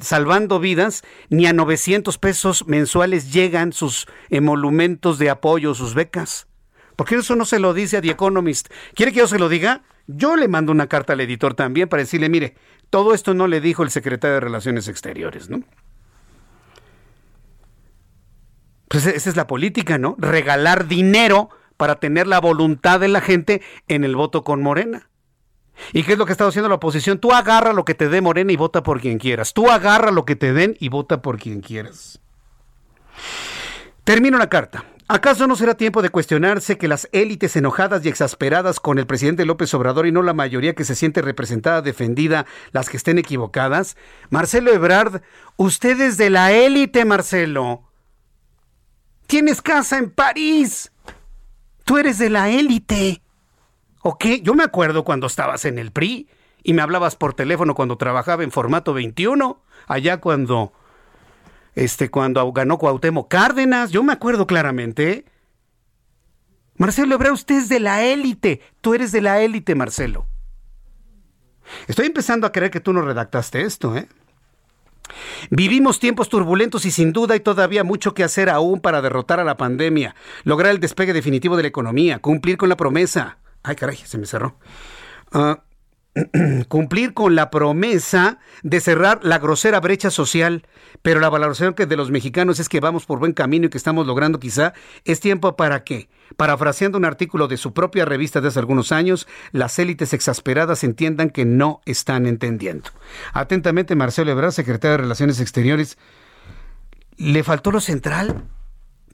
salvando 0.00 0.58
vidas, 0.58 1.04
ni 1.30 1.46
a 1.46 1.52
900 1.52 2.18
pesos 2.18 2.66
mensuales 2.66 3.32
llegan 3.32 3.72
sus 3.72 4.06
emolumentos 4.30 5.18
de 5.18 5.30
apoyo, 5.30 5.74
sus 5.74 5.94
becas. 5.94 6.48
¿Por 6.96 7.06
qué 7.06 7.16
eso 7.16 7.36
no 7.36 7.44
se 7.44 7.58
lo 7.58 7.72
dice 7.72 7.96
a 7.96 8.02
The 8.02 8.10
Economist? 8.10 8.68
¿Quiere 8.94 9.12
que 9.12 9.20
yo 9.20 9.26
se 9.26 9.38
lo 9.38 9.48
diga? 9.48 9.82
Yo 10.06 10.36
le 10.36 10.48
mando 10.48 10.72
una 10.72 10.88
carta 10.88 11.12
al 11.12 11.20
editor 11.20 11.54
también 11.54 11.88
para 11.88 12.02
decirle, 12.02 12.28
mire, 12.28 12.56
todo 12.90 13.14
esto 13.14 13.32
no 13.32 13.46
le 13.46 13.60
dijo 13.60 13.82
el 13.82 13.90
secretario 13.90 14.34
de 14.34 14.40
Relaciones 14.40 14.88
Exteriores, 14.88 15.48
¿no? 15.48 15.62
Pues 18.88 19.06
esa 19.06 19.30
es 19.30 19.36
la 19.36 19.46
política, 19.46 19.96
¿no? 19.96 20.16
Regalar 20.18 20.86
dinero 20.86 21.48
para 21.76 21.96
tener 21.96 22.26
la 22.26 22.40
voluntad 22.40 23.00
de 23.00 23.08
la 23.08 23.20
gente 23.20 23.62
en 23.88 24.04
el 24.04 24.16
voto 24.16 24.44
con 24.44 24.60
Morena. 24.60 25.08
¿Y 25.92 26.02
qué 26.02 26.12
es 26.12 26.18
lo 26.18 26.26
que 26.26 26.32
está 26.32 26.46
haciendo 26.46 26.68
la 26.68 26.76
oposición? 26.76 27.18
Tú 27.18 27.32
agarra 27.32 27.72
lo 27.72 27.84
que 27.84 27.94
te 27.94 28.08
dé 28.08 28.20
Morena 28.20 28.52
y 28.52 28.56
vota 28.56 28.82
por 28.82 29.00
quien 29.00 29.18
quieras. 29.18 29.52
Tú 29.52 29.70
agarra 29.70 30.10
lo 30.10 30.24
que 30.24 30.36
te 30.36 30.52
den 30.52 30.76
y 30.80 30.88
vota 30.88 31.22
por 31.22 31.38
quien 31.38 31.60
quieras. 31.60 32.20
Termino 34.04 34.38
la 34.38 34.48
carta. 34.48 34.84
¿Acaso 35.08 35.46
no 35.46 35.56
será 35.56 35.74
tiempo 35.74 36.00
de 36.00 36.08
cuestionarse 36.08 36.78
que 36.78 36.88
las 36.88 37.08
élites 37.12 37.54
enojadas 37.56 38.04
y 38.04 38.08
exasperadas 38.08 38.80
con 38.80 38.98
el 38.98 39.06
presidente 39.06 39.44
López 39.44 39.74
Obrador 39.74 40.06
y 40.06 40.12
no 40.12 40.22
la 40.22 40.32
mayoría 40.32 40.74
que 40.74 40.84
se 40.84 40.94
siente 40.94 41.20
representada, 41.20 41.82
defendida, 41.82 42.46
las 42.70 42.88
que 42.88 42.96
estén 42.96 43.18
equivocadas? 43.18 43.96
Marcelo 44.30 44.72
Ebrard, 44.72 45.20
usted 45.56 46.00
es 46.00 46.16
de 46.16 46.30
la 46.30 46.52
élite, 46.52 47.04
Marcelo. 47.04 47.82
Tienes 49.26 49.60
casa 49.60 49.98
en 49.98 50.10
París. 50.10 50.92
Tú 51.84 51.98
eres 51.98 52.18
de 52.18 52.30
la 52.30 52.48
élite. 52.48 53.22
¿Ok? 54.02 54.24
Yo 54.42 54.54
me 54.54 54.64
acuerdo 54.64 55.04
cuando 55.04 55.28
estabas 55.28 55.64
en 55.64 55.78
el 55.78 55.92
PRI 55.92 56.28
y 56.64 56.72
me 56.74 56.82
hablabas 56.82 57.16
por 57.16 57.34
teléfono 57.34 57.74
cuando 57.74 57.96
trabajaba 57.96 58.42
en 58.42 58.50
formato 58.50 58.92
21, 58.92 59.62
allá 59.86 60.20
cuando 60.20 60.72
este 61.74 62.10
cuando 62.10 62.52
ganó 62.52 62.78
Cuauhtémoc 62.78 63.28
Cárdenas, 63.28 63.90
yo 63.92 64.02
me 64.02 64.12
acuerdo 64.12 64.46
claramente. 64.46 65.24
Marcelo 66.76 67.14
Ebrard, 67.14 67.32
usted 67.32 67.56
es 67.56 67.68
de 67.68 67.80
la 67.80 68.02
élite, 68.02 68.60
tú 68.80 68.94
eres 68.94 69.12
de 69.12 69.20
la 69.20 69.40
élite, 69.40 69.74
Marcelo. 69.74 70.26
Estoy 71.86 72.06
empezando 72.06 72.46
a 72.46 72.52
creer 72.52 72.70
que 72.70 72.80
tú 72.80 72.92
no 72.92 73.02
redactaste 73.02 73.62
esto, 73.62 73.96
¿eh? 73.96 74.08
Vivimos 75.50 76.00
tiempos 76.00 76.28
turbulentos 76.28 76.84
y 76.86 76.90
sin 76.90 77.12
duda 77.12 77.34
hay 77.34 77.40
todavía 77.40 77.84
mucho 77.84 78.14
que 78.14 78.24
hacer 78.24 78.48
aún 78.48 78.80
para 78.80 79.02
derrotar 79.02 79.38
a 79.38 79.44
la 79.44 79.56
pandemia, 79.56 80.16
lograr 80.42 80.72
el 80.72 80.80
despegue 80.80 81.12
definitivo 81.12 81.56
de 81.56 81.62
la 81.62 81.68
economía, 81.68 82.18
cumplir 82.18 82.56
con 82.56 82.68
la 82.68 82.76
promesa 82.76 83.38
Ay, 83.62 83.76
caray, 83.76 83.96
se 83.96 84.18
me 84.18 84.26
cerró. 84.26 84.58
Ah, 85.32 85.62
cumplir 86.68 87.14
con 87.14 87.34
la 87.34 87.50
promesa 87.50 88.38
de 88.62 88.80
cerrar 88.80 89.20
la 89.22 89.38
grosera 89.38 89.80
brecha 89.80 90.10
social, 90.10 90.66
pero 91.00 91.20
la 91.20 91.30
valoración 91.30 91.74
que 91.74 91.86
de 91.86 91.96
los 91.96 92.10
mexicanos 92.10 92.60
es 92.60 92.68
que 92.68 92.80
vamos 92.80 93.06
por 93.06 93.18
buen 93.18 93.32
camino 93.32 93.66
y 93.66 93.70
que 93.70 93.78
estamos 93.78 94.06
logrando 94.06 94.38
quizá 94.38 94.74
es 95.04 95.20
tiempo 95.20 95.56
para 95.56 95.84
qué. 95.84 96.10
Parafraseando 96.36 96.98
un 96.98 97.04
artículo 97.04 97.48
de 97.48 97.56
su 97.56 97.72
propia 97.72 98.04
revista 98.04 98.40
de 98.40 98.48
hace 98.48 98.58
algunos 98.58 98.92
años, 98.92 99.26
las 99.52 99.78
élites 99.78 100.12
exasperadas 100.12 100.84
entiendan 100.84 101.30
que 101.30 101.44
no 101.44 101.80
están 101.86 102.26
entendiendo. 102.26 102.90
Atentamente, 103.32 103.94
Marcelo 103.94 104.30
Ebrard, 104.30 104.52
secretario 104.52 104.92
de 104.92 105.02
Relaciones 105.02 105.40
Exteriores. 105.40 105.98
¿Le 107.16 107.42
faltó 107.42 107.70
lo 107.70 107.80
central? 107.80 108.44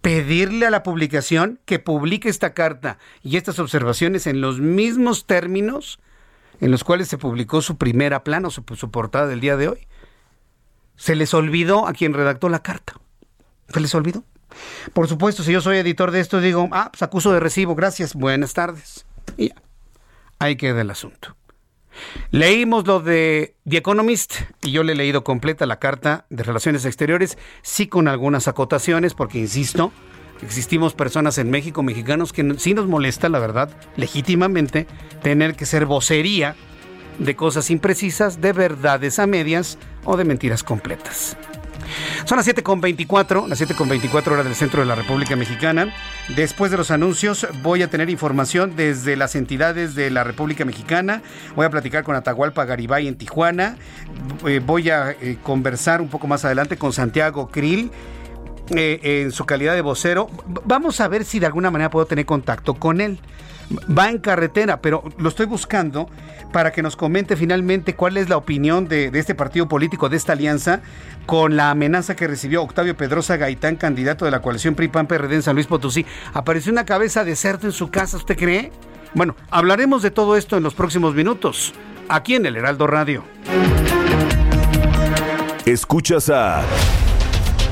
Pedirle 0.01 0.66
a 0.66 0.70
la 0.70 0.83
publicación 0.83 1.61
que 1.65 1.79
publique 1.79 2.29
esta 2.29 2.55
carta 2.55 2.99
y 3.23 3.37
estas 3.37 3.59
observaciones 3.59 4.27
en 4.27 4.41
los 4.41 4.61
mismos 4.61 5.27
términos 5.27 5.99
en 6.61 6.70
los 6.70 6.85
cuales 6.85 7.09
se 7.09 7.19
publicó 7.19 7.62
su 7.62 7.77
primera 7.77 8.25
plana 8.25 8.49
o 8.49 8.51
su, 8.51 8.65
portada 8.65 9.27
del 9.27 9.41
día 9.41 9.57
de 9.57 9.69
hoy. 9.69 9.87
Se 10.97 11.15
les 11.15 11.33
olvidó 11.35 11.87
a 11.87 11.93
quien 11.93 12.15
redactó 12.15 12.49
la 12.49 12.62
carta. 12.62 12.95
Se 13.69 13.81
les 13.81 13.95
olvidó. 13.95 14.25
Por 14.93 15.07
supuesto, 15.09 15.43
si 15.43 15.53
yo 15.53 15.61
soy 15.61 15.77
editor 15.79 16.11
de 16.11 16.20
esto, 16.20 16.41
digo, 16.41 16.69
ah, 16.73 16.91
pues 16.91 17.03
acuso 17.03 17.33
de 17.33 17.39
recibo, 17.39 17.75
gracias, 17.75 18.15
buenas 18.15 18.55
tardes. 18.55 19.07
Y 19.37 19.51
ya, 19.51 19.62
ahí 20.41 20.57
queda 20.57 20.81
el 20.81 20.91
asunto. 20.91 21.38
Leímos 22.31 22.87
lo 22.87 23.01
de 23.01 23.55
The 23.69 23.79
Economist 23.79 24.35
y 24.62 24.73
yo 24.73 24.83
le 24.83 24.93
he 24.93 24.97
leído 24.97 25.25
completa 25.25 25.66
la 25.66 25.79
carta 25.79 26.27
de 26.31 26.43
Relaciones 26.43 26.85
Exteriores, 26.85 27.39
sí 27.62 27.87
con 27.87 28.09
algunas 28.09 28.49
acotaciones, 28.49 29.15
porque 29.15 29.39
insisto, 29.39 29.93
existimos 30.43 30.95
personas 30.95 31.39
en 31.39 31.51
México, 31.51 31.83
mexicanos, 31.83 32.33
que 32.33 32.55
sí 32.59 32.75
nos 32.75 32.87
molesta, 32.87 33.29
la 33.29 33.39
verdad, 33.39 33.70
legítimamente, 33.97 34.87
tener 35.23 35.55
que 35.55 35.66
ser 35.66 35.87
vocería 35.87 36.55
de 37.19 37.35
cosas 37.35 37.70
imprecisas, 37.70 38.41
de 38.41 38.53
verdades 38.53 39.19
a 39.19 39.27
medias 39.27 39.79
o 40.05 40.16
de 40.16 40.25
mentiras 40.25 40.62
completas. 40.62 41.37
Son 42.24 42.36
las 42.36 42.47
7.24, 42.47 43.47
las 43.47 43.60
7.24 43.60 44.32
horas 44.32 44.44
del 44.44 44.55
centro 44.55 44.81
de 44.81 44.86
la 44.86 44.94
República 44.94 45.36
Mexicana. 45.36 45.94
Después 46.36 46.70
de 46.70 46.77
los 46.77 46.90
anuncios 46.90 47.47
voy 47.62 47.82
a 47.82 47.90
tener 47.90 48.10
información 48.10 48.77
desde 48.77 49.16
las 49.16 49.35
entidades 49.35 49.94
de 49.94 50.10
la 50.10 50.24
República 50.24 50.65
Mexicana. 50.65 51.23
Voy 51.56 51.66
a 51.66 51.70
platicar 51.70 52.05
con 52.05 52.16
Atahualpa 52.16 52.65
Garibay 52.65 53.09
en 53.09 53.16
Tijuana. 53.16 53.77
Eh, 54.47 54.60
voy 54.65 54.90
a 54.90 55.10
eh, 55.12 55.39
conversar 55.43 56.01
un 56.01 56.09
poco 56.09 56.27
más 56.27 56.44
adelante 56.44 56.77
con 56.77 56.93
Santiago 56.93 57.48
Krill. 57.48 57.90
Eh, 58.70 59.23
en 59.23 59.32
su 59.32 59.47
calidad 59.47 59.73
de 59.73 59.81
vocero. 59.81 60.28
Vamos 60.66 61.01
a 61.01 61.09
ver 61.09 61.24
si 61.24 61.39
de 61.39 61.47
alguna 61.47 61.70
manera 61.70 61.89
puedo 61.89 62.05
tener 62.05 62.27
contacto 62.27 62.74
con 62.74 63.01
él 63.01 63.19
va 63.97 64.09
en 64.09 64.19
carretera, 64.19 64.81
pero 64.81 65.05
lo 65.19 65.28
estoy 65.28 65.47
buscando 65.47 66.09
para 66.53 66.73
que 66.73 66.82
nos 66.82 66.97
comente 66.97 67.36
finalmente 67.36 67.95
cuál 67.95 68.16
es 68.16 68.28
la 68.28 68.36
opinión 68.36 68.89
de, 68.89 69.11
este 69.15 69.35
partido 69.35 69.69
político, 69.69 70.09
de 70.09 70.16
esta 70.16 70.32
alianza, 70.32 70.81
con 71.27 71.57
la 71.57 71.70
amenaza 71.70 72.16
que 72.16 72.27
recibió 72.27 72.62
Octavio 72.62 72.97
Pedrosa 72.97 73.36
Gaitán, 73.36 73.77
candidato 73.77 74.24
de 74.24 74.31
la 74.31 74.40
coalición 74.40 74.74
PRI-PAN-PRD 74.74 75.35
en 75.35 75.43
San 75.43 75.55
Luis 75.55 75.66
Potosí. 75.66 76.07
Apareció 76.32 76.73
una 76.73 76.86
cabeza 76.86 77.24
de 77.24 77.36
cerdo 77.36 77.66
en 77.66 77.73
su 77.73 77.90
casa, 77.90 78.16
¿usted 78.16 78.36
cree? 78.36 78.73
Bueno, 79.15 79.36
hablaremos 79.51 80.03
de 80.03 80.11
todo 80.11 80.36
esto 80.36 80.57
en 80.57 80.62
los 80.62 80.74
próximos 80.74 81.15
minutos, 81.15 81.74
aquí 82.09 82.35
en 82.35 82.47
el 82.47 82.57
Heraldo 82.57 82.86
Radio. 82.86 83.24
Escuchas 85.66 86.31
a... 86.31 86.62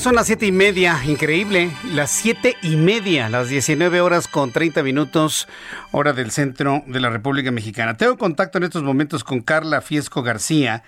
Son 0.00 0.14
las 0.16 0.26
siete 0.26 0.46
y 0.46 0.52
media, 0.52 0.98
increíble, 1.04 1.70
las 1.92 2.10
siete 2.10 2.56
y 2.62 2.76
media, 2.76 3.28
las 3.28 3.48
19 3.48 4.00
horas 4.00 4.26
con 4.26 4.50
30 4.50 4.82
minutos, 4.82 5.46
hora 5.92 6.12
del 6.12 6.32
centro 6.32 6.82
de 6.86 6.98
la 6.98 7.10
República 7.10 7.52
Mexicana. 7.52 7.96
Tengo 7.96 8.16
contacto 8.16 8.58
en 8.58 8.64
estos 8.64 8.82
momentos 8.82 9.22
con 9.22 9.42
Carla 9.42 9.80
Fiesco 9.80 10.22
García, 10.22 10.82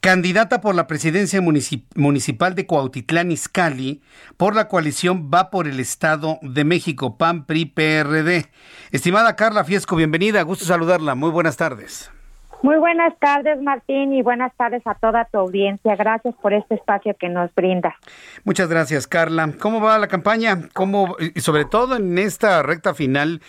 candidata 0.00 0.62
por 0.62 0.74
la 0.74 0.86
presidencia 0.86 1.42
municipal 1.42 2.54
de 2.54 2.66
Cuautitlán 2.66 3.30
Izcalli 3.30 4.00
por 4.36 4.54
la 4.54 4.68
coalición 4.68 5.28
Va 5.30 5.50
por 5.50 5.66
el 5.66 5.78
Estado 5.78 6.38
de 6.40 6.64
México, 6.64 7.18
PAN, 7.18 7.44
PRI, 7.44 7.66
PRD. 7.66 8.48
Estimada 8.90 9.36
Carla 9.36 9.64
Fiesco, 9.64 9.96
bienvenida, 9.96 10.40
gusto 10.42 10.64
saludarla, 10.64 11.14
muy 11.14 11.30
buenas 11.30 11.58
tardes. 11.58 12.10
Muy 12.66 12.78
buenas 12.78 13.16
tardes, 13.20 13.62
Martín, 13.62 14.12
y 14.12 14.22
buenas 14.22 14.52
tardes 14.56 14.82
a 14.86 14.94
toda 14.94 15.24
tu 15.26 15.38
audiencia. 15.38 15.94
Gracias 15.94 16.34
por 16.42 16.52
este 16.52 16.74
espacio 16.74 17.14
que 17.16 17.28
nos 17.28 17.54
brinda. 17.54 17.94
Muchas 18.42 18.68
gracias, 18.68 19.06
Carla. 19.06 19.52
¿Cómo 19.60 19.80
va 19.80 19.96
la 20.00 20.08
campaña? 20.08 20.68
¿Cómo, 20.74 21.14
y 21.20 21.40
sobre 21.42 21.64
todo 21.64 21.94
en 21.94 22.18
esta 22.18 22.64
recta 22.64 22.92
final, 22.92 23.40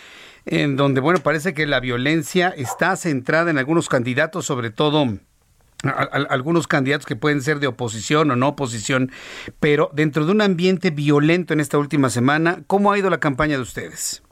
en 0.46 0.76
donde, 0.76 1.00
bueno, 1.00 1.18
parece 1.18 1.52
que 1.52 1.66
la 1.66 1.80
violencia 1.80 2.54
está 2.56 2.94
centrada 2.94 3.50
en 3.50 3.58
algunos 3.58 3.88
candidatos, 3.88 4.46
sobre 4.46 4.70
todo 4.70 5.04
algunos 5.82 6.68
candidatos 6.68 7.04
que 7.04 7.16
pueden 7.16 7.42
ser 7.42 7.58
de 7.58 7.66
oposición 7.66 8.30
o 8.30 8.36
no 8.36 8.46
oposición, 8.46 9.10
pero 9.58 9.90
dentro 9.92 10.26
de 10.26 10.30
un 10.30 10.42
ambiente 10.42 10.90
violento 10.90 11.54
en 11.54 11.58
esta 11.58 11.76
última 11.76 12.08
semana, 12.08 12.62
¿cómo 12.68 12.92
ha 12.92 12.98
ido 12.98 13.10
la 13.10 13.18
campaña 13.18 13.56
de 13.56 13.62
ustedes? 13.62 14.22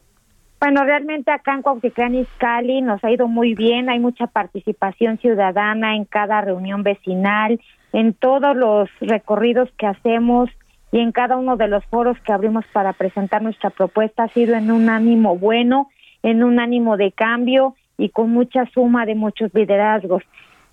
Bueno, 0.58 0.84
realmente 0.84 1.30
acá 1.30 1.54
en 1.54 1.62
Cuautitlán 1.62 2.14
Izcalli 2.14 2.80
nos 2.80 3.04
ha 3.04 3.10
ido 3.10 3.28
muy 3.28 3.54
bien, 3.54 3.90
hay 3.90 3.98
mucha 3.98 4.26
participación 4.26 5.18
ciudadana 5.18 5.96
en 5.96 6.06
cada 6.06 6.40
reunión 6.40 6.82
vecinal, 6.82 7.60
en 7.92 8.14
todos 8.14 8.56
los 8.56 8.88
recorridos 9.00 9.68
que 9.76 9.86
hacemos 9.86 10.48
y 10.92 11.00
en 11.00 11.12
cada 11.12 11.36
uno 11.36 11.56
de 11.56 11.68
los 11.68 11.84
foros 11.86 12.18
que 12.20 12.32
abrimos 12.32 12.64
para 12.72 12.94
presentar 12.94 13.42
nuestra 13.42 13.68
propuesta 13.68 14.24
ha 14.24 14.28
sido 14.28 14.54
en 14.54 14.70
un 14.70 14.88
ánimo 14.88 15.36
bueno, 15.36 15.88
en 16.22 16.42
un 16.42 16.58
ánimo 16.58 16.96
de 16.96 17.12
cambio 17.12 17.74
y 17.98 18.08
con 18.08 18.30
mucha 18.30 18.64
suma 18.72 19.04
de 19.04 19.14
muchos 19.14 19.52
liderazgos. 19.52 20.22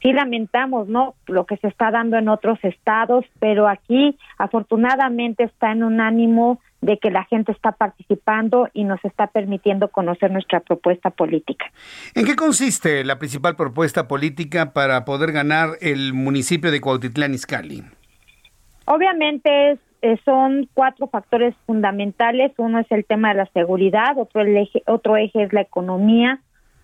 Sí 0.01 0.13
lamentamos, 0.13 0.87
¿no? 0.87 1.15
Lo 1.27 1.45
que 1.45 1.57
se 1.57 1.67
está 1.67 1.91
dando 1.91 2.17
en 2.17 2.29
otros 2.29 2.57
estados, 2.63 3.25
pero 3.39 3.67
aquí 3.67 4.17
afortunadamente 4.37 5.43
está 5.43 5.71
en 5.71 5.83
un 5.83 5.99
ánimo 5.99 6.59
de 6.83 6.97
que 6.97 7.09
la 7.09 7.23
gente 7.25 7.51
está 7.51 7.71
participando 7.71 8.67
y 8.73 8.83
nos 8.83 9.03
está 9.05 9.27
permitiendo 9.27 9.87
conocer 9.87 10.31
nuestra 10.31 10.59
propuesta 10.59 11.09
política. 11.09 11.65
¿En 12.13 12.25
qué 12.25 12.35
consiste 12.35 13.03
la 13.05 13.19
principal 13.19 13.55
propuesta 13.55 14.07
política 14.07 14.73
para 14.73 15.05
poder 15.05 15.31
ganar 15.31 15.71
el 15.81 16.13
municipio 16.13 16.71
de 16.71 16.81
Cuautitlán 16.81 17.33
Izcalli? 17.33 17.83
Obviamente 18.85 19.79
eh, 20.01 20.17
son 20.25 20.67
cuatro 20.73 21.07
factores 21.07 21.55
fundamentales. 21.65 22.51
Uno 22.57 22.79
es 22.79 22.91
el 22.91 23.05
tema 23.05 23.29
de 23.29 23.35
la 23.35 23.49
seguridad, 23.53 24.17
otro, 24.17 24.41
el 24.41 24.57
eje, 24.57 24.83
otro 24.85 25.15
eje 25.15 25.43
es 25.43 25.53
la 25.53 25.61
economía, 25.61 26.41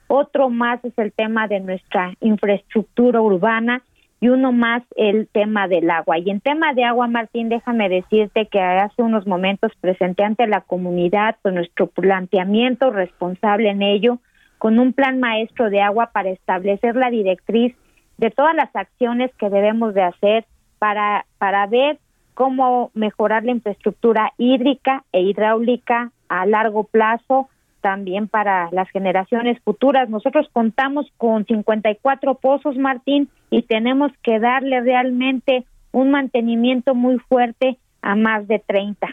otro 0.07 0.49
más 0.49 0.83
es 0.85 0.97
el 0.97 1.11
tema 1.11 1.49
de 1.49 1.59
nuestra 1.59 2.13
infraestructura 2.21 3.19
urbana 3.21 3.83
y 4.21 4.29
uno 4.29 4.51
más 4.51 4.83
el 4.95 5.27
tema 5.27 5.67
del 5.67 5.89
agua. 5.89 6.17
Y 6.17 6.29
en 6.29 6.41
tema 6.41 6.73
de 6.73 6.83
agua, 6.83 7.07
Martín, 7.07 7.49
déjame 7.49 7.87
decirte 7.87 8.47
que 8.47 8.59
hace 8.59 9.01
unos 9.01 9.25
momentos 9.25 9.71
presenté 9.79 10.23
ante 10.23 10.45
la 10.47 10.61
comunidad 10.61 11.37
con 11.41 11.55
nuestro 11.55 11.87
planteamiento 11.87 12.91
responsable 12.91 13.69
en 13.69 13.81
ello, 13.81 14.19
con 14.57 14.77
un 14.77 14.91
plan 14.93 15.19
maestro 15.19 15.69
de 15.69 15.81
agua 15.81 16.11
para 16.11 16.29
establecer 16.29 16.95
la 16.95 17.09
directriz 17.09 17.75
de 18.17 18.29
todas 18.29 18.53
las 18.53 18.75
acciones 18.75 19.33
que 19.35 19.49
debemos 19.49 19.93
de 19.93 20.03
hacer 20.03 20.45
para, 20.79 21.25
para 21.37 21.65
ver 21.67 21.97
cómo 22.33 22.91
mejorar 22.93 23.45
la 23.45 23.51
infraestructura 23.51 24.33
hídrica 24.37 25.03
e 25.13 25.21
hidráulica 25.21 26.11
a 26.27 26.45
largo 26.45 26.83
plazo, 26.83 27.49
también 27.81 28.27
para 28.27 28.69
las 28.71 28.89
generaciones 28.89 29.59
futuras. 29.63 30.09
Nosotros 30.09 30.47
contamos 30.51 31.07
con 31.17 31.45
54 31.45 32.35
pozos, 32.35 32.77
Martín, 32.77 33.29
y 33.49 33.63
tenemos 33.63 34.11
que 34.23 34.39
darle 34.39 34.81
realmente 34.81 35.65
un 35.91 36.11
mantenimiento 36.11 36.95
muy 36.95 37.17
fuerte 37.19 37.77
a 38.01 38.15
más 38.15 38.47
de 38.47 38.59
30. 38.59 39.07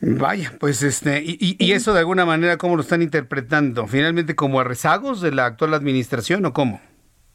Vaya, 0.00 0.52
pues 0.60 0.82
este, 0.82 1.22
y, 1.24 1.56
y, 1.58 1.72
eso 1.72 1.94
de 1.94 2.00
alguna 2.00 2.26
manera, 2.26 2.58
¿cómo 2.58 2.76
lo 2.76 2.82
están 2.82 3.00
interpretando? 3.00 3.86
¿Finalmente 3.86 4.36
como 4.36 4.60
a 4.60 4.64
rezagos 4.64 5.22
de 5.22 5.32
la 5.32 5.46
actual 5.46 5.72
administración 5.72 6.44
o 6.44 6.52
cómo? 6.52 6.80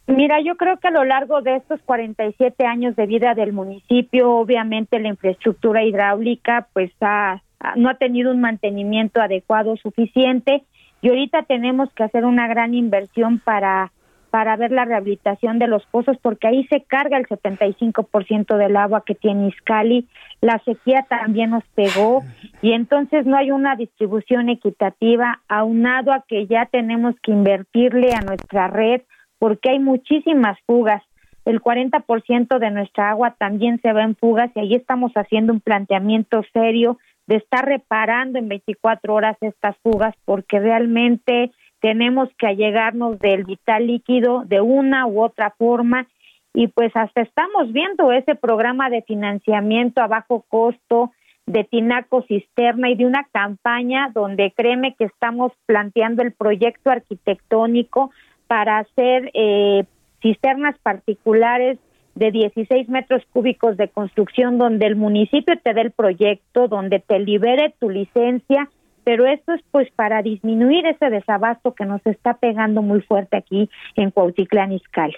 Mira, 0.08 0.42
yo 0.42 0.56
creo 0.58 0.78
que 0.78 0.90
a 0.90 0.92
lo 0.92 1.04
largo 1.04 1.42
de 1.42 1.56
estos 1.56 1.80
47 1.86 2.66
años 2.66 2.96
de 2.96 3.06
vida 3.06 3.34
del 3.34 3.54
municipio, 3.54 4.32
obviamente 4.32 5.00
la 5.00 5.08
infraestructura 5.08 5.84
hidráulica 5.84 6.68
pues 6.74 6.92
ha 7.02 7.42
no 7.76 7.90
ha 7.90 7.96
tenido 7.96 8.32
un 8.32 8.42
mantenimiento 8.42 9.22
adecuado 9.22 9.76
suficiente 9.78 10.64
y 11.02 11.10
ahorita 11.10 11.44
tenemos 11.44 11.92
que 11.94 12.04
hacer 12.04 12.26
una 12.26 12.48
gran 12.48 12.74
inversión 12.74 13.40
para 13.40 13.92
para 14.32 14.56
ver 14.56 14.72
la 14.72 14.86
rehabilitación 14.86 15.60
de 15.60 15.68
los 15.68 15.86
pozos 15.88 16.18
porque 16.22 16.48
ahí 16.48 16.66
se 16.68 16.82
carga 16.84 17.18
el 17.18 17.28
75% 17.28 18.56
del 18.56 18.78
agua 18.78 19.04
que 19.06 19.14
tiene 19.14 19.50
Iscali, 19.50 20.08
la 20.40 20.58
sequía 20.64 21.06
también 21.08 21.50
nos 21.50 21.66
pegó 21.76 22.24
y 22.62 22.72
entonces 22.72 23.26
no 23.26 23.36
hay 23.36 23.52
una 23.52 23.76
distribución 23.76 24.48
equitativa 24.48 25.42
aunado 25.50 26.14
a 26.14 26.24
que 26.26 26.48
ya 26.48 26.66
tenemos 26.66 27.14
que 27.22 27.34
invertirle 27.34 28.14
a 28.14 28.22
nuestra 28.22 28.70
red 28.70 29.02
porque 29.38 29.72
hay 29.72 29.80
muchísimas 29.80 30.58
fugas. 30.66 31.04
El 31.44 31.60
40% 31.60 32.60
de 32.60 32.72
nuestra 32.72 33.10
agua 33.10 33.36
también 33.38 33.82
se 33.82 33.92
va 33.92 34.04
en 34.04 34.16
fugas 34.16 34.50
y 34.56 34.60
ahí 34.60 34.76
estamos 34.76 35.12
haciendo 35.14 35.52
un 35.52 35.60
planteamiento 35.60 36.42
serio 36.54 37.00
de 37.32 37.38
estar 37.38 37.64
reparando 37.64 38.40
en 38.40 38.50
24 38.50 39.14
horas 39.14 39.38
estas 39.40 39.78
fugas 39.78 40.14
porque 40.26 40.60
realmente 40.60 41.52
tenemos 41.80 42.28
que 42.38 42.46
allegarnos 42.46 43.20
del 43.20 43.46
vital 43.46 43.88
líquido 43.88 44.44
de 44.44 44.60
una 44.60 45.08
u 45.08 45.22
otra 45.22 45.52
forma. 45.58 46.08
Y 46.54 46.68
pues 46.68 46.92
hasta 46.94 47.22
estamos 47.22 47.72
viendo 47.72 48.12
ese 48.12 48.36
programa 48.36 48.90
de 48.90 49.02
financiamiento 49.04 50.02
a 50.02 50.08
bajo 50.08 50.44
costo 50.50 51.14
de 51.46 51.64
Tinaco 51.64 52.24
Cisterna 52.24 52.90
y 52.90 52.96
de 52.96 53.06
una 53.06 53.26
campaña 53.32 54.12
donde 54.14 54.52
créeme 54.52 54.94
que 54.96 55.06
estamos 55.06 55.54
planteando 55.66 56.24
el 56.24 56.34
proyecto 56.34 56.90
arquitectónico 56.90 58.12
para 58.48 58.80
hacer 58.80 59.32
eh, 59.34 59.86
cisternas 60.22 60.78
particulares 60.80 61.80
de 62.16 62.32
16 62.32 62.90
metros 62.90 63.24
cúbicos 63.32 63.78
de 63.78 63.88
construcción 63.88 64.58
donde 64.58 64.86
el 64.86 64.96
municipio 64.96 65.56
te 65.64 65.74
dé 65.74 65.82
el 65.82 65.92
proyecto, 65.92 66.68
donde 66.68 67.00
te 67.00 67.20
libere 67.20 67.74
tu 67.80 67.90
licencia, 67.90 68.70
pero 69.04 69.26
esto 69.26 69.54
es 69.54 69.62
pues 69.72 69.90
para 69.92 70.22
disminuir 70.22 70.86
ese 70.86 71.10
desabasto 71.10 71.74
que 71.74 71.86
nos 71.86 72.06
está 72.06 72.36
pegando 72.36 72.82
muy 72.82 73.02
fuerte 73.02 73.38
aquí 73.38 73.70
en 73.96 74.12
Cuautitlán 74.12 74.74
Izcalli. 74.74 75.16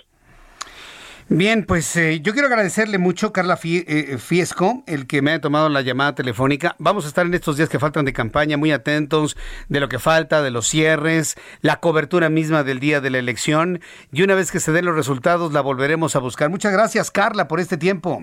Bien, 1.35 1.65
pues 1.65 1.97
eh, 1.97 2.19
yo 2.21 2.33
quiero 2.33 2.47
agradecerle 2.47 2.99
mucho, 2.99 3.33
Carla 3.33 3.57
eh, 3.63 4.17
Fiesco, 4.19 4.83
el 4.85 5.07
que 5.07 5.23
me 5.23 5.31
haya 5.31 5.41
tomado 5.41 5.67
la 5.67 5.81
llamada 5.81 6.13
telefónica. 6.13 6.75
Vamos 6.77 7.05
a 7.05 7.07
estar 7.07 7.25
en 7.25 7.33
estos 7.33 7.57
días 7.57 7.69
que 7.69 7.79
faltan 7.79 8.05
de 8.05 8.13
campaña 8.13 8.55
muy 8.55 8.71
atentos 8.71 9.35
de 9.67 9.79
lo 9.79 9.89
que 9.89 9.97
falta, 9.97 10.43
de 10.43 10.51
los 10.51 10.67
cierres, 10.67 11.35
la 11.61 11.77
cobertura 11.77 12.29
misma 12.29 12.63
del 12.63 12.79
día 12.79 13.01
de 13.01 13.09
la 13.09 13.17
elección. 13.17 13.79
Y 14.11 14.21
una 14.21 14.35
vez 14.35 14.51
que 14.51 14.59
se 14.59 14.71
den 14.71 14.85
los 14.85 14.95
resultados, 14.95 15.53
la 15.53 15.61
volveremos 15.61 16.15
a 16.15 16.19
buscar. 16.19 16.51
Muchas 16.51 16.71
gracias, 16.71 17.09
Carla, 17.09 17.47
por 17.47 17.59
este 17.59 17.77
tiempo. 17.77 18.21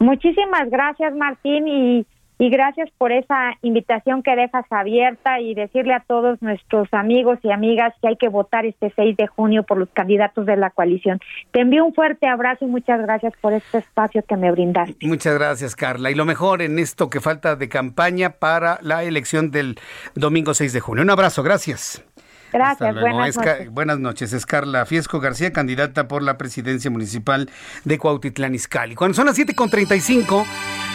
Muchísimas 0.00 0.68
gracias, 0.68 1.14
Martín, 1.14 1.68
y 1.68 2.06
y 2.42 2.50
gracias 2.50 2.90
por 2.98 3.12
esa 3.12 3.52
invitación 3.62 4.24
que 4.24 4.34
dejas 4.34 4.64
abierta 4.68 5.38
y 5.38 5.54
decirle 5.54 5.94
a 5.94 6.00
todos 6.00 6.42
nuestros 6.42 6.88
amigos 6.90 7.38
y 7.44 7.52
amigas 7.52 7.94
que 8.02 8.08
hay 8.08 8.16
que 8.16 8.28
votar 8.28 8.66
este 8.66 8.92
6 8.96 9.16
de 9.16 9.28
junio 9.28 9.62
por 9.62 9.78
los 9.78 9.88
candidatos 9.90 10.44
de 10.44 10.56
la 10.56 10.70
coalición. 10.70 11.20
Te 11.52 11.60
envío 11.60 11.84
un 11.84 11.94
fuerte 11.94 12.26
abrazo 12.26 12.64
y 12.64 12.68
muchas 12.68 13.00
gracias 13.00 13.32
por 13.40 13.52
este 13.52 13.78
espacio 13.78 14.24
que 14.26 14.36
me 14.36 14.50
brindaste. 14.50 15.06
Muchas 15.06 15.34
gracias, 15.34 15.76
Carla. 15.76 16.10
Y 16.10 16.16
lo 16.16 16.24
mejor 16.24 16.62
en 16.62 16.80
esto 16.80 17.10
que 17.10 17.20
falta 17.20 17.54
de 17.54 17.68
campaña 17.68 18.30
para 18.30 18.80
la 18.82 19.04
elección 19.04 19.52
del 19.52 19.76
domingo 20.16 20.52
6 20.52 20.72
de 20.72 20.80
junio. 20.80 21.04
Un 21.04 21.10
abrazo, 21.10 21.44
gracias. 21.44 22.04
Gracias, 22.52 22.94
buenas 22.94 23.36
noches. 23.36 23.70
buenas 23.70 23.98
noches. 23.98 24.32
Es 24.34 24.44
Carla 24.44 24.84
Fiesco 24.84 25.20
García, 25.20 25.52
candidata 25.52 26.06
por 26.06 26.22
la 26.22 26.36
presidencia 26.36 26.90
municipal 26.90 27.50
de 27.84 27.98
Cuautitlán 27.98 28.54
Izcalli. 28.54 28.94
Cuando 28.94 29.14
son 29.14 29.26
las 29.26 29.38
7.35, 29.38 30.44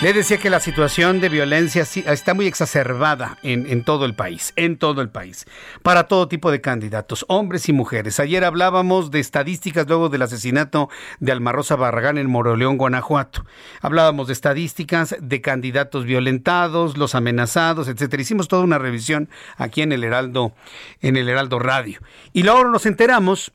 le 0.03 0.13
decía 0.13 0.37
que 0.37 0.51
la 0.51 0.59
situación 0.59 1.19
de 1.19 1.29
violencia 1.29 1.81
está 1.81 2.35
muy 2.35 2.45
exacerbada 2.45 3.39
en, 3.41 3.65
en, 3.67 3.83
todo 3.83 4.05
el 4.05 4.13
país, 4.13 4.53
en 4.55 4.77
todo 4.77 5.01
el 5.01 5.09
país, 5.09 5.45
para 5.81 6.03
todo 6.03 6.27
tipo 6.27 6.51
de 6.51 6.61
candidatos, 6.61 7.25
hombres 7.27 7.67
y 7.67 7.73
mujeres. 7.73 8.19
Ayer 8.19 8.43
hablábamos 8.43 9.09
de 9.09 9.19
estadísticas 9.19 9.87
luego 9.87 10.09
del 10.09 10.21
asesinato 10.21 10.89
de 11.19 11.31
Almarrosa 11.31 11.75
Barragán 11.75 12.19
en 12.19 12.29
Moroleón, 12.29 12.77
Guanajuato. 12.77 13.43
Hablábamos 13.81 14.27
de 14.27 14.33
estadísticas 14.33 15.15
de 15.19 15.41
candidatos 15.41 16.05
violentados, 16.05 16.95
los 16.97 17.15
amenazados, 17.15 17.87
etcétera. 17.87 18.21
Hicimos 18.21 18.47
toda 18.47 18.63
una 18.63 18.77
revisión 18.77 19.29
aquí 19.57 19.81
en 19.81 19.91
el 19.91 20.03
Heraldo, 20.03 20.53
en 21.01 21.17
el 21.17 21.27
Heraldo 21.27 21.46
Radio. 21.49 21.99
Y 22.33 22.43
luego 22.43 22.65
nos 22.65 22.85
enteramos 22.85 23.51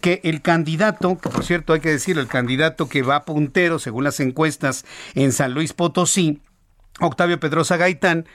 que 0.00 0.20
el 0.24 0.40
candidato, 0.40 1.18
que 1.18 1.28
por 1.28 1.44
cierto 1.44 1.72
hay 1.72 1.80
que 1.80 1.90
decirlo, 1.90 2.22
el 2.22 2.28
candidato 2.28 2.88
que 2.88 3.02
va 3.02 3.24
puntero 3.24 3.78
según 3.78 4.04
las 4.04 4.20
encuestas 4.20 4.84
en 5.14 5.32
San 5.32 5.52
Luis 5.52 5.72
Potosí, 5.72 6.40
Octavio 7.00 7.38
Pedrosa 7.40 7.76
Gaitán, 7.76 8.26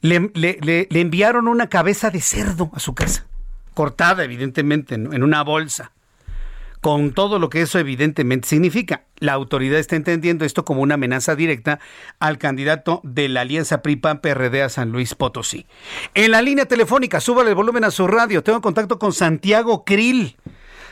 le, 0.00 0.30
le, 0.34 0.86
enviaron 0.90 1.48
una 1.48 1.68
cabeza 1.68 2.10
de 2.10 2.20
cerdo 2.20 2.70
a 2.74 2.80
su 2.80 2.94
casa, 2.94 3.26
cortada 3.74 4.24
evidentemente 4.24 4.94
en 4.94 5.22
una 5.22 5.42
bolsa 5.42 5.92
con 6.84 7.12
todo 7.12 7.38
lo 7.38 7.48
que 7.48 7.62
eso 7.62 7.78
evidentemente 7.78 8.46
significa. 8.46 9.04
La 9.16 9.32
autoridad 9.32 9.78
está 9.78 9.96
entendiendo 9.96 10.44
esto 10.44 10.66
como 10.66 10.82
una 10.82 10.96
amenaza 10.96 11.34
directa 11.34 11.80
al 12.20 12.36
candidato 12.36 13.00
de 13.04 13.30
la 13.30 13.40
alianza 13.40 13.80
PRI-PAN-PRD 13.80 14.62
a 14.62 14.68
San 14.68 14.92
Luis 14.92 15.14
Potosí. 15.14 15.64
En 16.12 16.32
la 16.32 16.42
línea 16.42 16.66
telefónica, 16.66 17.22
súbale 17.22 17.48
el 17.48 17.56
volumen 17.56 17.84
a 17.84 17.90
su 17.90 18.06
radio. 18.06 18.42
Tengo 18.42 18.60
contacto 18.60 18.98
con 18.98 19.14
Santiago 19.14 19.82
Krill. 19.86 20.36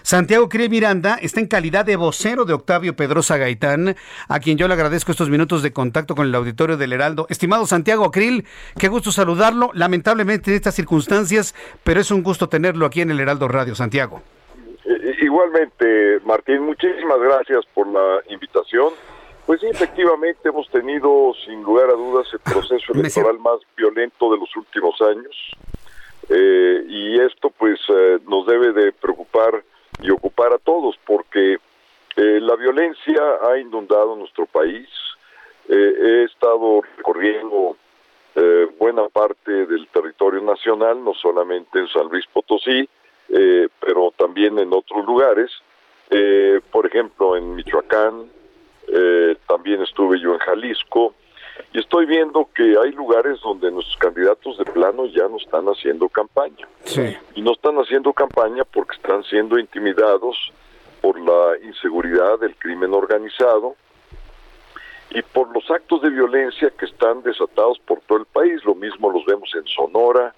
Santiago 0.03 0.49
Krill 0.49 0.71
Miranda 0.71 1.19
está 1.21 1.41
en 1.41 1.47
calidad 1.47 1.85
de 1.85 1.97
vocero 1.97 2.47
de 2.47 2.55
Octavio 2.55 2.97
Pedrosa 2.97 3.37
Gaitán, 3.37 3.95
a 4.29 4.41
quien 4.41 4.57
yo 4.57 4.69
le 4.69 4.73
agradezco 4.73 5.13
estos 5.13 5.29
minutos 5.29 5.63
de 5.63 5.75
contacto 5.75 6.15
con 6.15 6.27
el 6.27 6.35
auditorio 6.35 6.79
del 6.79 6.95
Heraldo. 6.95 7.27
Estimado 7.29 7.67
Santiago 7.67 8.11
Krill, 8.11 8.47
qué 8.79 8.89
gusto 8.89 9.13
saludarlo, 9.13 9.71
lamentablemente 9.75 10.53
en 10.53 10.57
estas 10.57 10.75
circunstancias, 10.75 11.55
pero 11.85 12.01
es 12.01 12.11
un 12.11 12.23
gusto 12.23 12.49
tenerlo 12.49 12.87
aquí 12.87 13.03
en 13.03 13.11
el 13.11 13.21
Heraldo 13.21 13.47
Radio, 13.47 13.75
Santiago. 13.75 14.23
Eh, 15.33 15.35
igualmente, 15.35 16.21
Martín, 16.25 16.63
muchísimas 16.63 17.19
gracias 17.19 17.65
por 17.75 17.87
la 17.87 18.23
invitación. 18.29 18.93
Pues 19.47 19.61
sí, 19.61 19.67
efectivamente 19.67 20.49
hemos 20.49 20.69
tenido, 20.71 21.33
sin 21.45 21.63
lugar 21.63 21.91
a 21.91 21.95
dudas, 21.95 22.29
el 22.33 22.39
proceso 22.41 22.93
electoral 22.93 23.39
más 23.39 23.59
violento 23.77 24.31
de 24.33 24.39
los 24.39 24.55
últimos 24.57 25.01
años. 25.01 25.35
Eh, 26.29 26.85
y 26.87 27.21
esto 27.21 27.51
pues 27.51 27.81
eh, 27.89 28.19
nos 28.29 28.47
debe 28.47 28.73
de 28.73 28.93
preocupar 28.93 29.63
y 30.01 30.11
ocupar 30.11 30.53
a 30.53 30.59
todos, 30.59 30.97
porque 31.05 31.59
la 32.15 32.57
violencia 32.57 33.23
ha 33.43 33.59
inundado 33.59 34.15
nuestro 34.17 34.45
país. 34.45 34.87
he 35.67 36.25
estado 36.25 36.83
recorriendo 36.99 37.77
buena 38.79 39.09
parte 39.09 39.51
del 39.65 39.89
territorio 39.89 40.43
nacional, 40.43 41.03
no 41.03 41.15
solamente 41.15 41.79
en 41.79 41.89
San 41.89 42.09
Luis 42.09 42.27
Potosí, 42.27 42.87
eh, 43.29 43.69
pero 43.81 44.13
también 44.17 44.59
en 44.59 44.73
otros 44.73 45.05
lugares. 45.05 45.51
Eh, 46.11 46.61
por 46.71 46.87
ejemplo, 46.87 47.37
en 47.37 47.55
Michoacán, 47.55 48.31
eh, 48.89 49.37
también 49.47 49.83
estuve 49.83 50.21
yo 50.21 50.35
en 50.35 50.39
Jalisco, 50.41 51.15
y 51.73 51.79
estoy 51.79 52.07
viendo 52.07 52.49
que 52.55 52.77
hay 52.79 52.93
lugares 52.93 53.41
donde 53.41 53.71
nuestros 53.71 53.97
candidatos 53.97 54.59
de 54.59 54.65
plano 54.65 55.07
ya 55.07 55.29
no 55.29 55.37
están 55.37 55.67
haciendo 55.67 56.09
campaña. 56.09 56.69
Y 57.35 57.41
no 57.41 57.53
están 57.53 57.77
haciendo 57.77 58.13
campaña 58.13 58.65
porque 58.65 58.97
están 58.97 59.25
siendo 59.25 59.59
intimidados 59.59 60.37
por 61.01 61.19
la 61.19 61.59
inseguridad 61.65 62.39
del 62.39 62.55
crimen 62.57 62.93
organizado 62.93 63.77
y 65.11 65.23
por 65.23 65.53
los 65.55 65.71
actos 65.71 66.03
de 66.03 66.11
violencia 66.11 66.71
que 66.79 66.87
están 66.87 67.23
desatados 67.23 67.79
por 67.81 68.01
todo 68.03 68.19
el 68.19 68.27
país. 68.27 68.65
Lo 68.65 68.75
mismo 68.75 69.11
los 69.11 69.25
vemos 69.25 69.51
en 69.55 69.67
Sonora, 69.67 70.35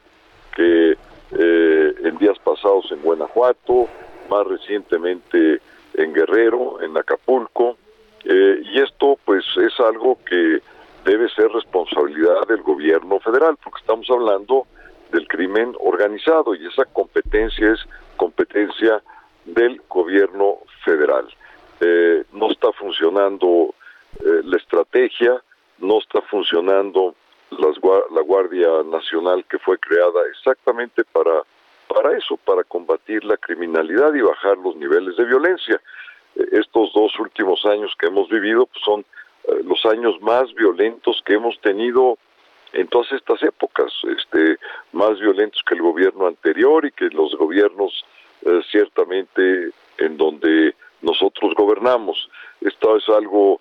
que 0.54 0.96
eh, 1.36 1.94
en 2.04 2.16
días 2.18 2.38
pasados 2.38 2.90
en 2.92 3.02
Guanajuato, 3.02 3.88
más 4.30 4.46
recientemente 4.46 5.60
en 5.94 6.12
Guerrero, 6.12 6.80
en 6.80 6.96
Acapulco, 6.96 7.76
eh, 8.24 8.62
y 8.62 8.80
esto 8.80 9.18
pues 9.24 9.44
es 9.56 9.78
algo 9.80 10.18
que 10.24 10.60
debe 11.04 11.28
ser 11.30 11.50
responsabilidad 11.50 12.46
del 12.46 12.62
gobierno 12.62 13.18
federal, 13.18 13.56
porque 13.62 13.80
estamos 13.80 14.08
hablando 14.10 14.66
del 15.10 15.26
crimen 15.26 15.74
organizado 15.80 16.54
y 16.54 16.66
esa 16.66 16.84
competencia 16.86 17.72
es 17.72 17.80
competencia 18.16 19.02
del 19.44 19.82
gobierno 19.88 20.58
federal. 20.84 21.26
Eh, 21.80 22.24
no 22.32 22.50
está 22.50 22.72
funcionando 22.72 23.74
la 24.20 24.56
estrategia, 24.56 25.42
no 25.78 25.98
está 25.98 26.22
funcionando 26.22 27.16
la 27.58 28.20
Guardia 28.22 28.82
Nacional 28.84 29.44
que 29.48 29.58
fue 29.58 29.78
creada 29.78 30.20
exactamente 30.30 31.04
para, 31.04 31.42
para 31.88 32.16
eso, 32.16 32.36
para 32.36 32.64
combatir 32.64 33.24
la 33.24 33.36
criminalidad 33.36 34.14
y 34.14 34.20
bajar 34.20 34.58
los 34.58 34.76
niveles 34.76 35.16
de 35.16 35.24
violencia. 35.24 35.80
Eh, 36.36 36.48
estos 36.52 36.92
dos 36.92 37.18
últimos 37.18 37.64
años 37.66 37.92
que 37.98 38.06
hemos 38.06 38.28
vivido 38.28 38.66
pues, 38.66 38.82
son 38.84 39.00
eh, 39.44 39.60
los 39.64 39.84
años 39.86 40.20
más 40.20 40.52
violentos 40.54 41.22
que 41.24 41.34
hemos 41.34 41.58
tenido 41.60 42.18
en 42.72 42.88
todas 42.88 43.12
estas 43.12 43.42
épocas, 43.42 43.92
este, 44.16 44.58
más 44.92 45.18
violentos 45.20 45.62
que 45.66 45.74
el 45.74 45.82
gobierno 45.82 46.26
anterior 46.26 46.84
y 46.84 46.90
que 46.90 47.08
los 47.10 47.36
gobiernos 47.36 48.04
eh, 48.44 48.60
ciertamente 48.70 49.70
en 49.98 50.16
donde 50.16 50.74
nosotros 51.02 51.54
gobernamos. 51.54 52.28
Esto 52.60 52.96
es 52.96 53.08
algo 53.08 53.60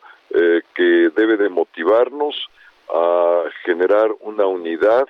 que 0.73 1.11
debe 1.15 1.37
de 1.37 1.47
motivarnos 1.47 2.49
a 2.89 3.43
generar 3.65 4.09
una 4.21 4.45
unidad 4.45 5.07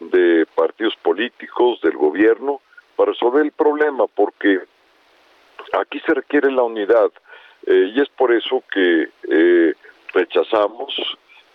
de 0.00 0.46
partidos 0.54 0.94
políticos, 0.96 1.80
del 1.80 1.96
gobierno, 1.96 2.60
para 2.96 3.12
resolver 3.12 3.44
el 3.44 3.52
problema, 3.52 4.06
porque 4.06 4.60
aquí 5.72 6.00
se 6.00 6.14
requiere 6.14 6.50
la 6.50 6.62
unidad 6.62 7.10
eh, 7.66 7.92
y 7.94 8.00
es 8.00 8.08
por 8.10 8.32
eso 8.32 8.62
que 8.72 9.08
eh, 9.28 9.74
rechazamos 10.12 10.94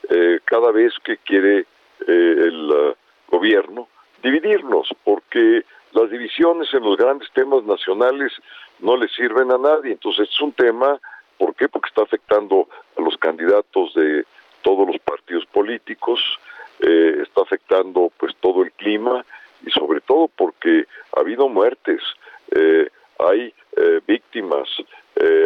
eh, 0.10 0.40
cada 0.46 0.72
vez 0.72 0.94
que 1.04 1.18
quiere 1.18 1.66
el 2.08 2.96
gobierno 3.28 3.88
dividirnos, 4.24 4.90
porque 5.04 5.64
las 5.94 6.10
divisiones 6.10 6.74
en 6.74 6.84
los 6.84 6.98
grandes 6.98 7.30
temas 7.32 7.64
nacionales 7.64 8.34
no 8.80 8.98
le 8.98 9.08
sirven 9.10 9.52
a 9.52 9.58
nadie. 9.58 9.94
Entonces 9.94 10.30
es 10.30 10.42
un 10.42 10.52
tema, 10.54 11.00
¿por 11.38 11.54
qué? 11.56 11.70
Porque 11.70 11.90
está 11.90 12.02
afectando 12.02 12.68
a 12.98 13.02
los 13.02 13.18
candidatos 13.18 13.94
de 13.94 14.26
todos 14.62 14.88
los 14.88 15.00
partidos 15.00 15.46
políticos, 15.48 16.20
eh, 16.80 17.22
está 17.22 17.42
afectando 17.42 18.12
pues 18.18 18.36
todo 18.40 18.64
el 18.64 18.72
clima 18.72 19.24
y 19.66 19.70
sobre 19.70 20.02
todo 20.02 20.30
porque 20.36 20.86
ha 21.16 21.20
habido 21.20 21.48
muertes, 21.48 22.02
eh, 22.52 22.90
hay 23.20 23.54
eh, 23.78 24.00
víctimas, 24.08 24.68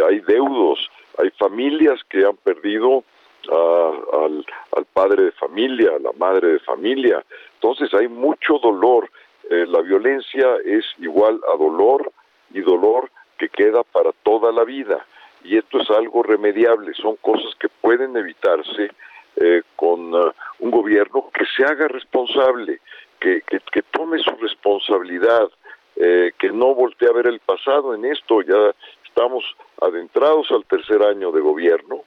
hay 0.08 0.20
deudos, 0.22 0.90
hay 1.18 1.30
familias 1.32 2.00
que 2.08 2.24
han 2.24 2.38
perdido 2.38 3.04
al, 3.50 4.46
al, 4.72 4.86
padre 4.94 5.26
de 5.26 5.32
familia, 5.34 5.92
a 5.96 6.00
la 6.00 6.14
madre 6.14 6.54
de 6.54 6.60
familia. 6.60 7.22
Entonces 7.56 7.94
hay 7.94 8.08
mucho 8.08 8.58
dolor. 8.60 9.10
la 9.50 9.82
violencia 9.82 10.48
es 10.64 10.86
igual 11.00 11.42
a 11.54 11.58
dolor 11.58 12.10
y 12.54 12.62
dolor 12.62 13.10
que 13.38 13.50
queda 13.50 13.84
para 13.84 14.12
toda 14.24 14.54
la 14.54 14.64
vida 14.64 15.06
y 15.46 15.58
esto 15.58 15.80
es 15.80 15.90
algo 15.92 16.24
remediable, 16.24 16.94
son 16.96 17.16
cosas 17.18 17.54
que 17.60 17.70
pueden 17.70 18.18
evitarse 18.18 18.90
eh, 19.38 19.62
con 19.76 20.14
uh, 20.14 20.32
un 20.60 20.72
gobierno 20.72 21.30
que 21.34 21.46
se 21.56 21.64
haga 21.64 21.88
responsable, 21.88 22.80
que, 23.20 23.42
que, 23.42 23.82
tome 23.92 24.20
su 24.20 24.32
responsabilidad, 24.38 25.50
eh, 25.98 26.32
que 26.38 26.52
no 26.52 26.74
voltee 26.74 27.10
a 27.10 27.14
ver 27.14 27.28
el 27.28 27.40
pasado. 27.40 27.94
En 27.94 28.06
esto, 28.06 28.42
ya 28.42 28.74
estamos 29.06 29.44
adentrados 29.82 30.50
al 30.52 30.66
tercer 30.66 31.02
año 31.04 31.32
de 31.32 31.42
gobierno, 31.42 32.04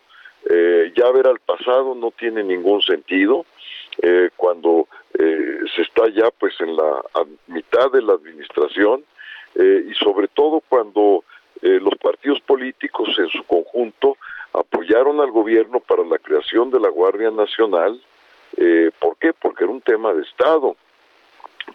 eh, 0.49 0.93
ya 0.97 1.11
ver 1.11 1.27
al 1.27 1.41
pasado 1.41 1.95
no 1.95 2.11
tiene 2.13 2.43
ningún 2.43 2.83
sentido, 2.83 3.45
cuando 4.37 4.87
se 5.13 5.83
está 5.83 6.09
ya 6.11 6.31
pues 6.39 6.55
en 6.61 6.77
la 6.77 7.03
mitad 7.49 7.91
de 7.91 8.01
la 8.01 8.13
administración 8.13 9.03
y 9.57 9.93
sobre 9.95 10.29
todo 10.29 10.63
cuando 10.69 11.25
los 11.63 11.95
partidos 11.97 12.41
políticos 12.41 13.09
en 13.19 13.29
su 13.29 13.43
conjunto 13.45 14.17
apoyaron 14.53 15.21
al 15.21 15.31
gobierno 15.31 15.81
para 15.81 16.05
la 16.05 16.19
creación 16.19 16.71
de 16.71 16.81
la 16.81 16.89
Guardia 16.89 17.31
Nacional. 17.31 18.01
Eh, 18.57 18.91
¿Por 18.99 19.17
qué? 19.19 19.33
Porque 19.33 19.65
era 19.65 19.73
un 19.73 19.81
tema 19.81 20.13
de 20.13 20.23
Estado, 20.23 20.77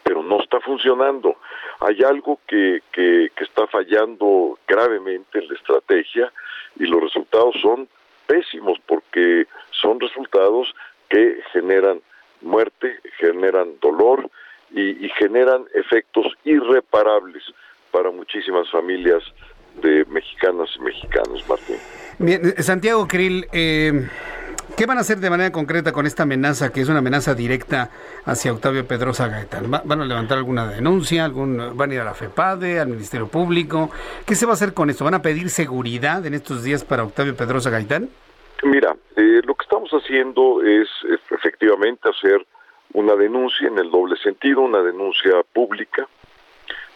pero 0.03 0.23
no 0.23 0.41
está 0.41 0.60
funcionando. 0.60 1.35
Hay 1.80 2.03
algo 2.03 2.39
que, 2.47 2.81
que, 2.91 3.30
que 3.35 3.43
está 3.43 3.68
fallando 3.68 4.57
gravemente 4.68 5.39
en 5.39 5.47
la 5.47 5.55
estrategia 5.55 6.31
y 6.77 6.85
los 6.85 7.01
resultados 7.01 7.55
son 7.61 7.88
pésimos 8.26 8.80
porque 8.85 9.47
son 9.72 9.99
resultados 9.99 10.73
que 11.10 11.41
generan 11.51 12.01
muerte, 12.41 12.99
generan 13.18 13.80
dolor 13.80 14.30
y, 14.72 15.05
y 15.05 15.10
generan 15.10 15.65
efectos 15.73 16.26
irreparables 16.43 17.43
para 17.91 18.10
muchísimas 18.10 18.69
familias 18.72 19.23
de 19.81 20.05
mexicanas 20.05 20.69
y 20.77 20.81
mexicanos, 20.81 21.43
Martín. 21.47 21.77
Bien, 22.19 22.63
Santiago 22.63 23.07
Krill, 23.07 23.47
eh, 23.51 24.07
¿qué 24.77 24.85
van 24.85 24.97
a 24.97 25.01
hacer 25.01 25.17
de 25.17 25.29
manera 25.29 25.51
concreta 25.51 25.91
con 25.91 26.05
esta 26.05 26.23
amenaza, 26.23 26.71
que 26.71 26.81
es 26.81 26.89
una 26.89 26.99
amenaza 26.99 27.33
directa 27.33 27.89
hacia 28.25 28.53
Octavio 28.53 28.87
Pedrosa 28.87 29.27
Gaitán? 29.27 29.69
¿Van 29.69 30.01
a 30.01 30.05
levantar 30.05 30.37
alguna 30.37 30.67
denuncia? 30.67 31.25
Algún, 31.25 31.75
¿Van 31.75 31.91
a 31.91 31.93
ir 31.93 31.99
a 32.01 32.05
la 32.05 32.13
FEPADE, 32.13 32.79
al 32.79 32.87
Ministerio 32.87 33.27
Público? 33.27 33.89
¿Qué 34.25 34.35
se 34.35 34.45
va 34.45 34.51
a 34.51 34.53
hacer 34.53 34.73
con 34.73 34.89
esto? 34.89 35.03
¿Van 35.03 35.15
a 35.15 35.21
pedir 35.21 35.49
seguridad 35.49 36.25
en 36.25 36.33
estos 36.33 36.63
días 36.63 36.83
para 36.83 37.03
Octavio 37.03 37.35
Pedrosa 37.35 37.69
Gaitán? 37.69 38.09
Mira, 38.63 38.95
eh, 39.17 39.41
lo 39.43 39.55
que 39.55 39.63
estamos 39.63 39.89
haciendo 39.91 40.61
es 40.63 40.87
efectivamente 41.31 42.09
hacer 42.09 42.45
una 42.93 43.15
denuncia 43.15 43.67
en 43.67 43.77
el 43.79 43.89
doble 43.91 44.15
sentido, 44.17 44.61
una 44.61 44.81
denuncia 44.81 45.43
pública, 45.51 46.07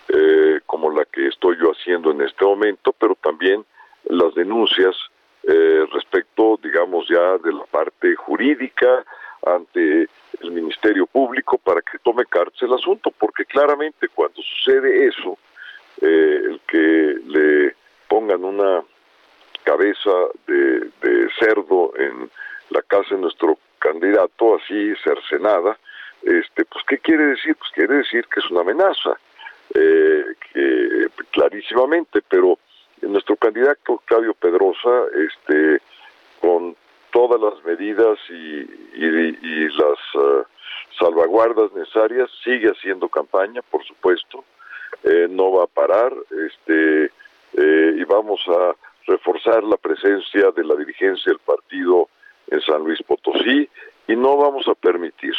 eh, 0.09 0.61
como 0.65 0.91
la 0.91 1.05
que 1.05 1.27
estoy 1.27 1.57
yo 1.59 1.71
haciendo 1.71 2.11
en 2.11 2.21
este 2.21 2.45
momento, 2.45 2.93
pero 2.93 3.15
también 3.15 3.65
las 4.05 4.33
denuncias 4.35 4.95
eh, 5.43 5.85
respecto, 5.91 6.59
digamos, 6.61 7.07
ya 7.07 7.37
de 7.37 7.53
la 7.53 7.65
parte 7.65 8.15
jurídica 8.15 9.05
ante 9.45 10.07
el 10.41 10.51
Ministerio 10.51 11.05
Público 11.07 11.57
para 11.57 11.81
que 11.81 11.99
tome 11.99 12.25
cartas 12.25 12.61
el 12.61 12.73
asunto, 12.73 13.11
porque 13.17 13.45
claramente 13.45 14.07
cuando 14.09 14.41
sucede 14.41 15.07
eso, 15.07 15.37
eh, 16.01 16.41
el 16.43 16.59
que 16.67 17.17
le 17.25 17.75
pongan 18.07 18.43
una 18.43 18.83
cabeza 19.63 20.11
de, 20.47 20.89
de, 21.01 21.29
cerdo 21.39 21.93
en 21.97 22.29
la 22.69 22.81
casa 22.81 23.15
de 23.15 23.21
nuestro 23.21 23.57
candidato, 23.79 24.55
así 24.55 24.93
cercenada, 25.03 25.77
este, 26.23 26.65
pues 26.65 26.83
¿qué 26.87 26.97
quiere 26.99 27.25
decir? 27.25 27.55
Pues 27.55 27.71
quiere 27.73 27.95
decir 27.95 28.25
que 28.27 28.39
es 28.39 28.49
una 28.51 28.61
amenaza, 28.61 29.17
eh, 29.73 30.25
que 30.53 31.07
clarísimamente, 31.31 32.21
pero 32.27 32.57
nuestro 33.01 33.35
candidato 33.35 34.01
Claudio 34.05 34.33
Pedrosa, 34.33 35.05
este, 35.15 35.81
con 36.41 36.75
todas 37.11 37.39
las 37.39 37.63
medidas 37.63 38.17
y, 38.29 38.65
las 39.77 40.15
uh, 40.15 40.43
salvaguardas 40.97 41.71
necesarias, 41.73 42.29
sigue 42.43 42.69
haciendo 42.69 43.07
campaña, 43.09 43.61
por 43.61 43.83
supuesto, 43.85 44.43
eh, 45.03 45.27
no 45.29 45.51
va 45.51 45.65
a 45.65 45.67
parar, 45.67 46.13
este, 46.47 47.11
eh, 47.53 47.95
y 47.97 48.03
vamos 48.05 48.41
a 48.47 48.75
reforzar 49.05 49.63
la 49.63 49.77
presencia 49.77 50.51
de 50.51 50.63
la 50.63 50.75
dirigencia 50.75 51.31
del 51.31 51.39
partido 51.39 52.09
en 52.49 52.61
San 52.61 52.83
Luis 52.83 53.01
Potosí 53.03 53.69
y 54.07 54.15
no 54.15 54.37
vamos 54.37 54.67
a 54.67 54.73
permitir 54.73 55.35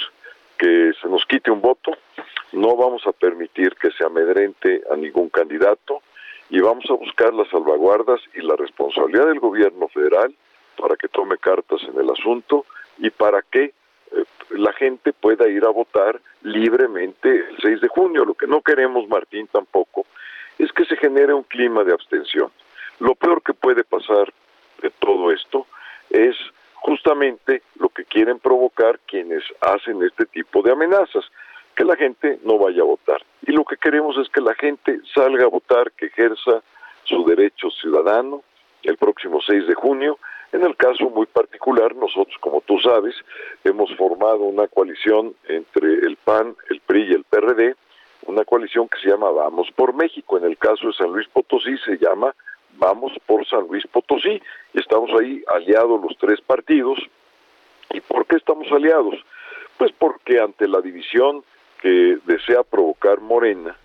que 0.58 0.92
se 1.00 1.08
nos 1.08 1.24
quite 1.26 1.50
un 1.50 1.60
voto, 1.60 1.92
no 2.52 2.76
vamos 2.76 3.06
a 3.06 3.12
permitir 3.12 3.74
que 3.76 3.90
se 3.92 4.04
amedrente 4.04 4.82
a 4.90 4.96
ningún 4.96 5.28
candidato 5.28 6.02
y 6.50 6.60
vamos 6.60 6.84
a 6.90 6.94
buscar 6.94 7.32
las 7.34 7.48
salvaguardas 7.48 8.20
y 8.34 8.40
la 8.40 8.56
responsabilidad 8.56 9.26
del 9.26 9.40
gobierno 9.40 9.88
federal 9.88 10.34
para 10.76 10.96
que 10.96 11.08
tome 11.08 11.36
cartas 11.38 11.80
en 11.82 12.00
el 12.00 12.10
asunto 12.10 12.64
y 12.98 13.10
para 13.10 13.42
que 13.42 13.64
eh, 13.64 13.72
la 14.50 14.72
gente 14.72 15.12
pueda 15.12 15.48
ir 15.48 15.64
a 15.64 15.70
votar 15.70 16.20
libremente 16.42 17.28
el 17.28 17.58
6 17.60 17.80
de 17.80 17.88
junio. 17.88 18.24
Lo 18.24 18.34
que 18.34 18.46
no 18.46 18.62
queremos, 18.62 19.06
Martín, 19.08 19.46
tampoco, 19.48 20.06
es 20.58 20.72
que 20.72 20.84
se 20.86 20.96
genere 20.96 21.34
un 21.34 21.42
clima 21.44 21.84
de 21.84 21.92
abstención. 21.92 22.50
Lo 23.00 23.14
peor 23.14 23.42
que 23.42 23.54
puede 23.54 23.84
pasar 23.84 24.32
de 24.82 24.90
todo 24.98 25.30
esto 25.32 25.66
es 26.10 26.36
justamente 26.88 27.62
lo 27.78 27.90
que 27.90 28.06
quieren 28.06 28.38
provocar 28.38 28.98
quienes 29.00 29.44
hacen 29.60 30.02
este 30.02 30.24
tipo 30.24 30.62
de 30.62 30.72
amenazas, 30.72 31.22
que 31.76 31.84
la 31.84 31.96
gente 31.96 32.38
no 32.44 32.56
vaya 32.56 32.80
a 32.80 32.86
votar. 32.86 33.22
Y 33.42 33.52
lo 33.52 33.62
que 33.64 33.76
queremos 33.76 34.16
es 34.16 34.30
que 34.30 34.40
la 34.40 34.54
gente 34.54 35.00
salga 35.14 35.44
a 35.44 35.48
votar, 35.48 35.92
que 35.92 36.06
ejerza 36.06 36.62
su 37.04 37.24
derecho 37.26 37.70
ciudadano 37.70 38.42
el 38.84 38.96
próximo 38.96 39.38
6 39.46 39.66
de 39.66 39.74
junio. 39.74 40.18
En 40.50 40.64
el 40.64 40.76
caso 40.76 41.10
muy 41.10 41.26
particular, 41.26 41.94
nosotros, 41.94 42.34
como 42.40 42.62
tú 42.62 42.78
sabes, 42.78 43.14
hemos 43.64 43.94
formado 43.96 44.44
una 44.44 44.66
coalición 44.66 45.34
entre 45.46 45.92
el 45.92 46.16
PAN, 46.16 46.56
el 46.70 46.80
PRI 46.80 47.02
y 47.02 47.12
el 47.12 47.24
PRD, 47.24 47.76
una 48.26 48.46
coalición 48.46 48.88
que 48.88 48.98
se 49.00 49.10
llama 49.10 49.30
Vamos 49.30 49.68
por 49.76 49.92
México. 49.92 50.38
En 50.38 50.44
el 50.44 50.56
caso 50.56 50.86
de 50.86 50.94
San 50.94 51.12
Luis 51.12 51.28
Potosí 51.28 51.76
se 51.84 51.98
llama 51.98 52.34
Vamos 52.76 53.12
por 53.26 53.46
San 53.46 53.66
Luis 53.66 53.86
Potosí. 53.86 54.40
Y 54.74 54.78
estamos 54.78 55.10
ahí 55.20 55.42
aliados 55.54 56.00
los 56.02 56.16
tres 56.18 56.40
partidos. 56.40 56.98
¿Y 57.90 58.00
por 58.00 58.26
qué 58.26 58.36
estamos 58.36 58.70
aliados? 58.70 59.14
Pues 59.76 59.92
porque 59.98 60.40
ante 60.40 60.68
la 60.68 60.80
división 60.80 61.42
que 61.80 62.18
desea 62.26 62.62
provocar 62.64 63.20
Morena, 63.20 63.76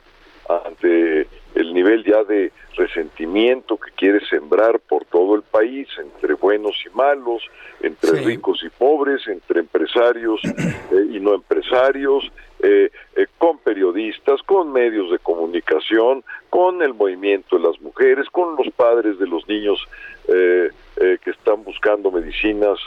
ante 0.49 1.27
el 1.55 1.73
nivel 1.73 2.03
ya 2.03 2.23
de 2.23 2.51
resentimiento 2.75 3.77
que 3.77 3.91
quiere 3.91 4.25
sembrar 4.25 4.79
por 4.79 5.05
todo 5.05 5.35
el 5.35 5.43
país, 5.43 5.87
entre 5.97 6.33
buenos 6.33 6.75
y 6.85 6.95
malos, 6.95 7.43
entre 7.81 8.21
ricos 8.21 8.63
y 8.63 8.69
pobres, 8.69 9.27
entre 9.27 9.59
empresarios 9.59 10.41
eh, 10.43 11.07
y 11.11 11.19
no 11.19 11.35
empresarios, 11.35 12.29
eh, 12.63 12.89
eh, 13.15 13.27
con 13.37 13.59
periodistas, 13.59 14.41
con 14.43 14.71
medios 14.71 15.11
de 15.11 15.19
comunicación, 15.19 16.23
con 16.49 16.81
el 16.81 16.93
movimiento 16.93 17.57
de 17.57 17.67
las 17.67 17.79
mujeres, 17.81 18.29
con 18.29 18.55
los 18.55 18.73
padres 18.73 19.19
de 19.19 19.27
los 19.27 19.47
niños 19.47 19.79
que 20.25 21.29
están 21.29 21.63
buscando 21.63 22.09
medicinas 22.09 22.79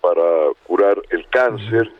para 0.00 0.48
curar 0.64 1.00
el 1.10 1.26
cáncer. 1.28 1.90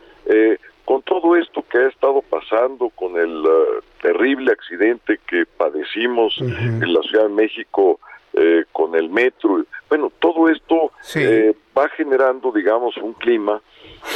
Con 0.85 1.03
todo 1.03 1.35
esto 1.35 1.63
que 1.69 1.77
ha 1.77 1.87
estado 1.87 2.23
pasando, 2.23 2.89
con 2.89 3.15
el 3.15 3.45
uh, 3.45 3.81
terrible 4.01 4.51
accidente 4.51 5.19
que 5.27 5.45
padecimos 5.45 6.35
en 6.39 6.91
la 6.91 7.01
Ciudad 7.03 7.25
de 7.25 7.35
México 7.35 7.99
eh, 8.33 8.65
con 8.71 8.95
el 8.95 9.09
metro, 9.09 9.65
bueno, 9.89 10.11
todo 10.19 10.49
esto 10.49 10.91
eh, 11.15 11.53
va 11.75 11.89
generando, 11.89 12.51
digamos, 12.51 12.95
un 12.97 13.13
clima, 13.13 13.59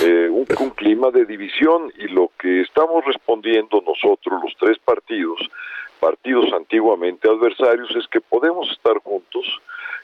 eh, 0.01 0.29
un, 0.29 0.45
clima 0.71 1.11
de 1.11 1.25
división 1.25 1.91
y 1.97 2.07
lo 2.07 2.31
que 2.39 2.61
estamos 2.61 3.05
respondiendo 3.05 3.83
nosotros, 3.85 4.41
los 4.43 4.55
tres 4.59 4.77
partidos, 4.79 5.39
partidos 5.99 6.51
antiguamente 6.53 7.29
adversarios, 7.29 7.95
es 7.95 8.07
que 8.07 8.21
podemos 8.21 8.71
estar 8.71 8.97
juntos, 8.99 9.61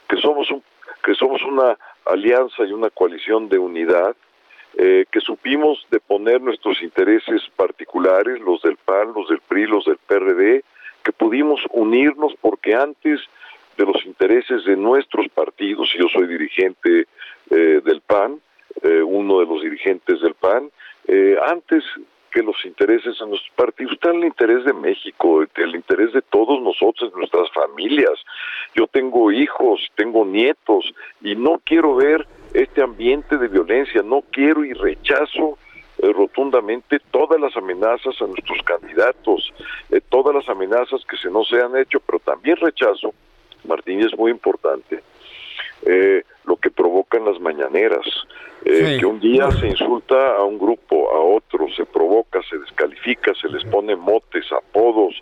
que 0.08 0.16
somos 0.16 0.50
un, 0.50 0.62
que 1.04 1.14
somos 1.14 1.42
una 1.42 1.76
alianza 2.06 2.64
y 2.64 2.72
una 2.72 2.90
coalición 2.90 3.48
de 3.48 3.58
unidad, 3.58 4.14
eh, 4.76 5.04
que 5.10 5.20
supimos 5.20 5.84
de 5.90 5.98
poner 6.00 6.40
nuestros 6.40 6.80
intereses 6.82 7.42
particulares, 7.56 8.40
los 8.40 8.62
del 8.62 8.76
PAN, 8.76 9.12
los 9.14 9.28
del 9.28 9.40
PRI, 9.40 9.66
los 9.66 9.84
del 9.84 9.98
PRD, 9.98 10.62
que 11.02 11.12
pudimos 11.12 11.60
unirnos 11.72 12.34
porque 12.40 12.74
antes 12.74 13.20
de 13.76 13.84
los 13.86 14.04
intereses 14.04 14.64
de 14.64 14.76
nuestros 14.76 15.28
partidos, 15.28 15.90
yo 15.98 16.06
soy 16.08 16.26
dirigente 16.26 17.06
eh, 17.50 17.80
del 17.84 18.00
PAN, 18.02 18.40
eh, 18.82 19.02
uno 19.02 19.40
de 19.40 19.46
los 19.46 19.62
dirigentes 19.62 20.20
del 20.20 20.34
PAN, 20.34 20.70
antes 21.44 21.82
que 22.30 22.42
los 22.42 22.64
intereses 22.64 23.18
de 23.18 23.26
nuestros 23.26 23.50
partidos, 23.56 23.94
está 23.94 24.10
el 24.10 24.24
interés 24.24 24.64
de 24.64 24.72
México, 24.72 25.42
el 25.42 25.74
interés 25.74 26.12
de 26.12 26.22
todos 26.22 26.62
nosotros, 26.62 27.12
nuestras 27.16 27.50
familias. 27.50 28.12
Yo 28.74 28.86
tengo 28.86 29.32
hijos, 29.32 29.80
tengo 29.96 30.24
nietos 30.24 30.94
y 31.20 31.34
no 31.34 31.60
quiero 31.64 31.96
ver 31.96 32.28
este 32.54 32.82
ambiente 32.82 33.36
de 33.38 33.48
violencia. 33.48 34.02
No 34.02 34.22
quiero 34.30 34.64
y 34.64 34.72
rechazo 34.72 35.58
eh, 35.98 36.12
rotundamente 36.12 36.98
todas 37.10 37.40
las 37.40 37.56
amenazas 37.56 38.20
a 38.20 38.26
nuestros 38.26 38.62
candidatos, 38.64 39.52
eh, 39.90 40.00
todas 40.08 40.34
las 40.34 40.48
amenazas 40.48 41.04
que 41.04 41.16
se 41.16 41.30
nos 41.30 41.52
han 41.52 41.76
hecho, 41.76 42.00
pero 42.00 42.18
también 42.20 42.56
rechazo, 42.56 43.12
Martín, 43.64 44.00
es 44.00 44.16
muy 44.16 44.30
importante, 44.30 45.02
eh, 45.84 46.22
lo 46.50 46.56
que 46.56 46.70
provocan 46.70 47.24
las 47.24 47.40
mañaneras, 47.40 48.04
que 48.64 49.06
un 49.06 49.20
día 49.20 49.48
se 49.52 49.68
insulta 49.68 50.36
a 50.36 50.42
un 50.42 50.58
grupo, 50.58 51.08
a 51.14 51.20
otro, 51.20 51.68
se 51.76 51.86
provoca, 51.86 52.40
se 52.50 52.58
descalifica, 52.58 53.32
se 53.40 53.48
les 53.48 53.64
pone 53.66 53.94
motes, 53.94 54.50
apodos, 54.50 55.14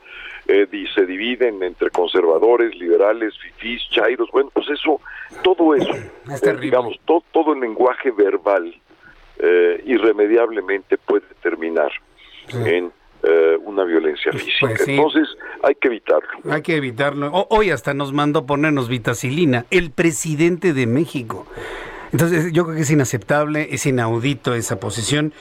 y 0.48 0.86
se 0.94 1.04
dividen 1.04 1.62
entre 1.62 1.90
conservadores, 1.90 2.74
liberales, 2.76 3.34
fifís, 3.38 3.82
chairos, 3.90 4.30
bueno, 4.32 4.50
pues 4.54 4.70
eso, 4.70 5.02
todo 5.42 5.74
eso, 5.74 5.92
eh, 5.92 6.56
digamos, 6.58 6.98
todo, 7.04 7.22
todo 7.32 7.52
el 7.52 7.60
lenguaje 7.60 8.10
verbal 8.10 8.74
eh, 9.38 9.82
irremediablemente 9.84 10.96
puede 10.96 11.26
terminar 11.42 11.92
en 12.64 12.90
eh, 13.22 13.58
una 13.64 13.84
violencia 13.84 14.30
pues 14.30 14.44
física. 14.44 14.84
Entonces 14.86 15.28
hay 15.62 15.74
que 15.74 15.88
evitarlo. 15.88 16.28
Hay 16.50 16.62
que 16.62 16.76
evitarlo. 16.76 17.46
hoy 17.50 17.70
hasta 17.70 17.94
nos 17.94 18.12
mandó 18.12 18.46
ponernos 18.46 18.88
vitacilina, 18.88 19.66
el 19.70 19.90
presidente 19.90 20.72
de 20.72 20.86
México. 20.86 21.46
Entonces 22.12 22.52
yo 22.52 22.64
creo 22.64 22.76
que 22.76 22.82
es 22.82 22.90
inaceptable, 22.90 23.68
es 23.70 23.86
inaudito 23.86 24.54
esa 24.54 24.80
posición. 24.80 25.32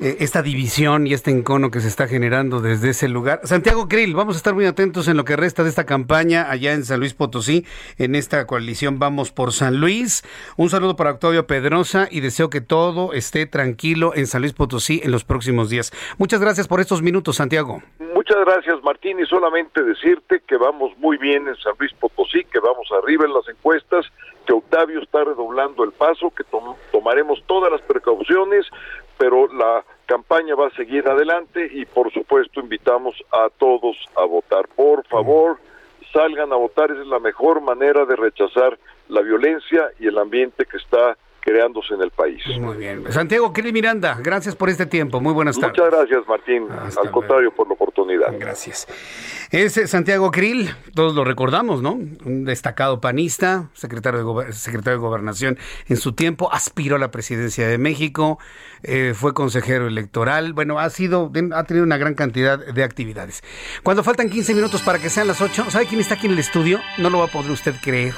Eh, 0.00 0.18
esta 0.20 0.42
división 0.42 1.08
y 1.08 1.12
este 1.12 1.32
encono 1.32 1.72
que 1.72 1.80
se 1.80 1.88
está 1.88 2.06
generando 2.06 2.60
desde 2.60 2.90
ese 2.90 3.08
lugar. 3.08 3.40
Santiago 3.42 3.88
Krill, 3.88 4.14
vamos 4.14 4.36
a 4.36 4.38
estar 4.38 4.54
muy 4.54 4.64
atentos 4.64 5.08
en 5.08 5.16
lo 5.16 5.24
que 5.24 5.34
resta 5.34 5.64
de 5.64 5.70
esta 5.70 5.86
campaña 5.86 6.48
allá 6.48 6.72
en 6.72 6.84
San 6.84 7.00
Luis 7.00 7.14
Potosí, 7.14 7.66
en 7.98 8.14
esta 8.14 8.46
coalición 8.46 9.00
Vamos 9.00 9.32
por 9.32 9.52
San 9.52 9.80
Luis. 9.80 10.22
Un 10.56 10.70
saludo 10.70 10.94
para 10.94 11.10
Octavio 11.10 11.48
Pedrosa 11.48 12.06
y 12.12 12.20
deseo 12.20 12.48
que 12.48 12.60
todo 12.60 13.12
esté 13.12 13.46
tranquilo 13.46 14.12
en 14.14 14.28
San 14.28 14.42
Luis 14.42 14.52
Potosí 14.52 15.00
en 15.02 15.10
los 15.10 15.24
próximos 15.24 15.68
días. 15.68 15.90
Muchas 16.16 16.40
gracias 16.40 16.68
por 16.68 16.78
estos 16.78 17.02
minutos, 17.02 17.34
Santiago. 17.34 17.82
Muchas 18.14 18.38
gracias, 18.44 18.76
Martín, 18.84 19.18
y 19.18 19.26
solamente 19.26 19.82
decirte 19.82 20.42
que 20.46 20.56
vamos 20.58 20.96
muy 20.98 21.18
bien 21.18 21.48
en 21.48 21.56
San 21.56 21.72
Luis 21.76 21.92
Potosí, 21.94 22.44
que 22.44 22.60
vamos 22.60 22.86
arriba 23.02 23.24
en 23.24 23.32
las 23.32 23.48
encuestas, 23.48 24.06
que 24.46 24.52
Octavio 24.52 25.02
está 25.02 25.24
redoblando 25.24 25.82
el 25.82 25.90
paso, 25.90 26.30
que 26.30 26.44
tomaremos 26.92 27.42
todas 27.46 27.72
las 27.72 27.82
precauciones 27.82 28.64
pero 29.18 29.52
la 29.52 29.84
campaña 30.06 30.54
va 30.54 30.68
a 30.68 30.76
seguir 30.76 31.06
adelante 31.08 31.68
y 31.72 31.84
por 31.84 32.12
supuesto 32.12 32.60
invitamos 32.60 33.14
a 33.32 33.50
todos 33.58 33.96
a 34.16 34.24
votar. 34.24 34.68
Por 34.68 35.04
favor, 35.06 35.58
salgan 36.12 36.52
a 36.52 36.56
votar, 36.56 36.90
es 36.90 37.06
la 37.06 37.18
mejor 37.18 37.60
manera 37.60 38.06
de 38.06 38.16
rechazar 38.16 38.78
la 39.08 39.20
violencia 39.20 39.90
y 39.98 40.06
el 40.06 40.18
ambiente 40.18 40.64
que 40.64 40.76
está 40.78 41.16
creándose 41.40 41.94
en 41.94 42.02
el 42.02 42.10
país. 42.10 42.42
Muy 42.60 42.76
bien. 42.76 43.04
Santiago 43.10 43.52
Kili 43.52 43.72
Miranda, 43.72 44.18
gracias 44.22 44.54
por 44.54 44.68
este 44.68 44.86
tiempo. 44.86 45.20
Muy 45.20 45.32
buenas 45.32 45.58
tardes. 45.58 45.78
Muchas 45.78 45.98
gracias, 45.98 46.28
Martín. 46.28 46.68
Al 46.70 47.10
contrario, 47.10 47.52
por 47.52 47.66
la 47.66 47.74
oportunidad. 47.74 48.34
Gracias. 48.38 48.86
Es 49.50 49.80
Santiago 49.90 50.30
Krill, 50.30 50.70
todos 50.94 51.14
lo 51.14 51.24
recordamos, 51.24 51.80
¿no? 51.80 51.92
Un 51.92 52.44
destacado 52.44 53.00
panista, 53.00 53.70
secretario 53.72 54.34
de, 54.34 54.52
secretario 54.52 54.98
de 54.98 55.02
Gobernación 55.02 55.58
en 55.88 55.96
su 55.96 56.12
tiempo, 56.12 56.52
aspiró 56.52 56.96
a 56.96 56.98
la 56.98 57.10
presidencia 57.10 57.66
de 57.66 57.78
México, 57.78 58.38
eh, 58.82 59.14
fue 59.14 59.32
consejero 59.32 59.86
electoral, 59.86 60.52
bueno, 60.52 60.78
ha 60.78 60.90
sido, 60.90 61.32
ha 61.54 61.64
tenido 61.64 61.84
una 61.84 61.96
gran 61.96 62.14
cantidad 62.14 62.58
de 62.58 62.84
actividades. 62.84 63.42
Cuando 63.82 64.04
faltan 64.04 64.28
15 64.28 64.54
minutos 64.54 64.82
para 64.82 64.98
que 64.98 65.08
sean 65.08 65.26
las 65.26 65.40
8, 65.40 65.70
¿sabe 65.70 65.86
quién 65.86 66.00
está 66.00 66.14
aquí 66.14 66.26
en 66.26 66.32
el 66.32 66.38
estudio? 66.38 66.80
No 66.98 67.08
lo 67.08 67.18
va 67.18 67.24
a 67.24 67.28
poder 67.28 67.50
usted 67.50 67.74
creer. 67.82 68.14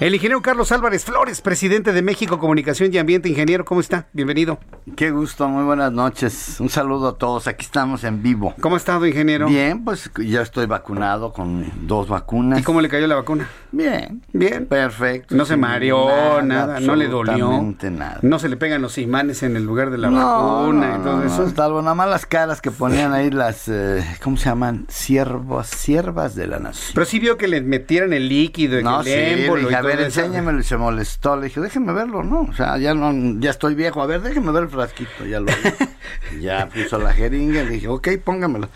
El 0.00 0.14
ingeniero 0.14 0.42
Carlos 0.42 0.72
Álvarez 0.72 1.04
Flores, 1.04 1.40
presidente 1.40 1.92
de 1.92 2.02
México 2.02 2.38
Comunicación 2.38 2.92
y 2.92 2.98
Ambiente. 2.98 3.28
Ingeniero, 3.28 3.64
¿cómo 3.64 3.80
está? 3.80 4.06
Bienvenido. 4.12 4.58
Qué 4.96 5.10
gusto, 5.10 5.48
muy 5.48 5.64
buenas 5.64 5.92
noches. 5.92 6.60
Un 6.60 6.68
saludo 6.68 7.08
a 7.08 7.18
todos. 7.18 7.46
Aquí 7.46 7.64
estamos 7.64 8.04
en 8.04 8.22
vivo. 8.22 8.54
¿Cómo 8.60 8.74
ha 8.74 8.78
estado, 8.78 9.06
ingeniero? 9.06 9.46
Bien, 9.46 9.84
pues 9.84 10.10
ya 10.18 10.42
estoy 10.42 10.66
vacunado 10.66 11.32
con 11.32 11.64
dos 11.86 12.08
vacunas. 12.08 12.60
¿Y 12.60 12.62
cómo 12.62 12.80
le 12.80 12.88
cayó 12.88 13.06
la 13.06 13.14
vacuna? 13.14 13.48
Bien. 13.72 14.22
Bien. 14.32 14.66
Perfecto. 14.66 15.34
No 15.34 15.44
se 15.44 15.56
mareó, 15.56 16.42
nada, 16.42 16.80
no 16.80 16.96
le 16.96 17.08
dolió. 17.08 17.62
nada. 17.90 18.18
No 18.22 18.38
se 18.38 18.48
le 18.48 18.56
pegan 18.56 18.82
los 18.82 18.98
imanes 18.98 19.42
en 19.42 19.56
el 19.56 19.64
lugar 19.64 19.90
de 19.90 19.98
la 19.98 20.10
vacuna. 20.10 20.98
No, 20.98 21.22
eso. 21.22 21.48
Salvo 21.50 21.80
nada 21.82 21.94
más 21.94 22.08
las 22.08 22.26
caras 22.26 22.60
que 22.60 22.70
ponían 22.70 23.12
ahí 23.12 23.30
las, 23.30 23.68
eh, 23.68 24.04
¿cómo 24.22 24.36
se 24.36 24.46
llaman? 24.46 24.86
Siervas, 24.88 25.68
siervas 25.68 26.34
de 26.34 26.46
la 26.46 26.58
nación. 26.58 26.92
Pero 26.94 27.06
sí 27.06 27.18
vio 27.18 27.36
que 27.36 27.48
le 27.48 27.60
metieran 27.60 28.12
el 28.12 28.28
líquido, 28.28 28.80
no, 28.82 29.00
el 29.00 29.06
sí, 29.06 29.12
émbolo 29.12 29.73
a 29.74 29.82
ver, 29.82 30.00
enséñamelo 30.00 30.60
y 30.60 30.64
se 30.64 30.76
molestó. 30.76 31.36
Le 31.36 31.46
dije, 31.46 31.60
déjeme 31.60 31.92
verlo, 31.92 32.22
¿no? 32.22 32.42
O 32.42 32.52
sea, 32.52 32.78
ya 32.78 32.94
no, 32.94 33.40
ya 33.40 33.50
estoy 33.50 33.74
viejo. 33.74 34.02
A 34.02 34.06
ver, 34.06 34.22
déjeme 34.22 34.52
ver 34.52 34.64
el 34.64 34.68
frasquito. 34.68 35.24
Ya 35.24 35.40
lo 35.40 35.46
Ya 36.40 36.68
puso 36.68 36.98
la 36.98 37.12
jeringa. 37.12 37.62
Le 37.62 37.70
dije, 37.70 37.88
ok, 37.88 38.08
póngamelo. 38.24 38.68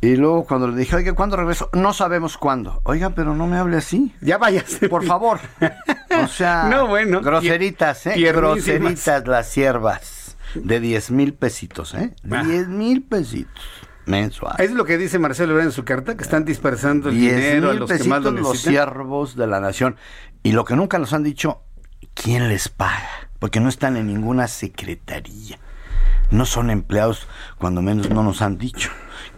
Y 0.00 0.16
luego 0.16 0.44
cuando 0.44 0.68
le 0.68 0.76
dije, 0.76 0.96
oiga, 0.96 1.14
¿cuándo 1.14 1.36
regreso? 1.36 1.70
No 1.72 1.92
sabemos 1.92 2.36
cuándo. 2.36 2.80
Oiga, 2.84 3.10
pero 3.10 3.34
no 3.34 3.46
me 3.46 3.56
hable 3.56 3.78
así. 3.78 4.14
Ya 4.20 4.38
váyase. 4.38 4.88
Por 4.88 5.04
favor. 5.04 5.40
O 6.22 6.28
sea, 6.28 6.64
no, 6.70 6.86
bueno. 6.86 7.20
groseritas, 7.20 8.06
¿eh? 8.06 8.32
Groseritas 8.32 9.26
las 9.26 9.48
siervas. 9.48 10.36
De 10.54 10.80
10 10.80 11.10
mil 11.10 11.34
pesitos, 11.34 11.94
¿eh? 11.94 12.14
10 12.22 12.68
mil 12.68 13.02
pesitos 13.02 13.85
mensual. 14.06 14.56
Es 14.58 14.72
lo 14.72 14.84
que 14.84 14.98
dice 14.98 15.18
Marcelo 15.18 15.52
Ebrard 15.52 15.66
en 15.66 15.72
su 15.72 15.84
carta, 15.84 16.16
que 16.16 16.22
están 16.22 16.44
dispersando 16.44 17.10
el 17.10 17.16
dinero 17.16 17.70
a 17.70 17.74
los 17.74 17.90
que 17.90 18.04
más 18.04 18.22
lo 18.22 18.32
necesitan. 18.32 18.42
los 18.42 18.58
siervos 18.60 19.36
de 19.36 19.46
la 19.46 19.60
nación. 19.60 19.96
Y 20.42 20.52
lo 20.52 20.64
que 20.64 20.76
nunca 20.76 20.98
nos 20.98 21.12
han 21.12 21.22
dicho, 21.22 21.62
¿quién 22.14 22.48
les 22.48 22.68
paga? 22.68 23.08
Porque 23.38 23.60
no 23.60 23.68
están 23.68 23.96
en 23.96 24.06
ninguna 24.06 24.48
secretaría. 24.48 25.58
No 26.30 26.46
son 26.46 26.70
empleados, 26.70 27.28
cuando 27.58 27.82
menos 27.82 28.10
no 28.10 28.22
nos 28.22 28.42
han 28.42 28.58
dicho 28.58 28.90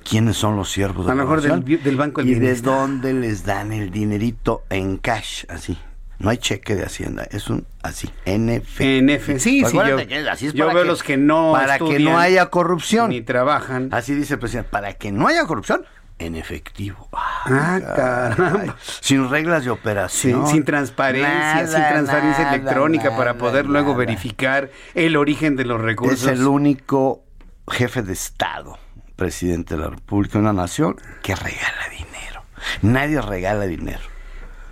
quiénes 0.09 0.37
son 0.37 0.57
los 0.57 0.71
siervos 0.71 1.07
de 1.07 1.13
a 1.13 1.15
lo 1.15 1.23
mejor 1.23 1.43
del, 1.43 1.83
del, 1.83 1.97
Banco 1.97 2.23
del 2.23 2.31
Y 2.31 2.35
de 2.35 2.55
dónde 2.57 3.13
les 3.13 3.45
dan 3.45 3.73
el 3.73 3.91
dinerito 3.91 4.65
en 4.71 4.97
cash, 4.97 5.45
así. 5.49 5.79
No 6.19 6.31
hay 6.31 6.39
cheque 6.39 6.75
de 6.75 6.85
Hacienda, 6.85 7.29
es 7.31 7.49
un 7.49 7.65
así, 7.83 8.11
NF. 8.27 8.81
NF, 8.81 9.27
sí, 9.39 9.65
sí, 9.65 9.73
yo, 9.73 9.97
así 10.31 10.49
es 10.49 10.53
yo 10.53 10.67
veo 10.75 10.83
los 10.83 11.05
que 11.05 11.17
no 11.17 11.53
Para 11.53 11.79
que 11.79 12.01
no 12.01 12.19
haya 12.19 12.47
corrupción. 12.47 13.11
Ni 13.11 13.21
trabajan. 13.21 13.89
Así 13.93 14.15
dice 14.15 14.35
el 14.35 14.41
presidente, 14.41 14.69
para 14.69 14.95
que 14.95 15.13
no 15.13 15.29
haya 15.29 15.45
corrupción, 15.45 15.85
en 16.19 16.35
efectivo. 16.35 17.09
Ah, 17.13 17.81
caramba. 17.97 18.77
Sin 19.01 19.31
reglas 19.31 19.65
de 19.65 19.71
operación. 19.71 20.47
sin 20.49 20.65
transparencia, 20.65 21.67
sin 21.67 21.89
transparencia 21.89 22.53
electrónica 22.53 23.17
para 23.17 23.39
poder 23.39 23.67
luego 23.67 23.95
verificar 23.95 24.71
el 24.95 25.17
origen 25.17 25.55
de 25.55 25.65
los 25.65 25.81
recursos. 25.81 26.23
Es 26.23 26.39
el 26.41 26.47
único 26.47 27.23
jefe 27.71 28.03
de 28.03 28.13
Estado, 28.13 28.77
presidente 29.15 29.77
de 29.77 29.83
la 29.83 29.91
República, 29.91 30.39
una 30.39 30.53
nación, 30.53 30.97
que 31.23 31.37
regala 31.37 31.89
dinero. 31.91 32.43
Nadie 32.83 33.21
regala 33.21 33.67
dinero. 33.67 34.18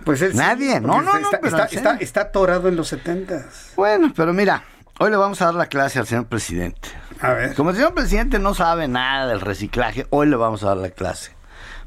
Pues 0.07 0.21
él 0.21 0.37
Nadie, 0.37 0.79
no, 0.79 1.01
no, 1.01 1.17
está, 1.17 1.39
no, 1.41 1.65
está, 1.67 1.97
está, 1.99 2.21
atorado 2.21 2.69
en 2.69 2.77
los 2.77 2.87
setentas. 2.87 3.73
Bueno, 3.75 4.13
pero 4.15 4.31
mira, 4.31 4.63
hoy 4.99 5.11
le 5.11 5.17
vamos 5.17 5.41
a 5.41 5.47
dar 5.47 5.55
la 5.55 5.65
clase 5.65 5.99
al 5.99 6.07
señor 6.07 6.27
presidente. 6.27 6.87
A 7.19 7.33
ver. 7.33 7.53
Como 7.55 7.71
el 7.71 7.75
señor 7.75 7.93
presidente 7.93 8.39
no 8.39 8.53
sabe 8.53 8.87
nada 8.87 9.27
del 9.27 9.41
reciclaje, 9.41 10.07
hoy 10.09 10.27
le 10.27 10.37
vamos 10.37 10.63
a 10.63 10.67
dar 10.67 10.77
la 10.77 10.91
clase. 10.91 11.35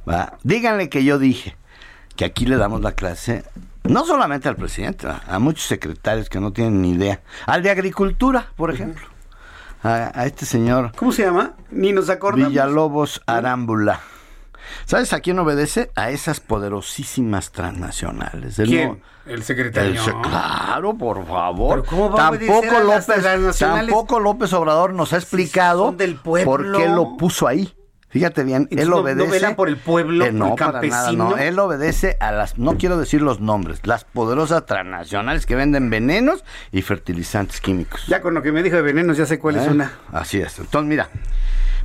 ¿va? 0.06 0.36
Díganle 0.42 0.90
que 0.90 1.02
yo 1.02 1.18
dije 1.18 1.56
que 2.14 2.26
aquí 2.26 2.44
le 2.44 2.58
damos 2.58 2.82
la 2.82 2.92
clase 2.92 3.42
no 3.84 4.04
solamente 4.04 4.50
al 4.50 4.56
presidente, 4.56 5.08
a 5.08 5.38
muchos 5.38 5.64
secretarios 5.64 6.28
que 6.28 6.40
no 6.40 6.52
tienen 6.52 6.82
ni 6.82 6.90
idea. 6.90 7.22
Al 7.46 7.62
de 7.62 7.70
Agricultura, 7.70 8.48
por 8.54 8.70
ejemplo. 8.70 9.06
A, 9.82 10.26
este 10.26 10.44
señor. 10.44 10.92
¿Cómo 10.94 11.10
se 11.10 11.22
llama? 11.22 11.54
Ni 11.70 11.94
nos 11.94 12.10
acordamos. 12.10 12.50
Villalobos 12.50 13.22
Arámbula. 13.24 14.00
¿Sabes 14.84 15.12
a 15.12 15.20
quién 15.20 15.38
obedece? 15.38 15.90
A 15.94 16.10
esas 16.10 16.40
poderosísimas 16.40 17.52
transnacionales. 17.52 18.56
¿Quién? 18.56 19.02
El 19.26 19.42
secretario. 19.42 20.00
claro, 20.22 20.94
por 20.94 21.26
favor. 21.26 21.84
¿cómo 21.84 22.14
tampoco 22.14 22.80
López, 22.80 23.58
tampoco 23.58 24.20
López 24.20 24.52
Obrador 24.52 24.94
nos 24.94 25.12
ha 25.12 25.16
explicado 25.16 25.94
por 26.24 26.72
qué 26.76 26.88
lo 26.88 27.16
puso 27.16 27.46
ahí. 27.46 27.72
Fíjate 28.10 28.42
bien, 28.42 28.66
él 28.72 28.92
obedece. 28.92 29.40
No 29.46 29.54
por 29.54 29.68
el 29.68 29.76
pueblo, 29.76 30.24
eh, 30.24 30.32
no, 30.32 30.56
Para 30.56 30.82
nada, 30.82 31.12
no, 31.12 31.36
él 31.36 31.56
obedece 31.60 32.16
a 32.18 32.32
las, 32.32 32.58
no 32.58 32.76
quiero 32.76 32.98
decir 32.98 33.22
los 33.22 33.40
nombres, 33.40 33.86
las 33.86 34.02
poderosas 34.02 34.66
transnacionales 34.66 35.46
que 35.46 35.54
venden 35.54 35.90
venenos 35.90 36.44
y 36.72 36.82
fertilizantes 36.82 37.60
químicos. 37.60 38.04
Ya 38.08 38.20
con 38.20 38.34
lo 38.34 38.42
que 38.42 38.50
me 38.50 38.64
dijo 38.64 38.74
de 38.74 38.82
venenos, 38.82 39.16
ya 39.16 39.26
sé 39.26 39.38
cuál 39.38 39.56
es 39.56 39.66
¿Eh? 39.68 39.70
una. 39.70 39.92
Así 40.10 40.40
es. 40.40 40.58
Entonces, 40.58 40.88
mira, 40.88 41.08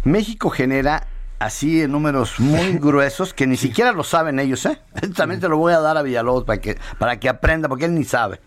México 0.03 0.49
genera 0.49 1.05
así 1.39 1.81
en 1.81 1.91
números 1.91 2.39
muy 2.39 2.73
gruesos 2.79 3.33
que 3.33 3.47
ni 3.47 3.57
siquiera 3.57 3.91
lo 3.91 4.03
saben 4.03 4.39
ellos, 4.39 4.65
¿eh? 4.65 4.79
También 5.15 5.39
te 5.39 5.49
lo 5.49 5.57
voy 5.57 5.73
a 5.73 5.79
dar 5.79 5.97
a 5.97 6.01
Villalobos 6.01 6.43
para 6.43 6.61
que, 6.61 6.77
para 6.97 7.19
que 7.19 7.29
aprenda, 7.29 7.67
porque 7.67 7.85
él 7.85 7.95
ni 7.95 8.03
sabe. 8.03 8.41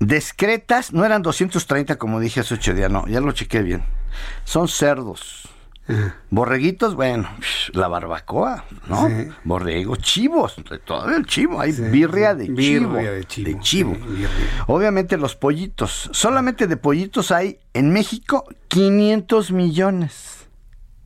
Discretas, 0.00 0.92
no 0.92 1.04
eran 1.04 1.22
230 1.22 1.96
como 1.96 2.20
dije 2.20 2.40
hace 2.40 2.54
ocho 2.54 2.74
días, 2.74 2.90
no, 2.90 3.06
ya 3.06 3.20
lo 3.20 3.32
chequé 3.32 3.62
bien. 3.62 3.84
Son 4.44 4.68
cerdos. 4.68 5.48
Borreguitos, 6.30 6.94
bueno, 6.94 7.28
la 7.72 7.88
barbacoa, 7.88 8.64
¿no? 8.88 9.06
Borregos, 9.44 9.98
chivos, 9.98 10.56
todavía 10.86 11.18
el 11.18 11.26
chivo, 11.26 11.60
hay 11.60 11.72
birria 11.72 12.34
de 12.34 12.46
chivo. 12.46 12.96
de 12.96 13.58
chivo. 13.60 13.96
Obviamente 14.66 15.18
los 15.18 15.36
pollitos, 15.36 16.08
solamente 16.12 16.66
de 16.66 16.78
pollitos 16.78 17.30
hay 17.30 17.58
en 17.74 17.92
México 17.92 18.46
500 18.68 19.52
millones 19.52 20.43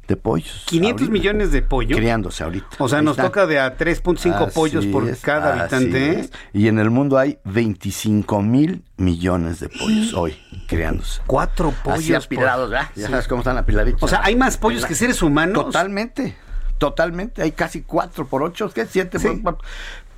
de 0.09 0.17
pollos. 0.17 0.65
500 0.67 1.11
millones 1.11 1.53
de 1.53 1.63
pollos. 1.63 1.97
Criándose 1.97 2.43
ahorita. 2.43 2.69
O 2.79 2.89
sea, 2.89 3.03
nos 3.03 3.17
toca 3.17 3.47
de 3.47 3.61
a 3.61 3.77
3.5 3.77 4.53
pollos 4.53 4.87
por 4.87 5.17
cada 5.19 5.61
habitante. 5.61 6.31
Y 6.55 6.69
en 6.69 6.79
el 6.79 6.91
mundo 6.91 7.19
hay 7.19 7.39
25 7.45 8.43
mil 8.43 8.83
millones 8.97 9.61
de 9.61 9.69
pollos 9.69 10.15
hoy 10.15 10.37
criándose. 10.67 11.21
Cuatro 11.27 11.73
pollos. 11.85 12.01
Así 12.01 12.15
apilados, 12.15 12.71
¿verdad? 12.71 12.89
Ya 12.97 13.09
sabes 13.09 13.29
cómo 13.29 13.43
están 13.43 13.59
apiladitos. 13.59 14.03
O 14.03 14.09
sea, 14.09 14.23
hay 14.25 14.35
más 14.35 14.57
pollos 14.57 14.87
que 14.87 14.95
seres 14.95 15.23
humanos. 15.23 15.67
Totalmente. 15.67 16.35
Totalmente. 16.79 17.43
Hay 17.43 17.53
casi 17.53 17.83
cuatro 17.83 18.27
por 18.27 18.43
ocho. 18.43 18.71
¿Qué? 18.71 18.87
Siete 18.87 19.21
por 19.21 19.43
cuatro. 19.43 19.65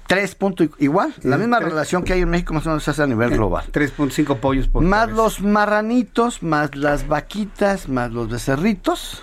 Tres 0.06 0.34
puntos 0.34 0.68
igual, 0.78 1.14
la 1.22 1.38
misma 1.38 1.60
relación 1.60 2.02
que 2.02 2.14
hay 2.14 2.22
en 2.22 2.30
México 2.30 2.52
más 2.52 2.66
o 2.66 2.70
menos 2.70 2.82
se 2.82 2.90
hace 2.90 3.04
a 3.04 3.06
nivel 3.06 3.30
global. 3.30 3.66
3.5 3.70 4.40
pollos 4.40 4.66
por 4.66 4.82
Más 4.82 5.08
los 5.08 5.40
marranitos, 5.40 6.42
más 6.42 6.74
las 6.74 7.06
vaquitas, 7.06 7.88
más 7.88 8.10
los 8.10 8.28
becerritos, 8.28 9.22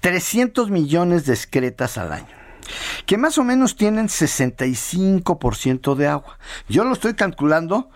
300 0.00 0.70
millones 0.70 1.26
de 1.26 1.34
excretas 1.34 1.98
al 1.98 2.12
año 2.12 2.36
que 3.06 3.16
más 3.16 3.38
o 3.38 3.44
menos 3.44 3.76
tienen 3.76 4.08
65% 4.08 5.94
de 5.94 6.08
agua. 6.08 6.38
Yo 6.68 6.84
lo 6.84 6.92
estoy 6.92 7.14
calculando 7.14 7.88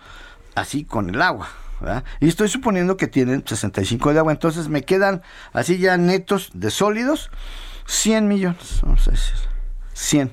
así 0.55 0.83
con 0.83 1.09
el 1.09 1.21
agua. 1.21 1.49
Y 2.19 2.27
estoy 2.27 2.47
suponiendo 2.47 2.95
que 2.95 3.07
tienen 3.07 3.43
65 3.45 4.13
de 4.13 4.19
agua. 4.19 4.31
Entonces 4.31 4.69
me 4.69 4.83
quedan 4.83 5.23
así 5.51 5.79
ya 5.79 5.97
netos 5.97 6.51
de 6.53 6.69
sólidos 6.69 7.31
100 7.87 8.27
millones. 8.27 8.79
Vamos 8.83 9.07
a 9.07 9.11
decir. 9.11 9.35
100. 9.93 10.31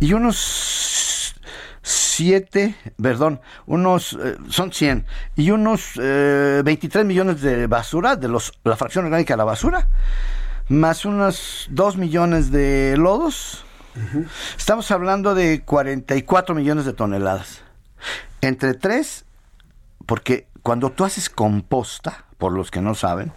Y 0.00 0.12
unos 0.12 1.34
7, 1.82 2.74
perdón, 3.00 3.40
unos, 3.66 4.18
eh, 4.22 4.36
son 4.50 4.72
100. 4.72 5.06
Y 5.36 5.50
unos 5.50 5.92
23 5.96 7.02
eh, 7.02 7.04
millones 7.04 7.40
de 7.40 7.66
basura, 7.66 8.16
de 8.16 8.28
los, 8.28 8.52
la 8.64 8.76
fracción 8.76 9.06
orgánica 9.06 9.32
de 9.34 9.38
la 9.38 9.44
basura 9.44 9.88
más 10.68 11.04
unos 11.04 11.66
2 11.70 11.96
millones 11.96 12.50
de 12.50 12.96
lodos. 12.96 13.64
Estamos 14.56 14.90
hablando 14.90 15.34
de 15.34 15.62
44 15.62 16.54
millones 16.54 16.84
de 16.84 16.92
toneladas. 16.92 17.62
Entre 18.40 18.74
3, 18.74 19.24
porque 20.06 20.46
cuando 20.62 20.90
tú 20.90 21.04
haces 21.04 21.28
composta, 21.28 22.24
por 22.36 22.52
los 22.52 22.70
que 22.70 22.80
no 22.80 22.94
saben, 22.94 23.32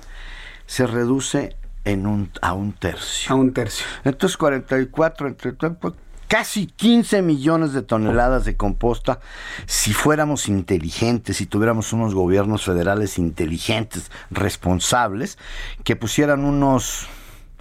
se 0.67 0.85
reduce 0.85 1.55
en 1.83 2.05
un, 2.05 2.31
a 2.41 2.53
un 2.53 2.73
tercio. 2.73 3.31
A 3.31 3.35
un 3.35 3.53
tercio. 3.53 3.85
Entonces 4.03 4.37
44 4.37 5.27
entre 5.27 5.55
casi 6.27 6.67
15 6.67 7.23
millones 7.23 7.73
de 7.73 7.81
toneladas 7.81 8.45
de 8.45 8.55
composta 8.55 9.19
si 9.65 9.93
fuéramos 9.93 10.47
inteligentes, 10.47 11.37
si 11.37 11.45
tuviéramos 11.45 11.91
unos 11.91 12.13
gobiernos 12.13 12.63
federales 12.63 13.17
inteligentes, 13.17 14.11
responsables, 14.29 15.37
que 15.83 15.95
pusieran 15.95 16.45
unos 16.45 17.09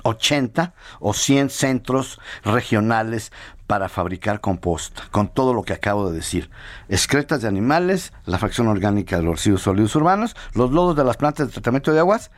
80 0.02 0.74
o 1.00 1.14
100 1.14 1.50
centros 1.50 2.20
regionales 2.44 3.32
para 3.66 3.88
fabricar 3.88 4.40
composta, 4.40 5.04
con 5.12 5.28
todo 5.28 5.54
lo 5.54 5.62
que 5.62 5.72
acabo 5.72 6.10
de 6.10 6.16
decir. 6.16 6.50
Excretas 6.88 7.42
de 7.42 7.48
animales, 7.48 8.12
la 8.26 8.38
fracción 8.38 8.66
orgánica 8.66 9.16
de 9.16 9.22
los 9.22 9.36
residuos 9.36 9.62
sólidos 9.62 9.94
urbanos, 9.94 10.34
los 10.54 10.72
lodos 10.72 10.96
de 10.96 11.04
las 11.04 11.16
plantas 11.16 11.46
de 11.46 11.52
tratamiento 11.52 11.92
de 11.92 12.00
aguas 12.00 12.32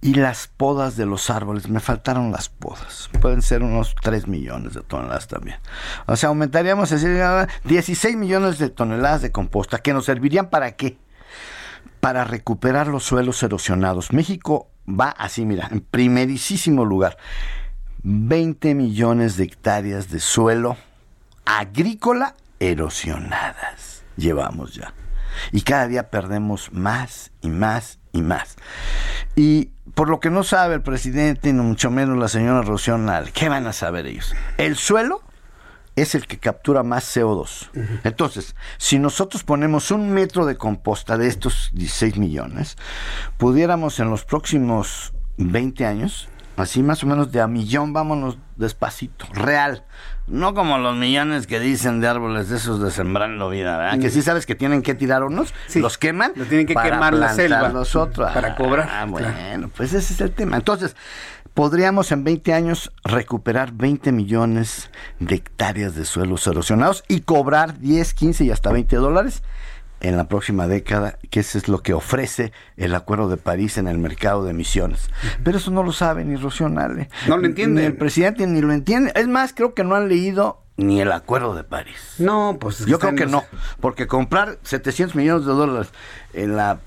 y 0.00 0.14
las 0.14 0.46
podas 0.46 0.96
de 0.96 1.06
los 1.06 1.30
árboles. 1.30 1.68
Me 1.68 1.80
faltaron 1.80 2.30
las 2.30 2.48
podas. 2.48 3.08
Pueden 3.20 3.42
ser 3.42 3.62
unos 3.62 3.94
3 4.02 4.28
millones 4.28 4.74
de 4.74 4.82
toneladas 4.82 5.26
también. 5.26 5.56
O 6.06 6.16
sea, 6.16 6.28
aumentaríamos 6.28 6.92
así, 6.92 7.06
16 7.64 8.16
millones 8.16 8.58
de 8.58 8.70
toneladas 8.70 9.22
de 9.22 9.32
composta 9.32 9.78
que 9.78 9.92
nos 9.92 10.04
servirían 10.04 10.50
para 10.50 10.72
qué? 10.72 10.98
Para 12.00 12.24
recuperar 12.24 12.86
los 12.88 13.04
suelos 13.04 13.42
erosionados. 13.42 14.12
México 14.12 14.68
va 14.88 15.10
así, 15.10 15.44
mira, 15.44 15.68
en 15.70 15.80
primerísimo 15.80 16.84
lugar. 16.84 17.18
20 18.02 18.74
millones 18.74 19.36
de 19.36 19.44
hectáreas 19.44 20.10
de 20.10 20.20
suelo 20.20 20.76
agrícola 21.44 22.34
erosionadas. 22.60 24.04
Llevamos 24.16 24.74
ya. 24.74 24.94
Y 25.52 25.62
cada 25.62 25.86
día 25.86 26.10
perdemos 26.10 26.72
más 26.72 27.32
y 27.40 27.48
más 27.48 27.98
y 28.12 28.22
más. 28.22 28.56
Y 29.36 29.70
por 29.94 30.08
lo 30.08 30.20
que 30.20 30.30
no 30.30 30.42
sabe 30.42 30.74
el 30.74 30.82
presidente, 30.82 31.52
ni 31.52 31.62
mucho 31.62 31.90
menos 31.90 32.18
la 32.18 32.28
señora 32.28 32.62
Rocional, 32.62 33.32
¿qué 33.32 33.48
van 33.48 33.66
a 33.66 33.72
saber 33.72 34.06
ellos? 34.06 34.34
El 34.56 34.76
suelo 34.76 35.22
es 36.00 36.14
el 36.14 36.26
que 36.26 36.38
captura 36.38 36.82
más 36.82 37.16
CO2. 37.16 37.70
Entonces, 38.04 38.54
si 38.76 38.98
nosotros 38.98 39.44
ponemos 39.44 39.90
un 39.90 40.10
metro 40.10 40.46
de 40.46 40.56
composta 40.56 41.16
de 41.18 41.28
estos 41.28 41.70
16 41.72 42.16
millones, 42.18 42.76
pudiéramos 43.36 44.00
en 44.00 44.10
los 44.10 44.24
próximos 44.24 45.12
20 45.36 45.86
años 45.86 46.28
Así 46.58 46.82
más 46.82 47.04
o 47.04 47.06
menos 47.06 47.30
de 47.30 47.40
a 47.40 47.46
millón, 47.46 47.92
vámonos 47.92 48.36
despacito, 48.56 49.26
real. 49.32 49.84
No 50.26 50.54
como 50.54 50.76
los 50.78 50.96
millones 50.96 51.46
que 51.46 51.60
dicen 51.60 52.00
de 52.00 52.08
árboles 52.08 52.48
de 52.48 52.56
esos 52.56 52.82
de 52.82 52.90
sembrando 52.90 53.48
vida, 53.48 53.78
¿verdad? 53.78 54.00
Que 54.00 54.10
sí 54.10 54.22
sabes 54.22 54.44
que 54.44 54.56
tienen 54.56 54.82
que 54.82 54.96
tirar 54.96 55.22
unos, 55.22 55.54
los 55.76 55.98
queman. 55.98 56.32
Los 56.34 56.48
tienen 56.48 56.66
que 56.66 56.74
quemar 56.74 57.14
la 57.14 57.32
selva. 57.32 57.68
Los 57.68 57.94
otros. 57.94 58.32
Para 58.32 58.56
cobrar. 58.56 58.88
Ah, 58.90 59.06
bueno, 59.08 59.70
pues 59.74 59.94
ese 59.94 60.12
es 60.12 60.20
el 60.20 60.32
tema. 60.32 60.56
Entonces, 60.56 60.96
podríamos 61.58 62.12
en 62.12 62.22
20 62.22 62.52
años 62.52 62.92
recuperar 63.02 63.72
20 63.72 64.12
millones 64.12 64.92
de 65.18 65.34
hectáreas 65.34 65.96
de 65.96 66.04
suelos 66.04 66.46
erosionados 66.46 67.02
y 67.08 67.22
cobrar 67.22 67.80
10, 67.80 68.14
15 68.14 68.44
y 68.44 68.52
hasta 68.52 68.70
20 68.70 68.94
dólares 68.94 69.42
en 69.98 70.16
la 70.16 70.28
próxima 70.28 70.68
década, 70.68 71.18
que 71.30 71.40
eso 71.40 71.58
es 71.58 71.66
lo 71.66 71.82
que 71.82 71.94
ofrece 71.94 72.52
el 72.76 72.94
Acuerdo 72.94 73.28
de 73.28 73.38
París 73.38 73.76
en 73.76 73.88
el 73.88 73.98
mercado 73.98 74.44
de 74.44 74.52
emisiones. 74.52 75.10
Pero 75.42 75.58
eso 75.58 75.72
no 75.72 75.82
lo 75.82 75.90
sabe 75.90 76.24
ni 76.24 76.36
Rocío 76.36 76.68
Nale. 76.68 77.08
No 77.26 77.36
lo 77.36 77.46
entiende. 77.46 77.80
Ni 77.80 77.86
el 77.88 77.96
presidente 77.96 78.46
ni 78.46 78.60
lo 78.60 78.72
entiende. 78.72 79.10
Es 79.16 79.26
más, 79.26 79.52
creo 79.52 79.74
que 79.74 79.82
no 79.82 79.96
han 79.96 80.08
leído 80.08 80.62
ni 80.76 81.00
el 81.00 81.10
Acuerdo 81.10 81.56
de 81.56 81.64
París. 81.64 82.14
No, 82.18 82.56
pues... 82.60 82.86
Yo 82.86 83.00
creo 83.00 83.16
que 83.16 83.26
no, 83.26 83.42
porque 83.80 84.06
comprar 84.06 84.60
700 84.62 85.16
millones 85.16 85.44
de 85.44 85.52
dólares 85.54 85.88
en 86.34 86.54
la 86.54 86.78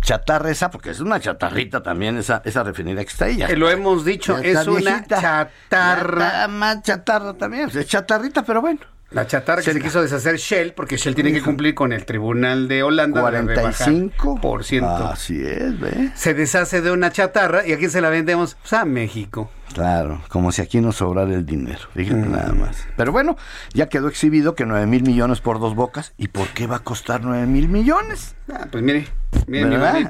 chatarra 0.00 0.50
esa, 0.50 0.70
porque 0.70 0.90
es 0.90 1.00
una 1.00 1.20
chatarrita 1.20 1.82
también 1.82 2.18
esa, 2.18 2.42
esa 2.44 2.62
refinería 2.62 3.04
que 3.04 3.10
está 3.10 3.26
ahí. 3.26 3.42
Eh, 3.42 3.56
lo 3.56 3.70
hemos 3.70 4.04
dicho, 4.04 4.38
es 4.38 4.66
una 4.66 5.04
chatarra. 5.04 6.48
más 6.48 6.82
chatarra 6.82 7.34
también, 7.34 7.70
es 7.72 7.86
chatarrita, 7.86 8.42
pero 8.42 8.60
bueno. 8.60 8.80
La 9.10 9.26
chatarra 9.26 9.60
que 9.60 9.72
se 9.72 9.80
quiso 9.80 10.00
deshacer 10.02 10.36
Shell, 10.36 10.72
porque 10.72 10.96
Shell 10.96 11.16
tiene 11.16 11.32
que 11.32 11.42
cumplir 11.42 11.74
con 11.74 11.92
el 11.92 12.04
Tribunal 12.04 12.68
de 12.68 12.84
Holanda. 12.84 13.22
45%. 13.22 15.10
Así 15.10 15.42
es, 15.42 15.80
¿ve? 15.80 16.12
Se 16.14 16.32
deshace 16.32 16.80
de 16.80 16.92
una 16.92 17.10
chatarra 17.10 17.66
y 17.66 17.72
a 17.72 17.78
quién 17.78 17.90
se 17.90 18.00
la 18.00 18.08
vendemos? 18.08 18.56
Pues 18.60 18.72
a 18.72 18.84
México. 18.84 19.50
Claro, 19.74 20.22
como 20.28 20.52
si 20.52 20.62
aquí 20.62 20.80
nos 20.80 20.96
sobrara 20.96 21.32
el 21.32 21.44
dinero. 21.44 21.80
Fíjate 21.94 22.20
mm. 22.20 22.32
nada 22.32 22.52
más. 22.52 22.86
Pero 22.96 23.10
bueno, 23.10 23.36
ya 23.72 23.88
quedó 23.88 24.06
exhibido 24.06 24.54
que 24.54 24.64
9 24.64 24.86
mil 24.86 25.02
millones 25.02 25.40
por 25.40 25.58
dos 25.58 25.74
bocas. 25.74 26.12
¿Y 26.16 26.28
por 26.28 26.46
qué 26.48 26.68
va 26.68 26.76
a 26.76 26.80
costar 26.80 27.22
9 27.22 27.46
mil 27.46 27.68
millones? 27.68 28.36
Ah, 28.52 28.68
pues 28.70 28.82
mire, 28.82 29.08
mire 29.48 29.66
mi 29.66 29.76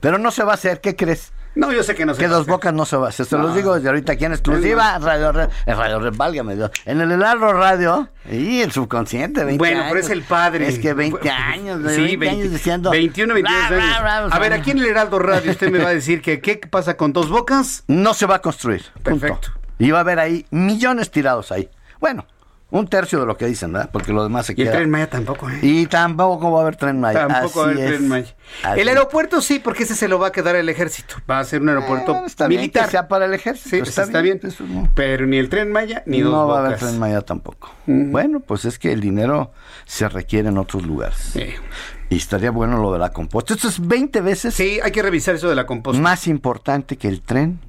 Pero 0.00 0.18
no 0.18 0.30
se 0.30 0.44
va 0.44 0.52
a 0.52 0.54
hacer, 0.54 0.80
¿qué 0.80 0.94
crees? 0.94 1.32
No, 1.54 1.72
yo 1.72 1.82
sé 1.82 1.94
que 1.94 2.04
no 2.04 2.14
se 2.14 2.20
Que 2.20 2.28
dos 2.28 2.46
bocas 2.46 2.74
no 2.74 2.84
se 2.84 2.96
va. 2.96 3.12
Se, 3.12 3.24
se 3.24 3.38
los 3.38 3.54
digo 3.54 3.74
desde 3.74 3.88
ahorita 3.88 4.12
aquí 4.12 4.24
en 4.24 4.32
exclusiva. 4.32 4.98
Radio, 4.98 5.30
en 5.66 5.76
Radio 5.76 6.10
válgame 6.12 6.56
Dios. 6.56 6.70
En 6.84 7.00
el 7.00 7.12
Heraldo 7.12 7.52
Radio. 7.52 8.08
Y 8.30 8.60
el 8.60 8.72
subconsciente, 8.72 9.44
20 9.44 9.58
Bueno, 9.58 9.84
pero 9.88 10.00
es 10.00 10.10
el 10.10 10.22
padre. 10.22 10.66
Es 10.66 10.78
que 10.78 10.94
20 10.94 11.30
años. 11.30 11.80
sí, 11.92 12.16
20, 12.16 12.28
años 12.28 12.50
diciendo. 12.50 12.90
21, 12.90 13.34
22 13.34 13.70
años. 13.70 14.32
a 14.32 14.38
ver, 14.38 14.52
aquí 14.52 14.72
en 14.72 14.78
el 14.78 14.86
Heraldo 14.86 15.18
Radio 15.18 15.50
usted 15.50 15.70
me 15.70 15.78
va 15.78 15.90
a 15.90 15.94
decir 15.94 16.22
que 16.22 16.40
qué 16.40 16.56
pasa 16.56 16.96
con 16.96 17.12
dos 17.12 17.28
bocas. 17.28 17.84
No 17.86 18.14
se 18.14 18.26
va 18.26 18.36
a 18.36 18.40
construir. 18.40 18.82
Perfecto. 19.02 19.48
Y 19.78 19.90
va 19.90 19.98
a 19.98 20.00
haber 20.00 20.18
ahí 20.18 20.46
millones 20.50 21.10
tirados 21.10 21.52
ahí. 21.52 21.68
Bueno, 22.00 22.26
un 22.74 22.88
tercio 22.88 23.20
de 23.20 23.26
lo 23.26 23.36
que 23.36 23.46
dicen, 23.46 23.72
¿verdad? 23.72 23.90
Porque 23.92 24.12
lo 24.12 24.24
demás 24.24 24.46
se 24.46 24.56
queda. 24.56 24.64
Y 24.64 24.68
el 24.68 24.74
tren 24.74 24.90
Maya 24.90 25.08
tampoco, 25.08 25.48
¿eh? 25.48 25.60
Y 25.62 25.86
tampoco 25.86 26.50
va 26.50 26.58
a 26.58 26.62
haber 26.62 26.74
tren 26.74 26.98
Maya. 26.98 27.28
Tampoco 27.28 27.60
va 27.60 27.66
a 27.66 27.70
haber 27.70 27.86
tren 27.86 28.08
Maya. 28.08 28.34
el 28.76 28.88
aeropuerto 28.88 29.40
sí, 29.40 29.60
porque 29.60 29.84
ese 29.84 29.94
se 29.94 30.08
lo 30.08 30.18
va 30.18 30.28
a 30.28 30.32
quedar 30.32 30.56
el 30.56 30.68
ejército. 30.68 31.14
Va 31.30 31.38
a 31.38 31.44
ser 31.44 31.62
un 31.62 31.68
aeropuerto 31.68 32.14
militar. 32.14 32.48
Bien 32.48 32.68
que 32.68 32.84
sea 32.86 33.06
para 33.06 33.26
el 33.26 33.34
ejército. 33.34 33.84
Sí, 33.84 34.00
está, 34.00 34.20
bien. 34.20 34.40
Pero 34.96 35.24
ni 35.26 35.36
el 35.36 35.48
tren 35.48 35.70
Maya 35.70 36.02
ni 36.04 36.20
dos 36.20 36.32
No 36.32 36.48
va 36.48 36.62
a 36.62 36.66
haber 36.66 36.78
tren 36.78 36.98
Maya 36.98 37.20
tampoco. 37.20 37.70
Bueno, 37.86 38.40
pues 38.40 38.64
es 38.64 38.80
que 38.80 38.92
el 38.92 39.00
dinero 39.00 39.52
se 39.84 40.08
requiere 40.08 40.48
en 40.48 40.58
otros 40.58 40.84
lugares. 40.84 41.16
Sí. 41.32 41.46
Y 42.10 42.16
estaría 42.16 42.50
bueno 42.50 42.78
lo 42.78 42.92
de 42.92 42.98
la 42.98 43.10
composta. 43.10 43.54
Esto 43.54 43.68
es 43.68 43.86
20 43.86 44.20
veces. 44.20 44.52
Sí, 44.52 44.80
hay 44.82 44.90
que 44.90 45.02
revisar 45.02 45.36
eso 45.36 45.48
de 45.48 45.54
la 45.54 45.64
composta. 45.64 46.02
Más 46.02 46.26
importante 46.26 46.96
que 46.96 47.06
el 47.06 47.22
tren 47.22 47.60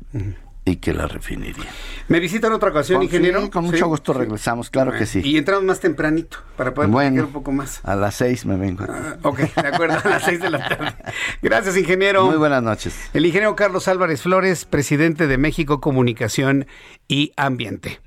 y 0.65 0.77
que 0.77 0.93
la 0.93 1.07
refinería. 1.07 1.65
¿Me 2.07 2.19
visitan 2.19 2.51
otra 2.51 2.71
ocasión, 2.71 3.03
ingeniero? 3.03 3.49
con 3.51 3.65
mucho 3.65 3.87
gusto 3.87 4.13
regresamos, 4.13 4.71
claro 4.71 4.91
que 4.91 5.05
sí. 5.05 5.21
Y 5.23 5.37
entramos 5.37 5.63
más 5.63 5.79
tempranito 5.79 6.39
para 6.57 6.73
poder 6.73 6.89
bueno, 6.89 7.23
un 7.25 7.31
poco 7.31 7.51
más. 7.51 7.79
A 7.83 7.95
las 7.95 8.15
seis 8.15 8.45
me 8.45 8.57
vengo. 8.57 8.83
Ah, 8.89 9.17
ok, 9.21 9.39
de 9.39 9.67
acuerdo, 9.67 9.99
a 10.03 10.09
las 10.09 10.23
seis 10.23 10.41
de 10.41 10.49
la 10.49 10.67
tarde. 10.67 10.95
Gracias, 11.41 11.77
ingeniero. 11.77 12.25
Muy 12.25 12.37
buenas 12.37 12.63
noches. 12.63 12.95
El 13.13 13.25
ingeniero 13.25 13.55
Carlos 13.55 13.87
Álvarez 13.87 14.23
Flores, 14.23 14.65
presidente 14.65 15.27
de 15.27 15.37
México 15.37 15.79
Comunicación 15.79 16.65
y 17.07 17.31
Ambiente. 17.37 17.99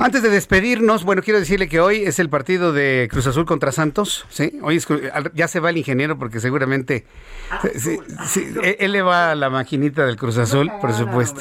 Antes 0.00 0.22
de 0.22 0.30
despedirnos, 0.30 1.02
bueno, 1.02 1.22
quiero 1.22 1.40
decirle 1.40 1.68
que 1.68 1.80
hoy 1.80 2.04
es 2.04 2.20
el 2.20 2.30
partido 2.30 2.72
de 2.72 3.08
Cruz 3.10 3.26
Azul 3.26 3.44
contra 3.46 3.72
Santos, 3.72 4.26
¿sí? 4.28 4.56
Hoy 4.62 4.80
ya 5.34 5.48
se 5.48 5.58
va 5.58 5.70
el 5.70 5.76
ingeniero 5.76 6.16
porque 6.16 6.38
seguramente 6.38 7.04
él 8.78 8.92
le 8.92 9.02
va 9.02 9.32
a 9.32 9.34
la 9.34 9.50
maquinita 9.50 10.06
del 10.06 10.16
Cruz 10.16 10.38
Azul, 10.38 10.70
por 10.80 10.92
supuesto. 10.92 11.40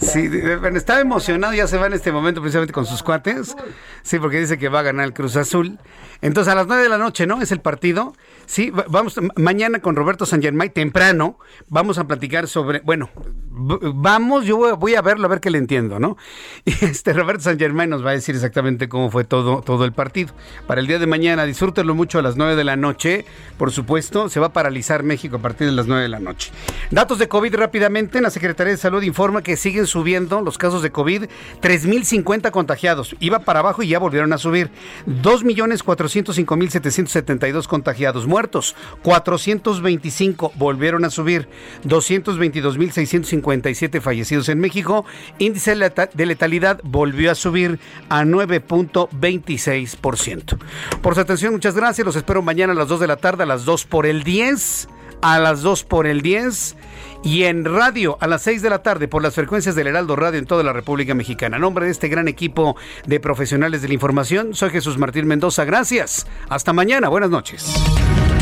Sí, 0.00 0.30
bueno, 0.60 0.78
estaba 0.78 1.00
emocionado, 1.00 1.52
ya 1.52 1.66
se 1.66 1.76
va 1.76 1.86
en 1.86 1.92
este 1.92 2.10
momento 2.10 2.40
precisamente 2.40 2.72
con 2.72 2.86
sus 2.86 3.02
cuates, 3.02 3.54
sí, 4.02 4.18
porque 4.18 4.40
dice 4.40 4.56
que 4.56 4.70
va 4.70 4.80
a 4.80 4.82
ganar 4.82 5.04
el 5.04 5.12
Cruz 5.12 5.36
Azul. 5.36 5.78
Entonces 6.22 6.50
a 6.50 6.56
las 6.56 6.66
nueve 6.66 6.84
de 6.84 6.88
la 6.88 6.96
noche, 6.96 7.26
¿no? 7.26 7.42
Es 7.42 7.52
el 7.52 7.60
partido. 7.60 8.14
Sí, 8.46 8.72
vamos 8.88 9.20
mañana 9.36 9.80
con 9.80 9.94
Roberto 9.94 10.24
San 10.24 10.40
Germán 10.40 10.70
temprano 10.70 11.38
vamos 11.68 11.98
a 11.98 12.06
platicar 12.06 12.48
sobre, 12.48 12.80
bueno, 12.80 13.10
vamos, 13.50 14.46
yo 14.46 14.76
voy 14.76 14.94
a 14.94 15.02
verlo 15.02 15.26
a 15.26 15.28
ver 15.28 15.40
qué 15.40 15.50
le 15.50 15.58
entiendo, 15.58 15.98
¿no? 15.98 16.16
Y 16.64 16.72
este 16.84 17.12
Roberto 17.12 17.42
San 17.42 17.58
Germán 17.58 17.73
nos 17.74 18.04
va 18.04 18.10
a 18.10 18.14
decir 18.14 18.34
exactamente 18.34 18.88
cómo 18.88 19.10
fue 19.10 19.24
todo 19.24 19.62
todo 19.62 19.84
el 19.84 19.92
partido. 19.92 20.32
Para 20.66 20.80
el 20.80 20.86
día 20.86 20.98
de 20.98 21.06
mañana, 21.06 21.44
disfrútenlo 21.44 21.94
mucho 21.94 22.18
a 22.18 22.22
las 22.22 22.36
nueve 22.36 22.56
de 22.56 22.64
la 22.64 22.76
noche, 22.76 23.24
por 23.58 23.72
supuesto, 23.72 24.28
se 24.28 24.40
va 24.40 24.46
a 24.46 24.52
paralizar 24.52 25.02
México 25.02 25.36
a 25.36 25.40
partir 25.40 25.66
de 25.66 25.72
las 25.72 25.86
nueve 25.86 26.02
de 26.02 26.08
la 26.08 26.20
noche. 26.20 26.50
Datos 26.90 27.18
de 27.18 27.28
COVID 27.28 27.54
rápidamente, 27.56 28.20
la 28.20 28.30
Secretaría 28.30 28.72
de 28.72 28.78
Salud 28.78 29.02
informa 29.02 29.42
que 29.42 29.56
siguen 29.56 29.86
subiendo 29.86 30.40
los 30.40 30.58
casos 30.58 30.82
de 30.82 30.90
COVID, 30.90 31.24
3050 31.60 32.50
contagiados. 32.50 33.16
Iba 33.20 33.40
para 33.40 33.60
abajo 33.60 33.82
y 33.82 33.88
ya 33.88 33.98
volvieron 33.98 34.32
a 34.32 34.38
subir. 34.38 34.70
2 35.06 35.44
millones 35.44 35.84
405.772 35.84 37.66
contagiados 37.66 38.26
muertos, 38.26 38.74
425 39.02 40.52
volvieron 40.56 41.04
a 41.04 41.10
subir, 41.10 41.48
222.657 41.84 44.00
fallecidos 44.00 44.48
en 44.48 44.60
México, 44.60 45.04
índice 45.38 45.74
de 45.74 46.26
letalidad 46.26 46.80
volvió 46.82 47.30
a 47.30 47.34
subir 47.34 47.63
a 48.08 48.24
9.26%. 48.24 50.58
Por 51.02 51.14
su 51.14 51.20
atención, 51.20 51.52
muchas 51.52 51.74
gracias, 51.74 52.04
los 52.04 52.16
espero 52.16 52.42
mañana 52.42 52.72
a 52.72 52.76
las 52.76 52.88
2 52.88 53.00
de 53.00 53.06
la 53.06 53.16
tarde, 53.16 53.44
a 53.44 53.46
las 53.46 53.64
2 53.64 53.86
por 53.86 54.04
el 54.06 54.24
10, 54.24 54.88
a 55.24 55.38
las 55.38 55.62
2 55.62 55.84
por 55.84 56.06
el 56.06 56.20
10 56.20 56.76
y 57.24 57.44
en 57.44 57.64
radio 57.64 58.18
a 58.20 58.26
las 58.26 58.42
6 58.42 58.60
de 58.60 58.70
la 58.70 58.82
tarde 58.82 59.08
por 59.08 59.22
las 59.22 59.34
frecuencias 59.34 59.74
del 59.74 59.86
Heraldo 59.86 60.16
Radio 60.16 60.38
en 60.38 60.44
toda 60.44 60.62
la 60.62 60.74
República 60.74 61.14
Mexicana. 61.14 61.56
A 61.56 61.60
nombre 61.60 61.86
de 61.86 61.92
este 61.92 62.08
gran 62.08 62.28
equipo 62.28 62.76
de 63.06 63.20
profesionales 63.20 63.80
de 63.80 63.88
la 63.88 63.94
información, 63.94 64.54
soy 64.54 64.70
Jesús 64.70 64.98
Martín 64.98 65.26
Mendoza. 65.26 65.64
Gracias. 65.64 66.26
Hasta 66.50 66.74
mañana. 66.74 67.08
Buenas 67.08 67.30
noches. 67.30 67.74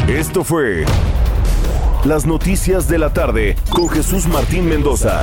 Esto 0.09 0.43
fue 0.43 0.85
Las 2.05 2.27
Noticias 2.27 2.89
de 2.89 2.99
la 2.99 3.13
Tarde 3.13 3.55
con 3.71 3.89
Jesús 3.89 4.27
Martín 4.27 4.69
Mendoza. 4.69 5.23